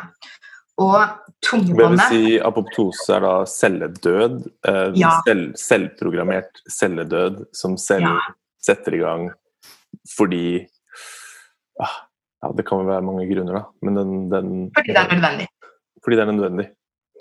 Og 0.79 1.01
Det 1.43 1.75
vil 1.77 1.99
si 2.09 2.39
apoptose 2.39 3.15
er 3.17 3.21
da 3.21 3.45
celledød. 3.45 4.37
Eh, 4.69 4.93
Ja. 4.95 5.21
selv, 5.27 5.55
selvprogrammert 5.57 6.61
celledød 6.69 7.47
som 7.53 7.77
selv 7.77 8.03
Ja. 8.03 8.19
Setter 8.65 8.97
i 8.97 9.03
gang 9.03 9.31
fordi 10.17 10.45
ah, 11.83 11.97
Ja, 12.41 12.53
det 12.57 12.65
kan 12.65 12.81
vel 12.81 12.89
være 12.89 13.05
mange 13.05 13.27
grunner, 13.29 13.59
da. 13.59 13.63
Men 13.85 13.99
den, 13.99 14.13
den 14.33 14.53
fordi 14.73 14.95
det 14.97 15.01
er 15.03 15.11
nødvendig. 15.13 15.47
Fordi 16.01 16.17
det 16.17 16.23
er 16.23 16.31
nødvendig. 16.33 16.67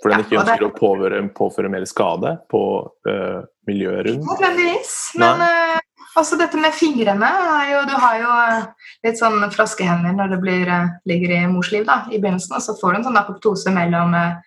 Fordi 0.00 0.14
den 0.14 0.22
Ja, 0.22 0.24
ikke 0.24 0.38
og 0.38 0.46
det- 0.46 0.52
ønsker 0.54 0.66
å 0.70 0.78
påføre, 0.78 1.18
påføre 1.36 1.68
mer 1.68 1.84
skade 1.84 2.30
på 2.48 2.62
uh, 3.08 3.42
miljøet 3.68 4.06
rundt. 4.06 4.24
Ikke 4.24 4.38
nødvendigvis, 4.38 4.94
men 5.20 5.44
uh, 5.44 5.78
også 6.16 6.38
dette 6.40 6.56
med 6.56 6.72
fingrene 6.72 7.28
jo 7.70 7.82
Du 7.86 7.92
har 8.02 8.16
jo 8.18 8.30
eh, 8.30 8.64
litt 9.06 9.20
sånn 9.20 9.44
flaskehender 9.52 10.16
når 10.16 10.32
det 10.32 10.38
blir, 10.42 10.72
ligger 11.06 11.36
i 11.36 11.46
mors 11.52 11.70
liv 11.70 11.84
da, 11.86 12.06
i 12.10 12.18
begynnelsen, 12.18 12.56
og 12.56 12.64
så 12.64 12.74
får 12.80 12.92
du 12.92 12.98
en 12.98 13.06
sånn 13.10 13.20
apoptose 13.20 13.70
mellom 13.76 14.16
uh, 14.16 14.40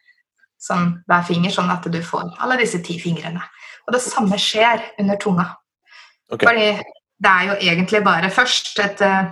sånn, 0.57 0.89
hver 1.07 1.23
finger, 1.29 1.53
sånn 1.53 1.71
at 1.71 1.85
du 1.85 2.01
får 2.01 2.33
alle 2.41 2.57
disse 2.59 2.81
ti 2.83 2.97
fingrene. 2.99 3.45
Og 3.85 3.93
det 3.93 4.01
samme 4.01 4.41
skjer 4.41 4.81
under 4.99 5.21
tunga. 5.21 5.51
Ok. 6.33 6.43
Fordi 6.47 6.67
det 7.23 7.31
er 7.31 7.47
jo 7.49 7.55
egentlig 7.61 8.03
bare 8.05 8.29
først 8.33 8.79
et, 8.83 9.01
eh, 9.01 9.25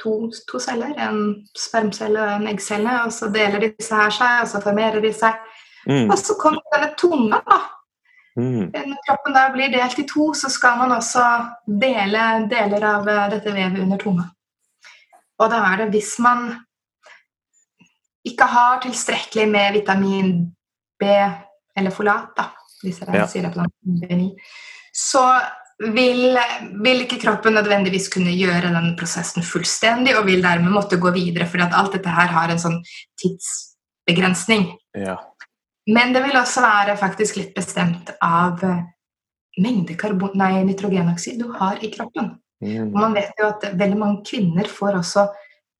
to, 0.00 0.30
to 0.48 0.58
celler, 0.62 0.94
en 1.08 1.18
spermcelle 1.58 2.20
og 2.22 2.36
en 2.40 2.46
eggcelle, 2.48 2.94
og 3.04 3.12
så 3.12 3.28
deler 3.34 3.66
disse 3.66 3.94
her 3.94 4.10
seg, 4.14 4.38
og 4.44 4.48
så 4.48 4.62
formerer 4.64 5.00
de 5.04 5.12
seg. 5.12 5.36
Mm, 5.86 6.10
Og 6.12 6.18
så 6.20 6.34
kommer 6.40 6.60
denne 6.74 6.94
tunga, 7.00 7.38
da. 7.50 7.58
mm, 8.36 8.72
Når 8.72 8.98
kroppen 9.06 9.34
da 9.36 9.46
blir 9.52 9.72
delt 9.72 9.98
i 9.98 10.06
to, 10.08 10.30
så 10.34 10.48
skal 10.52 10.76
man 10.78 10.92
også 10.92 11.24
dele 11.66 12.24
deler 12.50 12.84
av 12.94 13.08
eh, 13.08 13.28
dette 13.34 13.52
vevet 13.54 13.80
under 13.84 13.98
tunga. 13.98 14.26
Og 15.40 15.50
da 15.50 15.60
er 15.72 15.76
det 15.84 15.90
hvis 15.94 16.18
man 16.20 16.50
ikke 18.28 18.44
har 18.44 18.80
tilstrekkelig 18.84 19.46
med 19.48 19.72
vitamin 19.72 20.32
B 21.00 21.04
eller 21.76 21.90
folat, 21.90 22.28
da, 22.36 22.44
hvis 22.82 23.00
jeg 23.00 23.14
Ja. 23.14 23.26
sier 23.26 23.42
det 23.48 23.52
på 23.54 23.60
den 23.64 24.00
B9, 24.04 24.36
så 24.92 25.24
vil, 25.80 26.38
vil 26.84 27.02
ikke 27.06 27.20
kroppen 27.22 27.56
nødvendigvis 27.56 28.10
kunne 28.12 28.34
gjøre 28.36 28.72
den 28.74 28.92
prosessen 29.00 29.44
fullstendig, 29.46 30.16
og 30.18 30.26
vil 30.28 30.42
dermed 30.44 30.72
måtte 30.74 31.00
gå 31.00 31.12
videre, 31.16 31.48
fordi 31.48 31.64
at 31.66 31.76
alt 31.78 31.96
dette 31.96 32.12
her 32.12 32.32
har 32.36 32.52
en 32.52 32.60
sånn 32.62 32.78
tidsbegrensning. 33.22 34.70
ja. 34.98 35.18
Men 35.90 36.12
det 36.14 36.20
vil 36.22 36.36
også 36.38 36.60
være 36.62 36.92
faktisk 37.00 37.38
litt 37.40 37.54
bestemt 37.56 38.10
av 38.22 38.60
eh, 38.62 38.82
mengde 39.64 39.96
karbon, 39.98 40.36
nei, 40.38 40.60
nitrogenoksid 40.68 41.40
du 41.40 41.48
har 41.56 41.80
i 41.82 41.88
kroppen. 41.90 42.34
Mm, 42.62 42.92
Og 42.92 42.98
man 43.00 43.16
vet 43.16 43.32
jo 43.40 43.48
at 43.48 43.64
veldig 43.80 43.98
mange 43.98 44.20
kvinner 44.28 44.68
får 44.70 44.98
også 45.00 45.24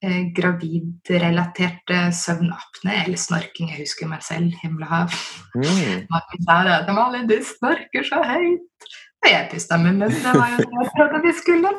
eh, 0.02 0.32
gravidrelaterte 0.34 2.00
søvnapne 2.16 2.96
eller 3.04 3.20
snorking. 3.20 3.70
Jeg 3.70 3.84
husker 3.84 4.10
meg 4.10 4.24
selv, 4.26 4.56
himmelhav. 4.64 5.12
mm. 5.54 6.08
Man 6.10 6.42
sa 6.48 6.58
det 6.66 6.74
at 6.80 6.90
Malin, 6.96 7.28
du 7.30 7.36
snorker 7.44 8.08
så 8.08 8.24
høyt. 8.24 8.90
Og 9.24 9.28
jeg 9.30 9.48
pusta 9.52 9.76
med 9.78 9.98
munnen. 9.98 10.14
Det 10.22 10.32
var 10.36 10.48
jo 10.54 10.56
det 10.62 10.68
jeg 10.78 10.92
trodde 10.96 11.22
de 11.26 11.32
skulle. 11.36 11.72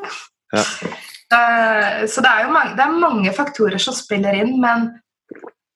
Ja. 0.53 0.65
Eh, 1.31 2.07
Så 2.11 2.21
det 2.21 2.29
er 2.29 2.43
jo 2.45 2.51
mange, 2.53 2.75
det 2.77 2.83
er 2.85 2.99
mange 2.99 3.33
faktorer 3.33 3.79
som 3.81 3.95
spiller 3.95 4.35
inn, 4.35 4.59
men, 4.61 4.89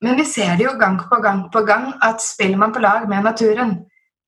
men 0.04 0.18
vi 0.20 0.26
ser 0.28 0.58
det 0.60 0.66
jo 0.68 0.76
gang 0.80 0.98
på 1.00 1.22
gang 1.24 1.46
på 1.54 1.62
gang 1.66 1.94
at 2.04 2.22
spiller 2.22 2.58
man 2.60 2.74
på 2.76 2.80
lag 2.84 3.08
med 3.10 3.24
naturen, 3.24 3.78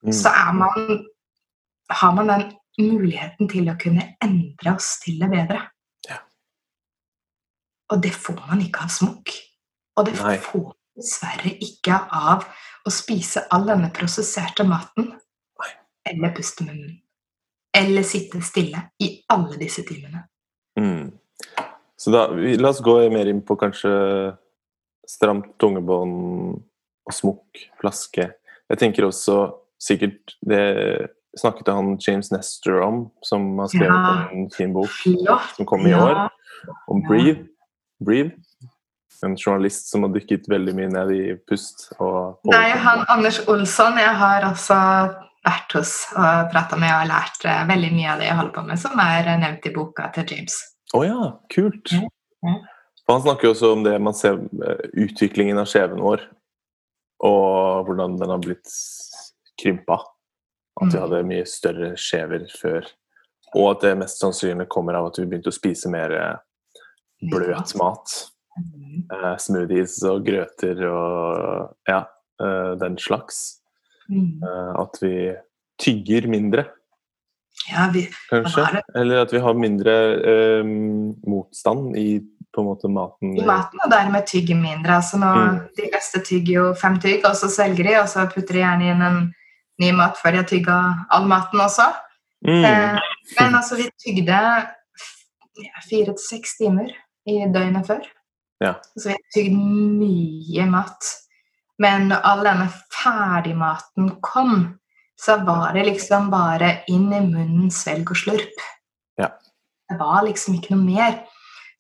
Mm. 0.06 0.14
så 0.14 0.30
man, 0.54 1.06
har 1.90 2.12
man 2.14 2.28
den 2.30 2.44
muligheten 2.78 3.48
til 3.50 3.66
å 3.68 3.74
kunne 3.82 4.04
endre 4.22 4.76
oss 4.76 5.00
til 5.02 5.18
det 5.20 5.30
bedre. 5.32 5.58
Ja. 6.08 6.20
Og 7.90 8.04
det 8.04 8.12
får 8.14 8.38
man 8.48 8.62
ikke 8.62 8.84
av 8.86 8.92
smokk. 8.94 9.34
Og 9.98 10.06
det 10.06 10.14
Nei. 10.22 10.36
får 10.38 10.62
man 10.68 10.78
dessverre 11.02 11.54
ikke 11.66 11.98
av 12.14 12.46
å 12.86 12.94
spise 12.94 13.48
all 13.52 13.66
denne 13.66 13.90
prosesserte 13.90 14.64
maten. 14.70 15.16
Eller 16.06 16.32
puste 16.38 16.64
med 16.64 16.76
munnen. 16.78 17.02
Eller 17.78 18.06
sitte 18.08 18.42
stille 18.46 18.82
i 19.04 19.12
alle 19.34 19.58
disse 19.62 19.84
timene. 19.88 20.24
Mm. 20.80 21.12
Så 21.98 22.12
da, 22.14 22.28
vi, 22.34 22.56
la 22.58 22.70
oss 22.74 22.82
gå 22.86 22.98
mer 23.14 23.30
inn 23.30 23.42
på 23.46 23.58
kanskje 23.60 23.92
stramt 25.08 25.54
tungebånd 25.62 26.58
og 27.08 27.16
smokk, 27.16 27.62
flaske. 27.82 28.32
Jeg 28.68 28.82
tenker 28.82 29.08
også 29.08 29.38
sikkert 29.80 30.34
Det 30.42 30.60
snakket 31.38 31.70
han 31.70 31.98
James 32.02 32.32
Nestor 32.34 32.82
om, 32.82 33.04
som 33.24 33.60
har 33.62 33.70
skrevet 33.70 33.94
Ja. 33.94 34.30
en 34.34 34.50
fin 34.52 34.74
bok 34.74 34.90
ja. 35.06 35.38
som 35.56 35.66
kom 35.70 35.86
i 35.88 35.94
år, 35.94 36.30
om 36.88 37.02
Ja. 37.02 37.08
Breathe. 37.08 37.48
Breathe. 38.04 38.32
en 39.24 39.36
journalist 39.38 39.90
som 39.90 40.04
har 40.04 40.12
dykket 40.14 40.46
veldig 40.50 40.74
mye 40.78 40.90
ned 40.94 41.12
i 41.12 41.36
pust. 41.50 41.88
Og 42.00 42.38
Nei, 42.46 42.70
han 42.70 43.06
Anders 43.10 43.40
Olsson 43.50 43.98
jeg 43.98 44.14
har 44.14 44.46
også 44.46 44.78
vært 45.48 45.74
hos 45.80 45.94
og 46.14 46.50
prata 46.54 46.78
med 46.80 46.92
og 46.94 47.08
lært 47.10 47.46
eh, 47.48 47.64
veldig 47.70 47.92
mye 47.96 48.14
av 48.14 48.22
det 48.22 48.28
jeg 48.30 48.38
holder 48.40 48.56
på 48.60 48.66
med, 48.68 48.80
som 48.82 49.00
er 49.04 49.30
nevnt 49.42 49.66
i 49.70 49.74
boka 49.76 50.10
til 50.16 50.28
James. 50.36 50.58
Å 50.96 51.04
ja, 51.08 51.22
kult. 51.54 51.92
Ja, 51.96 52.04
ja. 52.48 52.58
Han 53.08 53.22
snakker 53.24 53.48
jo 53.48 53.54
også 53.56 53.72
om 53.78 53.84
det 53.86 53.96
man 54.04 54.16
ser 54.18 54.38
eh, 54.68 54.86
utviklingen 55.00 55.60
av 55.62 55.70
skjeven 55.72 56.04
vår, 56.04 56.26
og 57.24 57.88
hvordan 57.88 58.18
den 58.20 58.34
har 58.36 58.42
blitt 58.44 58.72
krympa. 59.62 60.02
At 60.78 60.92
vi 60.94 61.00
Mm. 61.00 61.02
hadde 61.02 61.24
mye 61.26 61.46
større 61.50 61.88
skjever 61.98 62.44
før. 62.54 62.86
Og 63.56 63.72
at 63.72 63.82
det 63.82 63.96
mest 63.98 64.20
sannsynlig 64.22 64.68
kommer 64.70 64.94
av 65.00 65.08
at 65.08 65.18
vi 65.18 65.26
begynte 65.26 65.50
å 65.50 65.56
spise 65.56 65.90
mer 65.90 66.12
eh, 66.14 66.36
bløt 67.32 67.74
mat. 67.80 68.14
Mm. 68.58 69.08
Smoothies 69.42 69.96
og 70.06 70.22
grøter 70.28 70.84
og 70.86 71.74
ja, 71.90 72.04
den 72.78 72.98
slags. 73.02 73.57
Mm. 74.10 74.42
Eh, 74.44 74.74
at 74.82 75.00
vi 75.02 75.14
tygger 75.82 76.28
mindre, 76.32 76.66
Ja, 77.72 77.90
vi, 77.94 78.04
kanskje. 78.30 78.82
Eller 78.96 79.24
at 79.26 79.34
vi 79.34 79.40
har 79.42 79.54
mindre 79.58 79.94
eh, 80.22 80.68
motstand 81.28 81.98
i 81.98 82.20
på 82.54 82.62
en 82.62 82.68
måte 82.68 82.90
maten. 82.90 83.34
i 83.38 83.46
maten, 83.46 83.80
og 83.84 83.92
dermed 83.92 84.26
tygger 84.30 84.56
mindre. 84.56 84.96
Altså 84.96 85.18
nå, 85.18 85.26
Mm. 85.36 85.60
De 85.78 85.90
fleste 85.92 86.22
tygger 86.26 86.54
jo 86.54 86.74
fem 86.74 87.00
tygg, 87.00 87.26
og 87.26 87.36
så 87.36 87.50
svelger 87.50 87.84
de, 87.84 87.96
og 88.02 88.08
så 88.10 88.26
putter 88.34 88.54
de 88.54 88.64
gjerne 88.64 88.88
inn 88.92 89.02
en 89.02 89.20
ny 89.82 89.92
mat 89.92 90.18
før 90.18 90.32
de 90.32 90.38
har 90.38 90.48
tygga 90.50 90.78
all 91.12 91.28
maten 91.28 91.60
også. 91.60 91.90
Mm. 92.48 92.66
Eh, 92.66 93.00
men 93.40 93.56
altså, 93.56 93.76
vi 93.76 93.90
tygde 94.06 94.40
fire 95.90 96.14
til 96.14 96.24
seks 96.30 96.58
timer 96.58 96.90
i 97.28 97.46
døgnet 97.54 97.86
før. 97.88 98.02
Ja. 98.62 98.74
Så 98.98 99.10
vi 99.10 99.16
har 99.18 99.26
tygd 99.36 99.54
mye 99.58 100.66
mat. 100.72 101.14
Men 101.82 102.10
når 102.12 102.24
all 102.26 102.44
denne 102.48 102.68
ferdigmaten 102.94 104.12
kom, 104.26 104.54
så 105.18 105.40
var 105.46 105.74
det 105.74 105.86
liksom 105.88 106.30
bare 106.34 106.80
inn 106.94 107.10
i 107.14 107.22
munnen, 107.26 107.72
svelg 107.74 108.12
og 108.14 108.20
slurp. 108.20 108.64
Ja. 109.18 109.32
Det 109.90 109.98
var 110.00 110.26
liksom 110.26 110.58
ikke 110.58 110.76
noe 110.76 110.86
mer. 110.86 111.20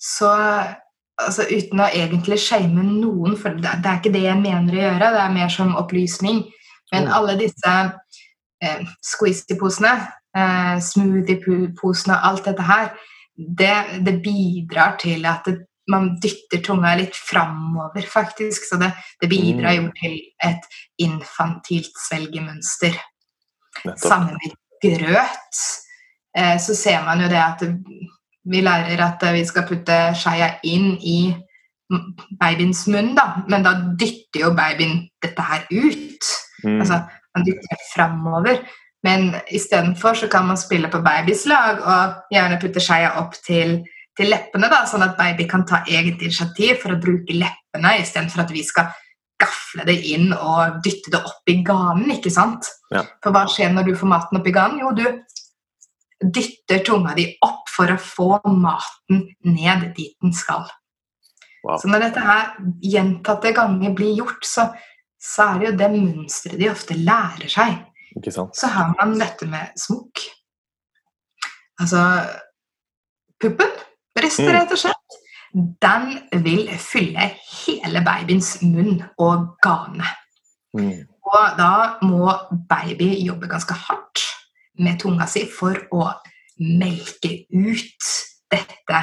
Så 0.01 0.29
altså, 0.29 1.45
uten 1.49 1.81
å 1.81 1.89
egentlig 1.89 2.39
shame 2.41 2.83
noen, 2.85 3.37
for 3.37 3.57
det, 3.57 3.73
er 3.77 3.99
ikke 3.99 4.13
det 4.13 4.25
jeg 4.25 4.41
mener 4.41 4.73
å 4.73 4.81
gjøre, 4.83 5.11
det 5.13 5.23
er 5.23 5.35
mer 5.37 5.53
som 5.53 5.75
opplysning. 5.77 6.45
Men 6.91 7.07
Mm. 7.07 7.13
alle 7.13 7.37
disse 7.37 7.73
eh, 8.61 8.85
squeezy-posene, 9.03 9.93
eh, 10.37 10.77
smoothie-posene, 10.79 12.21
alt 12.23 12.45
dette 12.45 12.63
her, 12.63 12.93
det, 13.37 14.01
det 14.05 14.21
bidrar 14.23 14.97
til 14.97 15.25
at 15.25 15.45
det, 15.45 15.59
man 15.91 16.09
dytter 16.21 16.61
tunga 16.63 16.93
litt 16.99 17.15
framover, 17.15 18.01
faktisk. 18.01 18.67
Så 18.69 18.79
det, 18.81 18.91
det 19.21 19.29
bidrar 19.31 19.77
jo 19.77 19.89
til 19.99 20.19
et 20.43 20.67
infantilt 21.03 21.95
svelgemønster. 22.07 22.97
Sammen 23.95 24.35
med 24.35 24.55
grøt 24.81 25.59
eh, 26.37 26.57
så 26.61 26.75
ser 26.75 27.03
man 27.05 27.21
jo 27.21 27.29
det 27.31 27.41
at 27.41 27.63
vi 28.47 28.61
lærer 28.63 29.03
at 29.03 29.23
vi 29.35 29.43
skal 29.45 29.67
putte 29.67 29.97
skeia 30.17 30.55
inn 30.65 30.95
i 31.03 31.19
babyens 32.39 32.85
munn, 32.91 33.13
da. 33.15 33.43
Men 33.47 33.63
da 33.63 33.75
dytter 33.99 34.45
jo 34.45 34.51
babyen 34.57 35.05
dette 35.23 35.43
her 35.49 35.65
ut. 35.71 36.33
Mm. 36.63 36.81
Altså, 36.81 37.01
man 37.35 37.47
dytter 37.47 37.83
framover. 37.93 38.61
Men 39.05 39.35
istedenfor 39.53 40.13
så 40.13 40.27
kan 40.27 40.47
man 40.47 40.57
spille 40.57 40.89
på 40.91 41.03
babys 41.05 41.45
lag 41.47 41.79
og 41.79 42.33
gjerne 42.33 42.59
putte 42.61 42.83
skeia 42.83 43.13
opp 43.21 43.37
til, 43.45 43.79
til 44.17 44.31
leppene, 44.31 44.69
da, 44.71 44.81
sånn 44.89 45.05
at 45.05 45.17
baby 45.19 45.45
kan 45.49 45.65
ta 45.67 45.83
eget 45.85 46.23
initiativ 46.25 46.81
for 46.81 46.95
å 46.95 47.01
bruke 47.01 47.35
leppene 47.37 47.97
istedenfor 48.01 48.45
at 48.45 48.53
vi 48.53 48.63
skal 48.65 48.89
gafle 49.37 49.85
det 49.85 49.97
inn 50.09 50.31
og 50.33 50.79
dytte 50.85 51.13
det 51.13 51.21
opp 51.21 51.51
i 51.51 51.59
ganen, 51.65 52.09
ikke 52.15 52.33
sant? 52.33 52.71
Ja. 52.93 53.03
For 53.23 53.35
hva 53.35 53.45
skjer 53.51 53.73
når 53.73 53.91
du 53.91 53.97
får 53.99 54.09
maten 54.09 54.39
opp 54.39 54.49
i 54.49 54.55
ganen? 54.55 54.81
Jo, 54.81 54.93
du 54.97 55.05
dytter 56.17 56.81
tunga 56.85 57.13
di 57.17 57.27
opp 57.45 57.69
for 57.69 57.93
å 57.93 57.99
få 58.01 58.31
maten 58.49 59.27
ned 59.45 59.91
dit 59.97 60.15
den 60.23 60.33
skal. 60.33 60.65
Wow. 61.61 61.77
Så 61.81 61.89
når 61.91 62.07
dette 62.07 62.23
her 62.23 62.55
gjentatte 62.81 63.53
ganger 63.53 63.93
blir 63.97 64.17
gjort, 64.17 64.41
så, 64.47 64.69
så 65.21 65.51
er 65.51 65.59
det 65.59 65.69
jo 65.69 65.77
det 65.83 65.91
mønsteret 65.93 66.61
de 66.61 66.71
ofte 66.71 66.97
lærer 66.97 67.51
seg. 67.51 67.77
Ikke 68.17 68.33
sant? 68.33 68.57
Så 68.57 68.71
har 68.73 68.93
man 68.95 69.17
dette 69.19 69.45
med 69.49 69.77
smokk. 69.77 70.23
Altså 71.77 72.01
Puppen, 73.37 73.73
brystet 74.17 74.47
Mm. 74.47 74.55
rett 74.55 74.73
og 74.75 74.81
slett, 74.81 75.19
den 75.81 76.43
vil 76.43 76.67
fylle 76.77 77.31
hele 77.63 78.01
babyens 78.05 78.57
munn 78.61 79.03
og 79.17 79.57
gane. 79.63 80.05
Mm. 80.77 81.07
Og 81.27 81.57
da 81.57 81.97
må 82.01 82.31
baby 82.69 83.13
jobbe 83.25 83.49
ganske 83.51 83.73
hardt 83.73 84.23
med 84.79 84.99
tunga 84.99 85.27
si 85.27 85.45
for 85.49 85.79
å 85.91 86.11
melke 86.59 87.45
ut 87.53 88.11
dette 88.51 88.99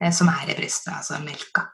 eh, 0.00 0.12
som 0.12 0.30
er 0.32 0.50
i 0.52 0.56
brystet, 0.58 0.94
altså 0.94 1.20
melka. 1.22 1.68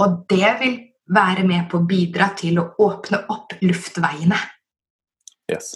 Og 0.00 0.24
det 0.30 0.56
vil 0.60 0.78
være 1.10 1.44
med 1.46 1.68
på 1.70 1.80
å 1.80 1.86
bidra 1.86 2.30
til 2.38 2.60
å 2.62 2.68
åpne 2.80 3.24
opp 3.32 3.56
luftveiene. 3.62 4.38
Yes. 5.50 5.74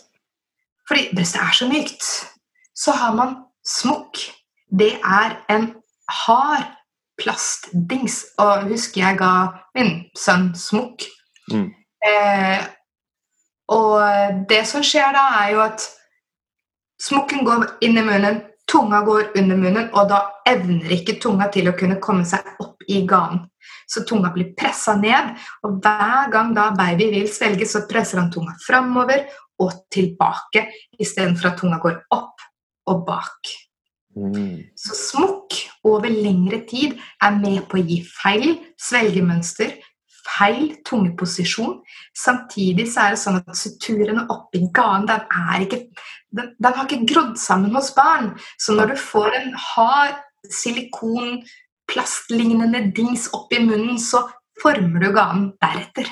Fordi 0.88 1.08
brystet 1.14 1.42
er 1.42 1.56
så 1.56 1.68
mykt. 1.70 2.04
Så 2.74 2.94
har 2.96 3.14
man 3.16 3.36
smokk. 3.64 4.20
Det 4.68 4.94
er 4.98 5.38
en 5.52 5.72
hard 6.10 6.66
plastdings. 7.20 8.22
Og 8.42 8.68
husker 8.70 9.04
jeg 9.04 9.20
ga 9.20 9.34
min 9.76 9.96
sønn 10.18 10.52
smokk. 10.58 11.06
Mm. 11.52 11.68
Eh, 12.04 12.64
og 13.74 14.44
det 14.48 14.64
som 14.68 14.84
skjer 14.84 15.14
da, 15.16 15.28
er 15.42 15.54
jo 15.54 15.62
at 15.64 15.86
smokken 17.00 17.44
går 17.46 17.64
inn 17.84 17.96
i 17.98 18.04
munnen, 18.04 18.42
tunga 18.70 19.00
går 19.04 19.32
under 19.38 19.58
munnen, 19.60 19.88
og 19.92 20.08
da 20.10 20.20
evner 20.48 20.92
ikke 20.96 21.18
tunga 21.20 21.48
til 21.52 21.68
å 21.68 21.76
kunne 21.78 22.00
komme 22.02 22.24
seg 22.28 22.46
opp 22.62 22.84
i 22.88 23.02
ganen. 23.08 23.44
Så 23.88 24.04
tunga 24.08 24.30
blir 24.32 24.52
pressa 24.56 24.94
ned, 24.96 25.34
og 25.64 25.78
hver 25.84 26.30
gang 26.32 26.52
da 26.56 26.70
baby 26.76 27.10
vil 27.12 27.28
svelge, 27.32 27.68
så 27.68 27.84
presser 27.88 28.20
han 28.20 28.30
tunga 28.32 28.56
framover 28.64 29.26
og 29.60 29.84
tilbake, 29.92 30.66
istedenfor 31.00 31.50
at 31.50 31.60
tunga 31.60 31.80
går 31.82 32.00
opp 32.16 32.48
og 32.90 33.04
bak. 33.06 33.52
Mm. 34.14 34.70
Så 34.78 34.94
smokk 34.94 35.56
over 35.84 36.10
lengre 36.10 36.62
tid 36.68 36.94
er 37.22 37.34
med 37.38 37.64
på 37.70 37.80
å 37.80 37.84
gi 37.84 37.98
feil 38.06 38.54
svelgemønster, 38.80 39.74
feil 40.24 40.76
tungeposisjon. 40.86 41.80
Samtidig 42.16 42.86
så 42.92 43.06
er 43.06 43.14
det 43.14 43.22
sånn 43.24 43.40
at 43.40 43.58
suturene 43.58 44.26
oppi 44.32 44.64
ganen 44.74 45.08
den, 45.10 45.26
ikke, 45.66 45.82
den, 46.30 46.54
den 46.58 46.78
har 46.78 46.86
ikke 46.86 47.10
grodd 47.10 47.34
sammen 47.40 47.74
hos 47.76 47.92
barn. 47.96 48.32
Så 48.58 48.76
når 48.76 48.94
du 48.94 49.02
får 49.02 49.38
en 49.40 49.52
hard 49.74 50.22
silikon, 50.50 51.42
plastlignende 51.90 52.86
dings 52.96 53.28
oppi 53.36 53.60
munnen, 53.60 53.98
så 54.00 54.24
former 54.62 55.02
du 55.02 55.10
ganen 55.12 55.50
deretter. 55.60 56.08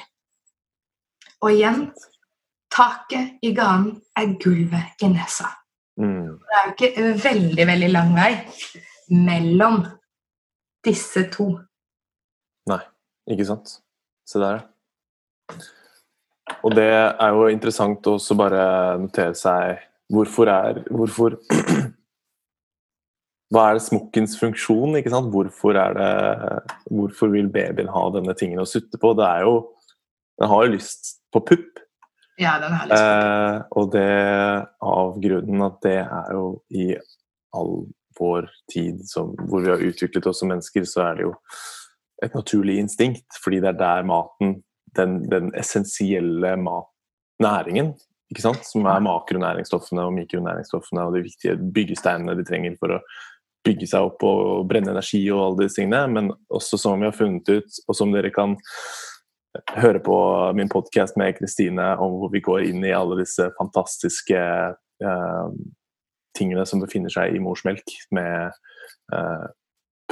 Og 1.43 1.55
igjen 1.55 1.87
taket 2.73 3.43
i 3.45 3.53
ganen 3.57 3.97
er 4.19 4.37
gulvet 4.43 5.03
i 5.03 5.11
nesa. 5.13 5.49
Mm. 6.01 6.39
Det 6.41 6.57
er 6.59 6.67
jo 6.67 6.73
ikke 6.73 7.09
veldig, 7.23 7.67
veldig 7.69 7.91
lang 7.93 8.13
vei 8.17 8.31
mellom 9.13 9.83
disse 10.87 11.27
to. 11.33 11.53
Nei, 12.71 12.81
Ikke 13.31 13.47
sant? 13.47 13.77
Se 14.27 14.41
der, 14.41 14.61
ja. 14.61 15.63
Og 16.63 16.75
det 16.75 16.89
er 16.91 17.35
jo 17.35 17.49
interessant 17.51 18.07
å 18.07 18.17
også 18.19 18.37
bare 18.39 18.63
notere 19.03 19.35
seg 19.39 19.83
hvorfor 20.13 20.51
er 20.51 20.81
Hvorfor 20.91 21.37
Hva 23.53 23.67
er 23.69 23.83
smokkens 23.85 24.39
funksjon? 24.41 24.97
ikke 24.97 25.13
sant? 25.13 25.29
Hvorfor, 25.33 25.77
er 25.77 25.97
det, 25.99 26.13
hvorfor 26.89 27.33
vil 27.35 27.51
babyen 27.53 27.91
ha 27.93 28.05
denne 28.15 28.35
tingen 28.39 28.63
å 28.63 28.69
sutte 28.69 29.01
på? 29.01 29.13
Det 29.19 29.27
er 29.29 29.45
jo 29.45 29.57
Den 30.41 30.49
har 30.49 30.65
jo 30.65 30.73
lyst 30.73 31.19
på 31.35 31.43
pupp. 31.45 31.83
Ja, 32.43 32.59
den 32.63 32.75
er 32.75 32.89
litt. 32.91 32.99
Eh, 32.99 33.59
og 33.79 33.91
det 33.95 34.07
av 34.83 35.19
grunnen 35.23 35.67
at 35.67 35.81
det 35.87 35.99
er 36.03 36.33
jo 36.35 36.47
i 36.75 36.91
all 37.57 37.75
vår 38.19 38.49
tid 38.73 39.03
som, 39.09 39.33
hvor 39.49 39.65
vi 39.65 39.73
har 39.73 39.83
utviklet 39.83 40.27
oss 40.29 40.43
som 40.43 40.51
mennesker, 40.53 40.87
så 40.89 41.07
er 41.07 41.19
det 41.19 41.27
jo 41.29 41.35
et 42.23 42.35
naturlig 42.37 42.79
instinkt, 42.83 43.27
fordi 43.43 43.61
det 43.63 43.73
er 43.73 43.81
der 43.81 44.07
maten, 44.07 44.57
den, 44.97 45.23
den 45.31 45.51
essensielle 45.59 46.55
mat, 46.61 46.89
næringen, 47.43 47.95
ikke 48.33 48.45
sant? 48.45 48.65
som 48.69 48.87
er 48.87 49.03
makronæringsstoffene 49.03 50.05
og 50.07 50.15
mikronæringsstoffene 50.17 51.07
og 51.09 51.17
de 51.17 51.25
viktige 51.25 51.57
byggesteinene 51.75 52.37
de 52.39 52.45
trenger 52.47 52.77
for 52.81 52.97
å 52.97 53.01
bygge 53.67 53.89
seg 53.91 54.07
opp 54.09 54.23
og 54.27 54.67
brenne 54.71 54.93
energi 54.93 55.23
og 55.31 55.43
alle 55.45 55.65
disse 55.65 55.81
tingene, 55.81 56.05
men 56.11 56.31
også 56.53 56.79
som 56.81 57.03
vi 57.03 57.09
har 57.09 57.17
funnet 57.17 57.49
ut, 57.49 57.81
og 57.87 57.99
som 57.99 58.15
dere 58.15 58.33
kan 58.35 58.57
høre 59.77 60.01
på 60.01 60.17
min 60.57 60.71
podkast 60.73 61.17
med 61.21 61.37
Kristine 61.37 61.93
om 62.01 62.19
hvor 62.21 62.33
vi 62.33 62.41
går 62.45 62.65
inn 62.71 62.85
i 62.87 62.95
alle 62.97 63.19
disse 63.21 63.51
fantastiske 63.59 64.39
eh, 64.41 65.51
tingene 66.39 66.65
som 66.69 66.81
befinner 66.81 67.13
seg 67.13 67.37
i 67.37 67.43
morsmelk, 67.43 67.85
med 68.17 68.55
eh, 69.13 69.45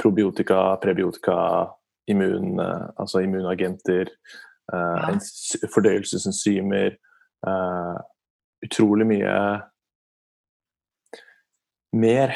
probiotika, 0.01 0.77
prebiotika, 0.83 1.37
immun, 2.11 2.59
eh, 2.61 2.87
altså 3.01 3.23
immunagenter, 3.25 4.13
eh, 4.73 5.09
Ja. 5.09 5.17
fordøyelsesenzymer 5.73 6.95
eh, 7.47 7.99
Utrolig 8.61 9.07
mye 9.09 9.35
mer 11.97 12.35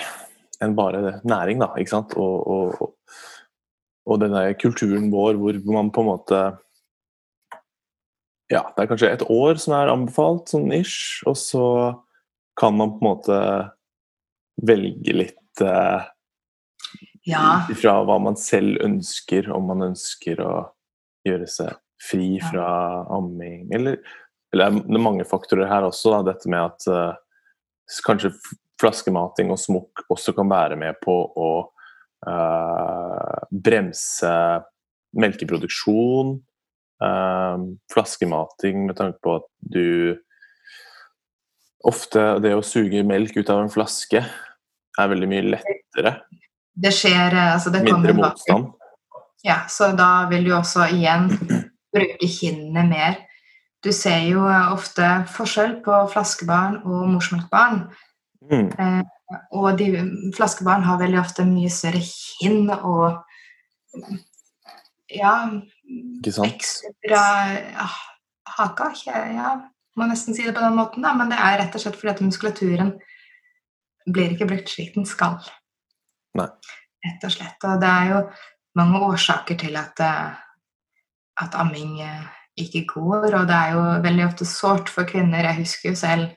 enn 0.57 0.73
bare 0.73 1.19
næring, 1.21 1.59
da. 1.61 1.67
ikke 1.77 1.91
sant? 1.91 2.15
Og, 2.17 2.47
og, 2.49 2.81
og, 2.81 2.95
og 4.09 4.21
den 4.23 4.33
der 4.33 4.55
kulturen 4.57 5.11
vår 5.13 5.37
hvor 5.37 5.59
man 5.69 5.91
på 5.93 6.01
en 6.01 6.09
måte 6.09 6.39
Ja, 8.51 8.61
det 8.75 8.83
er 8.83 8.89
kanskje 8.91 9.11
et 9.15 9.23
år 9.31 9.57
som 9.61 9.73
er 9.77 9.89
anbefalt, 9.89 10.51
sånn 10.51 10.69
ish, 10.75 11.23
og 11.25 11.37
så 11.39 11.65
kan 12.59 12.75
man 12.77 12.93
på 12.95 13.01
en 13.01 13.07
måte 13.09 13.39
velge 14.65 15.15
litt 15.15 15.63
eh, 15.65 16.05
Ja. 17.25 17.65
ut 17.65 17.73
ifra 17.73 17.97
hva 18.05 18.19
man 18.21 18.37
selv 18.37 18.77
ønsker, 18.85 19.49
om 19.51 19.65
man 19.71 19.81
ønsker 19.89 20.39
å 20.45 20.53
gjøre 21.25 21.49
seg 21.49 21.73
fri 22.05 22.35
fra 22.43 22.67
amming, 23.15 23.65
eller, 23.73 23.97
eller 24.53 24.77
det 24.77 24.97
er 24.99 25.03
mange 25.07 25.25
faktorer 25.25 25.65
her 25.71 25.87
også, 25.87 26.13
da, 26.13 26.21
dette 26.29 26.51
med 26.51 26.61
at 26.61 26.85
eh, 26.91 27.17
kanskje 28.05 28.35
flaskemating 28.81 29.49
og 29.53 29.59
smokk 29.61 30.05
også 30.11 30.35
kan 30.37 30.51
være 30.51 30.77
med 30.77 30.99
på 31.01 31.15
å 31.33 31.49
eh, 32.29 33.45
bremse 33.49 34.35
melkeproduksjon, 35.15 36.35
flaskemating 37.91 38.85
med 38.87 38.95
tanke 38.95 39.19
på 39.19 39.33
at 39.41 39.49
du 39.59 40.15
Ofte 41.85 42.21
det 42.41 42.55
å 42.57 42.63
suge 42.65 43.03
melk 43.05 43.35
ut 43.37 43.49
av 43.53 43.59
en 43.61 43.69
flaske 43.69 44.23
er 44.97 45.09
veldig 45.11 45.27
mye 45.29 45.43
lettere. 45.53 46.15
Det 46.75 46.91
skjer 46.93 47.35
eh, 47.35 47.51
altså 47.53 47.71
det 47.73 47.83
Mindre 47.85 48.15
motstand. 48.17 48.71
Ja, 49.45 49.59
så 49.69 49.91
da 49.93 50.25
vil 50.31 50.47
du 50.47 50.55
også 50.57 50.87
igjen 50.95 51.29
bruke 51.93 52.29
kinnene 52.31 52.87
mer. 52.89 53.19
Du 53.85 53.91
ser 53.93 54.25
jo 54.25 54.47
eh, 54.49 54.71
ofte 54.73 55.11
forskjell 55.35 55.77
på 55.85 56.01
flaskebarn 56.13 56.81
og 56.83 57.05
morsmelkbarn. 57.13 57.83
Mm. 58.49 59.05
Og 59.57 59.77
de, 59.79 59.87
flaskebarn 60.37 60.85
har 60.85 60.99
veldig 61.01 61.21
ofte 61.21 61.45
mye 61.49 61.71
større 61.73 62.01
kinn 62.05 62.69
og 62.75 63.21
Ja, 65.13 65.31
Ikke 65.85 66.33
sant? 66.33 66.55
ekstra 66.55 67.21
ah, 67.85 67.97
haka. 68.57 68.91
Ja, 69.05 69.51
må 69.95 70.07
nesten 70.09 70.35
si 70.35 70.45
det 70.45 70.55
på 70.55 70.63
den 70.63 70.77
måten, 70.77 71.05
da. 71.05 71.13
Men 71.17 71.31
det 71.31 71.39
er 71.39 71.59
rett 71.61 71.75
og 71.77 71.83
slett 71.83 71.99
fordi 71.99 72.13
at 72.15 72.23
muskulaturen 72.25 72.95
blir 74.05 74.33
ikke 74.33 74.47
brukt 74.49 74.71
slik 74.71 74.95
den 74.95 75.07
skal. 75.09 75.37
Nei. 76.37 76.49
Rett 77.05 77.27
og 77.27 77.33
slett. 77.33 77.57
Og 77.63 77.81
det 77.81 77.91
er 77.91 78.09
jo 78.11 78.23
mange 78.79 79.03
årsaker 79.07 79.59
til 79.59 79.77
at, 79.79 80.01
eh, 80.03 80.33
at 81.45 81.59
amming 81.61 81.99
eh, 82.03 82.25
ikke 82.65 82.85
går, 82.93 83.29
og 83.35 83.45
det 83.49 83.55
er 83.55 83.75
jo 83.75 83.83
veldig 84.03 84.25
ofte 84.25 84.47
sårt 84.47 84.91
for 84.91 85.07
kvinner. 85.07 85.47
Jeg 85.47 85.61
husker 85.61 85.91
jo 85.91 85.99
selv 85.99 86.27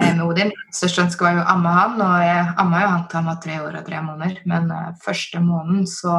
eh, 0.00 0.12
med 0.12 0.24
Odin. 0.26 0.52
Største 0.74 1.06
ønske 1.06 1.26
var 1.26 1.40
jo 1.40 1.48
amme 1.54 1.74
han, 1.76 1.98
og 2.04 2.24
jeg 2.26 2.46
amma 2.62 2.84
jo 2.84 2.92
han 2.94 3.04
til 3.08 3.20
han 3.20 3.30
var 3.32 3.42
tre 3.42 3.58
år 3.64 3.80
og 3.80 3.88
tre 3.88 4.04
måneder. 4.06 4.40
Men 4.50 4.72
første 5.04 5.42
måneden 5.42 5.86
så 5.90 6.16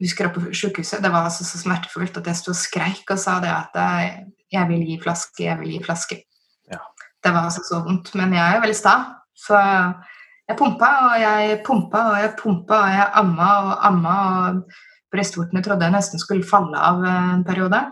husker 0.00 0.26
jeg 0.26 0.34
på 0.34 0.42
sykehuset, 0.56 1.02
det 1.04 1.12
var 1.12 1.28
altså 1.28 1.44
så 1.44 1.60
smertefullt 1.60 2.20
at 2.20 2.30
jeg 2.30 2.40
sto 2.40 2.54
og 2.54 2.58
skreik 2.58 3.12
og 3.12 3.20
sa 3.20 3.38
det 3.42 3.50
at 3.52 3.80
eh, 3.80 4.20
jeg 4.50 4.68
vil 4.70 4.86
gi 4.88 4.98
flaske, 5.02 5.44
jeg 5.44 5.58
vil 5.60 5.74
gi 5.76 5.82
flaske. 5.84 6.20
Ja. 6.70 6.80
Det 7.20 7.32
var 7.34 7.46
altså 7.46 7.62
så 7.66 7.82
vondt. 7.84 8.14
Men 8.18 8.34
jeg 8.34 8.42
er 8.42 8.56
jo 8.56 8.64
veldig 8.64 8.78
sta, 8.78 8.94
så 9.36 9.60
jeg 10.50 10.58
pumpa 10.58 10.90
og 11.06 11.16
jeg 11.22 11.60
pumpa 11.66 12.04
og 12.10 12.18
jeg 12.18 12.34
pumpa 12.40 12.78
og 12.82 12.94
jeg 12.96 13.08
amma 13.22 13.50
og 13.60 13.72
amma. 13.86 14.16
og 14.48 14.78
Brystvortene 15.10 15.62
trodde 15.62 15.86
jeg 15.86 15.94
nesten 15.94 16.22
skulle 16.22 16.46
falle 16.46 16.78
av 16.78 17.02
eh, 17.04 17.32
en 17.36 17.46
periode. 17.46 17.82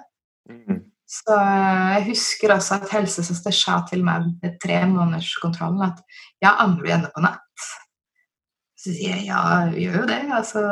Mm. 0.51 0.85
Så 1.09 1.35
jeg 1.35 2.05
husker 2.11 2.53
også 2.53 2.83
at 2.83 2.91
helsesøster 2.93 3.55
sa 3.57 3.79
til 3.89 4.03
meg 4.05 4.27
ved 4.43 4.59
tre 4.61 4.83
måneders 4.91 5.31
kontrollen 5.41 5.87
at 5.87 6.03
ja, 6.45 6.53
ammer 6.61 6.85
du 6.85 6.91
ennå 6.93 7.09
på 7.15 7.23
natt? 7.25 7.69
Så 8.79 8.93
sier 8.93 9.17
jeg 9.17 9.31
ja, 9.31 9.41
vi 9.73 9.87
gjør 9.87 10.03
jo 10.03 10.09
det. 10.11 10.19
Altså, 10.37 10.65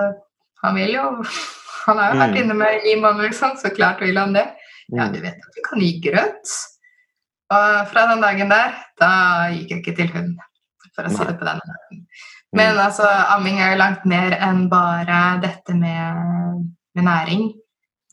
han 0.63 0.75
vil 0.75 0.95
jo 0.95 1.25
Han 1.87 1.99
har 1.99 2.15
jo 2.15 2.19
vært 2.19 2.33
Mm. 2.35 2.37
inne 2.43 2.55
med 2.55 2.85
i 2.85 2.95
liksom, 3.23 3.53
så 3.57 3.71
klart 3.71 4.01
vil 4.01 4.17
han 4.19 4.33
det. 4.35 4.49
Ja, 4.91 5.05
Mm. 5.07 5.13
du 5.13 5.21
vet 5.21 5.35
at 5.35 5.55
du 5.55 5.61
kan 5.69 5.79
gi 5.79 6.01
grøt. 6.01 6.49
Og 7.51 7.87
fra 7.93 8.07
den 8.11 8.21
dagen 8.21 8.49
der, 8.51 8.73
da 9.01 9.11
gikk 9.55 9.71
jeg 9.71 9.79
ikke 9.85 9.97
til 9.97 10.09
hund, 10.13 10.37
for 10.97 11.05
å 11.05 11.11
si 11.11 11.25
det 11.25 11.39
på 11.39 11.45
den 11.47 11.61
måten. 11.63 12.07
Men 12.53 12.75
Mm. 12.75 12.81
altså, 12.87 13.07
amming 13.37 13.61
er 13.61 13.71
jo 13.71 13.79
langt 13.79 14.05
mer 14.05 14.33
enn 14.33 14.69
bare 14.69 15.41
dette 15.41 15.75
med, 15.75 16.67
med 16.97 17.05
næring 17.05 17.53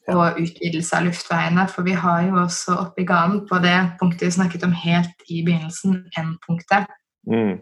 og 0.09 0.37
utvidelse 0.37 0.93
av 0.97 1.03
luftveiene, 1.05 1.67
for 1.69 1.81
vi 1.81 1.93
har 1.93 2.21
jo 2.27 2.33
også 2.45 2.77
oppi 2.77 3.05
ganen 3.05 3.47
på 3.47 3.59
det 3.61 3.97
punktet 3.99 4.21
vi 4.21 4.31
snakket 4.31 4.63
om 4.63 4.71
helt 4.73 5.17
i 5.31 5.43
begynnelsen, 5.43 6.05
N-punktet, 6.17 6.85
Mm. 7.27 7.59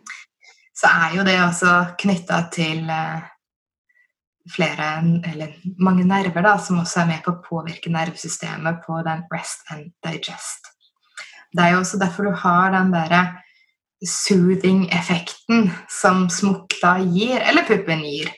så 0.76 0.88
er 0.88 1.16
jo 1.16 1.24
det 1.24 1.40
også 1.40 1.96
knytta 1.98 2.50
til 2.52 2.90
eh, 2.90 3.22
flere, 4.50 4.90
eller 5.32 5.54
mange 5.80 6.06
nerver 6.08 6.44
da, 6.46 6.56
som 6.58 6.82
også 6.82 7.04
er 7.04 7.10
med 7.12 7.24
på 7.26 7.36
å 7.36 7.42
påvirke 7.46 7.92
nervesystemet 7.94 8.82
på 8.86 9.02
den 9.06 9.24
rest 9.34 9.68
and 9.74 9.92
digest. 10.06 10.72
Det 11.52 11.64
er 11.64 11.76
jo 11.76 11.82
også 11.84 12.00
derfor 12.02 12.30
du 12.30 12.36
har 12.44 12.72
den 12.74 12.94
derre 12.94 13.22
soothing-effekten 14.08 15.68
som 15.92 16.26
smokk 16.34 16.74
da 16.82 16.96
gir, 17.04 17.38
eller 17.44 17.68
puppen 17.68 18.02
gir. 18.08 18.32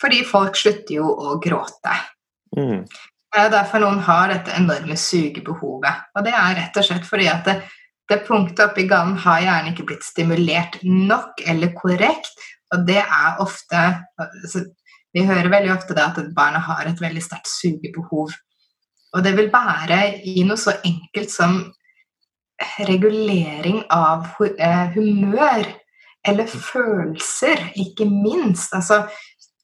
Fordi 0.00 0.22
folk 0.26 0.56
slutter 0.58 0.96
jo 0.96 1.10
å 1.10 1.36
gråte. 1.42 1.94
Mm. 2.56 2.86
Det 3.32 3.40
er 3.40 3.52
derfor 3.52 3.82
noen 3.82 4.00
har 4.04 4.32
dette 4.32 4.54
enorme 4.56 4.96
sugebehovet. 4.98 6.08
Og 6.16 6.26
det 6.26 6.34
er 6.36 6.56
rett 6.58 6.80
og 6.80 6.86
slett 6.86 7.06
fordi 7.08 7.28
at 7.32 7.46
det, 7.48 7.58
det 8.10 8.22
punktet 8.26 8.64
oppi 8.66 8.84
ganen 8.90 9.16
har 9.22 9.44
gjerne 9.44 9.72
ikke 9.72 9.86
blitt 9.88 10.04
stimulert 10.04 10.80
nok 10.84 11.44
eller 11.48 11.72
korrekt. 11.76 12.34
Og 12.72 12.84
det 12.88 13.00
er 13.02 13.40
ofte 13.42 13.84
altså, 14.20 14.66
Vi 15.12 15.26
hører 15.28 15.50
veldig 15.52 15.74
ofte 15.74 15.96
det 15.96 16.04
at 16.04 16.32
barna 16.36 16.62
har 16.64 16.88
et 16.88 17.00
veldig 17.00 17.22
sterkt 17.22 17.50
sugebehov. 17.50 18.32
Og 19.12 19.24
det 19.24 19.34
vil 19.36 19.50
være 19.52 20.00
i 20.24 20.42
noe 20.48 20.56
så 20.60 20.78
enkelt 20.88 21.32
som 21.32 21.58
regulering 22.88 23.82
av 23.92 24.30
eh, 24.56 24.88
humør. 24.96 25.68
Eller 26.24 26.46
følelser, 26.46 27.58
ikke 27.76 28.06
minst. 28.06 28.72
Altså, 28.76 29.02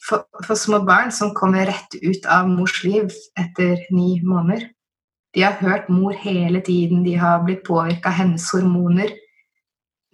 for, 0.08 0.26
for 0.44 0.58
små 0.58 0.82
barn 0.86 1.12
som 1.14 1.34
kommer 1.36 1.68
rett 1.70 1.94
ut 2.02 2.26
av 2.26 2.48
mors 2.50 2.80
liv 2.84 3.12
etter 3.38 3.84
ni 3.94 4.18
måneder. 4.26 4.66
De 5.36 5.44
har 5.44 5.58
hørt 5.60 5.90
mor 5.92 6.16
hele 6.18 6.60
tiden, 6.64 7.04
de 7.04 7.14
har 7.20 7.44
blitt 7.44 7.62
påvirka 7.66 8.10
av 8.10 8.18
hennes 8.22 8.46
hormoner. 8.52 9.12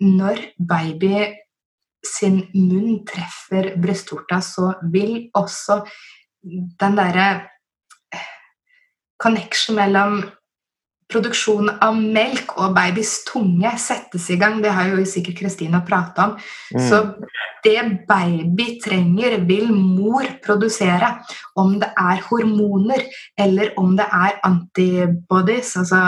Når 0.02 0.42
baby 0.58 1.14
sin 2.06 2.42
munn 2.54 3.02
treffer 3.08 3.74
brystvorta, 3.80 4.40
så 4.44 4.72
vil 4.92 5.28
også 5.34 5.82
den 6.80 6.98
derre 6.98 7.28
connection 9.20 9.78
mellom 9.78 10.18
produksjon 11.10 11.68
av 11.84 11.96
melk 11.96 12.54
og 12.58 12.74
babys 12.76 13.18
tunge 13.28 13.70
settes 13.80 14.26
i 14.32 14.38
gang. 14.40 14.60
Det 14.64 14.72
har 14.72 14.90
jo 14.90 15.04
sikkert 15.08 15.38
Kristina 15.42 15.82
prata 15.86 16.30
om. 16.30 16.36
Mm. 16.74 16.84
Så 16.88 17.00
det 17.64 17.80
baby 18.08 18.66
trenger, 18.82 19.38
vil 19.48 19.70
mor 19.72 20.26
produsere. 20.44 21.14
Om 21.60 21.78
det 21.82 21.90
er 22.00 22.24
hormoner 22.28 23.04
eller 23.40 23.74
om 23.80 23.94
det 23.96 24.06
er 24.08 24.40
antibodies, 24.44 25.76
altså 25.80 26.00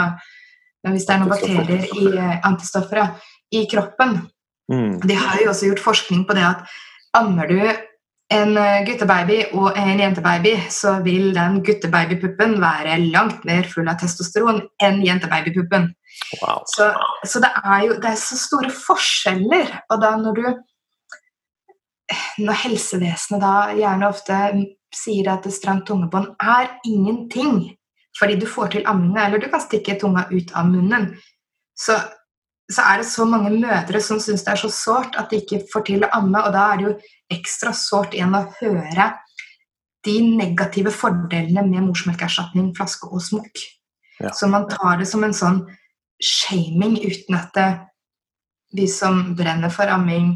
hvis 0.87 1.07
det 1.07 1.13
er 1.13 1.19
noen 1.19 1.31
bakterier 1.33 1.87
i 1.99 2.09
eh, 2.13 2.35
antistoffer 2.47 3.01
i 3.51 3.65
kroppen. 3.69 4.19
Mm. 4.71 4.97
De 5.03 5.15
har 5.15 5.41
jo 5.41 5.51
også 5.51 5.69
gjort 5.71 5.83
forskning 5.83 6.25
på 6.27 6.35
det 6.37 6.43
at 6.47 6.65
ammer 7.17 7.47
du 7.49 7.59
en 8.33 8.57
eh, 8.59 8.81
guttebaby 8.87 9.37
og 9.55 9.77
en 9.79 10.01
jentebaby, 10.01 10.53
så 10.73 10.97
vil 11.03 11.29
den 11.35 11.61
guttebabypuppen 11.63 12.57
være 12.61 12.97
langt 13.13 13.45
mer 13.47 13.67
full 13.71 13.87
av 13.87 13.99
testosteron 14.01 14.61
enn 14.83 14.99
jentebabypuppen. 15.05 15.87
Wow. 16.41 16.63
Så, 16.67 16.89
så 17.23 17.39
det 17.43 17.51
er 17.61 17.85
jo 17.85 17.99
det 18.01 18.11
er 18.11 18.19
så 18.19 18.39
store 18.39 18.73
forskjeller. 18.73 19.71
Og 19.91 20.01
da 20.03 20.15
når 20.19 20.41
du 20.41 20.47
Når 22.39 22.55
helsevesenet 22.61 23.41
da 23.43 23.73
gjerne 23.75 24.07
ofte 24.07 24.35
sier 24.95 25.27
at 25.27 25.43
stramt 25.51 25.89
tungebånd 25.89 26.37
er 26.39 26.69
ingenting 26.87 27.73
fordi 28.15 28.37
du 28.39 28.45
får 28.47 28.69
til 28.71 28.85
amminga, 28.87 29.25
eller 29.25 29.41
du 29.43 29.49
kan 29.51 29.59
stikke 29.61 29.97
tunga 29.99 30.23
ut 30.31 30.53
av 30.55 30.69
munnen, 30.71 31.09
så, 31.75 31.97
så 32.71 32.83
er 32.83 32.99
det 33.01 33.07
så 33.07 33.25
mange 33.27 33.53
mødre 33.55 34.01
som 34.03 34.19
syns 34.19 34.43
det 34.43 34.53
er 34.53 34.59
så 34.59 34.69
sårt 34.73 35.15
at 35.19 35.31
de 35.31 35.39
ikke 35.39 35.63
får 35.71 35.85
til 35.87 36.03
å 36.03 36.11
amme, 36.17 36.41
og 36.43 36.51
da 36.55 36.65
er 36.73 36.79
det 36.79 36.87
jo 36.87 36.95
ekstra 37.37 37.71
sårt 37.75 38.15
igjen 38.17 38.35
å 38.35 38.43
høre 38.59 39.07
de 40.07 40.15
negative 40.23 40.91
fordelene 40.95 41.63
med 41.67 41.87
morsmelkerstatning, 41.87 42.73
flaske 42.75 43.09
og 43.11 43.23
smokk. 43.23 43.63
Ja. 44.21 44.31
Så 44.35 44.49
man 44.51 44.67
tar 44.71 44.99
det 44.99 45.07
som 45.09 45.23
en 45.25 45.35
sånn 45.35 45.61
shaming 46.23 46.97
uten 47.03 47.37
at 47.37 47.51
det, 47.55 47.67
vi 48.75 48.87
som 48.91 49.35
brenner 49.37 49.71
for 49.73 49.89
amming, 49.91 50.33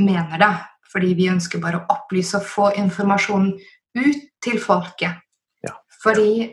mener 0.00 0.42
det. 0.42 0.52
Fordi 0.92 1.12
vi 1.16 1.30
ønsker 1.32 1.62
bare 1.62 1.80
å 1.80 1.94
opplyse 1.94 2.36
og 2.38 2.48
få 2.48 2.70
informasjonen 2.80 3.54
ut 3.96 4.24
til 4.44 4.58
folket. 4.60 5.22
Ja. 5.64 5.76
Fordi 6.02 6.50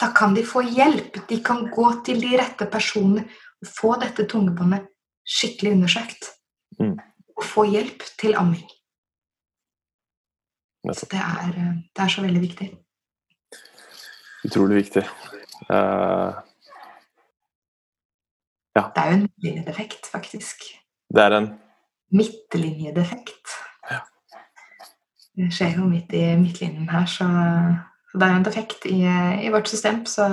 da 0.00 0.10
kan 0.16 0.34
de 0.34 0.42
få 0.46 0.64
hjelp. 0.66 1.20
De 1.28 1.38
kan 1.44 1.68
gå 1.70 1.90
til 2.06 2.22
de 2.24 2.34
rette 2.40 2.66
personene 2.70 3.28
få 3.66 3.94
dette 4.02 4.26
tungebåndet 4.30 4.86
skikkelig 5.24 5.72
undersøkt. 5.72 6.30
Mm. 6.80 6.96
Og 7.36 7.44
få 7.44 7.64
hjelp 7.70 8.02
til 8.20 8.34
amming. 8.38 8.64
Så 10.92 11.06
Det 11.10 11.18
er, 11.18 11.52
det 11.96 12.02
er 12.04 12.08
så 12.08 12.22
veldig 12.22 12.40
viktig. 12.40 12.66
Utrolig 14.44 14.76
viktig. 14.76 15.02
Eh, 15.70 16.32
Det 18.74 19.02
er 19.02 19.06
jo 19.06 19.12
en 19.14 19.22
midtlinjedefekt, 19.22 20.06
faktisk. 20.12 20.56
det 21.14 21.22
er 21.22 21.36
en 21.36 21.48
Midtlinjedefekt. 22.12 23.48
Ja. 23.90 23.98
Det 25.36 25.52
skjer 25.52 25.76
jo 25.78 25.88
midt 25.88 26.12
i 26.12 26.36
midtlinjen 26.36 26.88
her, 26.90 27.06
så, 27.06 27.26
så 28.10 28.18
det 28.18 28.28
er 28.28 28.36
en 28.36 28.44
defekt 28.44 28.86
i, 28.86 29.00
i 29.46 29.50
vårt 29.50 29.68
system. 29.68 30.06
Så, 30.06 30.26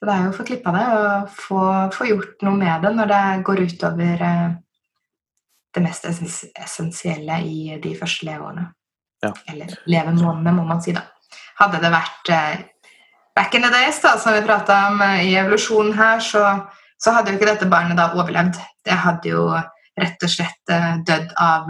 så 0.00 0.08
det 0.08 0.12
er 0.14 0.22
jo 0.24 0.32
å 0.32 0.36
få 0.38 0.44
klippa 0.48 0.72
det 0.72 0.82
og 0.96 1.32
få, 1.36 1.62
få 1.92 2.06
gjort 2.08 2.44
noe 2.46 2.56
med 2.56 2.86
det 2.86 2.90
når 2.96 3.08
det 3.10 3.24
går 3.44 3.58
utover 3.68 4.22
eh, 4.24 4.46
det 5.76 5.82
mest 5.84 6.06
essensielle 6.08 7.36
i 7.44 7.74
de 7.82 7.92
første 7.98 8.24
leveårene. 8.30 8.64
Ja. 9.20 9.34
Eller 9.52 9.74
levemånedene, 9.92 10.54
må 10.56 10.64
man 10.64 10.80
si, 10.80 10.94
da. 10.96 11.04
Hadde 11.60 11.82
det 11.82 11.90
vært 11.92 12.32
eh, 12.32 12.62
back 13.36 13.58
in 13.58 13.66
the 13.66 13.72
days, 13.74 14.00
da, 14.00 14.14
som 14.16 14.32
vi 14.32 14.40
prata 14.46 14.86
om 14.88 15.04
eh, 15.04 15.26
i 15.28 15.34
evolusjonen 15.36 15.92
her, 15.98 16.24
så, 16.24 16.46
så 16.96 17.12
hadde 17.18 17.34
jo 17.34 17.36
ikke 17.36 17.50
dette 17.52 17.68
barnet 17.68 18.00
da 18.00 18.08
overlevd. 18.16 18.56
Det 18.88 18.96
hadde 19.04 19.34
jo 19.34 19.50
rett 20.00 20.24
og 20.24 20.32
slett 20.32 20.72
dødd 21.04 21.34
av 21.36 21.68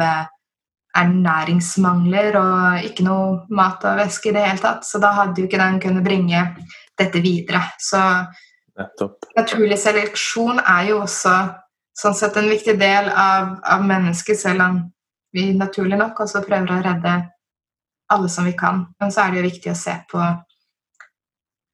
ernæringsmangler 1.01 2.39
og 2.39 2.87
ikke 2.87 3.03
noe 3.07 3.41
mat 3.51 3.83
og 3.91 3.99
væske 3.99 4.31
i 4.31 4.37
det 4.37 4.45
hele 4.47 4.63
tatt. 4.63 4.87
Så 4.87 5.03
da 5.03 5.11
hadde 5.19 5.43
jo 5.43 5.51
ikke 5.51 5.59
den 5.59 5.83
kunnet 5.83 6.07
bringe 6.07 6.45
dette 7.01 7.23
videre. 7.25 7.63
Så 7.81 8.01
nettopp 8.79 9.31
naturlig 9.37 9.79
seleksjon 9.81 10.61
er 10.61 10.91
jo 10.93 11.03
også 11.05 11.35
sånn 12.01 12.17
sett 12.17 12.37
en 12.41 12.49
viktig 12.51 12.77
del 12.81 13.11
av, 13.11 13.57
av 13.65 13.85
mennesket, 13.85 14.39
selv 14.41 14.65
om 14.65 14.79
vi 15.35 15.51
naturlig 15.57 15.99
nok 16.01 16.23
også 16.25 16.43
prøver 16.47 16.73
å 16.75 16.83
redde 16.85 17.17
alle 18.11 18.31
som 18.33 18.47
vi 18.49 18.55
kan. 18.59 18.87
Men 19.01 19.13
så 19.15 19.25
er 19.25 19.33
det 19.35 19.43
jo 19.43 19.49
viktig 19.49 19.73
å 19.73 19.79
se 19.79 19.95
på, 20.11 20.23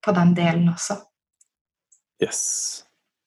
på 0.05 0.16
den 0.16 0.35
delen 0.37 0.68
også. 0.72 0.99
Yes. 2.22 2.43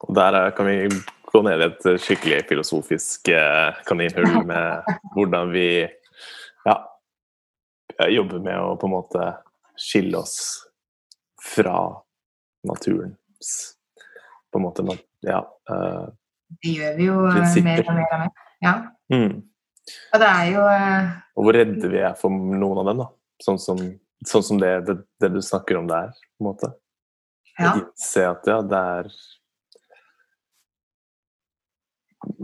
Og 0.05 0.13
der 0.15 0.33
er- 0.33 0.51
kan 0.55 0.65
vi 0.65 0.87
gå 1.29 1.41
ned 1.45 1.61
i 1.61 1.65
et 1.65 2.01
skikkelig 2.01 2.43
filosofisk 2.49 3.27
eh, 3.29 3.73
kaninhull 3.85 4.45
med 4.51 4.83
hvordan 5.15 5.51
vi 5.53 5.87
ja, 6.65 6.77
jobber 8.09 8.39
med 8.39 8.57
å 8.59 8.75
på 8.79 8.89
en 8.89 8.95
måte 8.95 9.29
skille 9.79 10.17
oss 10.17 10.68
fra 11.43 11.79
naturens 12.67 13.75
på 14.51 14.59
en 14.59 14.65
måte 14.65 14.85
Ja. 15.21 15.43
uh, 15.71 16.07
Det 16.63 16.73
gjør 16.79 16.97
vi 16.97 17.05
jo 17.05 17.15
eh, 17.27 17.33
Prinsipper. 17.35 17.63
mer 17.69 17.83
og 17.85 17.95
mer 17.95 18.13
og 18.13 18.19
mer. 18.23 18.45
Ja. 18.63 18.73
mm. 19.13 19.33
Og 20.13 20.21
det 20.21 20.29
er 20.29 20.45
jo 20.51 20.63
uh, 20.65 21.09
Og 21.35 21.45
hvor 21.47 21.57
redde 21.57 21.89
vi 21.91 22.01
er 22.03 22.15
for 22.19 22.29
noen 22.33 22.81
av 22.81 22.89
dem, 22.89 23.03
da. 23.03 23.09
Sånn 23.43 23.59
som, 23.61 23.79
sånn 24.27 24.45
som 24.45 24.59
det, 24.61 24.71
det, 24.87 24.97
det 25.21 25.29
du 25.33 25.39
snakker 25.45 25.79
om 25.79 25.87
der, 25.89 26.11
på 26.11 26.43
en 26.43 26.49
måte. 26.49 26.71
Ja. 27.59 27.73
Innse 27.75 28.25
at 28.29 28.47
ja, 28.47 28.61
det 28.63 28.79
er 28.95 29.11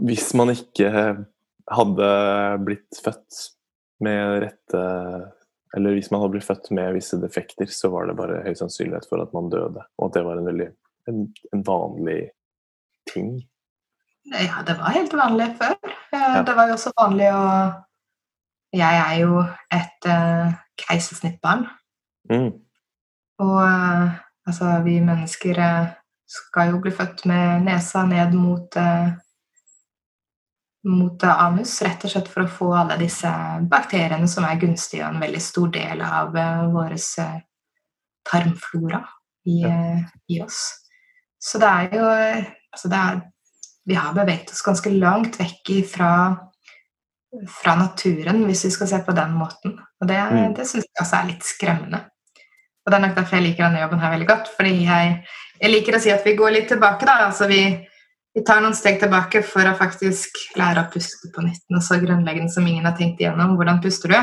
Hvis 0.06 0.30
man 0.36 0.52
ikke 0.52 0.90
hadde 1.72 2.08
blitt 2.64 2.98
født 3.02 3.42
med 4.04 4.42
rette 4.44 4.82
Eller 5.76 5.96
hvis 5.96 6.10
man 6.12 6.22
hadde 6.22 6.36
blitt 6.36 6.46
født 6.46 6.70
med 6.76 6.94
visse 6.94 7.18
defekter, 7.20 7.66
så 7.72 7.90
var 7.90 8.06
det 8.06 8.16
bare 8.18 8.42
høy 8.44 8.54
sannsynlighet 8.54 9.08
for 9.10 9.22
at 9.24 9.32
man 9.34 9.50
døde. 9.50 9.82
Og 9.98 10.08
at 10.08 10.18
det 10.18 10.24
var 10.26 10.38
en 10.38 10.48
veldig 10.48 10.68
en, 11.10 11.26
en 11.54 11.64
vanlig 11.66 12.20
ting. 13.10 13.34
Ja, 14.30 14.62
det 14.66 14.78
var 14.78 14.94
helt 14.94 15.14
vanlig 15.14 15.50
før. 15.58 15.74
Eh, 15.82 16.22
Ja. 16.36 16.42
Det 16.42 16.54
var 16.56 16.70
jo 16.70 16.76
også 16.78 16.92
vanlig 16.98 17.28
å 17.34 17.42
Jeg 18.76 18.96
er 18.98 19.18
jo 19.22 19.42
et 19.72 20.06
uh, 20.10 20.52
keisersnittbarn. 20.76 21.62
Mm. 22.28 22.50
Og 23.40 23.60
uh, 23.62 24.16
altså, 24.46 24.72
vi 24.84 24.98
mennesker 25.00 25.60
uh, 25.62 25.94
skal 26.26 26.72
jo 26.74 26.80
bli 26.82 26.92
født 26.92 27.24
med 27.30 27.64
nesa 27.66 28.02
ned 28.06 28.34
mot 28.34 28.76
eh, 28.76 29.14
mot 30.86 31.22
eh, 31.22 31.42
anus, 31.46 31.74
rett 31.82 32.06
og 32.06 32.12
slett 32.12 32.30
for 32.30 32.44
å 32.44 32.50
få 32.50 32.70
alle 32.78 32.96
disse 33.00 33.30
bakteriene 33.70 34.28
som 34.30 34.46
er 34.46 34.60
gunstige 34.62 35.04
og 35.04 35.14
en 35.14 35.24
veldig 35.26 35.42
stor 35.42 35.68
del 35.74 36.02
av 36.06 36.36
uh, 36.36 36.66
vår 36.72 36.96
tarmflora 38.26 39.02
i, 39.46 39.62
eh, 39.62 39.98
i 40.28 40.42
oss. 40.42 40.74
Så 41.38 41.58
det 41.62 41.70
er 41.70 41.96
jo 41.96 42.10
eh, 42.10 42.44
altså 42.72 42.90
det 42.90 42.98
er, 42.98 43.24
Vi 43.86 43.94
har 43.94 44.14
beveget 44.14 44.50
oss 44.50 44.64
ganske 44.66 44.90
langt 44.90 45.36
vekk 45.38 45.68
fra, 45.86 46.12
fra 47.46 47.74
naturen, 47.78 48.40
hvis 48.48 48.64
vi 48.66 48.70
skal 48.74 48.88
se 48.90 48.98
på 49.06 49.14
den 49.14 49.36
måten. 49.38 49.76
Og 50.00 50.08
det, 50.08 50.16
Mm. 50.18 50.54
det 50.54 50.66
syns 50.66 50.88
jeg 50.88 51.02
også 51.04 51.16
er 51.16 51.28
litt 51.28 51.44
skremmende. 51.46 52.00
Og 52.82 52.90
det 52.90 52.96
er 52.96 53.04
nok 53.04 53.14
derfor 53.14 53.36
jeg 53.36 53.44
liker 53.44 53.64
denne 53.64 53.84
jobben 53.84 54.00
her 54.02 54.10
veldig 54.10 54.26
godt. 54.26 54.48
Fordi 54.56 54.72
jeg, 54.88 55.12
jeg 55.60 55.70
liker 55.70 55.94
å 55.96 56.00
si 56.02 56.10
at 56.10 56.26
vi 56.26 56.34
går 56.34 56.50
litt 56.50 56.68
tilbake, 56.68 57.06
da. 57.06 57.28
Altså 57.28 57.46
vi, 57.46 57.60
vi 58.36 58.42
tar 58.44 58.60
noen 58.60 58.76
steg 58.76 58.98
tilbake 59.00 59.40
for 59.48 59.64
å 59.64 59.76
faktisk 59.78 60.36
lære 60.60 60.82
å 60.84 60.90
puste 60.92 61.30
på 61.32 61.40
nytt. 61.40 61.62
Noe 61.72 61.80
så 61.80 61.96
grunnleggende 62.02 62.52
som 62.52 62.66
ingen 62.68 62.84
har 62.84 62.92
tenkt 62.98 63.22
igjennom. 63.22 63.54
Hvordan 63.56 63.80
puster 63.80 64.12
du? 64.12 64.18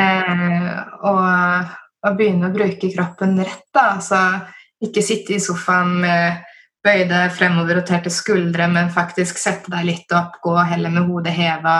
Eh, 0.00 0.78
og, 1.04 1.74
og 2.08 2.16
begynne 2.16 2.48
å 2.48 2.54
bruke 2.54 2.88
kroppen 2.94 3.36
rett, 3.42 3.68
da. 3.68 3.90
Altså 3.98 4.22
ikke 4.84 5.04
sitte 5.04 5.36
i 5.36 5.42
sofaen 5.44 5.92
med 6.06 6.40
bøyde, 6.84 7.20
fremoverroterte 7.36 8.12
skuldre, 8.12 8.70
men 8.72 8.92
faktisk 8.92 9.40
sette 9.40 9.72
deg 9.72 9.84
litt 9.88 10.16
opp, 10.16 10.40
gå 10.44 10.56
heller 10.64 10.92
med 10.92 11.08
hodet 11.08 11.36
heva. 11.36 11.78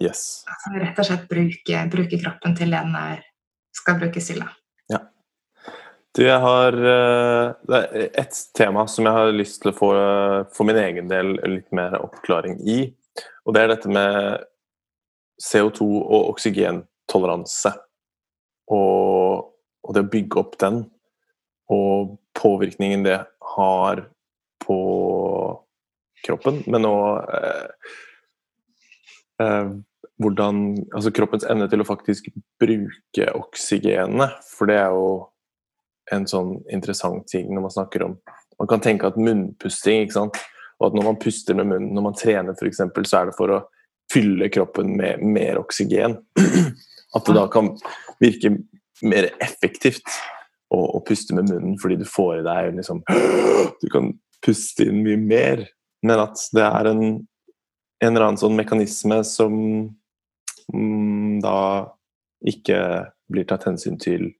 Yes. 0.00 0.44
Altså, 0.48 0.72
rett 0.80 1.04
og 1.04 1.08
slett 1.08 1.28
bruke, 1.28 1.84
bruke 1.92 2.20
kroppen 2.20 2.56
til 2.56 2.72
det 2.72 2.80
den 2.80 2.96
er, 3.00 3.20
skal 3.76 4.00
brukes 4.00 4.32
til. 4.32 4.40
Da. 4.40 4.52
Du, 6.16 6.22
jeg 6.24 6.40
har 6.40 6.72
eh, 6.72 7.54
Det 7.68 7.78
er 7.78 8.04
ett 8.22 8.36
tema 8.56 8.86
som 8.88 9.04
jeg 9.04 9.12
har 9.12 9.34
lyst 9.36 9.60
til 9.60 9.72
å 9.72 9.76
få 9.76 9.90
for 10.54 10.68
min 10.68 10.78
egen 10.80 11.10
del 11.10 11.34
litt 11.44 11.68
mer 11.76 11.98
oppklaring 12.00 12.56
i. 12.64 12.78
Og 13.44 13.52
det 13.52 13.62
er 13.62 13.72
dette 13.74 13.90
med 13.92 14.46
CO2 15.44 15.84
og 15.84 16.30
oksygentoleranse. 16.32 17.74
Og, 18.72 19.44
og 19.84 19.92
det 19.92 20.06
å 20.06 20.10
bygge 20.16 20.40
opp 20.40 20.56
den, 20.62 20.80
og 21.68 22.16
påvirkningen 22.38 23.04
det 23.04 23.20
har 23.56 24.02
på 24.64 24.80
kroppen, 26.24 26.64
men 26.66 26.88
òg 26.88 27.36
eh, 27.36 27.94
eh, 29.44 29.76
hvordan 30.16 30.64
Altså 30.96 31.12
kroppens 31.12 31.44
evne 31.44 31.68
til 31.68 31.84
å 31.84 31.90
faktisk 31.92 32.32
bruke 32.56 33.32
oksygenet. 33.36 34.38
For 34.56 34.72
det 34.72 34.80
er 34.80 34.94
jo 34.96 35.10
en 36.14 36.26
sånn 36.30 36.56
interessant 36.72 37.26
ting 37.30 37.48
når 37.50 37.66
man 37.66 37.74
snakker 37.74 38.04
om 38.06 38.18
Man 38.56 38.68
kan 38.70 38.80
tenke 38.80 39.04
at 39.04 39.18
munnpusting, 39.20 40.06
ikke 40.06 40.14
sant. 40.14 40.38
Og 40.80 40.86
at 40.86 40.94
når 40.96 41.04
man 41.10 41.18
puster 41.20 41.52
med 41.58 41.66
munnen, 41.68 41.90
når 41.92 42.04
man 42.06 42.14
trener 42.16 42.54
f.eks., 42.56 42.78
så 43.04 43.18
er 43.18 43.28
det 43.28 43.34
for 43.36 43.52
å 43.52 43.58
fylle 44.08 44.48
kroppen 44.48 44.94
med 44.96 45.20
mer 45.20 45.58
oksygen. 45.60 46.16
At 47.16 47.28
det 47.28 47.34
da 47.36 47.42
kan 47.52 47.68
virke 48.20 48.54
mer 49.04 49.28
effektivt 49.44 50.08
å, 50.72 50.80
å 50.96 51.02
puste 51.04 51.36
med 51.36 51.50
munnen 51.50 51.76
fordi 51.80 51.98
du 52.00 52.06
får 52.08 52.38
i 52.38 52.46
deg 52.46 52.78
liksom 52.78 53.02
Du 53.82 53.90
kan 53.92 54.14
puste 54.44 54.88
inn 54.88 55.02
mye 55.04 55.20
mer. 55.20 55.66
Men 56.06 56.22
at 56.22 56.40
det 56.54 56.64
er 56.64 56.90
en, 56.90 57.04
en 58.00 58.10
eller 58.10 58.26
annen 58.26 58.40
sånn 58.40 58.56
mekanisme 58.56 59.20
som 59.26 59.54
mm, 60.72 61.40
da 61.44 61.58
ikke 62.46 62.80
blir 63.32 63.46
tatt 63.48 63.66
hensyn 63.66 63.96
til 64.00 64.30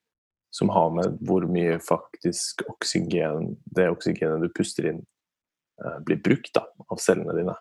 som 0.56 0.70
har 0.72 0.90
med 0.94 1.18
hvor 1.28 1.44
mye 1.52 1.76
faktisk 1.84 2.62
oksygen, 2.70 3.50
det 3.76 3.90
oksygenet 3.92 4.40
du 4.40 4.48
puster 4.56 4.88
inn, 4.88 5.02
eh, 5.84 5.98
blir 6.06 6.22
brukt 6.24 6.54
da, 6.56 6.64
av 6.88 7.00
cellene 7.02 7.36
dine. 7.36 7.56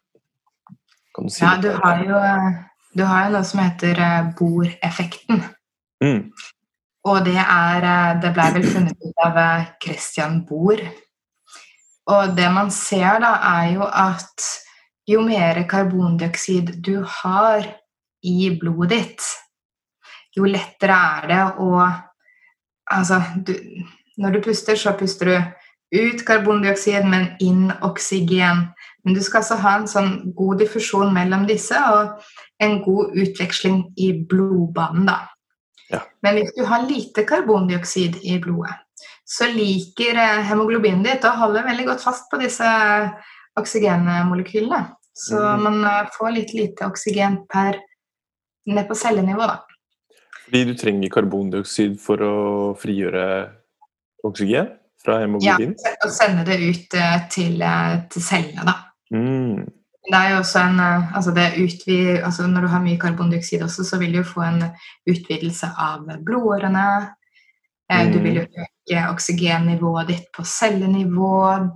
Kan 1.16 1.28
du 1.28 1.34
si 1.34 1.44
Ja, 1.44 1.58
du 1.60 1.74
har 1.76 2.04
jo, 2.08 2.22
du 2.96 3.04
har 3.04 3.26
jo 3.26 3.34
noe 3.36 3.48
som 3.48 3.64
heter 3.66 4.00
eh, 4.00 4.30
Bohr-effekten. 4.40 5.44
Mm, 6.04 6.22
Og 7.08 7.20
det 7.24 7.38
er 7.40 7.86
eh, 7.88 8.14
Det 8.24 8.32
ble 8.36 8.48
vel 8.58 8.70
funnet 8.70 9.04
ut 9.04 9.26
av 9.28 9.42
Christian 9.84 10.42
Bohr. 10.48 10.84
Og 12.16 12.36
det 12.38 12.48
man 12.54 12.72
ser, 12.72 13.20
da, 13.24 13.36
er 13.60 13.74
jo 13.76 13.86
at 13.90 14.50
jo 15.10 15.22
mer 15.26 15.64
karbondioksid 15.70 16.78
du 16.86 17.00
har 17.22 17.66
i 18.26 18.50
blodet 18.60 18.90
ditt, 18.96 19.32
jo 20.36 20.48
lettere 20.48 20.96
er 20.96 21.28
det 21.32 21.44
å 21.62 21.86
Altså, 22.92 23.22
du, 23.48 23.54
når 24.18 24.38
du 24.38 24.42
puster, 24.46 24.76
så 24.76 24.94
puster 24.98 25.32
du 25.32 25.38
ut 25.96 26.26
karbondioksid, 26.28 27.06
men 27.08 27.30
inn 27.44 27.70
oksygen. 27.86 28.68
Men 29.06 29.18
du 29.18 29.22
skal 29.24 29.44
altså 29.44 29.60
ha 29.62 29.76
en 29.80 29.88
sånn 29.90 30.12
god 30.38 30.62
diffusjon 30.64 31.14
mellom 31.14 31.46
disse, 31.50 31.78
og 31.78 32.18
en 32.64 32.80
god 32.86 33.16
utveksling 33.22 33.84
i 34.02 34.12
blodbanen, 34.30 35.08
da. 35.10 35.20
Ja. 35.92 36.02
Men 36.26 36.40
hvis 36.40 36.54
du 36.58 36.64
har 36.66 36.88
lite 36.88 37.26
karbondioksid 37.30 38.18
i 38.26 38.40
blodet, 38.42 38.74
så 39.26 39.48
liker 39.50 40.18
eh, 40.22 40.44
hemoglobinet 40.46 41.06
ditt 41.06 41.26
å 41.26 41.34
holde 41.40 41.66
veldig 41.66 41.88
godt 41.90 42.04
fast 42.06 42.28
på 42.32 42.40
disse 42.42 42.66
oksygenmolekylene. 43.60 44.82
Så 45.16 45.40
mm. 45.40 45.64
man 45.66 45.80
eh, 45.90 46.12
får 46.18 46.34
litt 46.36 46.54
lite 46.58 46.90
oksygen 46.90 47.42
per 47.50 47.80
ned 48.70 48.90
på 48.90 48.98
cellenivå, 48.98 49.46
da. 49.50 49.62
Fordi 50.46 50.64
du 50.70 50.74
trenger 50.78 51.10
karbondioksid 51.14 51.96
for 52.02 52.22
å 52.22 52.34
frigjøre 52.78 53.24
oksygen 54.26 54.70
fra 55.06 55.20
hemoglobin? 55.24 55.74
Ja, 55.82 55.96
og 56.06 56.14
sende 56.14 56.46
det 56.48 56.60
ut 56.62 56.94
eh, 56.98 57.18
til, 57.34 57.58
eh, 57.62 57.96
til 58.14 58.26
cellene, 58.26 58.66
da. 58.68 58.76
Mm. 59.14 59.66
Det 60.06 60.18
er 60.20 60.32
jo 60.36 60.42
også 60.44 60.62
en 60.62 60.80
eh, 60.82 61.16
altså 61.18 61.34
utvid, 61.34 62.22
altså 62.22 62.48
Når 62.48 62.62
du 62.62 62.68
har 62.68 62.84
mye 62.84 63.02
karbondioksid 63.02 63.64
også, 63.66 63.84
så 63.84 63.98
vil 64.02 64.14
du 64.14 64.22
jo 64.22 64.28
få 64.30 64.46
en 64.46 64.64
utvidelse 65.10 65.72
av 65.78 66.06
blodårene. 66.26 66.88
Mm. 67.90 68.12
Du 68.14 68.20
Mm. 68.20 68.24
vil 68.24 68.36
jo 68.36 68.46
øke 68.66 69.02
oksygennivået 69.12 70.08
ditt 70.08 70.30
på 70.34 70.44
cellenivå. 70.44 71.70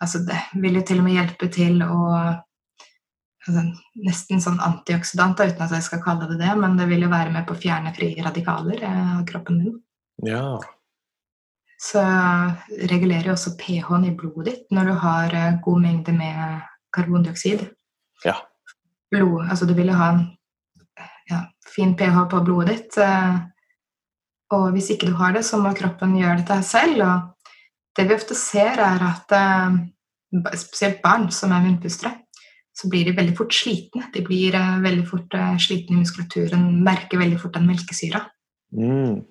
Altså 0.00 0.18
det 0.18 0.36
vil 0.60 0.74
jo 0.74 0.82
til 0.82 0.98
og 0.98 1.04
med 1.04 1.16
hjelpe 1.16 1.48
til 1.52 1.82
å 1.82 2.00
Nesten 3.44 4.40
sånn 4.40 4.56
antioksidant, 4.64 5.36
uten 5.36 5.66
at 5.66 5.72
jeg 5.76 5.84
skal 5.84 6.00
kalle 6.00 6.30
det 6.30 6.38
det, 6.40 6.52
men 6.56 6.78
det 6.78 6.86
vil 6.88 7.04
jo 7.04 7.10
være 7.12 7.32
med 7.34 7.44
på 7.44 7.52
å 7.52 7.60
fjerne 7.60 7.92
frie 7.92 8.22
radikaler 8.24 8.80
eh, 8.80 9.10
av 9.18 9.26
kroppen 9.28 9.58
din. 9.60 9.74
Ja. 10.24 10.56
Så 11.76 12.00
regulerer 12.88 13.28
jo 13.28 13.34
også 13.34 13.52
pH-en 13.60 14.06
i 14.08 14.14
blodet 14.16 14.46
ditt 14.48 14.72
når 14.72 14.88
du 14.88 14.94
har 15.02 15.36
eh, 15.36 15.58
god 15.60 15.82
mengde 15.82 16.16
med 16.16 16.64
karbondioksid. 16.96 17.66
Ja. 18.24 18.38
Blod, 19.12 19.44
altså 19.44 19.68
du 19.68 19.74
vil 19.76 19.92
jo 19.92 19.98
ha 20.00 20.08
en 20.14 20.24
ja, 21.28 21.42
fin 21.68 21.92
pH 21.98 22.24
på 22.32 22.40
blodet 22.48 22.78
ditt. 22.78 22.98
eh, 23.04 23.36
Og 24.56 24.70
hvis 24.72 24.88
ikke 24.94 25.12
du 25.12 25.18
har 25.20 25.36
det, 25.36 25.44
så 25.44 25.60
må 25.60 25.76
kroppen 25.76 26.16
gjøre 26.16 26.40
dette 26.40 26.62
selv. 26.64 27.04
Og 27.04 27.52
det 27.98 28.08
vi 28.08 28.16
ofte 28.16 28.34
ser, 28.38 28.80
er 28.80 29.04
at 29.04 29.38
spesielt 30.58 31.02
barn 31.02 31.28
som 31.30 31.52
er 31.52 31.62
munnpustere, 31.64 32.23
så 32.74 32.90
blir 32.90 33.06
de 33.06 33.14
veldig 33.16 33.36
fort 33.38 33.54
slitne. 33.54 34.08
De 34.14 34.22
blir 34.26 34.54
eh, 34.58 34.74
veldig 34.82 35.06
fort 35.06 35.34
eh, 35.38 35.54
slitne 35.62 35.96
i 35.96 36.02
muskulaturen, 36.02 36.66
merker 36.84 37.20
veldig 37.22 37.38
fort 37.42 37.54
den 37.58 37.68
melkesyra. 37.70 38.24
Mm. 38.74 39.22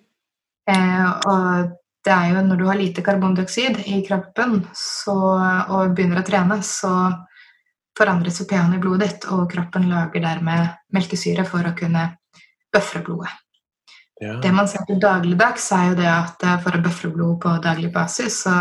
Eh, 0.71 1.09
og 1.27 1.73
det 2.03 2.15
er 2.15 2.31
jo 2.31 2.45
når 2.47 2.59
du 2.59 2.65
har 2.67 2.79
lite 2.79 3.03
karbondioksid 3.03 3.83
i 3.91 3.99
kroppen 4.07 4.61
så, 4.75 5.15
og 5.15 5.93
begynner 5.95 6.21
å 6.21 6.27
trene, 6.27 6.59
så 6.63 6.93
forandres 7.97 8.41
jo 8.41 8.47
pH-en 8.49 8.75
i 8.77 8.81
blodet 8.81 9.07
ditt, 9.07 9.29
og 9.31 9.45
kroppen 9.51 9.87
lager 9.91 10.23
dermed 10.23 10.73
melkesyre 10.95 11.45
for 11.47 11.67
å 11.67 11.75
kunne 11.77 12.09
bøfre 12.73 13.03
blodet. 13.05 13.31
Ja. 14.21 14.37
Det 14.39 14.51
man 14.55 14.67
ser 14.71 14.85
på 14.87 14.95
dagligdags, 15.01 15.65
er 15.75 15.91
jo 15.91 15.99
det 15.99 16.09
at 16.09 16.43
eh, 16.47 16.59
for 16.63 16.77
å 16.77 16.81
bøfre 16.83 17.11
blod 17.11 17.39
på 17.43 17.57
daglig 17.63 17.91
basis, 17.93 18.43
så 18.45 18.55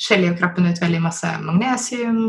skjeller 0.00 0.30
jo 0.30 0.38
kroppen 0.38 0.68
ut 0.70 0.82
veldig 0.82 1.02
masse 1.02 1.30
magnesium, 1.42 2.28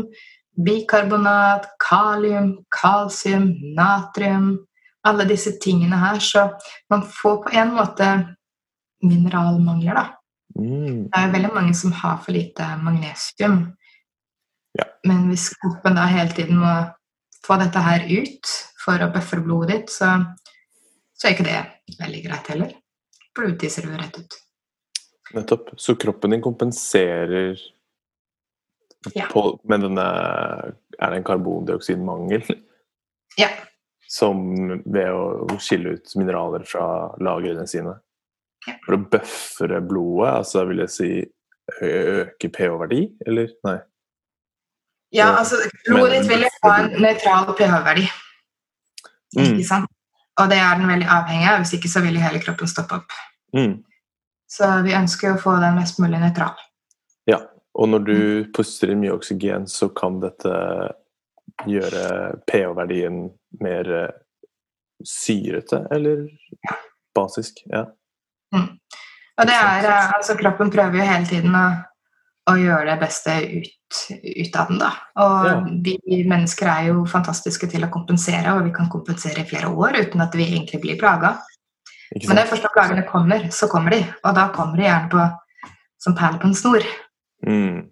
bikarbonat, 0.56 1.66
kalium, 1.80 2.56
kalsium, 2.70 3.52
natrium 3.76 4.58
Alle 5.04 5.24
disse 5.26 5.56
tingene 5.58 5.96
her. 5.98 6.20
Så 6.22 6.44
man 6.90 7.02
får 7.02 7.36
på 7.42 7.50
en 7.58 7.72
måte 7.74 8.08
mineralmangler, 9.02 9.96
da. 9.98 10.04
Mm. 10.54 11.08
Det 11.08 11.18
er 11.18 11.32
veldig 11.32 11.50
mange 11.56 11.74
som 11.74 11.94
har 11.96 12.20
for 12.22 12.36
lite 12.36 12.68
magnesium. 12.84 13.64
Ja. 14.78 14.86
Men 15.08 15.26
hvis 15.30 15.48
kroppen 15.58 15.98
da 15.98 16.06
hele 16.06 16.30
tiden 16.36 16.60
må 16.62 16.76
få 17.42 17.58
dette 17.58 17.82
her 17.82 18.06
ut 18.06 18.52
for 18.84 19.02
å 19.02 19.10
bøffe 19.10 19.40
blodet 19.42 19.72
ditt, 19.72 19.90
så, 19.90 20.14
så 21.18 21.28
er 21.28 21.34
ikke 21.34 21.48
det 21.50 21.98
veldig 21.98 22.22
greit 22.28 22.54
heller. 22.54 22.72
For 23.32 23.42
det 23.42 23.56
utviser 23.56 23.90
rett 23.90 24.22
ut. 24.22 24.38
Nettopp. 25.32 25.74
Så 25.80 25.96
kroppen 25.96 26.34
din 26.34 26.44
kompenserer 26.44 27.58
Ja. 29.14 29.26
på, 29.32 29.58
med 29.66 29.82
denne 29.82 30.02
Er 30.98 31.10
det 31.10 31.16
en 31.18 31.26
karbondioksidmangel? 31.26 32.44
Ja. 33.40 33.48
Som 34.06 34.44
ved 34.84 35.08
å 35.10 35.58
skille 35.62 35.96
ut 35.96 36.12
mineraler 36.20 36.66
fra 36.68 36.84
lagrene 37.18 37.64
sine. 37.66 37.96
Ja. 38.68 38.76
For 38.84 38.94
å 38.94 39.04
bøffere 39.10 39.80
blodet, 39.82 40.34
altså 40.42 40.66
vil 40.68 40.84
jeg 40.84 40.92
si 40.94 41.08
øke 41.82 42.50
pH-verdi, 42.52 43.00
eller? 43.26 43.48
Nei. 43.66 43.78
Ja, 45.12 45.32
altså 45.38 45.58
blodet 45.88 46.22
ditt 46.22 46.30
vil 46.30 46.46
jo 46.46 46.52
ha 46.62 46.76
en 46.84 46.94
nøytral 47.02 47.50
pH-verdi. 47.56 48.06
Mm. 49.36 49.42
Ikke 49.44 49.66
sant? 49.68 49.90
Og 50.40 50.48
det 50.48 50.58
er 50.62 50.78
den 50.78 50.88
veldig 50.88 51.08
avhengig 51.12 51.48
av, 51.50 51.58
hvis 51.60 51.74
ikke 51.76 51.90
så 51.92 52.00
vil 52.04 52.20
hele 52.20 52.40
kroppen 52.40 52.70
stoppe 52.70 53.00
opp. 53.00 53.16
Mm. 53.56 53.82
Så 54.48 54.68
vi 54.86 54.94
ønsker 54.96 55.30
jo 55.30 55.34
å 55.36 55.42
få 55.42 55.56
den 55.60 55.76
mest 55.76 56.00
mulig 56.00 56.20
nøytral. 56.20 56.56
Ja. 57.28 57.42
Og 57.74 57.88
når 57.88 58.04
du 58.04 58.18
puster 58.52 58.92
inn 58.92 59.00
mye 59.00 59.14
oksygen, 59.14 59.64
så 59.70 59.88
kan 59.96 60.20
dette 60.20 60.52
gjøre 61.68 62.04
pH-verdien 62.48 63.24
mer 63.62 63.92
eh, 63.96 64.10
syrete, 65.04 65.86
eller 65.94 66.26
basisk? 67.16 67.62
Ja. 67.72 67.86
Og 68.52 69.48
det 69.48 69.56
er, 69.56 69.88
eh, 69.88 70.12
altså 70.16 70.36
Kroppen 70.40 70.72
prøver 70.72 71.00
jo 71.00 71.08
hele 71.08 71.28
tiden 71.28 71.56
å, 71.56 71.66
å 72.52 72.56
gjøre 72.60 72.90
det 72.90 72.98
beste 73.00 73.36
ut, 73.48 74.02
ut 74.22 74.58
av 74.60 74.68
den. 74.68 74.82
da. 74.82 74.90
Og 75.24 75.48
Ja. 75.48 75.54
vi 75.88 76.22
mennesker 76.28 76.68
er 76.68 76.90
jo 76.90 77.06
fantastiske 77.08 77.70
til 77.72 77.86
å 77.86 77.92
kompensere, 77.92 78.52
og 78.56 78.66
vi 78.68 78.74
kan 78.76 78.90
kompensere 78.92 79.40
i 79.40 79.48
flere 79.48 79.72
år 79.72 80.02
uten 80.02 80.20
at 80.20 80.34
vi 80.36 80.50
egentlig 80.50 80.82
blir 80.84 81.00
plaga. 81.00 81.38
Men 82.12 82.36
det 82.36 82.44
er 82.44 82.50
først 82.50 82.66
når 82.66 82.74
plagene 82.76 83.06
kommer, 83.08 83.48
så 83.48 83.68
kommer 83.72 83.90
de. 83.90 84.02
Og 84.24 84.34
da 84.36 84.50
kommer 84.52 84.76
de 84.76 84.84
gjerne 84.84 85.08
på 85.08 85.22
som 86.02 86.14
perler 86.18 86.38
på 86.42 86.50
en 86.50 86.54
snor. 86.54 86.84
Mm. 87.46 87.88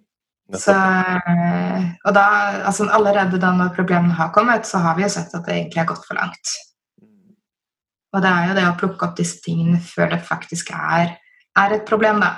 Så, 0.50 0.74
eh, 0.74 1.84
og 2.04 2.14
da, 2.14 2.24
altså 2.66 2.88
allerede 2.90 3.38
da 3.38 3.52
når 3.54 3.74
problemene 3.76 4.16
har 4.18 4.32
kommet, 4.34 4.66
så 4.66 4.80
har 4.82 4.96
vi 4.98 5.04
jo 5.06 5.12
sett 5.12 5.34
at 5.34 5.46
det 5.46 5.54
egentlig 5.54 5.82
har 5.82 5.90
gått 5.92 6.06
for 6.08 6.18
langt. 6.18 6.54
Og 8.10 8.22
det 8.24 8.30
er 8.30 8.48
jo 8.48 8.56
det 8.58 8.66
å 8.66 8.76
plukke 8.78 9.06
opp 9.06 9.16
disse 9.18 9.38
tingene 9.44 9.78
før 9.84 10.10
det 10.16 10.24
faktisk 10.26 10.72
er, 10.74 11.14
er 11.58 11.76
et 11.76 11.86
problem, 11.86 12.18
da. 12.24 12.32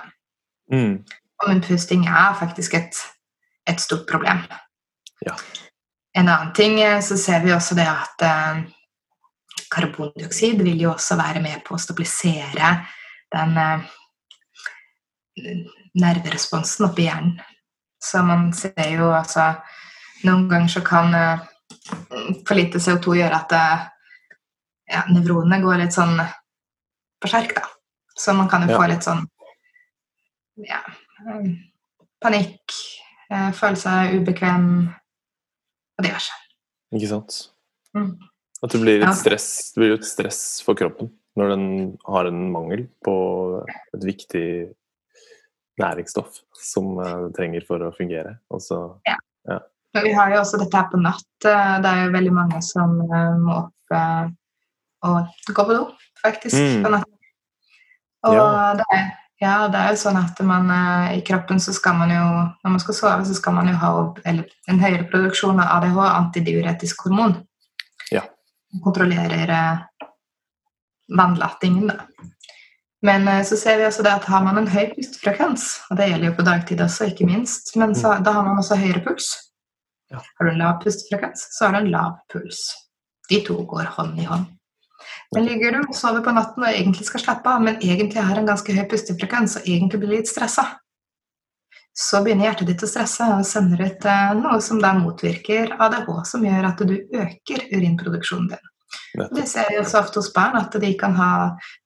Mm. 0.73 1.01
Og 1.43 1.49
munnpusting 1.49 2.05
er 2.07 2.37
faktisk 2.39 2.77
et, 2.77 3.01
et 3.69 3.81
stort 3.81 4.05
problem. 4.11 4.45
Ja. 5.25 5.37
En 6.19 6.29
annen 6.29 6.53
ting 6.57 6.81
eh, 6.83 7.01
så 7.01 7.17
ser 7.17 7.41
vi 7.45 7.55
også 7.55 7.77
det 7.79 7.89
at 7.89 8.25
eh, 8.29 8.63
karbondioksid 9.73 10.61
vil 10.61 10.85
jo 10.85 10.93
også 10.93 11.17
være 11.17 11.41
med 11.45 11.65
på 11.65 11.77
å 11.77 11.81
stabilisere 11.81 12.75
den 13.33 13.57
eh, 13.63 13.87
nerveresponsen 15.99 16.87
oppi 16.89 17.07
hjernen. 17.07 17.41
Så 18.03 18.23
man 18.27 18.51
ser 18.57 18.89
jo 18.97 19.13
altså 19.15 19.53
Noen 20.23 20.47
ganger 20.47 20.71
så 20.71 20.81
kan 20.87 21.15
eh, 21.19 21.41
for 22.47 22.55
lite 22.55 22.79
CO2 22.79 23.17
gjøre 23.19 23.39
at 23.43 23.55
eh, 23.59 23.81
ja, 24.95 25.01
nevronene 25.11 25.59
går 25.65 25.81
litt 25.81 25.97
sånn 25.97 26.15
skjerk, 27.27 27.57
da. 27.57 27.65
Så 28.15 28.35
man 28.39 28.47
kan 28.51 28.63
jo 28.63 28.71
Ja. 28.71 28.79
få 28.79 28.87
litt 28.91 29.03
sånn 29.03 29.25
ja, 30.63 30.79
eh, 31.27 31.49
panikk, 32.23 32.77
føle 33.57 33.79
seg 33.81 34.15
ubekvem 34.21 34.67
og 35.99 36.05
diverse. 36.05 36.35
Ikke 36.95 37.09
sant? 37.09 37.39
Mm. 37.97 38.13
At 38.63 38.71
det 38.77 38.81
blir 38.85 39.03
et 39.03 39.17
stress, 39.19 39.73
det 39.75 39.81
blir 39.81 39.95
et 39.97 40.07
stress 40.07 40.61
for 40.63 40.79
kroppen 40.79 41.11
når 41.41 41.55
den 41.55 41.67
har 42.07 42.29
en 42.29 42.43
mangel 42.53 42.85
på 43.03 43.15
et 43.67 44.05
viktig 44.05 44.47
næringsstoff 45.83 46.41
som 46.63 46.99
eh, 47.03 47.17
det 47.27 47.35
trenger 47.37 47.67
for 47.69 47.83
å 47.85 47.93
fungere. 47.97 48.37
Og 48.55 48.63
så 48.65 48.79
ja. 49.09 49.17
vi 50.03 50.13
har 50.17 50.33
jo 50.33 50.41
også 50.43 50.61
dette 50.63 50.79
her 50.79 50.91
på 50.93 51.01
natt. 51.03 51.31
Eh, 51.45 51.75
Det 51.83 51.91
er 51.91 52.05
jo 52.05 52.15
veldig 52.17 52.35
mange 52.37 52.63
som 52.65 53.01
eh, 53.09 53.33
må 53.39 53.59
opp 53.65 53.97
og 55.03 55.27
gå 55.53 55.65
på 55.67 55.75
do, 55.75 55.83
faktisk, 56.23 56.57
Mm. 56.57 56.85
på 56.85 56.91
natten. 56.95 57.19
Og 58.25 58.35
Ja. 58.35 58.75
det, 58.79 58.85
er, 58.95 59.09
ja, 59.43 59.55
det 59.69 59.81
er 59.81 59.89
jo 59.91 59.99
sånn 59.99 60.17
at 60.17 60.41
man 60.47 60.71
i 61.13 61.21
kroppen 61.27 61.59
så 61.61 61.75
skal 61.75 61.99
man 61.99 62.09
jo 62.09 62.23
Når 62.63 62.71
man 62.71 62.81
skal 62.81 62.95
sove, 62.95 63.27
så 63.27 63.35
skal 63.35 63.53
man 63.53 63.69
jo 63.69 63.75
ha 63.75 64.15
en 64.25 64.79
høyere 64.79 65.11
produksjon 65.11 65.61
av 65.61 65.83
ADH, 65.83 65.99
antidiuretisk 65.99 67.03
hormon. 67.05 67.35
Ja. 68.13 68.23
Kontrollerer 68.85 69.83
vannlatingen, 71.09 71.89
da. 71.89 72.07
Men 73.03 73.29
eh, 73.29 73.43
så 73.47 73.59
ser 73.59 73.81
vi 73.81 73.87
også 73.87 74.05
det 74.07 74.15
at 74.15 74.29
har 74.31 74.45
man 74.47 74.61
en 74.61 74.71
høy 74.71 74.93
pustefrekvens, 74.95 75.69
og 75.91 75.99
det 75.99 76.11
gjelder 76.11 76.31
jo 76.31 76.37
på 76.39 76.47
dagtid 76.47 76.83
også, 76.85 77.11
ikke 77.11 77.27
minst, 77.27 77.75
men 77.81 77.97
så, 77.99 78.15
da 78.23 78.37
har 78.39 78.47
man 78.47 78.61
også 78.63 78.79
høyere 78.79 79.03
puls. 79.05 79.33
Ja. 80.13 80.21
Har 80.39 80.47
du 80.47 80.53
en 80.53 80.61
lav 80.61 80.79
pustefrekvens, 80.83 81.47
så 81.57 81.67
har 81.67 81.75
du 81.75 81.83
en 81.83 81.95
lav 81.95 82.19
puls. 82.33 82.67
De 83.31 83.41
to 83.47 83.57
går 83.69 83.91
hånd 83.97 84.21
i 84.21 84.29
hånd. 84.29 84.47
Men 85.35 85.49
ligger 85.49 85.75
du 85.75 85.81
og 85.83 85.97
sover 85.97 86.23
på 86.23 86.35
natten 86.37 86.63
og 86.63 86.71
egentlig 86.71 87.09
skal 87.09 87.25
slappe 87.25 87.51
av, 87.51 87.65
men 87.65 87.81
egentlig 87.81 88.23
har 88.23 88.39
en 88.39 88.47
ganske 88.47 88.77
høy 88.77 88.85
pustefrekvens 88.91 89.59
og 89.59 89.67
egentlig 89.67 90.03
blir 90.03 90.19
litt 90.21 90.31
stressa, 90.31 90.69
så 91.93 92.23
begynner 92.25 92.49
hjertet 92.49 92.71
ditt 92.71 92.85
å 92.87 92.89
stresse 92.89 93.27
og 93.35 93.45
sender 93.45 93.83
ut 93.85 94.07
eh, 94.09 94.29
noe 94.39 94.61
som 94.65 94.79
da 94.81 94.95
motvirker 94.97 95.75
ADH, 95.77 96.09
som 96.29 96.45
gjør 96.47 96.69
at 96.71 96.85
du 96.89 96.95
øker 96.97 97.67
urinproduksjonen 97.69 98.55
din. 98.55 98.71
Det 99.13 99.45
ser 99.49 99.69
vi 99.71 99.79
også 99.81 100.01
ofte 100.01 100.21
hos 100.21 100.33
barn, 100.35 100.57
at 100.57 100.75
de 100.81 100.93
kan 100.99 101.15
ha 101.17 101.31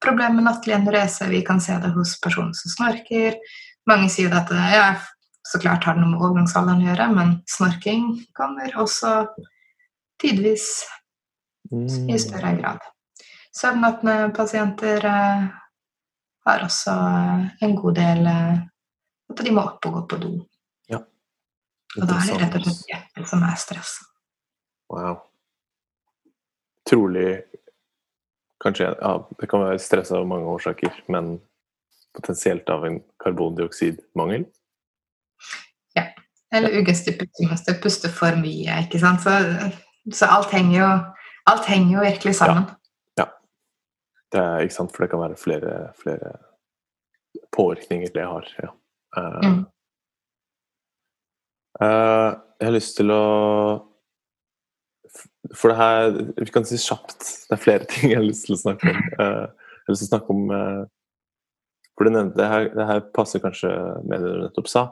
problemer 0.03 0.39
med 0.39 0.47
nattlig 0.49 0.77
enureser. 0.77 1.31
Vi 1.31 1.43
kan 1.47 1.61
se 1.61 1.77
det 1.83 1.93
hos 1.95 2.17
personer 2.23 2.55
som 2.55 2.73
snorker. 2.75 3.39
Mange 3.87 4.09
sier 4.11 4.35
at 4.35 4.51
det, 4.51 4.63
ja, 4.75 4.89
så 5.47 5.61
klart 5.63 5.87
har 5.87 5.95
det 5.95 6.03
noe 6.03 6.15
med 6.15 6.23
overgangsalderen 6.23 6.83
å 6.83 6.89
gjøre, 6.91 7.09
men 7.15 7.33
snorking 7.51 8.09
kommer 8.37 8.75
også 8.83 9.27
tidvis 10.23 10.85
i 11.67 11.77
Mm. 11.77 12.19
større 12.19 12.57
grad. 12.61 12.79
Søvnapnepasienter 13.57 15.05
eh, 15.05 15.47
har 16.47 16.65
også 16.65 16.93
eh, 16.93 17.47
en 17.67 17.77
god 17.77 17.95
del 17.95 18.27
eh, 18.27 18.59
at 19.31 19.43
de 19.45 19.51
må 19.51 19.65
opp 19.67 19.87
og 19.87 19.93
gå 19.93 20.03
på 20.13 20.19
do. 20.23 20.35
Og 21.97 22.05
da 22.05 22.19
er 22.21 22.27
det 22.29 22.41
rett 22.43 22.57
og 22.59 22.67
slett 22.67 22.91
hjertet 22.91 23.31
som 23.31 23.45
er 23.47 23.57
stressa. 23.57 24.05
Wow. 24.93 25.23
Trolig 26.87 27.43
Kanskje 28.63 28.87
ja, 28.89 29.11
Det 29.41 29.49
kan 29.51 29.61
være 29.67 29.81
stress 29.83 30.13
av 30.17 30.25
mange 30.29 30.49
årsaker, 30.49 31.03
men 31.13 31.37
potensielt 32.17 32.71
av 32.73 32.87
en 32.89 33.03
karbondioksidmangel? 33.21 34.47
Ja. 35.99 36.07
Eller 36.55 36.79
pustemønster, 36.87 37.77
puste 37.83 38.09
for 38.09 38.39
mye, 38.41 38.79
ikke 38.87 39.03
sant. 39.03 39.21
Så, 39.21 39.35
så 40.17 40.31
alt, 40.39 40.49
henger 40.57 40.79
jo, 40.79 40.89
alt 41.53 41.69
henger 41.69 41.99
jo 41.99 42.07
virkelig 42.07 42.39
sammen. 42.41 42.65
Det 44.33 44.41
er, 44.41 44.65
ikke 44.65 44.75
sant, 44.75 44.93
For 44.95 45.05
det 45.05 45.11
kan 45.13 45.23
være 45.23 45.39
flere, 45.39 45.75
flere 46.03 46.33
påvirkninger 47.55 48.11
det 48.15 48.27
har. 48.27 48.49
Ja. 48.63 48.73
Uh, 49.17 49.41
Mm. 49.47 49.61
uh, 51.81 52.33
jeg 52.59 52.67
har 52.67 52.75
lyst 52.75 52.97
til 52.97 53.11
å 53.11 53.23
For 55.55 55.71
det 55.71 55.77
her 55.79 56.11
Vi 56.41 56.51
kan 56.53 56.65
si 56.67 56.79
kjapt. 56.81 57.21
Det 57.49 57.55
er 57.57 57.63
flere 57.63 57.87
ting 57.93 58.11
jeg 58.11 58.19
har 58.21 58.27
lyst 58.27 58.47
til 58.49 58.57
å 58.57 58.61
snakke 58.63 58.91
om. 58.91 58.97
Eh, 58.97 59.47
jeg 59.47 59.87
har 59.87 59.95
lyst 59.95 60.03
til 60.05 60.09
å 60.09 60.13
snakke 60.15 60.35
om 60.35 60.51
eh, 60.57 60.83
For 61.97 62.09
det, 62.09 62.25
det 62.37 62.49
her, 62.51 62.69
det 62.75 62.87
her 62.91 63.05
passer 63.17 63.43
kanskje 63.45 63.71
med 64.05 64.21
det 64.25 64.33
du 64.35 64.43
nettopp 64.43 64.69
sa, 64.69 64.83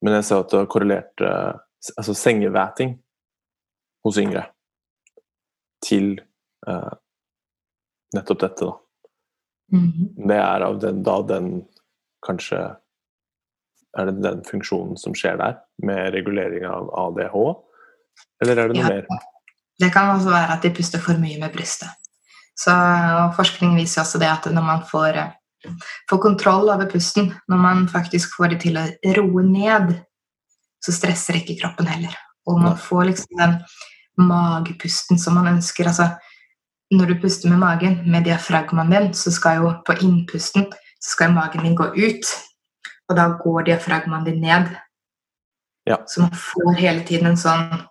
men 0.00 0.14
jeg 0.16 0.24
sa 0.30 0.38
at 0.40 0.48
du 0.52 0.56
har 0.56 0.68
korrelert 0.72 1.20
eh, 1.20 1.52
altså 1.96 2.14
sengevæting 2.16 2.94
hos 4.06 4.16
yngre 4.22 4.46
til 5.84 6.14
eh, 6.68 6.92
nettopp 8.16 8.40
dette, 8.46 8.68
da. 8.70 8.78
Mhm. 9.76 10.06
Det 10.26 10.38
er 10.40 10.64
av 10.66 10.78
den, 10.82 11.02
da 11.06 11.20
den 11.22 11.50
kanskje 12.26 12.62
Er 13.98 14.06
det 14.06 14.22
den 14.22 14.40
funksjonen 14.46 14.96
som 14.98 15.14
skjer 15.18 15.36
der, 15.40 15.56
med 15.82 16.12
regulering 16.14 16.62
av 16.66 16.88
ADH? 16.94 17.34
Eller 18.42 18.56
er 18.62 18.68
det 18.70 18.76
noe 18.78 18.84
Ja. 18.86 19.00
mer? 19.00 19.06
Det 19.80 19.90
kan 19.92 20.12
også 20.12 20.30
være 20.30 20.56
at 20.56 20.62
de 20.64 20.72
puster 20.76 21.00
for 21.02 21.18
mye 21.20 21.38
med 21.40 21.52
brystet. 21.54 21.88
Så 22.58 22.72
Forskning 23.36 23.76
viser 23.78 24.02
også 24.02 24.20
det 24.20 24.28
at 24.28 24.50
når 24.52 24.64
man 24.64 24.82
får, 24.90 25.16
eh, 25.16 25.72
får 26.10 26.20
kontroll 26.20 26.68
over 26.68 26.90
pusten, 26.90 27.32
når 27.48 27.56
man 27.56 27.88
faktisk 27.88 28.36
får 28.36 28.52
det 28.54 28.60
til 28.60 28.76
å 28.76 28.84
roe 29.16 29.44
ned, 29.46 29.94
så 30.84 30.92
stresser 30.92 31.40
ikke 31.40 31.60
kroppen 31.62 31.86
heller. 31.86 32.12
Og 32.46 32.60
man 32.60 32.76
får 32.76 33.04
liksom 33.10 33.40
den 33.40 33.56
magepusten 34.18 35.18
som 35.18 35.34
man 35.34 35.48
ønsker. 35.56 35.86
altså 35.86 36.16
Når 36.92 37.06
du 37.06 37.20
puster 37.22 37.48
med 37.48 37.58
magen, 37.58 38.10
med 38.10 38.24
diafragmaen 38.24 38.90
din, 38.90 39.12
så 39.14 39.30
skal 39.30 39.56
jo 39.56 39.74
på 39.86 39.94
innpusten 40.02 40.66
så 41.00 41.10
skal 41.14 41.32
magen 41.32 41.64
din 41.64 41.76
gå 41.76 41.84
ut. 41.84 42.26
Og 43.08 43.16
da 43.16 43.28
går 43.44 43.62
diafragmaen 43.62 44.24
din 44.24 44.40
ned. 44.40 44.68
Ja. 45.86 45.96
Så 46.06 46.20
man 46.20 46.30
får 46.30 46.72
hele 46.78 47.04
tiden 47.06 47.26
en 47.26 47.40
sånn 47.40 47.86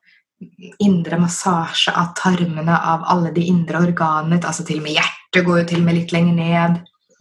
indre 0.79 1.19
massasje 1.19 1.91
av 1.95 2.13
tarmene, 2.17 2.75
av 2.75 3.03
alle 3.11 3.31
de 3.35 3.43
indre 3.51 3.81
organene. 3.83 4.39
altså 4.39 4.65
Til 4.67 4.79
og 4.79 4.87
med 4.87 4.95
hjertet 4.97 5.45
går 5.45 5.61
jo 5.61 5.69
til 5.71 5.81
og 5.81 5.87
med 5.89 5.97
litt 5.99 6.13
lenger 6.15 6.37
ned. 6.37 6.77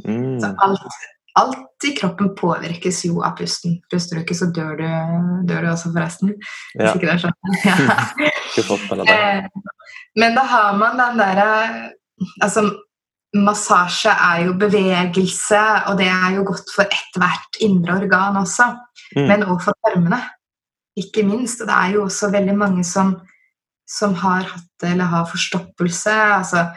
Mm, 0.07 0.41
Så 0.41 0.53
alt, 0.65 0.99
alt 1.41 1.87
i 1.89 1.95
kroppen 1.99 2.33
påvirkes 2.39 3.05
jo 3.09 3.23
av 3.27 3.37
pusten. 3.39 3.79
Puster 3.91 4.19
du 4.19 4.23
ikke, 4.23 4.39
så 4.39 4.51
dør 4.55 4.79
du, 4.79 4.89
dør 5.51 5.67
du 5.67 5.71
også, 5.73 5.93
forresten. 5.95 6.35
Hvis 6.75 6.95
ikke 6.95 7.07
det 7.07 7.17
er 7.17 7.25
sånn. 7.27 7.37
Ja. 7.69 9.15
Eh, 9.15 9.45
Men 10.19 10.35
da 10.35 10.43
har 10.49 10.77
man 10.79 10.99
den 10.99 11.21
derre 11.21 11.49
Altså, 12.43 12.65
massasje 13.37 14.11
er 14.11 14.47
jo 14.49 14.55
bevegelse, 14.59 15.61
og 15.87 15.99
det 16.01 16.09
er 16.11 16.33
jo 16.35 16.47
godt 16.49 16.73
for 16.75 16.89
ethvert 16.91 17.61
indre 17.63 17.95
organ 18.01 18.41
også. 18.41 18.73
Mm. 19.15 19.27
Men 19.29 19.45
også 19.45 19.69
for 19.69 19.79
tarmene, 19.87 20.19
ikke 21.03 21.25
minst. 21.27 21.63
Og 21.63 21.71
det 21.71 21.77
er 21.77 21.97
jo 21.97 22.05
også 22.07 22.31
veldig 22.35 22.57
mange 22.59 22.85
som, 22.87 23.15
som 23.89 24.17
har 24.23 24.49
hatt 24.51 24.89
eller 24.89 25.11
har 25.13 25.29
forstoppelse. 25.31 26.15
Altså 26.39 26.69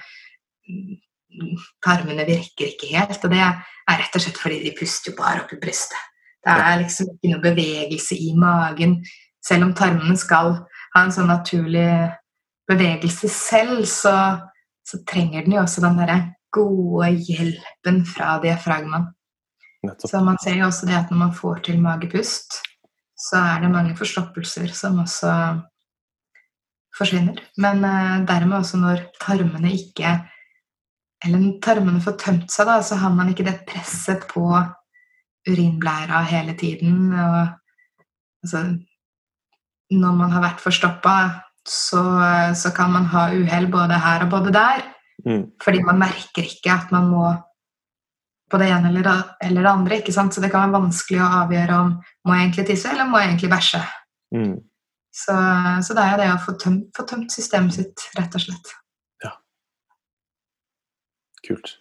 Tarmene 1.82 2.26
virker 2.28 2.69
ikke 2.74 2.91
helt, 2.91 3.24
og 3.24 3.32
det 3.32 3.39
er 3.41 3.99
rett 3.99 4.15
og 4.15 4.24
slett 4.24 4.39
fordi 4.39 4.59
de 4.65 4.74
puster 4.78 5.11
jo 5.11 5.17
bare 5.19 5.43
opp 5.43 5.53
i 5.55 5.59
brystet. 5.61 5.99
Det 6.41 6.53
er 6.53 6.80
liksom 6.82 7.11
ikke 7.13 7.32
noe 7.32 7.43
bevegelse 7.43 8.17
i 8.17 8.32
magen. 8.38 8.97
Selv 9.45 9.67
om 9.67 9.74
tarmene 9.78 10.17
skal 10.17 10.55
ha 10.95 11.03
en 11.03 11.13
sånn 11.13 11.30
naturlig 11.30 11.88
bevegelse 12.69 13.30
selv, 13.32 13.86
så, 13.89 14.15
så 14.86 15.01
trenger 15.07 15.45
den 15.45 15.57
jo 15.57 15.63
også 15.63 15.84
den 15.86 15.99
derre 16.01 16.19
gode 16.53 17.11
hjelpen 17.30 18.01
fra 18.09 18.36
diafragmaen. 18.43 19.11
Så 20.03 20.22
man 20.22 20.38
ser 20.41 20.59
jo 20.59 20.67
også 20.67 20.89
det 20.89 20.97
at 20.97 21.13
når 21.13 21.22
man 21.24 21.34
får 21.34 21.63
til 21.65 21.80
magepust, 21.82 22.59
så 23.22 23.38
er 23.38 23.61
det 23.61 23.72
mange 23.74 23.95
forstoppelser 23.97 24.72
som 24.76 24.99
også 25.03 25.32
forsvinner. 26.97 27.39
Men 27.61 27.84
eh, 27.86 28.22
dermed 28.28 28.61
også 28.61 28.82
når 28.82 29.07
tarmene 29.22 29.74
ikke 29.78 30.19
Eller 31.22 31.38
når 31.38 31.59
tarmene 31.61 31.99
får 32.01 32.15
tømt 32.17 32.49
seg, 32.49 32.65
da, 32.65 32.80
så 32.82 32.95
har 32.97 33.11
man 33.13 33.28
ikke 33.30 33.45
det 33.45 33.59
presset 33.69 34.24
på 34.32 34.47
urinblæra 35.45 36.24
hele 36.26 36.55
tiden. 36.57 37.11
Og 37.13 37.47
altså 38.41 38.63
Når 39.91 40.15
man 40.17 40.32
har 40.32 40.41
vært 40.41 40.63
forstoppa, 40.63 41.13
så, 41.67 42.01
så 42.57 42.72
kan 42.74 42.89
man 42.89 43.05
ha 43.11 43.28
uhell 43.36 43.67
både 43.69 43.99
her 44.01 44.26
og 44.26 44.32
både 44.32 44.53
der. 44.55 44.82
Mm, 45.26 45.43
Fordi 45.61 45.84
man 45.86 45.99
merker 45.99 46.47
ikke 46.47 46.74
at 46.74 46.91
man 46.91 47.09
må 47.11 47.26
på 48.52 48.60
det 48.62 48.68
ene 48.72 48.91
eller 48.91 49.08
eller 49.41 49.62
det 49.62 49.72
andre. 49.72 49.99
ikke 49.99 50.14
sant? 50.14 50.34
Så 50.34 50.41
det 50.43 50.52
kan 50.52 50.68
være 50.68 50.82
vanskelig 50.82 51.22
å 51.22 51.32
avgjøre 51.43 51.80
om 51.80 51.95
må 52.28 52.36
jeg 52.36 52.45
egentlig 52.45 52.68
tisse 52.72 52.91
eller 52.91 53.10
må 53.10 53.22
jeg 53.22 53.32
egentlig 53.32 53.54
bæsje. 53.56 53.82
mm. 54.36 54.60
Så, 55.12 55.34
så 55.84 55.95
det 55.95 56.04
er 56.04 56.12
jo 56.14 56.20
det 56.22 56.28
å 56.32 56.39
få 56.39 56.54
tømt, 56.56 56.86
få 56.95 57.04
tømt 57.04 57.34
systemet 57.34 57.76
sitt, 57.76 58.04
rett 58.16 58.36
og 58.38 58.43
slett. 58.46 58.70
Ja. 59.25 59.32
Kult. 61.43 61.74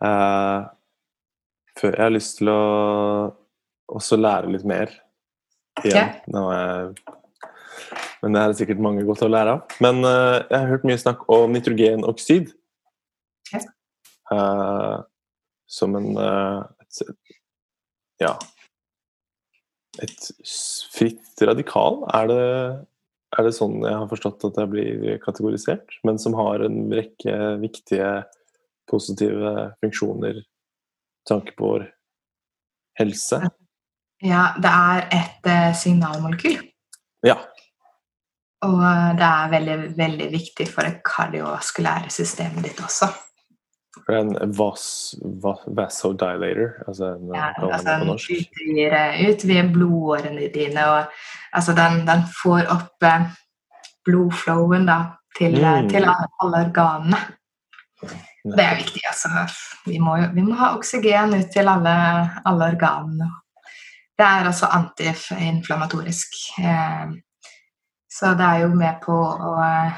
Uh, 0.00 0.64
jeg 1.82 2.00
har 2.00 2.14
lyst 2.14 2.38
til 2.38 2.48
å 2.48 2.62
også 3.92 4.16
lære 4.16 4.48
litt 4.54 4.64
mer. 4.64 4.96
Igjen. 5.84 6.16
Er 6.32 6.94
men 8.24 8.32
det 8.32 8.42
er 8.42 8.54
sikkert 8.56 8.80
mange 8.80 9.04
godt 9.04 9.26
å 9.26 9.28
lære 9.28 9.58
av. 9.58 9.76
Men 9.84 10.00
uh, 10.00 10.40
jeg 10.40 10.56
har 10.56 10.70
hørt 10.72 10.88
mye 10.88 11.02
snakk 11.02 11.26
om 11.36 11.52
nitrogenoksid. 11.52 12.48
Okay. 13.46 13.68
Eh, 14.34 14.96
som 15.66 15.96
en 15.98 16.12
eh, 16.16 16.60
et, 16.84 17.00
Ja 18.22 18.34
Et 20.02 20.28
fritt 20.92 21.42
radikal, 21.42 22.02
er 22.16 22.28
det, 22.30 22.44
er 23.36 23.46
det 23.46 23.54
sånn 23.56 23.78
jeg 23.84 23.96
har 23.96 24.08
forstått 24.10 24.44
at 24.48 24.58
det 24.58 24.66
blir 24.72 25.16
kategorisert? 25.24 25.98
Men 26.04 26.20
som 26.20 26.36
har 26.36 26.64
en 26.64 26.86
rekke 26.92 27.36
viktige 27.62 28.10
positive 28.90 29.70
funksjoner 29.80 30.42
tanke 31.28 31.56
på 31.56 31.70
vår 31.72 31.86
helse. 33.00 33.40
Ja, 34.24 34.54
det 34.62 34.72
er 34.72 35.04
et 35.12 35.48
eh, 35.50 35.72
signalmolekyl. 35.76 36.62
Ja. 37.26 37.36
Og 38.64 38.80
eh, 38.80 39.10
det 39.18 39.28
er 39.28 39.52
veldig, 39.52 39.76
veldig 39.98 40.28
viktig 40.32 40.68
for 40.70 40.86
det 40.86 41.02
kardiovaskulære 41.06 42.12
systemet 42.14 42.70
ditt 42.70 42.80
også. 42.80 43.10
En 44.12 44.34
vas, 44.58 45.14
vas, 45.42 45.62
vasodilator, 45.66 46.74
altså 46.86 47.04
en, 47.16 47.34
Ja, 47.34 47.48
altså, 47.62 47.88
den 47.88 48.10
utvider, 48.12 49.30
utvider 49.30 49.72
blodårene 49.72 50.48
dine, 50.54 50.84
og 50.86 51.04
altså, 51.52 51.72
den, 51.74 52.02
den 52.06 52.22
får 52.42 52.68
opp 52.74 53.02
eh, 53.08 53.26
blodflowen 54.06 54.86
da, 54.86 54.98
til, 55.38 55.56
eh, 55.64 55.82
Mm. 55.82 55.88
til 55.88 56.04
alle, 56.04 56.28
alle 56.42 56.60
organene. 56.68 57.18
Det 58.46 58.62
er 58.62 58.76
viktig. 58.78 59.02
altså. 59.08 59.28
Vi 59.86 59.98
må, 59.98 60.16
vi 60.34 60.42
må 60.42 60.54
ha 60.54 60.74
oksygen 60.76 61.34
ut 61.34 61.50
til 61.52 61.68
alle, 61.68 61.94
alle 62.46 62.64
organene. 62.72 63.30
Det 64.18 64.24
er 64.24 64.46
altså 64.48 64.66
antiinflamatorisk. 64.72 66.36
Eh, 66.58 67.06
så 68.12 68.34
det 68.38 68.46
er 68.46 68.58
jo 68.62 68.68
med 68.74 69.00
på 69.02 69.16
å 69.16 69.56
eh, 69.64 69.92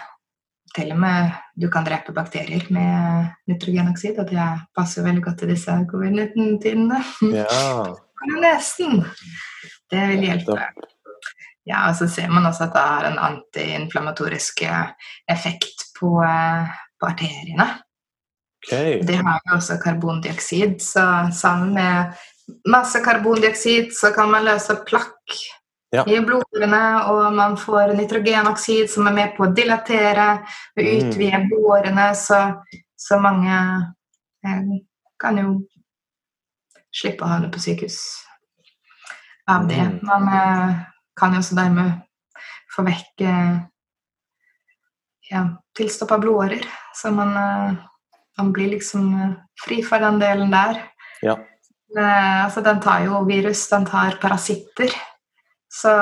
Til 0.76 0.90
og 0.92 0.98
med 1.00 1.30
du 1.58 1.66
kan 1.70 1.86
drepe 1.86 2.12
bakterier 2.14 2.66
med 2.70 3.32
nitrogenoksid, 3.50 4.18
og 4.22 4.30
det 4.30 4.44
passer 4.76 5.06
veldig 5.06 5.24
godt 5.24 5.40
til 5.42 5.50
disse 5.50 5.74
covid-19-tidene. 5.90 7.00
Ja, 7.34 7.88
Nesten. 8.44 9.02
Det 9.90 10.04
vil 10.12 10.26
hjelpe. 10.28 10.58
Ja, 11.68 11.88
og 11.90 11.96
så 11.98 12.08
ser 12.08 12.30
man 12.32 12.46
også 12.48 12.68
at 12.68 12.76
det 12.76 12.84
har 12.84 13.08
en 13.08 13.18
antiinflamatorisk 13.26 14.62
eh, 14.64 15.10
effekt 15.28 15.88
på, 15.98 16.14
eh, 16.24 16.70
på 17.00 17.10
arteriene. 17.10 17.68
Okay. 18.64 19.02
Det 19.06 19.18
har 19.18 19.42
jo 19.48 19.58
også 19.58 19.78
karbondioksid, 19.82 20.78
så 20.82 21.04
sammen 21.34 21.74
med 21.74 22.16
masse 22.70 23.02
karbondioksid 23.04 23.92
så 23.94 24.10
kan 24.16 24.30
man 24.32 24.46
løse 24.48 24.78
plakk 24.88 25.36
Ja. 25.90 26.02
i 26.04 26.18
blodårene, 26.20 26.80
og 27.08 27.32
man 27.32 27.54
får 27.56 27.94
nitrogenoksid 27.96 28.90
som 28.92 29.06
er 29.08 29.14
med 29.16 29.30
på 29.36 29.46
å 29.46 29.54
dilatere 29.56 30.26
og 30.76 30.82
Mm. 30.84 31.08
utvide 31.08 31.40
blodårene, 31.48 32.10
så, 32.14 32.40
så 32.96 33.16
mange 33.20 33.56
eh, 34.44 34.74
kan 35.18 35.38
jo 35.40 35.54
slippe 36.92 37.24
å 37.24 37.28
havne 37.32 37.48
på 37.48 37.58
sykehus 37.62 37.96
av 39.48 39.64
det. 39.68 39.80
Mm. 39.80 39.98
Man 40.02 40.28
eh, 40.28 40.76
kan 41.16 41.32
jo 41.32 41.40
også 41.40 41.56
dermed 41.56 42.02
få 42.76 42.84
vekk 42.84 43.24
eh, 43.24 43.58
ja, 45.32 45.44
tilstoppa 45.76 46.18
blodårer, 46.20 46.68
så 46.94 47.10
man, 47.16 47.32
eh, 47.36 47.76
man 48.38 48.52
blir 48.52 48.74
liksom 48.76 49.14
eh, 49.16 49.36
fri 49.64 49.80
for 49.82 50.04
den 50.04 50.20
delen 50.20 50.52
der. 50.52 50.84
Ja. 51.24 51.38
Eh, 51.96 52.44
altså, 52.44 52.60
den 52.60 52.80
tar 52.84 53.06
jo 53.08 53.24
virus, 53.24 53.68
den 53.72 53.88
tar 53.88 54.20
parasitter. 54.20 54.92
Så 55.68 55.92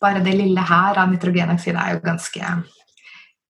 bare 0.00 0.24
det 0.24 0.34
lille 0.34 0.64
her 0.66 0.98
av 0.98 1.10
nitrogenoksid 1.12 1.76
er 1.78 1.94
jo 1.94 2.02
ganske, 2.02 2.52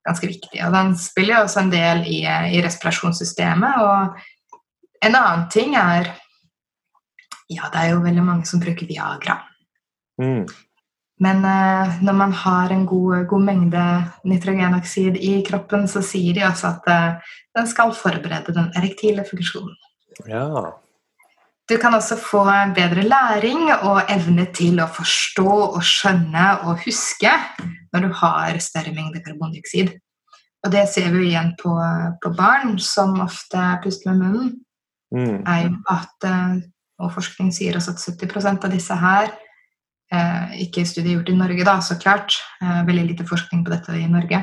ganske 0.06 0.30
viktig. 0.30 0.60
Og 0.66 0.74
den 0.76 0.94
spiller 1.00 1.38
jo 1.38 1.46
også 1.46 1.62
en 1.64 1.72
del 1.72 2.04
i, 2.04 2.20
i 2.28 2.62
respirasjonssystemet. 2.64 3.80
Og 3.80 5.04
en 5.08 5.18
annen 5.18 5.46
ting 5.52 5.76
er 5.78 6.14
Ja, 7.48 7.70
det 7.72 7.80
er 7.80 7.94
jo 7.94 8.02
veldig 8.04 8.22
mange 8.26 8.44
som 8.44 8.60
bruker 8.60 8.84
Viagra. 8.84 9.38
Mm. 10.20 10.42
Men 11.24 11.38
uh, 11.42 11.94
når 12.04 12.16
man 12.18 12.34
har 12.36 12.74
en 12.74 12.84
god, 12.86 13.24
god 13.30 13.46
mengde 13.46 13.84
nitrogenoksid 14.28 15.16
i 15.16 15.38
kroppen, 15.46 15.86
så 15.88 16.02
sier 16.04 16.36
de 16.36 16.44
også 16.46 16.74
at 16.74 16.90
uh, 16.92 17.32
den 17.56 17.70
skal 17.70 17.94
forberede 17.96 18.52
den 18.52 18.68
erektile 18.76 19.24
funksjonen. 19.26 19.72
Ja. 20.28 20.44
Du 21.68 21.76
kan 21.76 21.92
også 21.94 22.16
få 22.16 22.44
bedre 22.76 23.02
læring 23.04 23.66
og 23.76 24.08
evne 24.08 24.46
til 24.56 24.80
å 24.80 24.88
forstå 24.88 25.48
og 25.48 25.82
skjønne 25.84 26.46
og 26.64 26.80
huske 26.86 27.32
når 27.92 28.06
du 28.06 28.14
har 28.22 28.60
større 28.64 28.94
mengde 28.96 29.20
karbondioksid. 29.24 29.92
Og 30.64 30.72
det 30.72 30.86
ser 30.90 31.10
vi 31.12 31.20
jo 31.20 31.26
igjen 31.28 31.52
på, 31.60 31.74
på 32.22 32.32
barn 32.36 32.78
som 32.80 33.20
ofte 33.20 33.66
puster 33.84 34.10
med 34.10 34.24
munnen. 34.24 34.56
Mm. 35.14 35.44
er 35.48 35.62
jo 35.64 35.76
at, 35.88 36.24
eh, 36.28 36.56
og 37.00 37.14
forskning 37.14 37.48
sier 37.56 37.78
også 37.78 37.94
at 37.94 38.02
70% 38.02 38.66
av 38.66 38.74
disse 38.74 38.96
her 39.00 39.30
eh, 40.12 40.58
Ikke 40.66 40.84
studier 40.84 41.14
gjort 41.14 41.30
i 41.32 41.36
Norge, 41.38 41.64
da, 41.64 41.78
så 41.80 41.96
klart. 42.00 42.36
Eh, 42.60 42.82
veldig 42.84 43.06
lite 43.12 43.28
forskning 43.28 43.64
på 43.64 43.72
dette 43.72 43.96
i 43.96 44.08
Norge. 44.08 44.42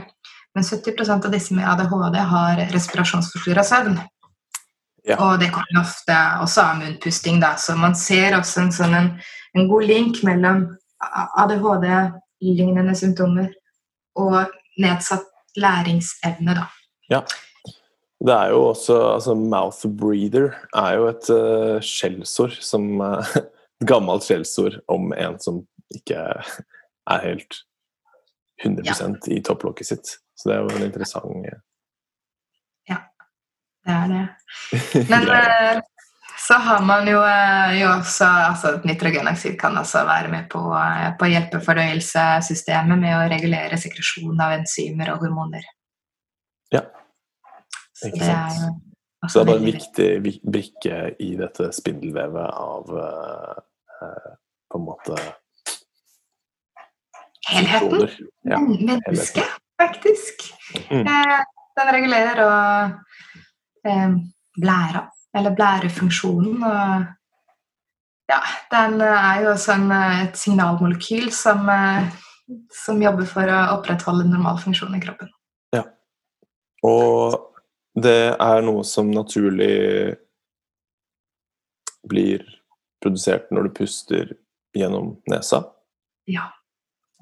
Men 0.56 0.66
70% 0.66 1.28
av 1.28 1.34
disse 1.34 1.54
med 1.54 1.68
ADHD 1.70 2.18
har 2.32 2.62
respirasjonsforstyrra 2.74 3.66
søvn. 3.66 4.00
Ja. 5.06 5.20
Og 5.22 5.40
det 5.40 5.52
kommer 5.54 5.84
ofte 5.84 6.16
også 6.42 6.64
av 6.64 6.80
munnpusting, 6.82 7.40
da. 7.44 7.54
Så 7.62 7.76
man 7.78 7.96
ser 7.98 8.38
også 8.38 8.64
en, 8.64 8.72
sånn 8.74 8.96
en, 8.98 9.10
en 9.54 9.70
god 9.70 9.86
link 9.90 10.22
mellom 10.26 10.66
ADHD-lignende 11.42 12.96
symptomer 12.98 13.52
og 14.18 14.40
nedsatt 14.82 15.28
læringsevne, 15.62 16.58
da. 16.58 16.70
Ja. 17.12 17.22
Det 18.26 18.34
er 18.34 18.54
jo 18.56 18.62
også 18.72 18.96
altså 19.12 19.36
Mouth 19.36 19.88
breather 20.00 20.56
er 20.74 20.96
jo 20.98 21.08
et 21.12 21.30
uh, 21.30 21.78
skjellsord 21.84 22.56
som 22.64 23.02
uh, 23.04 23.36
gammelt 23.86 24.26
skjellsord 24.26 24.80
om 24.90 25.14
en 25.14 25.38
som 25.44 25.62
ikke 25.94 26.18
er 26.18 27.26
helt 27.28 27.62
100% 28.64 29.30
i 29.36 29.42
topplokket 29.46 29.92
sitt. 29.92 30.16
Så 30.36 30.50
det 30.50 30.56
er 30.56 30.64
jo 30.64 30.78
en 30.80 30.88
interessant 30.88 31.48
eh, 31.48 31.60
Det 33.86 33.96
er 33.96 34.14
det. 34.14 34.24
Men 35.12 35.30
eh, 35.30 35.82
så 36.48 36.58
har 36.62 36.82
man 36.86 37.08
jo, 37.10 37.20
eh, 37.26 37.76
jo 37.82 37.90
også 37.92 38.28
altså 38.50 38.74
Nitrogenoksid 38.86 39.60
kan 39.62 39.78
også 39.78 40.06
være 40.08 40.32
med 40.34 40.50
på, 40.52 40.62
eh, 40.78 41.12
på 41.18 41.28
å 41.28 41.32
hjelpe 41.32 41.62
fordøyelsessystemet 41.66 43.02
med 43.02 43.18
å 43.18 43.28
regulere 43.32 43.80
sekresjon 43.82 44.42
av 44.42 44.58
enzymer 44.60 45.14
og 45.14 45.26
hormoner. 45.26 45.66
Ja, 46.74 46.82
Så 47.94 48.10
ikke 48.10 48.26
det 48.26 48.34
er 48.34 48.58
sant. 48.58 48.82
Så 49.26 49.42
det 49.42 49.42
er 49.42 49.48
bare 49.50 49.62
en 49.62 49.72
viktig 49.72 50.40
brikke 50.44 50.98
i 51.24 51.32
dette 51.40 51.72
spindelvevet 51.74 52.50
av 52.62 52.92
uh, 52.94 54.36
på 54.70 54.78
en 54.78 54.86
måte 54.86 55.18
Helheten. 57.46 58.10
Ja. 58.42 58.60
Mennesket, 58.60 59.08
Menneske, 59.08 59.44
faktisk. 59.82 60.46
Mm. 60.90 61.08
Eh, 61.08 61.42
den 61.78 61.92
regulerer 61.94 62.42
og 62.42 62.56
eh, 62.56 63.44
blæra, 64.56 65.06
eller 65.36 65.56
blærefunksjonen. 65.56 66.64
Og 66.64 67.06
ja, 68.32 68.42
den 68.74 69.02
er 69.06 69.42
jo 69.44 69.54
også 69.54 69.76
en, 69.78 69.92
eh, 69.92 70.24
et 70.26 70.38
signalmolekyl 70.38 71.32
som, 71.34 71.70
eh, 71.70 72.10
som 72.86 73.02
jobber 73.02 73.26
for 73.30 73.50
å 73.50 73.62
opprettholde 73.78 74.28
normal 74.30 74.62
funksjon 74.64 74.96
i 74.98 75.02
kroppen. 75.04 75.30
Og 76.86 77.38
det 77.96 78.36
er 78.36 78.66
noe 78.66 78.84
som 78.88 79.12
naturlig 79.14 80.16
blir 82.06 82.44
produsert 83.02 83.50
når 83.54 83.68
du 83.68 83.78
puster 83.80 84.34
gjennom 84.76 85.16
nesa. 85.32 85.64
Ja, 86.30 86.50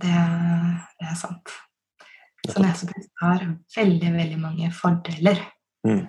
det, 0.02 0.16
det 1.00 1.12
er 1.12 1.20
sant. 1.20 1.54
Så 2.44 2.60
nesepust 2.60 3.12
har 3.22 3.46
veldig, 3.78 4.10
veldig 4.18 4.40
mange 4.42 4.72
fordeler. 4.76 5.40
Mm. 5.88 6.08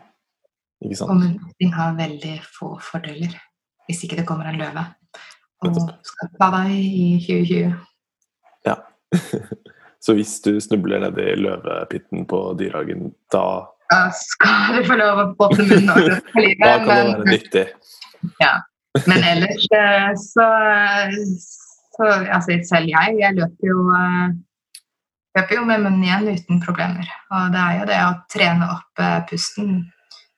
Ikke 0.84 1.00
sant? 1.00 1.16
munnpusting 1.20 1.72
har 1.74 1.96
veldig 1.98 2.34
få 2.58 2.74
fordeler. 2.84 3.34
Hvis 3.88 4.04
ikke 4.04 4.18
det 4.20 4.26
kommer 4.28 4.48
en 4.48 4.60
løve 4.60 4.84
og 5.64 5.78
skal 6.04 6.30
ta 6.40 6.50
deg 6.58 6.72
i 6.76 7.06
2020. 7.24 7.72
Ja. 8.68 8.76
Så 10.04 10.16
hvis 10.18 10.34
du 10.44 10.58
snubler 10.60 11.00
nedi 11.00 11.30
løvepitten 11.40 12.26
på 12.28 12.40
Dyrehagen, 12.58 13.14
da, 13.32 13.44
Da 13.92 14.00
skal 14.16 14.76
du 14.76 14.88
få 14.88 14.98
lov 15.00 15.20
å 15.22 15.26
åpne 15.46 15.64
munnen 15.70 15.92
og 15.94 16.10
for 16.32 16.44
livet. 16.44 16.64
da 16.64 16.74
kan 16.82 16.88
det 16.88 16.96
være 16.96 17.18
men, 17.22 17.30
nyttig. 17.32 17.66
men 19.08 19.28
ellers 19.30 19.68
eh, 19.78 20.10
så, 20.20 20.48
så 21.96 22.10
altså 22.36 22.58
Selv 22.68 22.92
jeg, 22.92 23.16
jeg 23.22 23.38
løper 23.38 23.70
jo 23.70 23.86
eh, 23.96 24.36
løper 25.38 25.58
jo 25.58 25.64
med 25.68 25.86
munnen 25.86 26.04
igjen 26.04 26.28
uten 26.36 26.62
problemer. 26.64 27.08
Og 27.32 27.52
det 27.54 27.64
er 27.64 27.80
jo 27.80 27.88
det 27.90 28.00
å 28.04 28.14
trene 28.36 28.70
opp 28.76 29.04
eh, 29.04 29.20
pusten. 29.30 29.76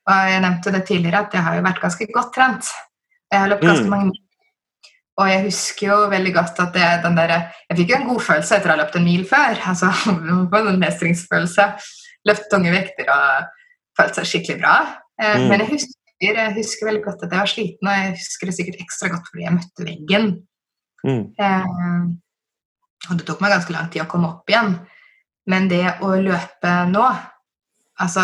Og 0.07 0.29
jeg 0.31 0.41
nevnte 0.41 0.71
det 0.71 0.85
tidligere 0.87 1.25
at 1.25 1.33
jeg 1.35 1.43
har 1.43 1.57
jo 1.57 1.65
vært 1.65 1.81
ganske 1.83 2.07
godt 2.15 2.31
trent. 2.35 2.69
Jeg 3.31 3.39
har 3.43 3.49
løpt 3.51 3.65
ganske 3.67 3.83
Mm. 3.83 3.89
mange 3.91 4.05
mil. 4.11 4.21
Og 5.17 5.27
jeg 5.29 5.43
husker 5.47 5.87
jo 5.87 5.97
veldig 6.11 6.33
godt 6.33 6.59
at 6.61 6.73
det, 6.73 6.87
den 7.03 7.15
der, 7.17 7.31
jeg 7.69 7.77
fikk 7.77 7.89
jo 7.89 7.95
en 7.97 8.07
god 8.07 8.21
følelse 8.21 8.55
etter 8.55 8.69
å 8.69 8.75
ha 8.75 8.81
løpt 8.83 8.95
en 8.95 9.03
mil 9.03 9.23
før. 9.25 9.57
altså 9.65 9.89
en 10.69 10.79
mestringsfølelse. 10.79 11.65
Løpt 12.25 12.47
tunge 12.51 12.71
vekter 12.71 13.09
og 13.09 13.47
følt 13.97 14.15
seg 14.15 14.25
skikkelig 14.25 14.59
bra. 14.61 14.75
Eh, 15.19 15.37
Mm. 15.37 15.47
Men 15.49 15.59
jeg 15.59 15.69
husker, 15.69 15.95
jeg 16.21 16.53
husker 16.53 16.85
veldig 16.85 17.03
godt 17.03 17.23
at 17.23 17.31
jeg 17.31 17.39
var 17.39 17.47
sliten, 17.51 17.87
og 17.87 17.93
jeg 17.97 18.11
husker 18.11 18.45
det 18.45 18.55
sikkert 18.55 18.81
ekstra 18.81 19.09
godt 19.09 19.27
fordi 19.31 19.43
jeg 19.43 19.53
møtte 19.57 19.85
veggen. 19.89 20.27
Mm. 21.03 21.23
Eh, 21.39 22.05
og 23.09 23.17
det 23.17 23.25
tok 23.27 23.41
meg 23.41 23.51
ganske 23.51 23.73
lang 23.73 23.89
tid 23.91 24.01
å 24.03 24.07
komme 24.09 24.27
opp 24.29 24.49
igjen. 24.49 24.79
Men 25.47 25.67
det 25.67 25.97
å 26.01 26.13
løpe 26.21 26.71
nå 26.91 27.07
Altså 27.99 28.21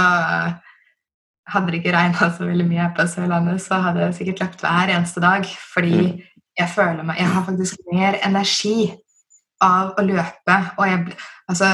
Hadde 1.50 1.72
det 1.74 1.82
ikke 1.82 1.92
regna 1.96 2.30
så 2.32 2.46
veldig 2.48 2.66
mye 2.70 2.84
her 2.86 2.94
på 2.96 3.04
Sørlandet, 3.12 3.62
så 3.62 3.82
hadde 3.84 4.00
jeg 4.06 4.16
sikkert 4.16 4.44
løpt 4.46 4.62
hver 4.64 4.94
eneste 4.96 5.24
dag. 5.24 5.48
Fordi 5.74 5.96
Mm. 5.98 6.22
jeg 6.60 6.70
føler 6.70 7.04
meg 7.04 7.18
Jeg 7.18 7.28
har 7.28 7.46
faktisk 7.46 7.76
mer 7.92 8.20
energi 8.26 8.94
av 9.62 9.94
å 9.98 10.06
løpe. 10.06 10.56
Og 10.78 10.88
jeg, 10.88 11.18
altså, 11.50 11.66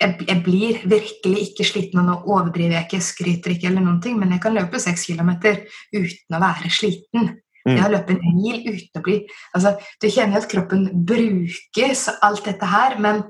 jeg, 0.00 0.16
jeg 0.28 0.42
blir 0.44 0.82
virkelig 0.84 1.48
ikke 1.48 1.64
sliten, 1.64 1.98
og 2.02 2.06
nå 2.06 2.18
overdriver 2.26 2.76
jeg 2.76 2.88
ikke, 2.88 3.00
skryter 3.00 3.54
ikke, 3.54 3.70
eller 3.70 3.80
noen 3.86 4.02
ting, 4.02 4.18
men 4.18 4.32
jeg 4.34 4.40
kan 4.44 4.54
løpe 4.54 4.80
seks 4.82 5.06
kilometer 5.06 5.62
uten 5.94 6.36
å 6.36 6.42
være 6.42 6.70
sliten. 6.70 7.36
Mm. 7.62 7.76
Det 7.76 7.84
å 7.86 7.92
løpe 7.92 8.16
en 8.16 8.34
mil 8.34 8.56
uten 8.66 8.98
å 8.98 9.02
bli 9.06 9.20
altså, 9.54 9.76
Du 10.02 10.08
kjenner 10.10 10.34
jo 10.34 10.42
at 10.42 10.48
kroppen 10.50 10.88
bruker 11.06 11.92
alt 12.26 12.44
dette 12.44 12.66
her, 12.66 12.96
men, 12.98 13.22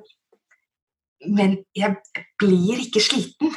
men 1.28 1.58
jeg 1.76 1.98
blir 2.40 2.80
ikke 2.80 3.02
sliten 3.04 3.52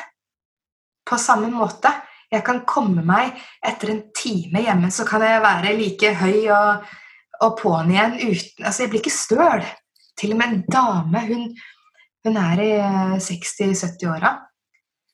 på 1.05 1.17
samme 1.21 1.49
måte. 1.53 1.91
Jeg 2.31 2.43
kan 2.45 2.63
komme 2.67 3.03
meg 3.05 3.35
etter 3.63 3.93
en 3.93 4.03
time 4.17 4.63
hjemme, 4.65 4.89
så 4.91 5.05
kan 5.07 5.23
jeg 5.23 5.43
være 5.43 5.75
like 5.77 6.11
høy 6.19 6.49
og, 6.49 6.85
og 7.45 7.57
på'n 7.61 7.93
igjen 7.93 8.17
uten 8.23 8.65
Altså, 8.65 8.83
jeg 8.83 8.91
blir 8.91 9.03
ikke 9.03 9.13
støl. 9.13 9.65
Til 10.17 10.33
og 10.33 10.39
med 10.39 10.51
en 10.51 10.63
dame, 10.71 11.21
hun, 11.29 11.47
hun 12.25 12.37
er 12.39 12.61
i 12.63 12.69
eh, 12.79 13.17
60-70-åra. 13.21 14.31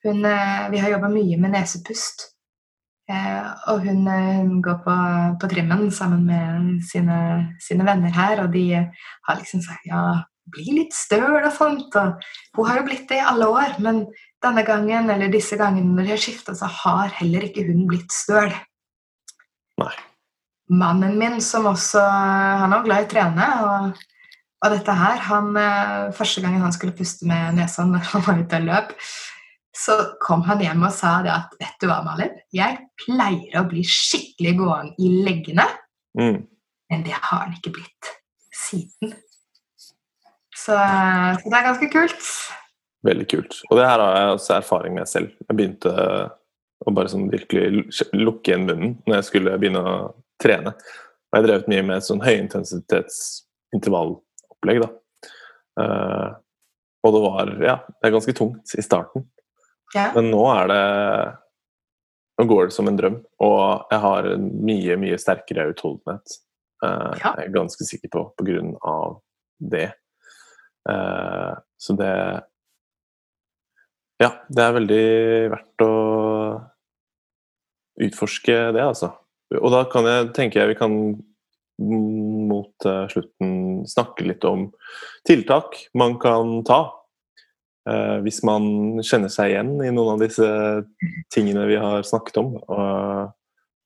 Eh, 0.06 0.72
Vi 0.72 0.82
har 0.82 0.94
jobba 0.94 1.10
mye 1.10 1.38
med 1.42 1.56
nesepust. 1.56 2.32
Eh, 3.12 3.48
og 3.68 3.82
hun, 3.86 4.08
eh, 4.08 4.42
hun 4.46 4.62
går 4.62 4.78
på, 4.86 4.96
på 5.42 5.50
trimmen 5.52 5.92
sammen 5.92 6.26
med 6.26 6.84
sine, 6.86 7.18
sine 7.60 7.86
venner 7.86 8.14
her, 8.14 8.44
og 8.46 8.54
de 8.54 8.66
har 8.78 9.40
liksom 9.40 9.62
sagt 9.66 9.90
ja, 9.90 10.22
bli 10.52 10.78
litt 10.78 10.94
støl 10.96 11.42
og 11.42 11.52
sånt. 11.56 11.96
Og 11.98 12.22
hun 12.58 12.70
har 12.70 12.80
jo 12.80 12.88
blitt 12.88 13.10
det 13.10 13.20
i 13.20 13.30
alle 13.34 13.50
år, 13.50 13.80
men 13.84 14.06
denne 14.42 14.64
gangen, 14.66 15.10
eller 15.14 15.32
disse 15.32 15.58
gangene 15.60 15.96
når 15.96 16.08
de 16.08 16.14
har 16.16 16.22
skifta, 16.22 16.56
så 16.58 16.70
har 16.70 17.12
heller 17.20 17.46
ikke 17.48 17.66
hun 17.68 17.84
blitt 17.90 18.14
støl. 18.16 18.54
Nei. 19.82 19.92
Mannen 20.72 21.18
min, 21.20 21.42
som 21.44 21.66
også 21.68 22.00
Han 22.00 22.72
er 22.72 22.78
også 22.78 22.86
glad 22.86 23.02
i 23.02 23.06
å 23.06 23.12
trene, 23.12 23.48
og, 23.66 24.04
og 24.64 24.72
dette 24.72 24.94
her 24.96 25.18
han, 25.28 25.50
eh, 25.60 26.12
Første 26.16 26.44
gangen 26.44 26.64
han 26.64 26.72
skulle 26.76 26.96
puste 26.96 27.28
med 27.28 27.58
nesa 27.58 27.84
når 27.88 28.06
han 28.14 28.24
var 28.28 28.40
ute 28.40 28.60
og 28.62 28.68
løp, 28.70 28.94
så 29.76 29.98
kom 30.24 30.46
han 30.48 30.62
hjem 30.64 30.84
og 30.88 30.94
sa 30.96 31.18
det 31.26 31.32
at 31.34 31.54
vet 31.60 31.76
du 31.82 31.88
hva, 31.90 32.02
Malin, 32.06 32.34
jeg 32.56 32.80
pleier 33.04 33.60
å 33.60 33.68
bli 33.72 33.84
skikkelig 33.88 34.56
gående 34.60 34.96
i 35.00 35.12
leggene, 35.28 35.68
Mm. 36.12 36.42
men 36.92 37.04
det 37.06 37.14
har 37.16 37.46
han 37.46 37.54
ikke 37.56 37.72
blitt 37.78 38.08
siden. 38.52 39.14
Så, 40.52 40.76
så 40.76 41.46
det 41.46 41.56
er 41.56 41.68
ganske 41.70 41.88
kult. 41.94 42.26
Veldig 43.08 43.28
kult. 43.32 43.54
Og 43.70 43.74
det 43.80 43.88
her 43.88 44.00
har 44.04 44.12
jeg 44.18 44.34
også 44.36 44.52
erfaring 44.60 44.94
med 44.98 45.08
selv. 45.10 45.30
Jeg 45.48 45.58
begynte 45.58 45.92
å 46.82 46.92
bare 46.94 47.10
sånn 47.10 47.32
virkelig 47.32 47.66
lukke 48.14 48.52
igjen 48.52 48.68
munnen 48.68 48.92
når 49.06 49.16
jeg 49.20 49.28
skulle 49.30 49.60
begynne 49.62 49.82
å 49.82 50.14
trene. 50.42 50.72
Og 51.32 51.36
jeg 51.38 51.46
drevet 51.48 51.72
mye 51.72 51.84
med 51.88 51.96
et 51.98 52.08
sånn 52.08 52.26
høyintensitetsintervallopplegg, 52.26 54.78
da. 54.84 54.90
Uh, 55.80 56.30
og 57.08 57.12
det 57.16 57.22
var 57.24 57.46
Ja, 57.64 57.76
det 57.88 58.06
er 58.10 58.18
ganske 58.18 58.38
tungt 58.38 58.66
i 58.78 58.84
starten. 58.86 59.22
Ja. 59.96 60.06
Men 60.16 60.26
nå 60.34 60.44
er 60.52 60.66
det 60.72 60.86
Nå 62.40 62.44
går 62.50 62.64
det 62.68 62.74
som 62.74 62.88
en 62.90 62.98
drøm, 62.98 63.18
og 63.44 63.62
jeg 63.92 64.00
har 64.02 64.22
en 64.32 64.46
mye, 64.66 64.94
mye 64.98 65.18
sterkere 65.22 65.70
utholdenhet. 65.74 66.28
Uh, 66.82 67.14
Ja. 67.22 67.30
Jeg 67.38 67.46
er 67.46 67.52
ganske 67.54 67.84
sikker 67.86 68.10
på, 68.10 68.22
på 68.38 68.44
grunn 68.48 68.72
av 68.82 69.22
det. 69.62 69.90
Uh, 70.90 71.54
så 71.78 71.94
det 72.00 72.42
Ja, 74.22 74.30
det 74.54 74.64
er 74.64 74.78
veldig 74.78 75.06
verdt 75.50 75.84
å 75.86 75.92
utforske 78.02 78.56
det, 78.76 78.84
altså. 78.84 79.12
Og 79.58 79.74
da 79.74 79.82
kan 79.92 80.08
jeg, 80.08 80.30
tenker 80.38 80.62
jeg 80.62 80.72
vi 80.72 80.80
kan 80.80 80.96
mot 81.82 82.86
eh, 82.86 83.06
slutten 83.10 83.54
snakke 83.90 84.28
litt 84.28 84.46
om 84.46 84.68
tiltak 85.28 85.80
man 85.98 86.20
kan 86.22 86.60
ta. 86.68 86.84
Uh, 87.90 88.22
hvis 88.22 88.44
man 88.46 89.02
kjenner 89.02 89.32
seg 89.34 89.56
igjen 89.56 89.72
i 89.82 89.88
noen 89.90 90.12
av 90.14 90.20
disse 90.22 90.46
tingene 91.34 91.64
vi 91.66 91.80
har 91.82 92.04
snakket 92.06 92.38
om. 92.38 92.52
Og, 92.62 93.32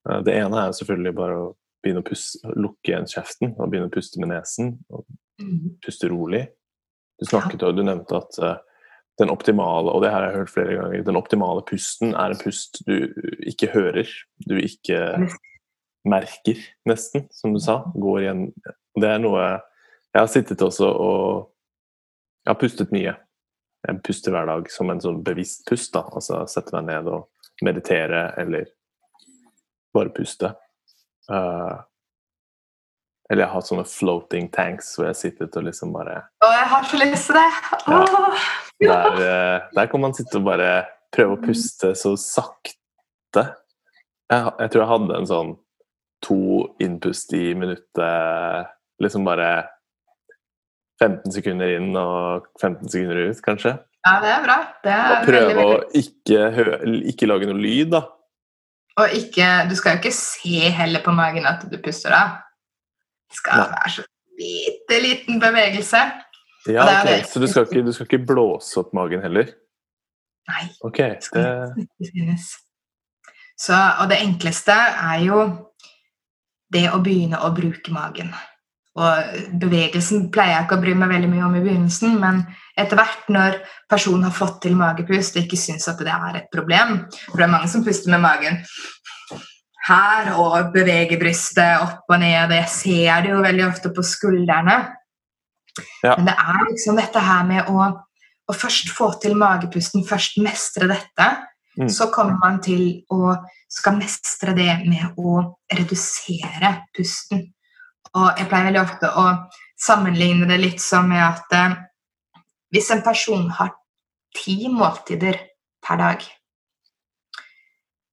uh, 0.04 0.18
det 0.28 0.36
ene 0.36 0.66
er 0.66 0.76
selvfølgelig 0.76 1.14
bare 1.16 1.38
å 1.40 1.46
begynne 1.80 2.04
å 2.04 2.08
puste, 2.10 2.42
lukke 2.60 2.92
igjen 2.92 3.08
kjeften 3.08 3.54
og 3.56 3.70
begynne 3.72 3.88
å 3.88 3.94
puste 3.96 4.20
med 4.20 4.34
nesen. 4.34 4.74
Og 4.92 5.08
Mm. 5.40 5.78
puste 5.86 6.08
rolig. 6.08 6.48
Du 7.20 7.26
snakket 7.26 7.64
og 7.64 7.76
du 7.76 7.84
nevnte 7.84 8.18
at 8.18 8.38
eh, 8.40 8.58
den 9.20 9.32
optimale, 9.32 9.92
og 9.92 10.04
det 10.04 10.12
her 10.12 10.20
har 10.20 10.32
jeg 10.32 10.42
hørt 10.42 10.54
flere 10.54 10.76
ganger, 10.76 11.04
den 11.08 11.20
optimale 11.20 11.64
pusten 11.68 12.14
er 12.14 12.34
en 12.34 12.40
pust 12.42 12.82
du 12.88 12.96
ikke 13.48 13.70
hører, 13.72 14.10
du 14.44 14.58
ikke 14.60 15.00
merker, 16.06 16.60
nesten, 16.90 17.28
som 17.34 17.54
du 17.56 17.62
sa. 17.64 17.80
Går 17.96 18.26
igjen. 18.26 18.44
Det 18.96 19.10
er 19.10 19.22
noe 19.24 19.46
Jeg 20.16 20.22
har 20.22 20.32
sittet 20.32 20.62
også 20.64 20.88
og 20.88 21.52
Jeg 22.46 22.54
har 22.54 22.60
pustet 22.62 22.92
mye. 22.94 23.16
Jeg 23.86 24.02
puster 24.06 24.34
hver 24.34 24.46
dag 24.46 24.70
som 24.72 24.90
en 24.90 25.02
sånn 25.02 25.24
bevisst 25.26 25.66
pust. 25.70 25.94
da, 25.94 26.04
altså 26.14 26.44
Sette 26.50 26.76
meg 26.76 26.86
ned 26.92 27.10
og 27.10 27.30
meditere 27.66 28.28
eller 28.38 28.68
bare 29.96 30.12
puste. 30.14 30.52
Eh, 31.32 31.76
eller 33.30 33.46
jeg 33.46 33.52
har 33.56 33.66
sånne 33.66 33.86
floating 33.90 34.50
tanks 34.54 34.92
hvor 34.96 35.08
jeg 35.10 35.18
sittet 35.18 35.56
og 35.58 35.66
liksom 35.66 35.94
bare 35.96 36.20
Å, 36.46 36.50
jeg 36.54 36.68
har 36.74 36.90
så 36.90 37.00
lyst 37.02 37.32
til 37.32 37.40
det! 37.40 37.48
Ja. 37.90 38.02
Der, 38.86 39.22
eh, 39.24 39.68
der 39.78 39.90
kan 39.92 40.04
man 40.04 40.14
sitte 40.18 40.42
og 40.42 40.50
bare 40.50 40.72
prøve 41.16 41.38
å 41.38 41.42
puste 41.42 41.94
så 41.96 42.12
sakte. 42.20 43.46
Jeg, 44.28 44.52
jeg 44.60 44.72
tror 44.74 44.82
jeg 44.82 44.92
hadde 44.92 45.20
en 45.20 45.30
sånn 45.30 45.54
to 46.26 46.40
innpust 46.84 47.34
i 47.38 47.54
minuttet. 47.58 48.74
Liksom 49.02 49.28
bare 49.28 49.50
15 51.02 51.34
sekunder 51.36 51.76
inn 51.78 51.92
og 52.00 52.48
15 52.62 52.92
sekunder 52.92 53.30
ut, 53.30 53.42
kanskje. 53.46 53.76
Ja, 54.06 54.20
det 54.22 54.32
er 54.32 54.44
bra. 54.46 54.58
Det 54.84 54.94
er 54.94 55.14
Og 55.14 55.30
prøve 55.30 55.48
veldig, 55.50 55.66
å 55.66 56.02
ikke, 56.02 56.42
ikke 57.12 57.30
lage 57.30 57.50
noe 57.50 57.60
lyd, 57.60 57.96
da. 57.96 58.04
Og 59.02 59.16
ikke, 59.18 59.48
du 59.68 59.76
skal 59.76 59.96
jo 59.96 60.04
ikke 60.04 60.16
se 60.16 60.70
heller 60.72 61.04
på 61.04 61.14
magen 61.16 61.48
at 61.50 61.66
du 61.68 61.76
puster 61.84 62.14
da. 62.16 62.24
Skal 63.36 63.62
Nei. 63.62 63.70
være 63.76 63.94
så 63.98 64.06
bitte 64.36 65.02
liten 65.04 65.40
bevegelse. 65.42 66.02
Ja, 66.72 66.88
ok. 66.88 67.12
Så 67.30 67.40
du 67.40 67.48
skal, 67.48 67.68
ikke, 67.68 67.86
du 67.86 67.94
skal 67.94 68.10
ikke 68.10 68.26
blåse 68.34 68.80
opp 68.82 68.96
magen 68.98 69.22
heller? 69.26 69.54
Nei, 70.50 70.66
Ok, 70.86 70.98
det 70.98 71.86
ikke 71.86 72.10
synes. 72.12 72.50
Så, 73.58 73.78
og 74.02 74.10
det 74.12 74.20
enkleste 74.22 74.76
er 74.76 75.22
jo 75.26 75.46
det 76.74 76.90
å 76.92 77.00
begynne 77.04 77.40
å 77.46 77.54
bruke 77.56 77.94
magen. 77.96 78.34
Og 78.96 79.40
bevegelsen 79.60 80.30
pleier 80.32 80.54
jeg 80.56 80.66
ikke 80.66 80.78
å 80.78 80.84
bry 80.84 80.94
meg 80.96 81.12
veldig 81.12 81.30
mye 81.32 81.48
om 81.48 81.56
i 81.58 81.64
begynnelsen, 81.64 82.16
men 82.22 82.44
etter 82.80 83.00
hvert 83.00 83.28
når 83.32 83.58
personen 83.92 84.28
har 84.28 84.36
fått 84.36 84.62
til 84.64 84.78
magepust 84.80 85.36
og 85.36 85.44
ikke 85.44 85.60
syns 85.60 85.88
at 85.92 86.00
det 86.04 86.14
er 86.14 86.40
et 86.40 86.48
problem 86.54 87.02
For 87.26 87.40
det 87.40 87.48
er 87.48 87.52
mange 87.52 87.72
som 87.72 87.84
puster 87.84 88.12
med 88.14 88.24
magen 88.24 88.62
her 89.86 90.32
og 90.34 90.72
beveger 90.74 91.20
brystet 91.22 91.82
opp 91.84 92.10
og 92.10 92.22
ned. 92.22 92.54
Jeg 92.58 92.70
ser 92.72 93.26
det 93.26 93.34
jo 93.34 93.42
veldig 93.44 93.66
ofte 93.68 93.92
på 93.94 94.06
skuldrene. 94.06 94.78
Ja. 96.04 96.16
Men 96.16 96.30
det 96.30 96.36
er 96.36 96.62
liksom 96.70 96.98
dette 97.00 97.22
her 97.22 97.44
med 97.48 97.70
å, 97.70 97.90
å 98.50 98.56
først 98.56 98.90
få 98.96 99.12
til 99.22 99.36
magepusten, 99.38 100.06
først 100.08 100.40
mestre 100.44 100.90
dette. 100.90 101.30
Mm. 101.76 101.90
Så 101.92 102.08
kommer 102.14 102.40
man 102.40 102.62
til 102.64 103.04
å 103.12 103.36
skal 103.76 103.98
mestre 104.00 104.54
det 104.56 104.72
med 104.88 105.20
å 105.20 105.42
redusere 105.74 106.72
pusten. 106.96 107.44
Og 108.16 108.40
jeg 108.40 108.48
pleier 108.48 108.70
veldig 108.70 108.84
ofte 108.86 109.10
å 109.12 109.26
sammenligne 109.86 110.48
det 110.48 110.62
litt 110.62 110.82
som 110.84 111.10
med 111.10 111.20
at 111.26 111.56
eh, 111.58 111.76
hvis 112.72 112.92
en 112.96 113.04
person 113.04 113.50
har 113.58 113.74
ti 114.36 114.70
måltider 114.72 115.42
per 115.84 116.00
dag, 116.00 116.24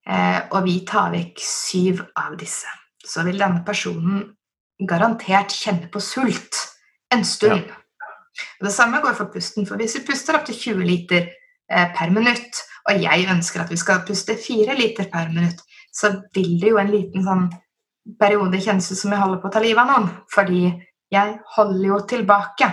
og 0.03 0.65
vi 0.67 0.81
tar 0.89 1.13
vekk 1.13 1.39
syv 1.47 2.01
av 2.19 2.33
disse, 2.41 2.67
så 3.07 3.23
vil 3.23 3.39
denne 3.39 3.63
personen 3.67 4.25
garantert 4.89 5.55
kjenne 5.55 5.91
på 5.93 6.03
sult 6.03 6.59
en 7.15 7.25
stund. 7.25 7.71
Og 8.61 8.67
det 8.67 8.75
samme 8.75 9.01
går 9.03 9.17
for 9.19 9.31
pusten, 9.33 9.67
for 9.69 9.81
hvis 9.81 9.99
vi 9.99 10.07
puster 10.07 10.39
opp 10.39 10.47
til 10.49 10.59
20 10.59 10.87
liter 10.89 11.27
eh, 11.27 11.89
per 11.97 12.13
minutt, 12.15 12.63
og 12.89 13.03
jeg 13.03 13.29
ønsker 13.31 13.63
at 13.63 13.71
vi 13.71 13.79
skal 13.79 14.05
puste 14.07 14.37
4 14.41 14.77
liter 14.79 15.11
per 15.13 15.29
minutt, 15.31 15.61
så 15.93 16.15
vil 16.35 16.57
det 16.61 16.73
jo 16.73 16.81
en 16.81 16.91
liten 16.91 17.27
sånn 17.27 17.51
periode 18.19 18.59
kjennes 18.63 18.89
ut 18.91 18.99
som 18.99 19.13
jeg 19.13 19.23
holder 19.23 19.43
på 19.43 19.51
å 19.51 19.55
ta 19.55 19.63
livet 19.63 19.83
av 19.85 19.93
noen, 19.93 20.09
fordi 20.33 20.65
jeg 21.13 21.37
holder 21.57 21.87
jo 21.91 22.01
tilbake. 22.09 22.71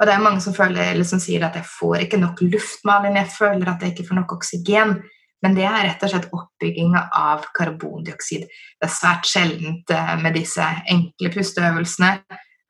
Og 0.00 0.08
det 0.08 0.14
er 0.14 0.24
mange 0.24 0.40
som, 0.40 0.56
føler, 0.56 0.94
eller 0.94 1.04
som 1.06 1.20
sier 1.20 1.44
at 1.44 1.58
jeg 1.60 1.68
får 1.68 2.06
ikke 2.06 2.18
nok 2.22 2.40
luftmaling, 2.46 3.18
jeg 3.20 3.34
føler 3.34 3.68
at 3.68 3.84
jeg 3.84 3.92
ikke 3.92 4.08
får 4.08 4.18
nok 4.22 4.32
oksygen. 4.38 4.94
Men 5.42 5.56
det 5.56 5.64
er 5.64 5.86
rett 5.86 6.02
og 6.04 6.12
slett 6.12 6.28
oppbygginga 6.36 7.06
av 7.16 7.46
karbondioksid. 7.56 8.44
Det 8.76 8.86
er 8.86 8.92
svært 8.92 9.28
sjeldent 9.28 9.92
eh, 9.94 10.14
med 10.20 10.36
disse 10.36 10.66
enkle 10.92 11.32
pusteøvelsene 11.32 12.12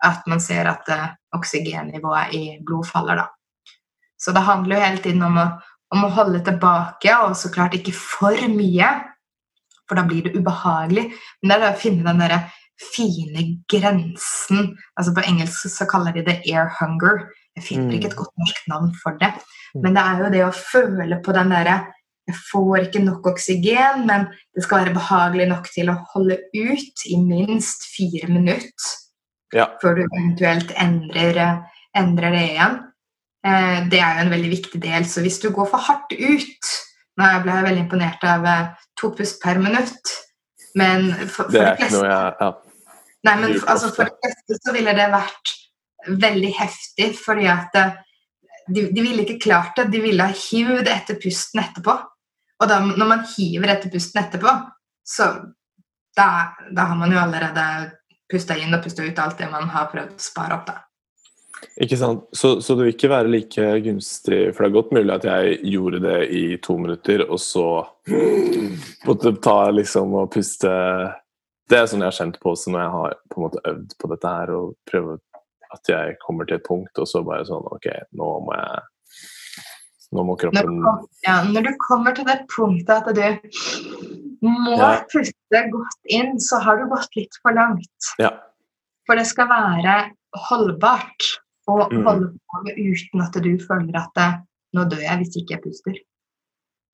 at 0.06 0.30
man 0.30 0.40
ser 0.40 0.70
at 0.70 0.88
eh, 0.88 1.08
oksygennivået 1.36 2.34
i 2.38 2.44
blod 2.66 2.86
faller, 2.88 3.24
da. 3.24 3.76
Så 4.20 4.32
det 4.36 4.44
handler 4.46 4.76
jo 4.76 4.84
hele 4.84 5.02
tiden 5.04 5.22
om 5.26 5.38
å, 5.40 5.46
om 5.96 6.06
å 6.06 6.12
holde 6.14 6.42
tilbake, 6.46 7.14
og 7.24 7.36
så 7.36 7.50
klart 7.52 7.74
ikke 7.78 7.94
for 7.96 8.36
mye, 8.52 8.88
for 9.88 9.98
da 9.98 10.04
blir 10.06 10.26
det 10.28 10.36
ubehagelig. 10.38 11.08
Men 11.40 11.50
det 11.50 11.56
er 11.56 11.62
det 11.64 11.70
å 11.74 11.80
finne 11.80 12.06
den 12.06 12.22
derre 12.22 12.40
fine 12.80 13.42
grensen 13.68 14.70
altså 14.96 15.12
På 15.12 15.24
engelsk 15.28 15.68
så 15.68 15.84
kaller 15.88 16.14
de 16.16 16.24
det 16.24 16.38
air 16.48 16.70
hunger. 16.78 17.26
Jeg 17.56 17.64
finner 17.66 17.90
Mm. 17.90 17.94
ikke 17.98 18.08
et 18.08 18.16
godt 18.16 18.36
norsk 18.38 18.68
navn 18.68 18.94
for 19.02 19.18
det. 19.20 19.32
Mm. 19.74 19.82
Men 19.82 19.94
det 19.94 20.02
er 20.02 20.18
jo 20.18 20.30
det 20.30 20.44
å 20.46 20.52
føle 20.54 21.18
på 21.24 21.32
den 21.36 21.50
derre 21.50 21.74
Jeg 22.30 22.38
får 22.50 22.86
ikke 22.86 23.02
nok 23.04 23.26
oksygen, 23.32 24.06
men 24.08 24.28
det 24.54 24.64
skal 24.64 24.84
være 24.84 24.96
behagelig 24.96 25.48
nok 25.50 25.68
til 25.74 25.90
å 25.92 25.98
holde 26.14 26.38
ut 26.54 27.04
i 27.10 27.18
minst 27.20 27.86
fire 27.90 28.30
minutter 28.30 28.96
Ja. 29.52 29.66
før 29.82 29.96
du 29.98 30.02
eventuelt 30.06 30.70
endrer, 30.78 31.36
eh, 31.36 31.58
endrer 31.98 32.30
det 32.30 32.44
igjen. 32.54 32.78
Eh, 33.44 33.88
Det 33.90 33.98
er 34.00 34.14
jo 34.14 34.24
en 34.26 34.30
veldig 34.30 34.50
viktig 34.50 34.80
del. 34.80 35.04
Så 35.04 35.20
hvis 35.22 35.40
du 35.40 35.50
går 35.50 35.68
for 35.70 35.78
hardt 35.78 36.12
ut 36.12 36.76
Nå 37.18 37.26
ble 37.42 37.52
jeg 37.52 37.64
veldig 37.66 37.82
imponert 37.84 38.22
av 38.24 38.44
eh, 38.46 38.68
to 38.96 39.10
pust 39.12 39.42
per 39.42 39.58
minutt, 39.58 40.12
men 40.78 41.10
for, 41.26 41.44
for 41.44 41.52
Det 41.52 41.60
er 41.60 41.64
de 41.64 41.70
ikke 41.72 41.82
fleste 41.82 41.98
noe 41.98 42.06
jeg 42.08 42.34
ja. 42.40 42.50
Nei, 43.26 43.34
men 43.42 43.56
altså, 43.68 43.90
for 43.92 44.08
de 44.08 44.14
fleste 44.22 44.56
så 44.64 44.72
ville 44.72 44.94
det 44.96 45.08
vært 45.12 45.52
veldig 46.22 46.52
heftig, 46.56 47.10
fordi 47.20 47.48
at 47.52 47.76
eh, 47.76 47.98
de, 48.70 48.86
de 48.94 49.02
ville 49.02 49.26
ikke 49.26 49.40
klart 49.42 49.76
det. 49.76 49.90
De 49.92 50.00
ville 50.00 50.24
ha 50.24 50.32
hivd 50.32 50.88
etter 50.88 51.18
pusten 51.20 51.60
etterpå. 51.60 51.98
Og 52.60 52.68
da, 52.68 52.80
når 52.84 53.08
man 53.08 53.24
hiver 53.32 53.72
etter 53.72 53.92
pusten 53.92 54.20
etterpå, 54.22 54.52
så 55.06 55.30
da, 56.16 56.28
da 56.76 56.90
har 56.90 56.98
man 57.00 57.12
jo 57.12 57.20
allerede 57.22 57.66
pusta 58.30 58.56
inn 58.58 58.74
og 58.76 58.84
pusta 58.84 59.06
ut 59.06 59.18
alt 59.18 59.40
det 59.40 59.48
man 59.50 59.70
har 59.72 59.88
prøvd 59.92 60.14
å 60.14 60.22
spare 60.22 60.58
opp. 60.58 60.68
da. 60.68 60.78
Ikke 61.80 61.96
sant? 62.00 62.26
Så, 62.32 62.60
så 62.60 62.74
det 62.76 62.86
vil 62.86 62.94
ikke 62.94 63.10
være 63.12 63.32
like 63.32 63.70
gunstig, 63.84 64.40
for 64.54 64.64
det 64.64 64.68
er 64.70 64.76
godt 64.76 64.92
mulig 64.96 65.14
at 65.14 65.26
jeg 65.28 65.56
gjorde 65.74 66.02
det 66.04 66.18
i 66.36 66.44
to 66.62 66.76
minutter, 66.80 67.24
og 67.28 67.40
så 67.42 67.66
måtte 69.08 69.34
ta 69.44 69.58
liksom 69.74 70.14
og 70.20 70.30
puste 70.34 70.70
Det 71.70 71.78
er 71.78 71.86
sånn 71.86 72.02
jeg 72.02 72.10
har 72.10 72.16
kjent 72.16 72.38
på 72.42 72.54
også 72.54 72.72
når 72.72 72.80
jeg 72.82 72.94
har 72.96 73.18
på 73.30 73.38
en 73.38 73.44
måte 73.44 73.60
øvd 73.72 73.92
på 74.00 74.08
dette 74.10 74.36
her, 74.36 74.54
og 74.56 74.72
prøver 74.90 75.20
at 75.70 75.92
jeg 75.92 76.16
kommer 76.24 76.48
til 76.48 76.58
et 76.58 76.66
punkt, 76.66 76.98
og 76.98 77.06
så 77.06 77.22
bare 77.26 77.46
sånn 77.46 77.68
OK, 77.70 77.86
nå 78.18 78.30
må 78.46 78.56
jeg 78.56 78.88
Nå 80.10 80.24
må 80.26 80.34
Når, 80.34 80.50
du 80.50 80.82
kommer, 80.82 81.04
ja, 81.22 81.36
når 81.46 81.62
du 81.68 81.74
kommer 81.78 82.14
til 82.16 82.26
det 82.26 82.40
punktet 82.50 83.06
at 83.06 83.14
du 83.14 84.46
må 84.48 84.76
Ja. 84.76 85.04
puste 85.12 85.60
godt 85.70 86.00
inn, 86.10 86.38
så 86.40 86.58
har 86.64 86.78
du 86.80 86.88
gått 86.90 87.14
litt 87.16 87.36
for 87.42 87.52
langt. 87.54 88.08
Ja. 88.18 88.30
For 89.06 89.14
det 89.14 89.26
skal 89.26 89.46
være 89.46 90.10
holdbart 90.48 91.28
å 91.68 91.88
Mm. 91.90 92.02
holde 92.04 92.28
på 92.32 92.62
med 92.64 92.74
uten 92.76 93.20
at 93.22 93.32
du 93.42 93.58
føler 93.58 93.96
at 93.96 94.10
det, 94.16 94.42
nå 94.74 94.84
dør 94.90 94.98
jeg 95.00 95.18
hvis 95.18 95.36
ikke 95.36 95.50
jeg 95.54 95.62
puster. 95.62 95.94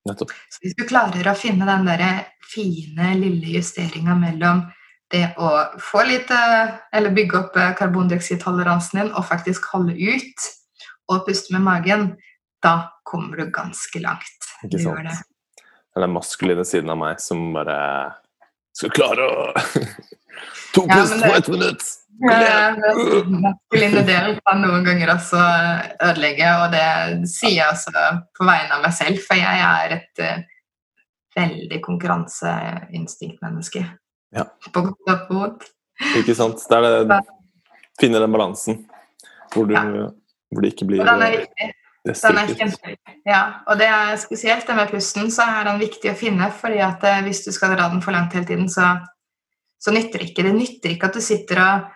Nettopp. 0.07 0.29
Så 0.49 0.59
hvis 0.61 0.75
du 0.77 0.83
klarer 0.85 1.25
å 1.25 1.35
finne 1.35 1.65
den 1.65 1.85
der 1.85 2.25
fine, 2.41 3.15
lille 3.17 3.57
justeringa 3.57 4.13
mellom 4.15 4.71
det 5.11 5.33
å 5.37 5.79
få 5.79 6.05
litt 6.07 6.29
eh, 6.31 6.77
Eller 6.93 7.09
bygge 7.11 7.33
opp 7.39 7.57
eh, 7.57 7.73
karbondioksidtoleransen 7.75 8.99
din 9.01 9.11
og 9.13 9.25
faktisk 9.25 9.65
holde 9.73 9.93
ut 9.97 10.47
og 11.09 11.25
puste 11.25 11.53
med 11.53 11.61
magen, 11.61 12.17
da 12.63 12.75
kommer 13.03 13.37
du 13.37 13.51
ganske 13.53 13.99
langt. 14.01 14.41
Ikke 14.65 14.79
sant? 14.83 15.03
det. 15.05 15.17
Det 15.61 15.95
er 15.95 16.01
den 16.07 16.13
maskuline 16.13 16.65
siden 16.65 16.89
av 16.93 16.97
meg 17.01 17.19
som 17.21 17.53
bare 17.55 17.77
skal 18.77 18.89
klare 18.93 19.21
å 19.25 19.53
To 20.75 20.83
Ja, 20.85 20.93
pust 20.99 21.11
men 21.15 21.19
det- 21.21 21.29
på 21.31 21.35
ett 21.37 21.47
minutt! 21.49 21.83
Eh, 22.27 22.73
Den 22.81 23.41
maskuline 23.41 24.01
delen 24.05 24.39
kan 24.45 24.61
noen 24.61 24.83
ganger 24.85 25.07
også 25.15 25.37
ødelegge, 26.01 26.49
og 26.63 26.71
det 26.73 26.85
sier 27.29 27.55
jeg 27.59 27.67
også 27.71 27.91
på 28.37 28.45
vegne 28.45 28.73
av 28.77 28.81
meg 28.85 28.93
selv, 28.97 29.17
for 29.25 29.35
jeg 29.37 29.57
er 29.61 29.93
et 29.97 30.21
uh, 30.25 30.37
veldig 31.37 31.79
konkurranseinstinktmenneske. 31.85 33.83
Ja. 34.35 34.43
På 34.73 34.81
godt 34.87 35.07
og 35.13 35.29
vondt. 35.33 35.63
Ikke 36.19 36.35
sant? 36.37 36.61
Det 36.69 36.77
er 36.77 36.81
det 37.09 37.19
Finne 37.97 38.19
den 38.21 38.33
balansen 38.33 38.83
hvor, 39.53 39.65
du, 39.65 39.73
Ja. 39.73 39.81
hvor 40.53 40.61
det 40.61 40.73
ikke 40.75 40.85
blir 40.89 40.99
Og 41.01 41.07
den 41.09 41.21
er 41.25 41.31
viktig. 41.39 41.69
Den 42.07 42.39
er. 42.41 42.95
Ja, 43.27 43.41
og 43.67 43.79
det 43.79 43.87
er 43.91 44.15
spesielt 44.21 44.67
det 44.67 44.75
med 44.77 44.91
pusten, 44.91 45.29
så 45.33 45.45
er 45.57 45.67
den 45.67 45.81
viktig 45.81 46.11
å 46.13 46.17
finne, 46.17 46.49
fordi 46.55 46.79
at 46.83 47.03
eh, 47.07 47.21
hvis 47.25 47.43
du 47.45 47.51
skal 47.55 47.75
dra 47.75 47.89
den 47.91 48.03
for 48.05 48.15
langt 48.15 48.35
hele 48.37 48.47
tiden, 48.47 48.67
så, 48.71 48.93
så 49.81 49.93
nytter 49.95 50.23
det 50.23 50.31
ikke. 50.31 50.45
Det 50.47 50.55
nytter 50.55 50.93
ikke 50.95 51.09
at 51.11 51.17
du 51.17 51.23
sitter 51.23 51.61
og, 51.63 51.87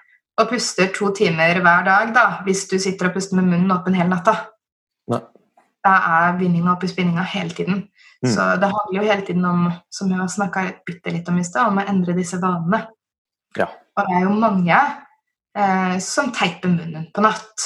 og 0.41 0.49
puster 0.51 0.91
to 0.95 1.11
timer 1.17 1.61
hver 1.63 1.85
dag, 1.87 2.15
da, 2.15 2.25
hvis 2.47 2.65
du 2.71 2.77
sitter 2.81 3.09
og 3.09 3.15
puster 3.15 3.39
med 3.39 3.49
munnen 3.51 3.75
åpen 3.75 3.95
hele 3.97 4.11
natta. 4.11 4.35
Nei. 5.11 5.21
Da 5.81 5.95
er 6.21 6.35
vinninga 6.37 6.75
oppe 6.75 6.85
i 6.85 6.91
spinninga 6.91 7.23
hele 7.25 7.55
tiden. 7.57 7.85
Mm. 8.21 8.29
Så 8.29 8.43
det 8.61 8.69
handler 8.69 8.97
jo 8.99 9.05
hele 9.07 9.25
tiden 9.25 9.45
om, 9.49 9.69
som 9.89 10.11
jeg 10.11 10.19
har 10.19 10.29
snakka 10.29 10.65
bitte 10.85 11.13
litt 11.13 11.29
om 11.31 11.39
i 11.41 11.45
sted, 11.45 11.63
om 11.65 11.79
å 11.81 11.85
endre 11.89 12.13
disse 12.17 12.37
vanene. 12.41 12.83
Ja. 13.57 13.65
Og 13.97 14.07
det 14.07 14.19
er 14.19 14.27
jo 14.27 14.35
mange 14.35 14.77
eh, 15.57 15.95
som 16.03 16.29
teiper 16.35 16.69
munnen 16.69 17.07
på 17.13 17.23
natt. 17.25 17.65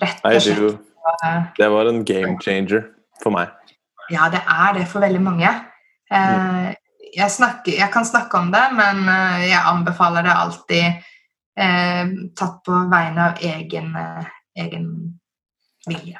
Rett 0.00 0.24
og 0.24 0.32
det, 0.32 0.40
slett. 0.44 0.80
Eh, 1.24 1.42
det 1.58 1.68
var 1.72 1.90
en 1.90 2.04
game 2.04 2.36
changer 2.44 2.86
for 3.22 3.34
meg. 3.34 3.52
Ja, 4.10 4.28
det 4.32 4.42
er 4.42 4.74
det 4.78 4.86
for 4.90 5.04
veldig 5.04 5.22
mange. 5.22 5.50
Eh, 6.10 6.70
jeg, 7.14 7.30
snakker, 7.30 7.76
jeg 7.78 7.90
kan 7.92 8.06
snakke 8.06 8.38
om 8.38 8.50
det, 8.54 8.64
men 8.74 9.04
eh, 9.08 9.46
jeg 9.50 9.62
anbefaler 9.72 10.26
det 10.26 10.34
alltid 10.34 10.86
eh, 11.60 12.16
tatt 12.36 12.58
på 12.66 12.82
vegne 12.90 13.28
av 13.30 13.44
egen, 13.52 13.94
egen 14.58 14.90
vilje. 15.86 16.18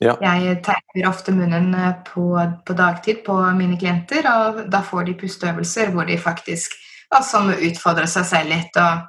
Ja. 0.00 0.14
Jeg 0.24 0.62
teiper 0.64 1.10
ofte 1.10 1.32
munnen 1.36 1.74
på, 2.06 2.30
på 2.64 2.76
dagtid 2.76 3.20
på 3.26 3.34
mine 3.52 3.76
klienter, 3.76 4.24
og 4.32 4.62
da 4.72 4.80
får 4.80 5.10
de 5.10 5.18
pusteøvelser 5.20 5.92
hvor 5.92 6.08
de 6.08 6.16
faktisk 6.16 6.72
altså, 7.12 7.42
må 7.44 7.58
utfordre 7.68 8.06
seg 8.08 8.24
selv 8.30 8.54
litt. 8.54 8.80
Og, 8.80 9.04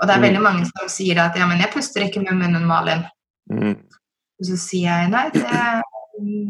og 0.00 0.06
det 0.08 0.14
er 0.14 0.18
Mm. 0.20 0.26
veldig 0.26 0.42
mange 0.42 0.64
som 0.66 0.88
sier 0.88 1.18
at 1.22 1.36
ja, 1.36 1.46
men 1.46 1.58
jeg 1.60 1.70
puster 1.72 2.02
ikke 2.04 2.20
med 2.22 2.34
munnen, 2.36 2.66
Malin. 2.66 3.04
Mm. 3.50 3.76
Og 4.40 4.44
så 4.44 4.56
sier 4.60 4.90
jeg 5.00 5.10
nei, 5.10 5.30
det, 5.30 5.82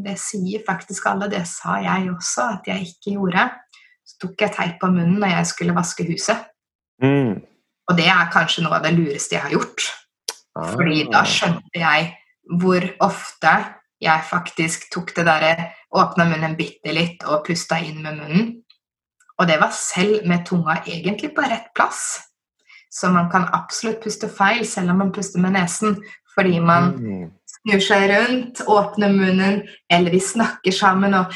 det 0.04 0.16
sier 0.18 0.62
faktisk 0.66 1.06
alle. 1.06 1.28
Det 1.30 1.46
sa 1.46 1.76
jeg 1.82 2.10
også 2.10 2.42
at 2.58 2.66
jeg 2.66 2.80
ikke 2.90 3.14
gjorde. 3.16 3.50
Så 4.06 4.18
tok 4.22 4.40
jeg 4.40 4.52
teip 4.56 4.80
på 4.80 4.86
munnen 4.90 5.20
når 5.20 5.28
jeg 5.36 5.46
skulle 5.46 5.74
vaske 5.76 6.06
huset. 6.08 6.36
Mm. 7.02 7.42
Og 7.88 7.96
det 7.96 8.06
er 8.10 8.30
kanskje 8.32 8.62
noe 8.64 8.78
av 8.78 8.82
det 8.82 8.94
lureste 8.98 9.36
jeg 9.36 9.42
har 9.42 9.50
gjort. 9.54 9.82
Fordi 10.56 11.04
da 11.12 11.18
Ah. 11.20 11.24
skjønte 11.24 11.74
jeg 11.78 12.16
hvor 12.58 12.80
ofte 13.00 13.52
jeg 14.00 14.22
faktisk 14.30 14.90
tok 14.92 15.14
det 15.16 15.26
derre 15.26 15.72
Åpna 15.96 16.24
munnen 16.28 16.56
bitte 16.56 16.92
litt 16.92 17.22
og 17.24 17.44
pusta 17.46 17.78
inn 17.80 18.02
med 18.02 18.18
munnen. 18.18 18.48
Og 19.38 19.46
det 19.46 19.60
var 19.60 19.70
selv 19.70 20.26
med 20.26 20.44
tunga 20.44 20.82
egentlig 20.84 21.30
på 21.34 21.42
rett 21.46 21.68
plass. 21.74 22.20
Så 22.90 23.10
man 23.12 23.30
kan 23.30 23.48
absolutt 23.52 24.00
puste 24.04 24.28
feil 24.28 24.64
selv 24.66 24.90
om 24.90 24.98
man 25.04 25.12
puster 25.12 25.42
med 25.42 25.56
nesen. 25.56 25.98
Fordi 26.36 26.60
man 26.60 26.92
Mm. 26.96 27.30
snur 27.46 27.80
seg 27.80 28.10
rundt, 28.10 28.60
åpner 28.66 29.08
munnen, 29.12 29.62
eller 29.90 30.10
vi 30.10 30.20
snakker 30.20 30.72
sammen 30.72 31.14
og 31.14 31.32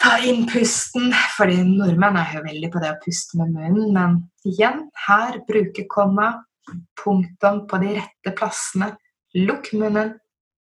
tar 0.00 0.24
inn 0.24 0.46
pusten. 0.46 1.12
Fordi 1.36 1.62
nordmenn 1.62 2.16
er 2.16 2.34
jo 2.34 2.42
veldig 2.42 2.72
på 2.72 2.80
det 2.80 2.90
å 2.90 3.00
puste 3.04 3.36
med 3.38 3.52
munnen, 3.52 3.92
men 3.92 4.30
igjen, 4.44 4.88
her 5.06 5.40
bruke 5.46 5.86
komma, 5.88 6.44
punktum 6.96 7.66
på 7.68 7.80
de 7.80 7.94
rette 8.00 8.36
plassene. 8.36 8.96
Lukk 9.34 9.72
munnen, 9.72 10.18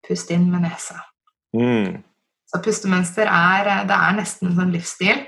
pust 0.06 0.30
inn 0.30 0.50
med 0.50 0.62
nesa. 0.62 1.00
Mm. 1.56 2.02
Så 2.46 2.60
pustemønster 2.62 3.26
er, 3.26 3.86
det 3.88 3.96
er 3.96 4.12
nesten 4.18 4.48
en 4.50 4.56
sånn 4.58 4.72
livsstil. 4.74 5.26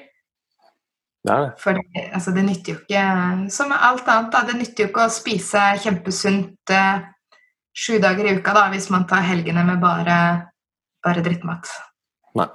Det. 1.27 1.39
For 1.59 1.75
det, 1.75 2.05
altså 2.15 2.31
det 2.31 2.45
nytter 2.47 2.73
jo 2.73 2.79
ikke 2.85 3.03
Som 3.51 3.73
alt 3.75 4.07
annet, 4.07 4.31
da. 4.31 4.45
Det 4.47 4.55
nytter 4.61 4.85
jo 4.85 4.91
ikke 4.93 5.07
å 5.09 5.13
spise 5.13 5.63
kjempesunt 5.83 6.75
eh, 6.75 7.01
sju 7.77 7.97
dager 8.03 8.29
i 8.29 8.37
uka 8.39 8.55
da, 8.57 8.69
hvis 8.73 8.89
man 8.95 9.09
tar 9.11 9.27
helgene 9.27 9.65
med 9.67 9.83
bare, 9.83 10.19
bare 11.05 11.25
drittmat. 11.27 11.73
Nei. 12.39 12.47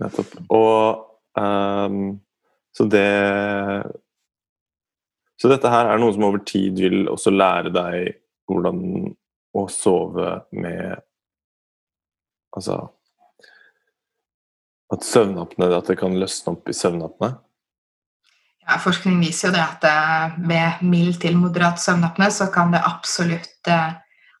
Nettopp. 0.00 0.32
Og 0.54 1.04
um, 1.38 2.18
så 2.72 2.86
det 2.86 3.06
Så 5.38 5.50
dette 5.50 5.70
her 5.70 5.86
er 5.90 6.00
noe 6.00 6.14
som 6.14 6.24
over 6.26 6.42
tid 6.46 6.78
vil 6.78 7.08
også 7.10 7.30
lære 7.34 7.70
deg 7.74 8.14
hvordan 8.48 8.80
å 9.58 9.66
sove 9.70 10.38
med 10.56 11.04
Altså 12.56 12.78
At 14.92 15.04
søvnapne 15.04 15.68
At 15.76 15.90
det 15.90 15.98
kan 16.00 16.16
løsne 16.16 16.54
opp 16.54 16.70
i 16.70 16.76
søvnapne? 16.76 17.34
Ja, 18.68 18.76
forskning 18.82 19.20
viser 19.22 19.48
jo 19.48 19.54
det 19.56 19.64
at 19.64 19.84
ved 20.44 20.82
mild 20.84 21.20
til 21.22 21.38
moderat 21.40 21.80
søvnapne 21.80 22.28
så 22.32 22.50
kan 22.52 22.74
det 22.74 22.82
absolutt 22.84 23.70
eh, 23.72 23.94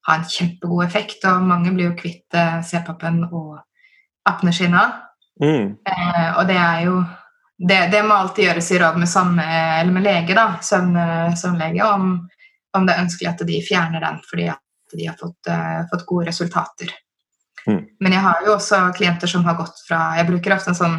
ha 0.08 0.16
en 0.16 0.26
kjempegod 0.28 0.84
effekt, 0.84 1.24
og 1.24 1.46
mange 1.48 1.72
blir 1.72 1.88
jo 1.88 1.96
kvitt 1.96 2.36
eh, 2.36 2.58
CPAP-en 2.60 3.22
og 3.30 3.56
apneskinna. 4.28 4.82
Mm. 5.40 5.78
Eh, 5.80 6.28
og 6.34 6.44
det 6.50 6.58
er 6.60 6.82
jo 6.90 6.98
det, 7.58 7.80
det 7.92 8.04
må 8.04 8.14
alltid 8.20 8.50
gjøres 8.50 8.70
i 8.70 8.78
råd 8.84 9.00
med, 9.00 9.10
samme, 9.10 9.44
eller 9.80 9.96
med 9.96 10.04
lege, 10.04 10.36
da, 10.36 10.46
søvn, 10.62 10.92
søvnlege, 11.40 11.88
om, 11.88 12.12
om 12.76 12.86
det 12.86 12.94
er 12.94 13.06
ønskelig 13.06 13.32
at 13.32 13.48
de 13.48 13.62
fjerner 13.66 14.04
den 14.04 14.20
fordi 14.28 14.46
at 14.52 14.94
de 14.94 15.08
har 15.08 15.16
fått, 15.18 15.50
uh, 15.50 15.82
fått 15.90 16.04
gode 16.06 16.28
resultater. 16.30 16.92
Mm. 17.68 17.84
Men 18.00 18.14
jeg 18.16 18.24
har 18.24 18.44
jo 18.46 18.54
også 18.56 18.80
klienter 18.96 19.30
som 19.30 19.44
har 19.44 19.58
gått 19.58 19.82
fra 19.84 20.14
Jeg 20.16 20.28
bruker 20.30 20.54
ofte 20.54 20.72
en 20.72 20.78
sånn 20.78 20.98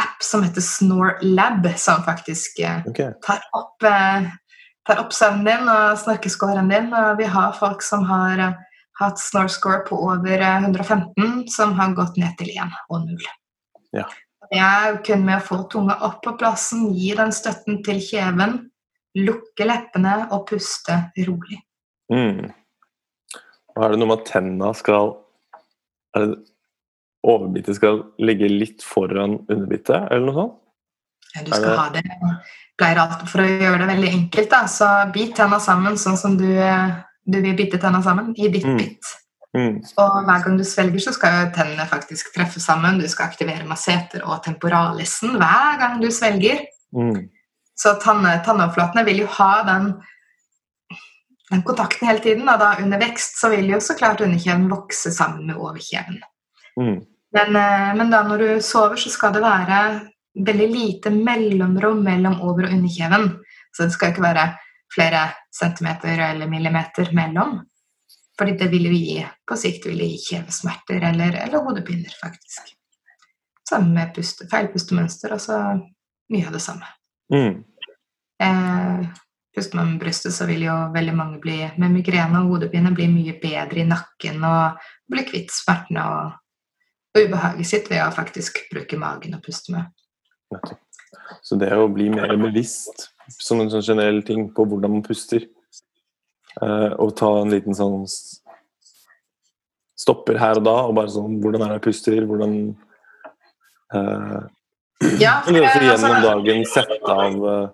app 0.00 0.24
som 0.24 0.44
heter 0.44 0.64
Snore 0.64 1.16
Lab, 1.22 1.66
som 1.76 2.02
faktisk 2.04 2.60
okay. 2.88 3.12
Tar 3.24 3.42
opp, 3.56 3.82
eh, 3.84 4.28
tar 4.88 5.00
opp 5.00 5.12
søvnen 5.12 5.44
din 5.48 5.70
og 5.72 5.98
snorkeskåren 6.00 6.68
din. 6.72 6.92
Og 6.94 7.18
vi 7.20 7.28
har 7.32 7.56
folk 7.56 7.84
som 7.84 8.04
har 8.08 8.42
eh, 8.42 8.54
hatt 9.00 9.20
snore 9.20 9.52
score 9.52 9.82
på 9.88 9.98
over 10.08 10.40
eh, 10.40 10.62
115, 10.64 11.46
som 11.52 11.74
har 11.80 11.96
gått 11.96 12.16
ned 12.20 12.36
til 12.40 12.52
1 12.54 12.78
og 12.90 13.08
0. 13.08 13.28
Ja. 13.96 14.06
Det 14.46 14.62
er 14.62 15.00
kun 15.04 15.24
med 15.26 15.40
å 15.40 15.44
få 15.44 15.62
tunga 15.72 15.96
opp 16.06 16.20
på 16.24 16.36
plassen, 16.38 16.90
gi 16.94 17.10
den 17.18 17.32
støtten 17.34 17.80
til 17.86 17.98
kjeven, 18.04 18.58
lukke 19.18 19.66
leppene 19.66 20.28
og 20.30 20.46
puste 20.50 21.00
rolig. 21.26 21.58
Mm. 22.12 22.52
Og 23.74 23.82
er 23.82 23.92
det 23.92 23.98
noe 24.00 24.12
med 24.12 24.20
at 24.20 24.28
tenna 24.30 24.70
skal 24.76 25.16
er 26.16 26.26
det, 26.26 26.36
Overbitet 27.26 27.74
skal 27.74 28.04
ligge 28.22 28.46
litt 28.46 28.84
foran 28.86 29.40
underbitet, 29.50 30.04
eller 30.14 30.28
noe 30.28 30.34
sånt? 30.36 30.58
Ja, 31.34 31.42
Du 31.42 31.50
skal 31.50 31.70
det- 31.70 31.78
ha 31.78 31.88
det 31.90 32.02
pleier 32.78 33.00
alltid 33.02 33.28
for 33.28 33.42
å 33.42 33.46
gjøre 33.48 33.78
det 33.82 33.88
veldig 33.96 34.12
enkelt, 34.12 34.50
da. 34.50 34.64
Så 34.70 35.12
bit 35.12 35.34
tenna 35.34 35.58
sammen 35.58 35.94
sånn 35.94 36.16
som 36.16 36.36
du, 36.36 36.46
eh, 36.46 36.96
du 37.26 37.40
vil 37.40 37.56
bite 37.56 37.80
tenna 37.80 38.02
sammen, 38.02 38.34
i 38.36 38.48
ditt 38.48 38.64
Mm. 38.64 38.76
bit. 38.76 39.02
Mm. 39.56 39.76
Og 39.98 40.24
hver 40.26 40.44
gang 40.44 40.56
du 40.58 40.64
svelger, 40.64 41.00
så 41.00 41.12
skal 41.14 41.46
jo 41.46 41.52
tennene 41.52 41.88
faktisk 41.88 42.34
treffe 42.34 42.60
sammen. 42.60 43.00
Du 43.00 43.08
skal 43.08 43.26
aktivere 43.30 43.66
masseter 43.66 44.20
og 44.22 44.42
temporalisen 44.44 45.38
hver 45.40 45.78
gang 45.78 46.00
du 46.00 46.08
svelger. 46.08 46.66
Mm. 46.94 47.28
Så 47.76 47.98
tanne, 48.00 48.42
tannoverflatene 48.44 49.04
vil 49.04 49.18
jo 49.20 49.26
ha 49.26 49.62
den 49.62 49.94
den 51.50 51.62
kontakten 51.66 52.08
hele 52.08 52.22
tiden. 52.24 52.48
Og 52.48 52.58
da 52.60 52.74
under 52.82 53.00
vekst 53.00 53.40
så 53.40 53.50
vil 53.52 53.70
jo 53.70 53.80
så 53.82 53.96
klart 53.98 54.22
underkjeven 54.24 54.68
vokse 54.72 55.12
sammen 55.14 55.46
med 55.50 55.60
overkjeven. 55.60 56.20
Mm. 56.80 56.98
Men, 57.36 57.56
eh, 57.56 57.94
men 57.98 58.10
da 58.10 58.22
når 58.26 58.38
du 58.38 58.62
sover, 58.62 58.96
så 58.96 59.10
skal 59.12 59.34
det 59.34 59.44
være 59.44 59.80
veldig 60.46 60.68
lite 60.72 61.10
mellomrom 61.10 62.02
mellom 62.04 62.40
over- 62.40 62.68
og 62.68 62.72
underkjeven. 62.72 63.30
Så 63.72 63.84
det 63.84 63.92
skal 63.92 64.12
ikke 64.12 64.26
være 64.26 64.46
flere 64.94 65.22
centimeter 65.60 66.20
eller 66.30 66.46
millimeter 66.48 67.12
mellom. 67.12 67.60
Fordi 68.38 68.56
det 68.58 68.68
vil 68.70 68.88
jo 68.90 68.92
gi 68.92 69.26
på 69.48 69.56
sikt 69.56 69.86
vil 69.86 69.98
det 69.98 70.08
gi 70.12 70.18
kjevesmerter 70.30 71.04
eller, 71.10 71.38
eller 71.46 71.64
hodepiner, 71.64 72.12
faktisk. 72.20 72.74
Samme 73.68 73.94
med 73.94 74.12
puste, 74.14 74.46
feil 74.50 74.68
pustemønster, 74.72 75.32
altså 75.32 75.56
mye 76.32 76.46
av 76.46 76.52
det 76.52 76.62
samme. 76.62 76.90
Mm. 77.32 77.64
Eh, 78.42 79.06
puster 79.56 79.78
man 79.78 79.90
med 79.94 80.00
brystet, 80.00 80.34
så 80.36 80.46
vil 80.46 80.66
jo 80.66 80.74
veldig 80.92 81.14
mange 81.16 81.38
bli 81.40 81.62
med 81.80 81.94
migrene 81.94 82.42
og 82.42 82.50
hodepine 82.52 82.92
bli 82.94 83.06
mye 83.08 83.36
bedre 83.40 83.80
i 83.80 83.88
nakken 83.88 84.44
og 84.44 84.88
bli 85.08 85.24
kvitt 85.24 85.54
smertene 85.54 86.02
og, 86.04 86.34
og 87.16 87.22
ubehaget 87.24 87.70
sitt 87.70 87.88
ved 87.88 88.02
å 88.04 88.12
faktisk 88.12 88.66
bruke 88.72 88.98
magen 89.00 89.38
og 89.38 89.44
puste 89.46 89.72
med. 89.72 89.88
Så 91.42 91.56
det 91.58 91.72
å 91.72 91.88
bli 91.88 92.10
mer 92.12 92.36
bevisst 92.38 93.08
som 93.40 93.62
en 93.62 93.72
sånn 93.72 93.84
generell 93.86 94.20
ting 94.26 94.50
på 94.54 94.66
hvordan 94.68 94.98
man 94.98 95.06
puster, 95.06 95.48
eh, 96.60 96.92
og 97.00 97.16
ta 97.18 97.32
en 97.40 97.54
liten 97.54 97.74
sånn 97.74 98.04
stopper 99.96 100.36
her 100.38 100.60
og 100.60 100.68
da, 100.68 100.76
og 100.84 100.94
bare 100.98 101.14
sånn 101.14 101.40
Hvordan 101.40 101.64
er 101.64 101.72
det 101.72 101.78
jeg 101.78 101.86
puster? 101.88 102.28
Hvordan 102.28 102.54
eh, 103.96 104.38
Ja, 105.22 105.40
også 105.40 105.56
eh, 105.56 105.88
gjennom 105.88 106.12
altså- 106.12 106.28
dagen 106.28 106.64
sette 106.68 107.00
av 107.16 107.50
eh, 107.54 107.66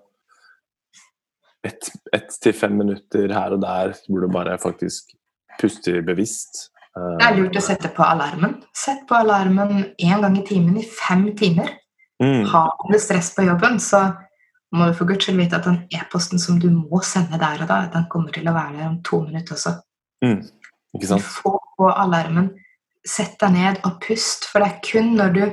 ett 1.67 1.91
et 2.13 2.39
til 2.43 2.55
fem 2.57 2.75
minutter 2.79 3.33
her 3.33 3.55
og 3.55 3.63
der 3.63 3.95
hvor 4.09 4.25
du 4.25 4.29
bare 4.33 4.59
faktisk 4.61 5.15
puster 5.61 6.03
bevisst. 6.07 6.69
Det 6.93 7.25
er 7.25 7.39
lurt 7.39 7.57
å 7.57 7.63
sette 7.65 7.89
på 7.95 8.05
alarmen. 8.05 8.59
Sett 8.77 9.07
på 9.09 9.17
alarmen 9.17 9.79
én 9.97 10.25
gang 10.25 10.37
i 10.37 10.45
timen 10.45 10.77
i 10.81 10.85
fem 10.85 11.31
timer. 11.37 11.71
mm, 12.23 12.45
Har 12.51 12.75
du 12.91 12.99
stress 12.99 13.33
på 13.35 13.47
jobben, 13.47 13.79
så 13.81 14.03
må 14.73 14.89
du 14.89 14.97
for 14.97 15.09
guds 15.09 15.25
skyld 15.25 15.41
vite 15.41 15.57
at 15.57 15.69
den 15.69 15.81
e-posten 15.93 16.41
som 16.41 16.59
du 16.61 16.69
må 16.71 17.01
sende 17.05 17.41
der 17.41 17.63
og 17.65 17.69
da, 17.71 17.87
den 17.93 18.09
kommer 18.13 18.33
til 18.33 18.49
å 18.49 18.57
være 18.57 18.77
der 18.79 18.91
om 18.91 19.01
to 19.05 19.23
minutter 19.25 19.57
også. 19.57 19.77
mm, 20.25 20.41
ikke 20.97 21.11
sant? 21.15 21.25
Få 21.25 21.57
på 21.79 21.89
alarmen. 21.89 22.53
Sett 23.09 23.39
deg 23.41 23.57
ned 23.57 23.81
og 23.89 23.99
pust, 24.05 24.47
for 24.51 24.63
det 24.63 24.69
er 24.69 24.83
kun 24.85 25.15
når 25.19 25.33
du 25.35 25.45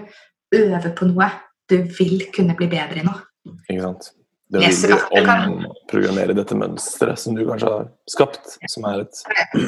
øver 0.60 0.92
på 0.96 1.08
noe 1.10 1.30
du 1.70 1.84
vil 1.98 2.26
kunne 2.34 2.56
bli 2.58 2.68
bedre 2.70 3.02
i 3.02 3.06
noe. 3.06 3.22
Ikke 3.70 3.84
sant? 3.84 4.12
Det 4.50 4.64
Yes, 4.64 4.84
ville 4.84 4.98
det 4.98 5.32
omprogrammere 5.46 6.34
dette 6.34 6.58
mønsteret 6.58 7.22
som 7.22 7.36
du 7.38 7.44
kanskje 7.46 7.70
har 7.70 7.90
skapt, 8.10 8.56
som 8.72 8.88
er 8.90 9.04
et 9.04 9.20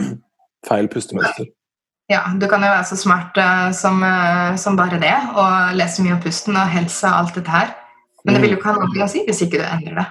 feil 0.69 0.89
pustemønster. 0.89 1.51
Ja, 2.09 2.23
du 2.35 2.47
kan 2.49 2.65
jo 2.65 2.71
være 2.73 2.87
så 2.89 2.97
smart 2.99 3.37
uh, 3.37 3.69
som, 3.77 4.01
uh, 4.03 4.57
som 4.59 4.75
bare 4.79 4.97
det, 4.99 5.13
og 5.37 5.77
lese 5.77 6.03
mye 6.03 6.17
om 6.17 6.23
pusten 6.23 6.57
og 6.57 6.73
helse 6.73 7.05
og 7.07 7.19
alt 7.21 7.37
dette 7.37 7.53
her. 7.53 7.71
Men 8.25 8.35
det 8.35 8.41
vil 8.43 8.55
jo 8.55 8.59
ikke 8.59 8.73
ha 8.73 8.81
noe 8.81 9.05
å 9.05 9.09
si 9.09 9.23
hvis 9.27 9.45
ikke 9.45 9.61
du 9.61 9.67
endrer 9.69 10.01
det. 10.01 10.07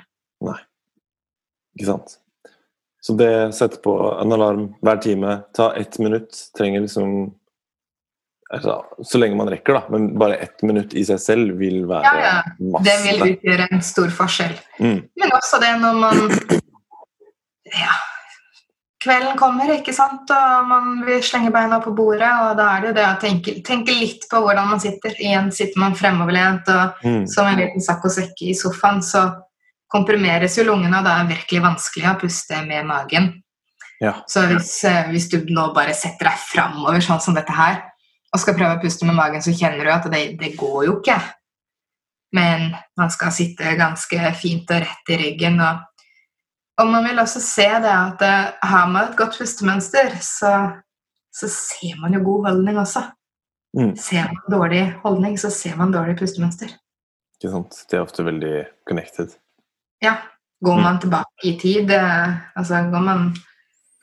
Ikke 1.77 1.91
sant? 1.91 2.17
Så 3.01 3.15
det 3.17 3.33
setter 3.57 3.81
på 3.83 3.95
en 4.21 4.33
alarm 4.37 4.65
hver 4.85 4.99
time, 5.03 5.37
ta 5.57 5.71
ett 5.79 5.99
minutt, 5.99 6.37
trenger 6.57 6.85
liksom 6.85 7.31
altså, 8.53 8.77
Så 9.05 9.19
lenge 9.19 9.37
man 9.39 9.51
rekker, 9.53 9.75
da, 9.79 9.83
men 9.95 10.11
bare 10.19 10.37
ett 10.45 10.63
minutt 10.67 10.95
i 10.95 11.05
seg 11.07 11.21
selv 11.23 11.59
vil 11.61 11.85
være 11.91 12.05
Ja, 12.05 12.21
ja. 12.27 12.37
masse. 12.75 12.85
Det 12.89 12.97
vil 13.07 13.35
utgjøre 13.35 13.69
en 13.71 13.83
stor 13.83 14.09
forskjell. 14.21 14.55
Mm, 14.81 15.01
Men 15.23 15.35
også 15.39 15.61
det 15.63 15.75
når 15.81 15.99
man 16.05 16.23
Ja. 17.71 17.93
Kvelden 19.01 19.37
kommer, 19.41 19.71
ikke 19.73 19.95
sant, 19.97 20.29
og 20.29 20.67
man 20.69 20.99
vil 21.07 21.23
slenge 21.25 21.49
beina 21.55 21.79
på 21.81 21.95
bordet, 21.97 22.29
og 22.45 22.59
da 22.59 22.67
er 22.77 22.83
det 22.83 22.89
jo 22.91 22.97
det 22.99 23.05
å 23.09 23.21
tenke, 23.23 23.55
tenke 23.65 23.95
litt 23.97 24.27
på 24.29 24.43
hvordan 24.45 24.69
man 24.75 24.81
sitter. 24.83 25.15
Igjen 25.17 25.49
sitter 25.57 25.81
man 25.81 25.95
fremoverlent 25.97 26.69
og 26.69 26.99
mm, 27.07 27.23
som 27.33 27.49
en 27.49 27.57
liten 27.63 27.81
sakk-og-sekk 27.81 28.43
i 28.45 28.53
sofaen, 28.59 29.01
så 29.01 29.23
komprimeres 29.91 30.59
jo 30.61 30.67
lungene, 30.69 30.99
og 31.01 31.07
det 31.09 31.15
er 31.17 31.31
virkelig 31.33 31.63
vanskelig 31.65 32.11
å 32.11 32.19
puste 32.21 32.61
med 32.69 32.85
magen. 32.91 33.31
ja. 34.05 34.13
Så 34.29 34.45
hvis, 34.51 34.85
eh, 34.85 35.09
hvis 35.15 35.31
du 35.33 35.39
nå 35.49 35.73
bare 35.75 35.95
setter 35.97 36.29
deg 36.29 36.37
framover 36.53 37.01
sånn 37.01 37.21
som 37.25 37.35
dette 37.35 37.53
her, 37.57 37.81
og 38.31 38.41
skal 38.41 38.57
prøve 38.59 38.79
å 38.79 38.81
puste 38.83 39.07
med 39.09 39.17
magen, 39.19 39.43
så 39.43 39.55
kjenner 39.57 39.85
du 39.85 39.91
at 39.93 40.09
det, 40.13 40.25
det 40.41 40.53
går 40.59 40.85
jo 40.87 40.97
ikke. 41.01 41.19
Men 42.37 42.69
man 42.99 43.11
skal 43.11 43.33
sitte 43.35 43.73
ganske 43.79 44.35
fint 44.39 44.71
og 44.71 44.85
rett 44.85 45.11
i 45.11 45.17
ryggen. 45.19 45.57
Og, 45.67 45.81
og 46.79 46.93
man 46.93 47.09
vil 47.09 47.19
også 47.19 47.43
se 47.43 47.67
det 47.83 47.91
at 47.91 48.23
eh, 48.23 48.53
har 48.71 48.87
man 48.93 49.09
et 49.09 49.17
godt 49.19 49.39
pustemønster, 49.41 50.15
så, 50.23 50.53
så 51.35 51.51
ser 51.51 51.99
man 52.03 52.15
jo 52.15 52.23
god 52.29 52.47
holdning 52.53 52.79
også. 52.79 53.03
Mm. 53.79 53.97
Ser 53.99 54.31
man 54.31 54.47
dårlig 54.51 54.85
holdning, 55.03 55.37
så 55.39 55.51
ser 55.55 55.75
man 55.79 55.93
dårlig 55.95 56.17
pustemønster. 56.19 56.73
Ikke 57.41 57.51
sant? 57.51 57.83
De 57.91 57.99
er 57.99 58.05
ofte 58.07 58.25
veldig 58.27 58.55
connected. 58.89 59.35
Ja, 60.03 60.17
går 60.63 60.77
Mm. 60.77 60.83
man 60.87 60.99
tilbake 61.01 61.47
i 61.51 61.59
tid, 61.59 61.91
eh, 61.91 62.39
altså 62.57 62.85
går 62.95 63.05
man 63.11 63.31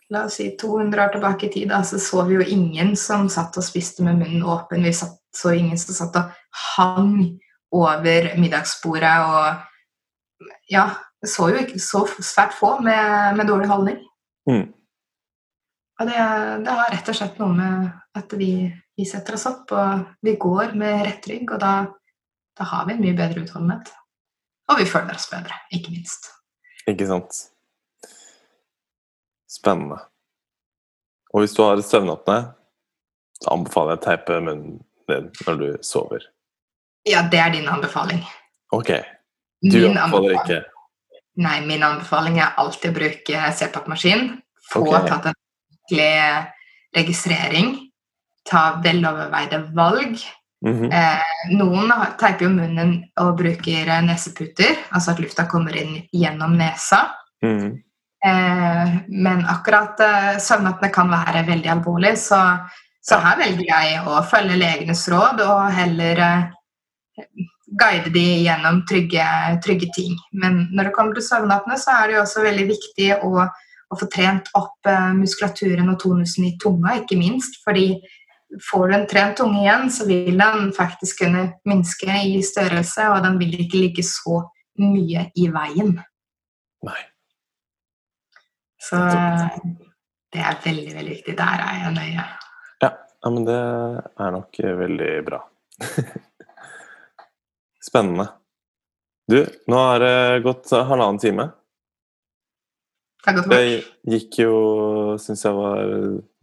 la 0.09 0.25
oss 0.25 0.37
si 0.39 0.49
200 0.59 1.03
år 1.03 1.13
tilbake 1.15 1.47
i 1.47 1.51
tid, 1.51 1.69
da, 1.69 1.81
så 1.83 1.99
så 1.99 2.23
vi 2.27 2.37
jo 2.37 2.45
ingen 2.45 2.95
som 2.99 3.27
satt 3.29 3.57
og 3.59 3.65
spiste 3.65 4.05
med 4.05 4.19
munnen 4.21 4.45
åpen. 4.47 4.85
Vi 4.85 4.93
satt, 4.95 5.19
så 5.35 5.53
ingen 5.53 5.77
som 5.77 5.95
satt 5.95 6.15
og 6.19 6.37
hang 6.75 7.39
over 7.75 8.31
middagsbordet 8.39 9.17
og 9.25 9.65
Ja, 10.69 10.83
så 11.25 11.47
jo 11.49 11.57
ikke 11.63 11.79
så 11.81 12.03
svært 12.21 12.53
få 12.53 12.75
med, 12.85 13.37
med 13.39 13.47
dårlig 13.49 13.67
holdning. 13.71 13.95
Mm. 14.45 14.67
Og 15.97 16.05
det, 16.05 16.25
det 16.61 16.75
har 16.77 16.91
rett 16.93 17.09
og 17.09 17.17
slett 17.17 17.39
noe 17.41 17.55
med 17.57 17.87
at 18.19 18.35
vi, 18.37 18.51
vi 18.69 19.07
setter 19.09 19.33
oss 19.33 19.47
opp, 19.49 19.73
og 19.73 20.03
vi 20.21 20.35
går 20.37 20.75
med 20.77 21.07
rett 21.07 21.25
rygg, 21.31 21.55
og 21.55 21.63
da, 21.63 21.71
da 22.59 22.69
har 22.69 22.85
vi 22.85 22.93
en 22.93 23.01
mye 23.01 23.17
bedre 23.17 23.47
utholdenhet. 23.47 23.89
Og 24.69 24.83
vi 24.83 24.85
føler 24.91 25.17
oss 25.17 25.25
bedre, 25.31 25.57
ikke 25.73 25.95
minst. 25.95 26.29
Ikke 26.85 27.09
sant? 27.09 27.41
Spennende. 29.47 29.99
Og 31.33 31.43
hvis 31.43 31.55
du 31.55 31.63
har 31.63 31.79
søvnapné, 31.83 32.37
så 33.41 33.53
anbefaler 33.53 33.95
jeg 33.95 34.01
å 34.01 34.05
teipe 34.07 34.39
munnen 34.41 34.79
din 35.07 35.29
når 35.45 35.59
du 35.61 35.67
sover. 35.85 36.23
Ja, 37.07 37.21
det 37.31 37.39
er 37.39 37.53
din 37.53 37.69
anbefaling. 37.71 38.23
Ok. 38.75 38.89
Du 39.63 39.77
Min 39.77 39.97
anbefaler 39.97 40.35
anbefaling- 40.35 40.41
ikke 40.43 40.73
Nei, 41.37 41.59
min 41.61 41.83
anbefaling 41.83 42.39
er 42.39 42.55
alltid 42.57 42.91
å 42.91 42.95
bruke 42.95 43.51
CPAP-maskin. 43.53 44.41
Få 44.71 44.81
okay. 44.81 45.07
tatt 45.07 45.27
en 45.29 45.35
ordentlig 45.37 46.47
registrering. 46.97 47.91
Ta 48.49 48.81
veloverveide 48.81 49.59
valg. 49.77 50.17
Mhm. 50.65 50.91
Eh, 50.91 51.21
noen 51.53 51.91
teiper 52.17 52.47
jo 52.47 52.49
munnen 52.49 53.03
og 53.21 53.37
bruker 53.37 53.85
neseputer, 54.01 54.79
altså 54.91 55.11
at 55.11 55.19
lufta 55.21 55.45
kommer 55.45 55.75
inn 55.77 56.07
gjennom 56.11 56.57
nesa. 56.57 57.11
Mhm. 57.43 57.75
Eh, 57.75 57.83
men 59.07 59.45
akkurat 59.49 59.99
eh, 60.03 60.33
søvnapné 60.41 60.89
kan 60.93 61.11
være 61.11 61.45
veldig 61.47 61.69
alvorlig, 61.75 62.15
så, 62.19 62.39
så 63.03 63.19
her 63.23 63.37
velger 63.41 63.67
jeg 63.67 64.01
å 64.07 64.23
følge 64.25 64.57
legenes 64.59 65.05
råd 65.11 65.43
og 65.45 65.69
heller 65.75 66.23
eh, 66.25 67.29
guide 67.79 68.11
de 68.13 68.25
gjennom 68.45 68.83
trygge, 68.89 69.29
trygge 69.63 69.89
ting. 69.95 70.17
Men 70.31 70.65
når 70.71 70.89
det 70.89 70.95
kommer 70.95 71.17
til 71.17 71.27
søvnattene, 71.27 71.79
så 71.79 71.97
er 71.97 72.07
det 72.07 72.17
jo 72.17 72.21
også 72.23 72.45
veldig 72.45 72.67
viktig 72.69 73.09
å, 73.27 73.47
å 73.47 73.99
få 73.99 74.09
trent 74.13 74.51
opp 74.57 74.89
eh, 74.89 75.09
muskulaturen 75.17 75.91
og 75.93 75.99
tonusen 76.03 76.47
i 76.49 76.55
tunga, 76.61 76.99
ikke 77.01 77.19
minst. 77.19 77.61
fordi 77.65 77.89
får 78.63 78.87
du 78.87 78.95
en 78.95 79.07
trent 79.11 79.37
tunge 79.41 79.59
igjen, 79.61 79.89
så 79.91 80.07
vil 80.07 80.39
den 80.39 80.71
faktisk 80.75 81.25
kunne 81.25 81.49
minske 81.67 82.19
i 82.29 82.39
størrelse, 82.45 83.09
og 83.11 83.25
den 83.25 83.39
vil 83.41 83.59
ikke 83.65 83.83
ligge 83.83 84.05
så 84.07 84.41
mye 84.79 85.27
i 85.35 85.49
veien. 85.51 85.97
Nei. 86.87 87.01
Så 88.81 88.97
det 90.33 90.43
er 90.43 90.57
veldig, 90.63 90.93
veldig 90.95 91.13
viktig. 91.15 91.35
Der 91.37 91.63
er 91.65 91.77
jeg 91.81 91.93
nøye. 91.95 92.25
Ja, 92.83 92.89
ja, 92.93 93.29
men 93.29 93.45
det 93.47 93.57
er 93.57 94.33
nok 94.35 94.59
eh, 94.63 94.75
veldig 94.81 95.11
bra. 95.27 95.43
Spennende. 97.87 98.27
Du, 99.27 99.41
nå 99.67 99.79
har 99.89 100.03
det 100.03 100.43
gått 100.45 100.71
halvannen 100.71 101.19
time. 101.19 101.49
Det 103.23 103.31
har 103.31 103.39
gått. 103.39 103.49
Det 103.51 104.13
gikk 104.13 104.39
jo, 104.43 104.53
syns 105.19 105.43
jeg 105.47 105.57
var 105.57 105.81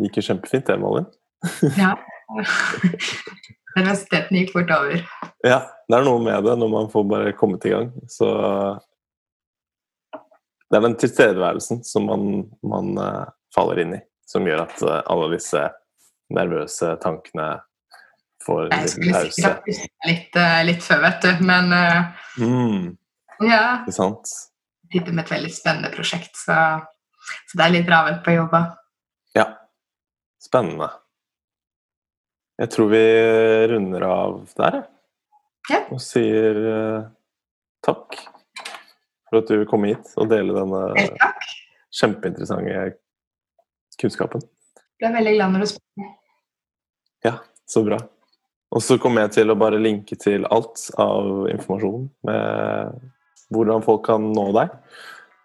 gikk 0.04 0.20
jo 0.20 0.26
kjempefint, 0.30 0.66
det, 0.68 0.80
Malin. 0.82 1.08
Ja. 1.80 1.94
Nervøsiteten 3.74 4.38
gikk 4.38 4.52
fort 4.54 4.70
over. 4.70 5.00
Ja, 5.44 5.58
det 5.90 5.98
er 5.98 6.04
noe 6.06 6.20
med 6.22 6.44
det 6.46 6.54
når 6.60 6.70
man 6.70 6.90
får 6.92 7.06
bare 7.10 7.32
kommet 7.36 7.64
i 7.66 7.72
gang. 7.72 7.88
Så 8.10 8.28
det 10.74 10.80
er 10.80 10.86
den 10.88 10.96
tilstedeværelsen 10.98 11.84
som 11.86 12.08
man, 12.10 12.22
man 12.66 12.96
uh, 12.98 13.28
faller 13.54 13.78
inn 13.84 13.92
i, 13.94 14.00
som 14.26 14.42
gjør 14.48 14.64
at 14.64 14.80
uh, 14.82 14.96
alle 15.12 15.28
disse 15.36 15.60
nervøse 16.34 16.88
tankene 17.04 17.44
får 18.42 18.64
en 18.64 18.74
Jeg 18.74 18.88
liten 18.88 18.90
skulle 18.96 19.20
pause. 19.20 19.36
sikkert 19.36 20.08
litt, 20.10 20.40
uh, 20.40 20.56
litt 20.66 20.82
før, 20.82 21.04
vet 21.06 21.22
du, 21.22 21.44
men 21.46 21.70
Mm, 22.34 22.88
ja. 23.46 23.60
ikke 23.84 23.94
sant? 23.94 24.32
Sitter 24.90 25.14
med 25.14 25.22
et 25.28 25.30
veldig 25.36 25.52
spennende 25.54 25.92
prosjekt, 25.94 26.34
så 26.34 26.58
Så 27.46 27.56
det 27.56 27.64
er 27.68 27.72
litt 27.76 27.86
travelt 27.86 28.24
på 28.26 28.34
jobb. 28.34 28.58
Ja. 29.38 29.46
Spennende. 30.42 30.90
Jeg 32.58 32.74
tror 32.74 32.90
vi 32.90 33.04
runder 33.70 34.02
av 34.10 34.34
der, 34.58 34.80
jeg. 34.80 34.90
Ja. 35.70 35.80
Og 35.94 36.02
sier 36.02 36.58
takk 37.86 38.18
for 39.34 39.42
at 39.42 39.50
du 39.50 39.56
vil 39.58 39.68
komme 39.70 39.90
hit 39.90 40.12
og 40.20 40.30
dele 40.30 40.54
denne 40.54 40.82
kjempeinteressante 41.94 42.92
kunnskapen. 44.00 44.44
Jeg 45.02 45.10
ble 45.10 45.16
veldig 45.18 45.32
glad 45.36 45.54
når 45.54 45.64
du 45.64 45.70
spør. 45.72 46.12
Ja, 47.24 47.34
så 47.66 47.82
bra. 47.86 47.98
Og 48.74 48.82
så 48.82 48.98
kommer 49.02 49.24
jeg 49.24 49.34
til 49.36 49.50
å 49.50 49.58
bare 49.58 49.80
linke 49.82 50.16
til 50.18 50.46
alt 50.50 50.88
av 51.00 51.48
informasjon 51.50 52.08
med 52.26 52.94
hvordan 53.54 53.84
folk 53.86 54.04
kan 54.06 54.30
nå 54.34 54.48
deg. 54.56 54.72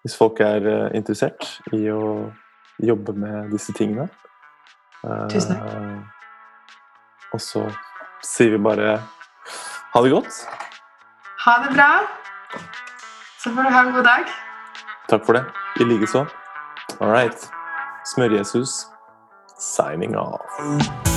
Hvis 0.05 0.15
folk 0.17 0.39
er 0.41 0.65
eh, 0.69 0.87
interessert 0.97 1.45
i 1.75 1.83
å 1.91 2.29
jobbe 2.79 3.13
med 3.19 3.51
disse 3.53 3.75
tingene. 3.75 4.07
Tusen 5.31 5.59
takk. 5.59 6.15
Og 7.35 7.43
så 7.43 7.65
sier 8.25 8.55
vi 8.55 8.63
bare 8.63 8.97
ha 9.93 10.01
det 10.03 10.13
godt. 10.15 10.41
Ha 11.45 11.59
det 11.65 11.75
bra. 11.75 11.91
Så 13.43 13.49
får 13.49 13.63
du 13.63 13.69
ha 13.69 13.81
en 13.87 13.93
god 13.93 14.03
dag. 14.03 14.25
Takk 15.09 15.25
for 15.25 15.33
det. 15.33 15.43
I 15.79 15.83
likeså. 15.83 16.25
All 17.01 17.11
right. 17.11 17.51
Smør-Jesus 18.05 18.87
signing 19.59 20.17
off. 20.17 21.08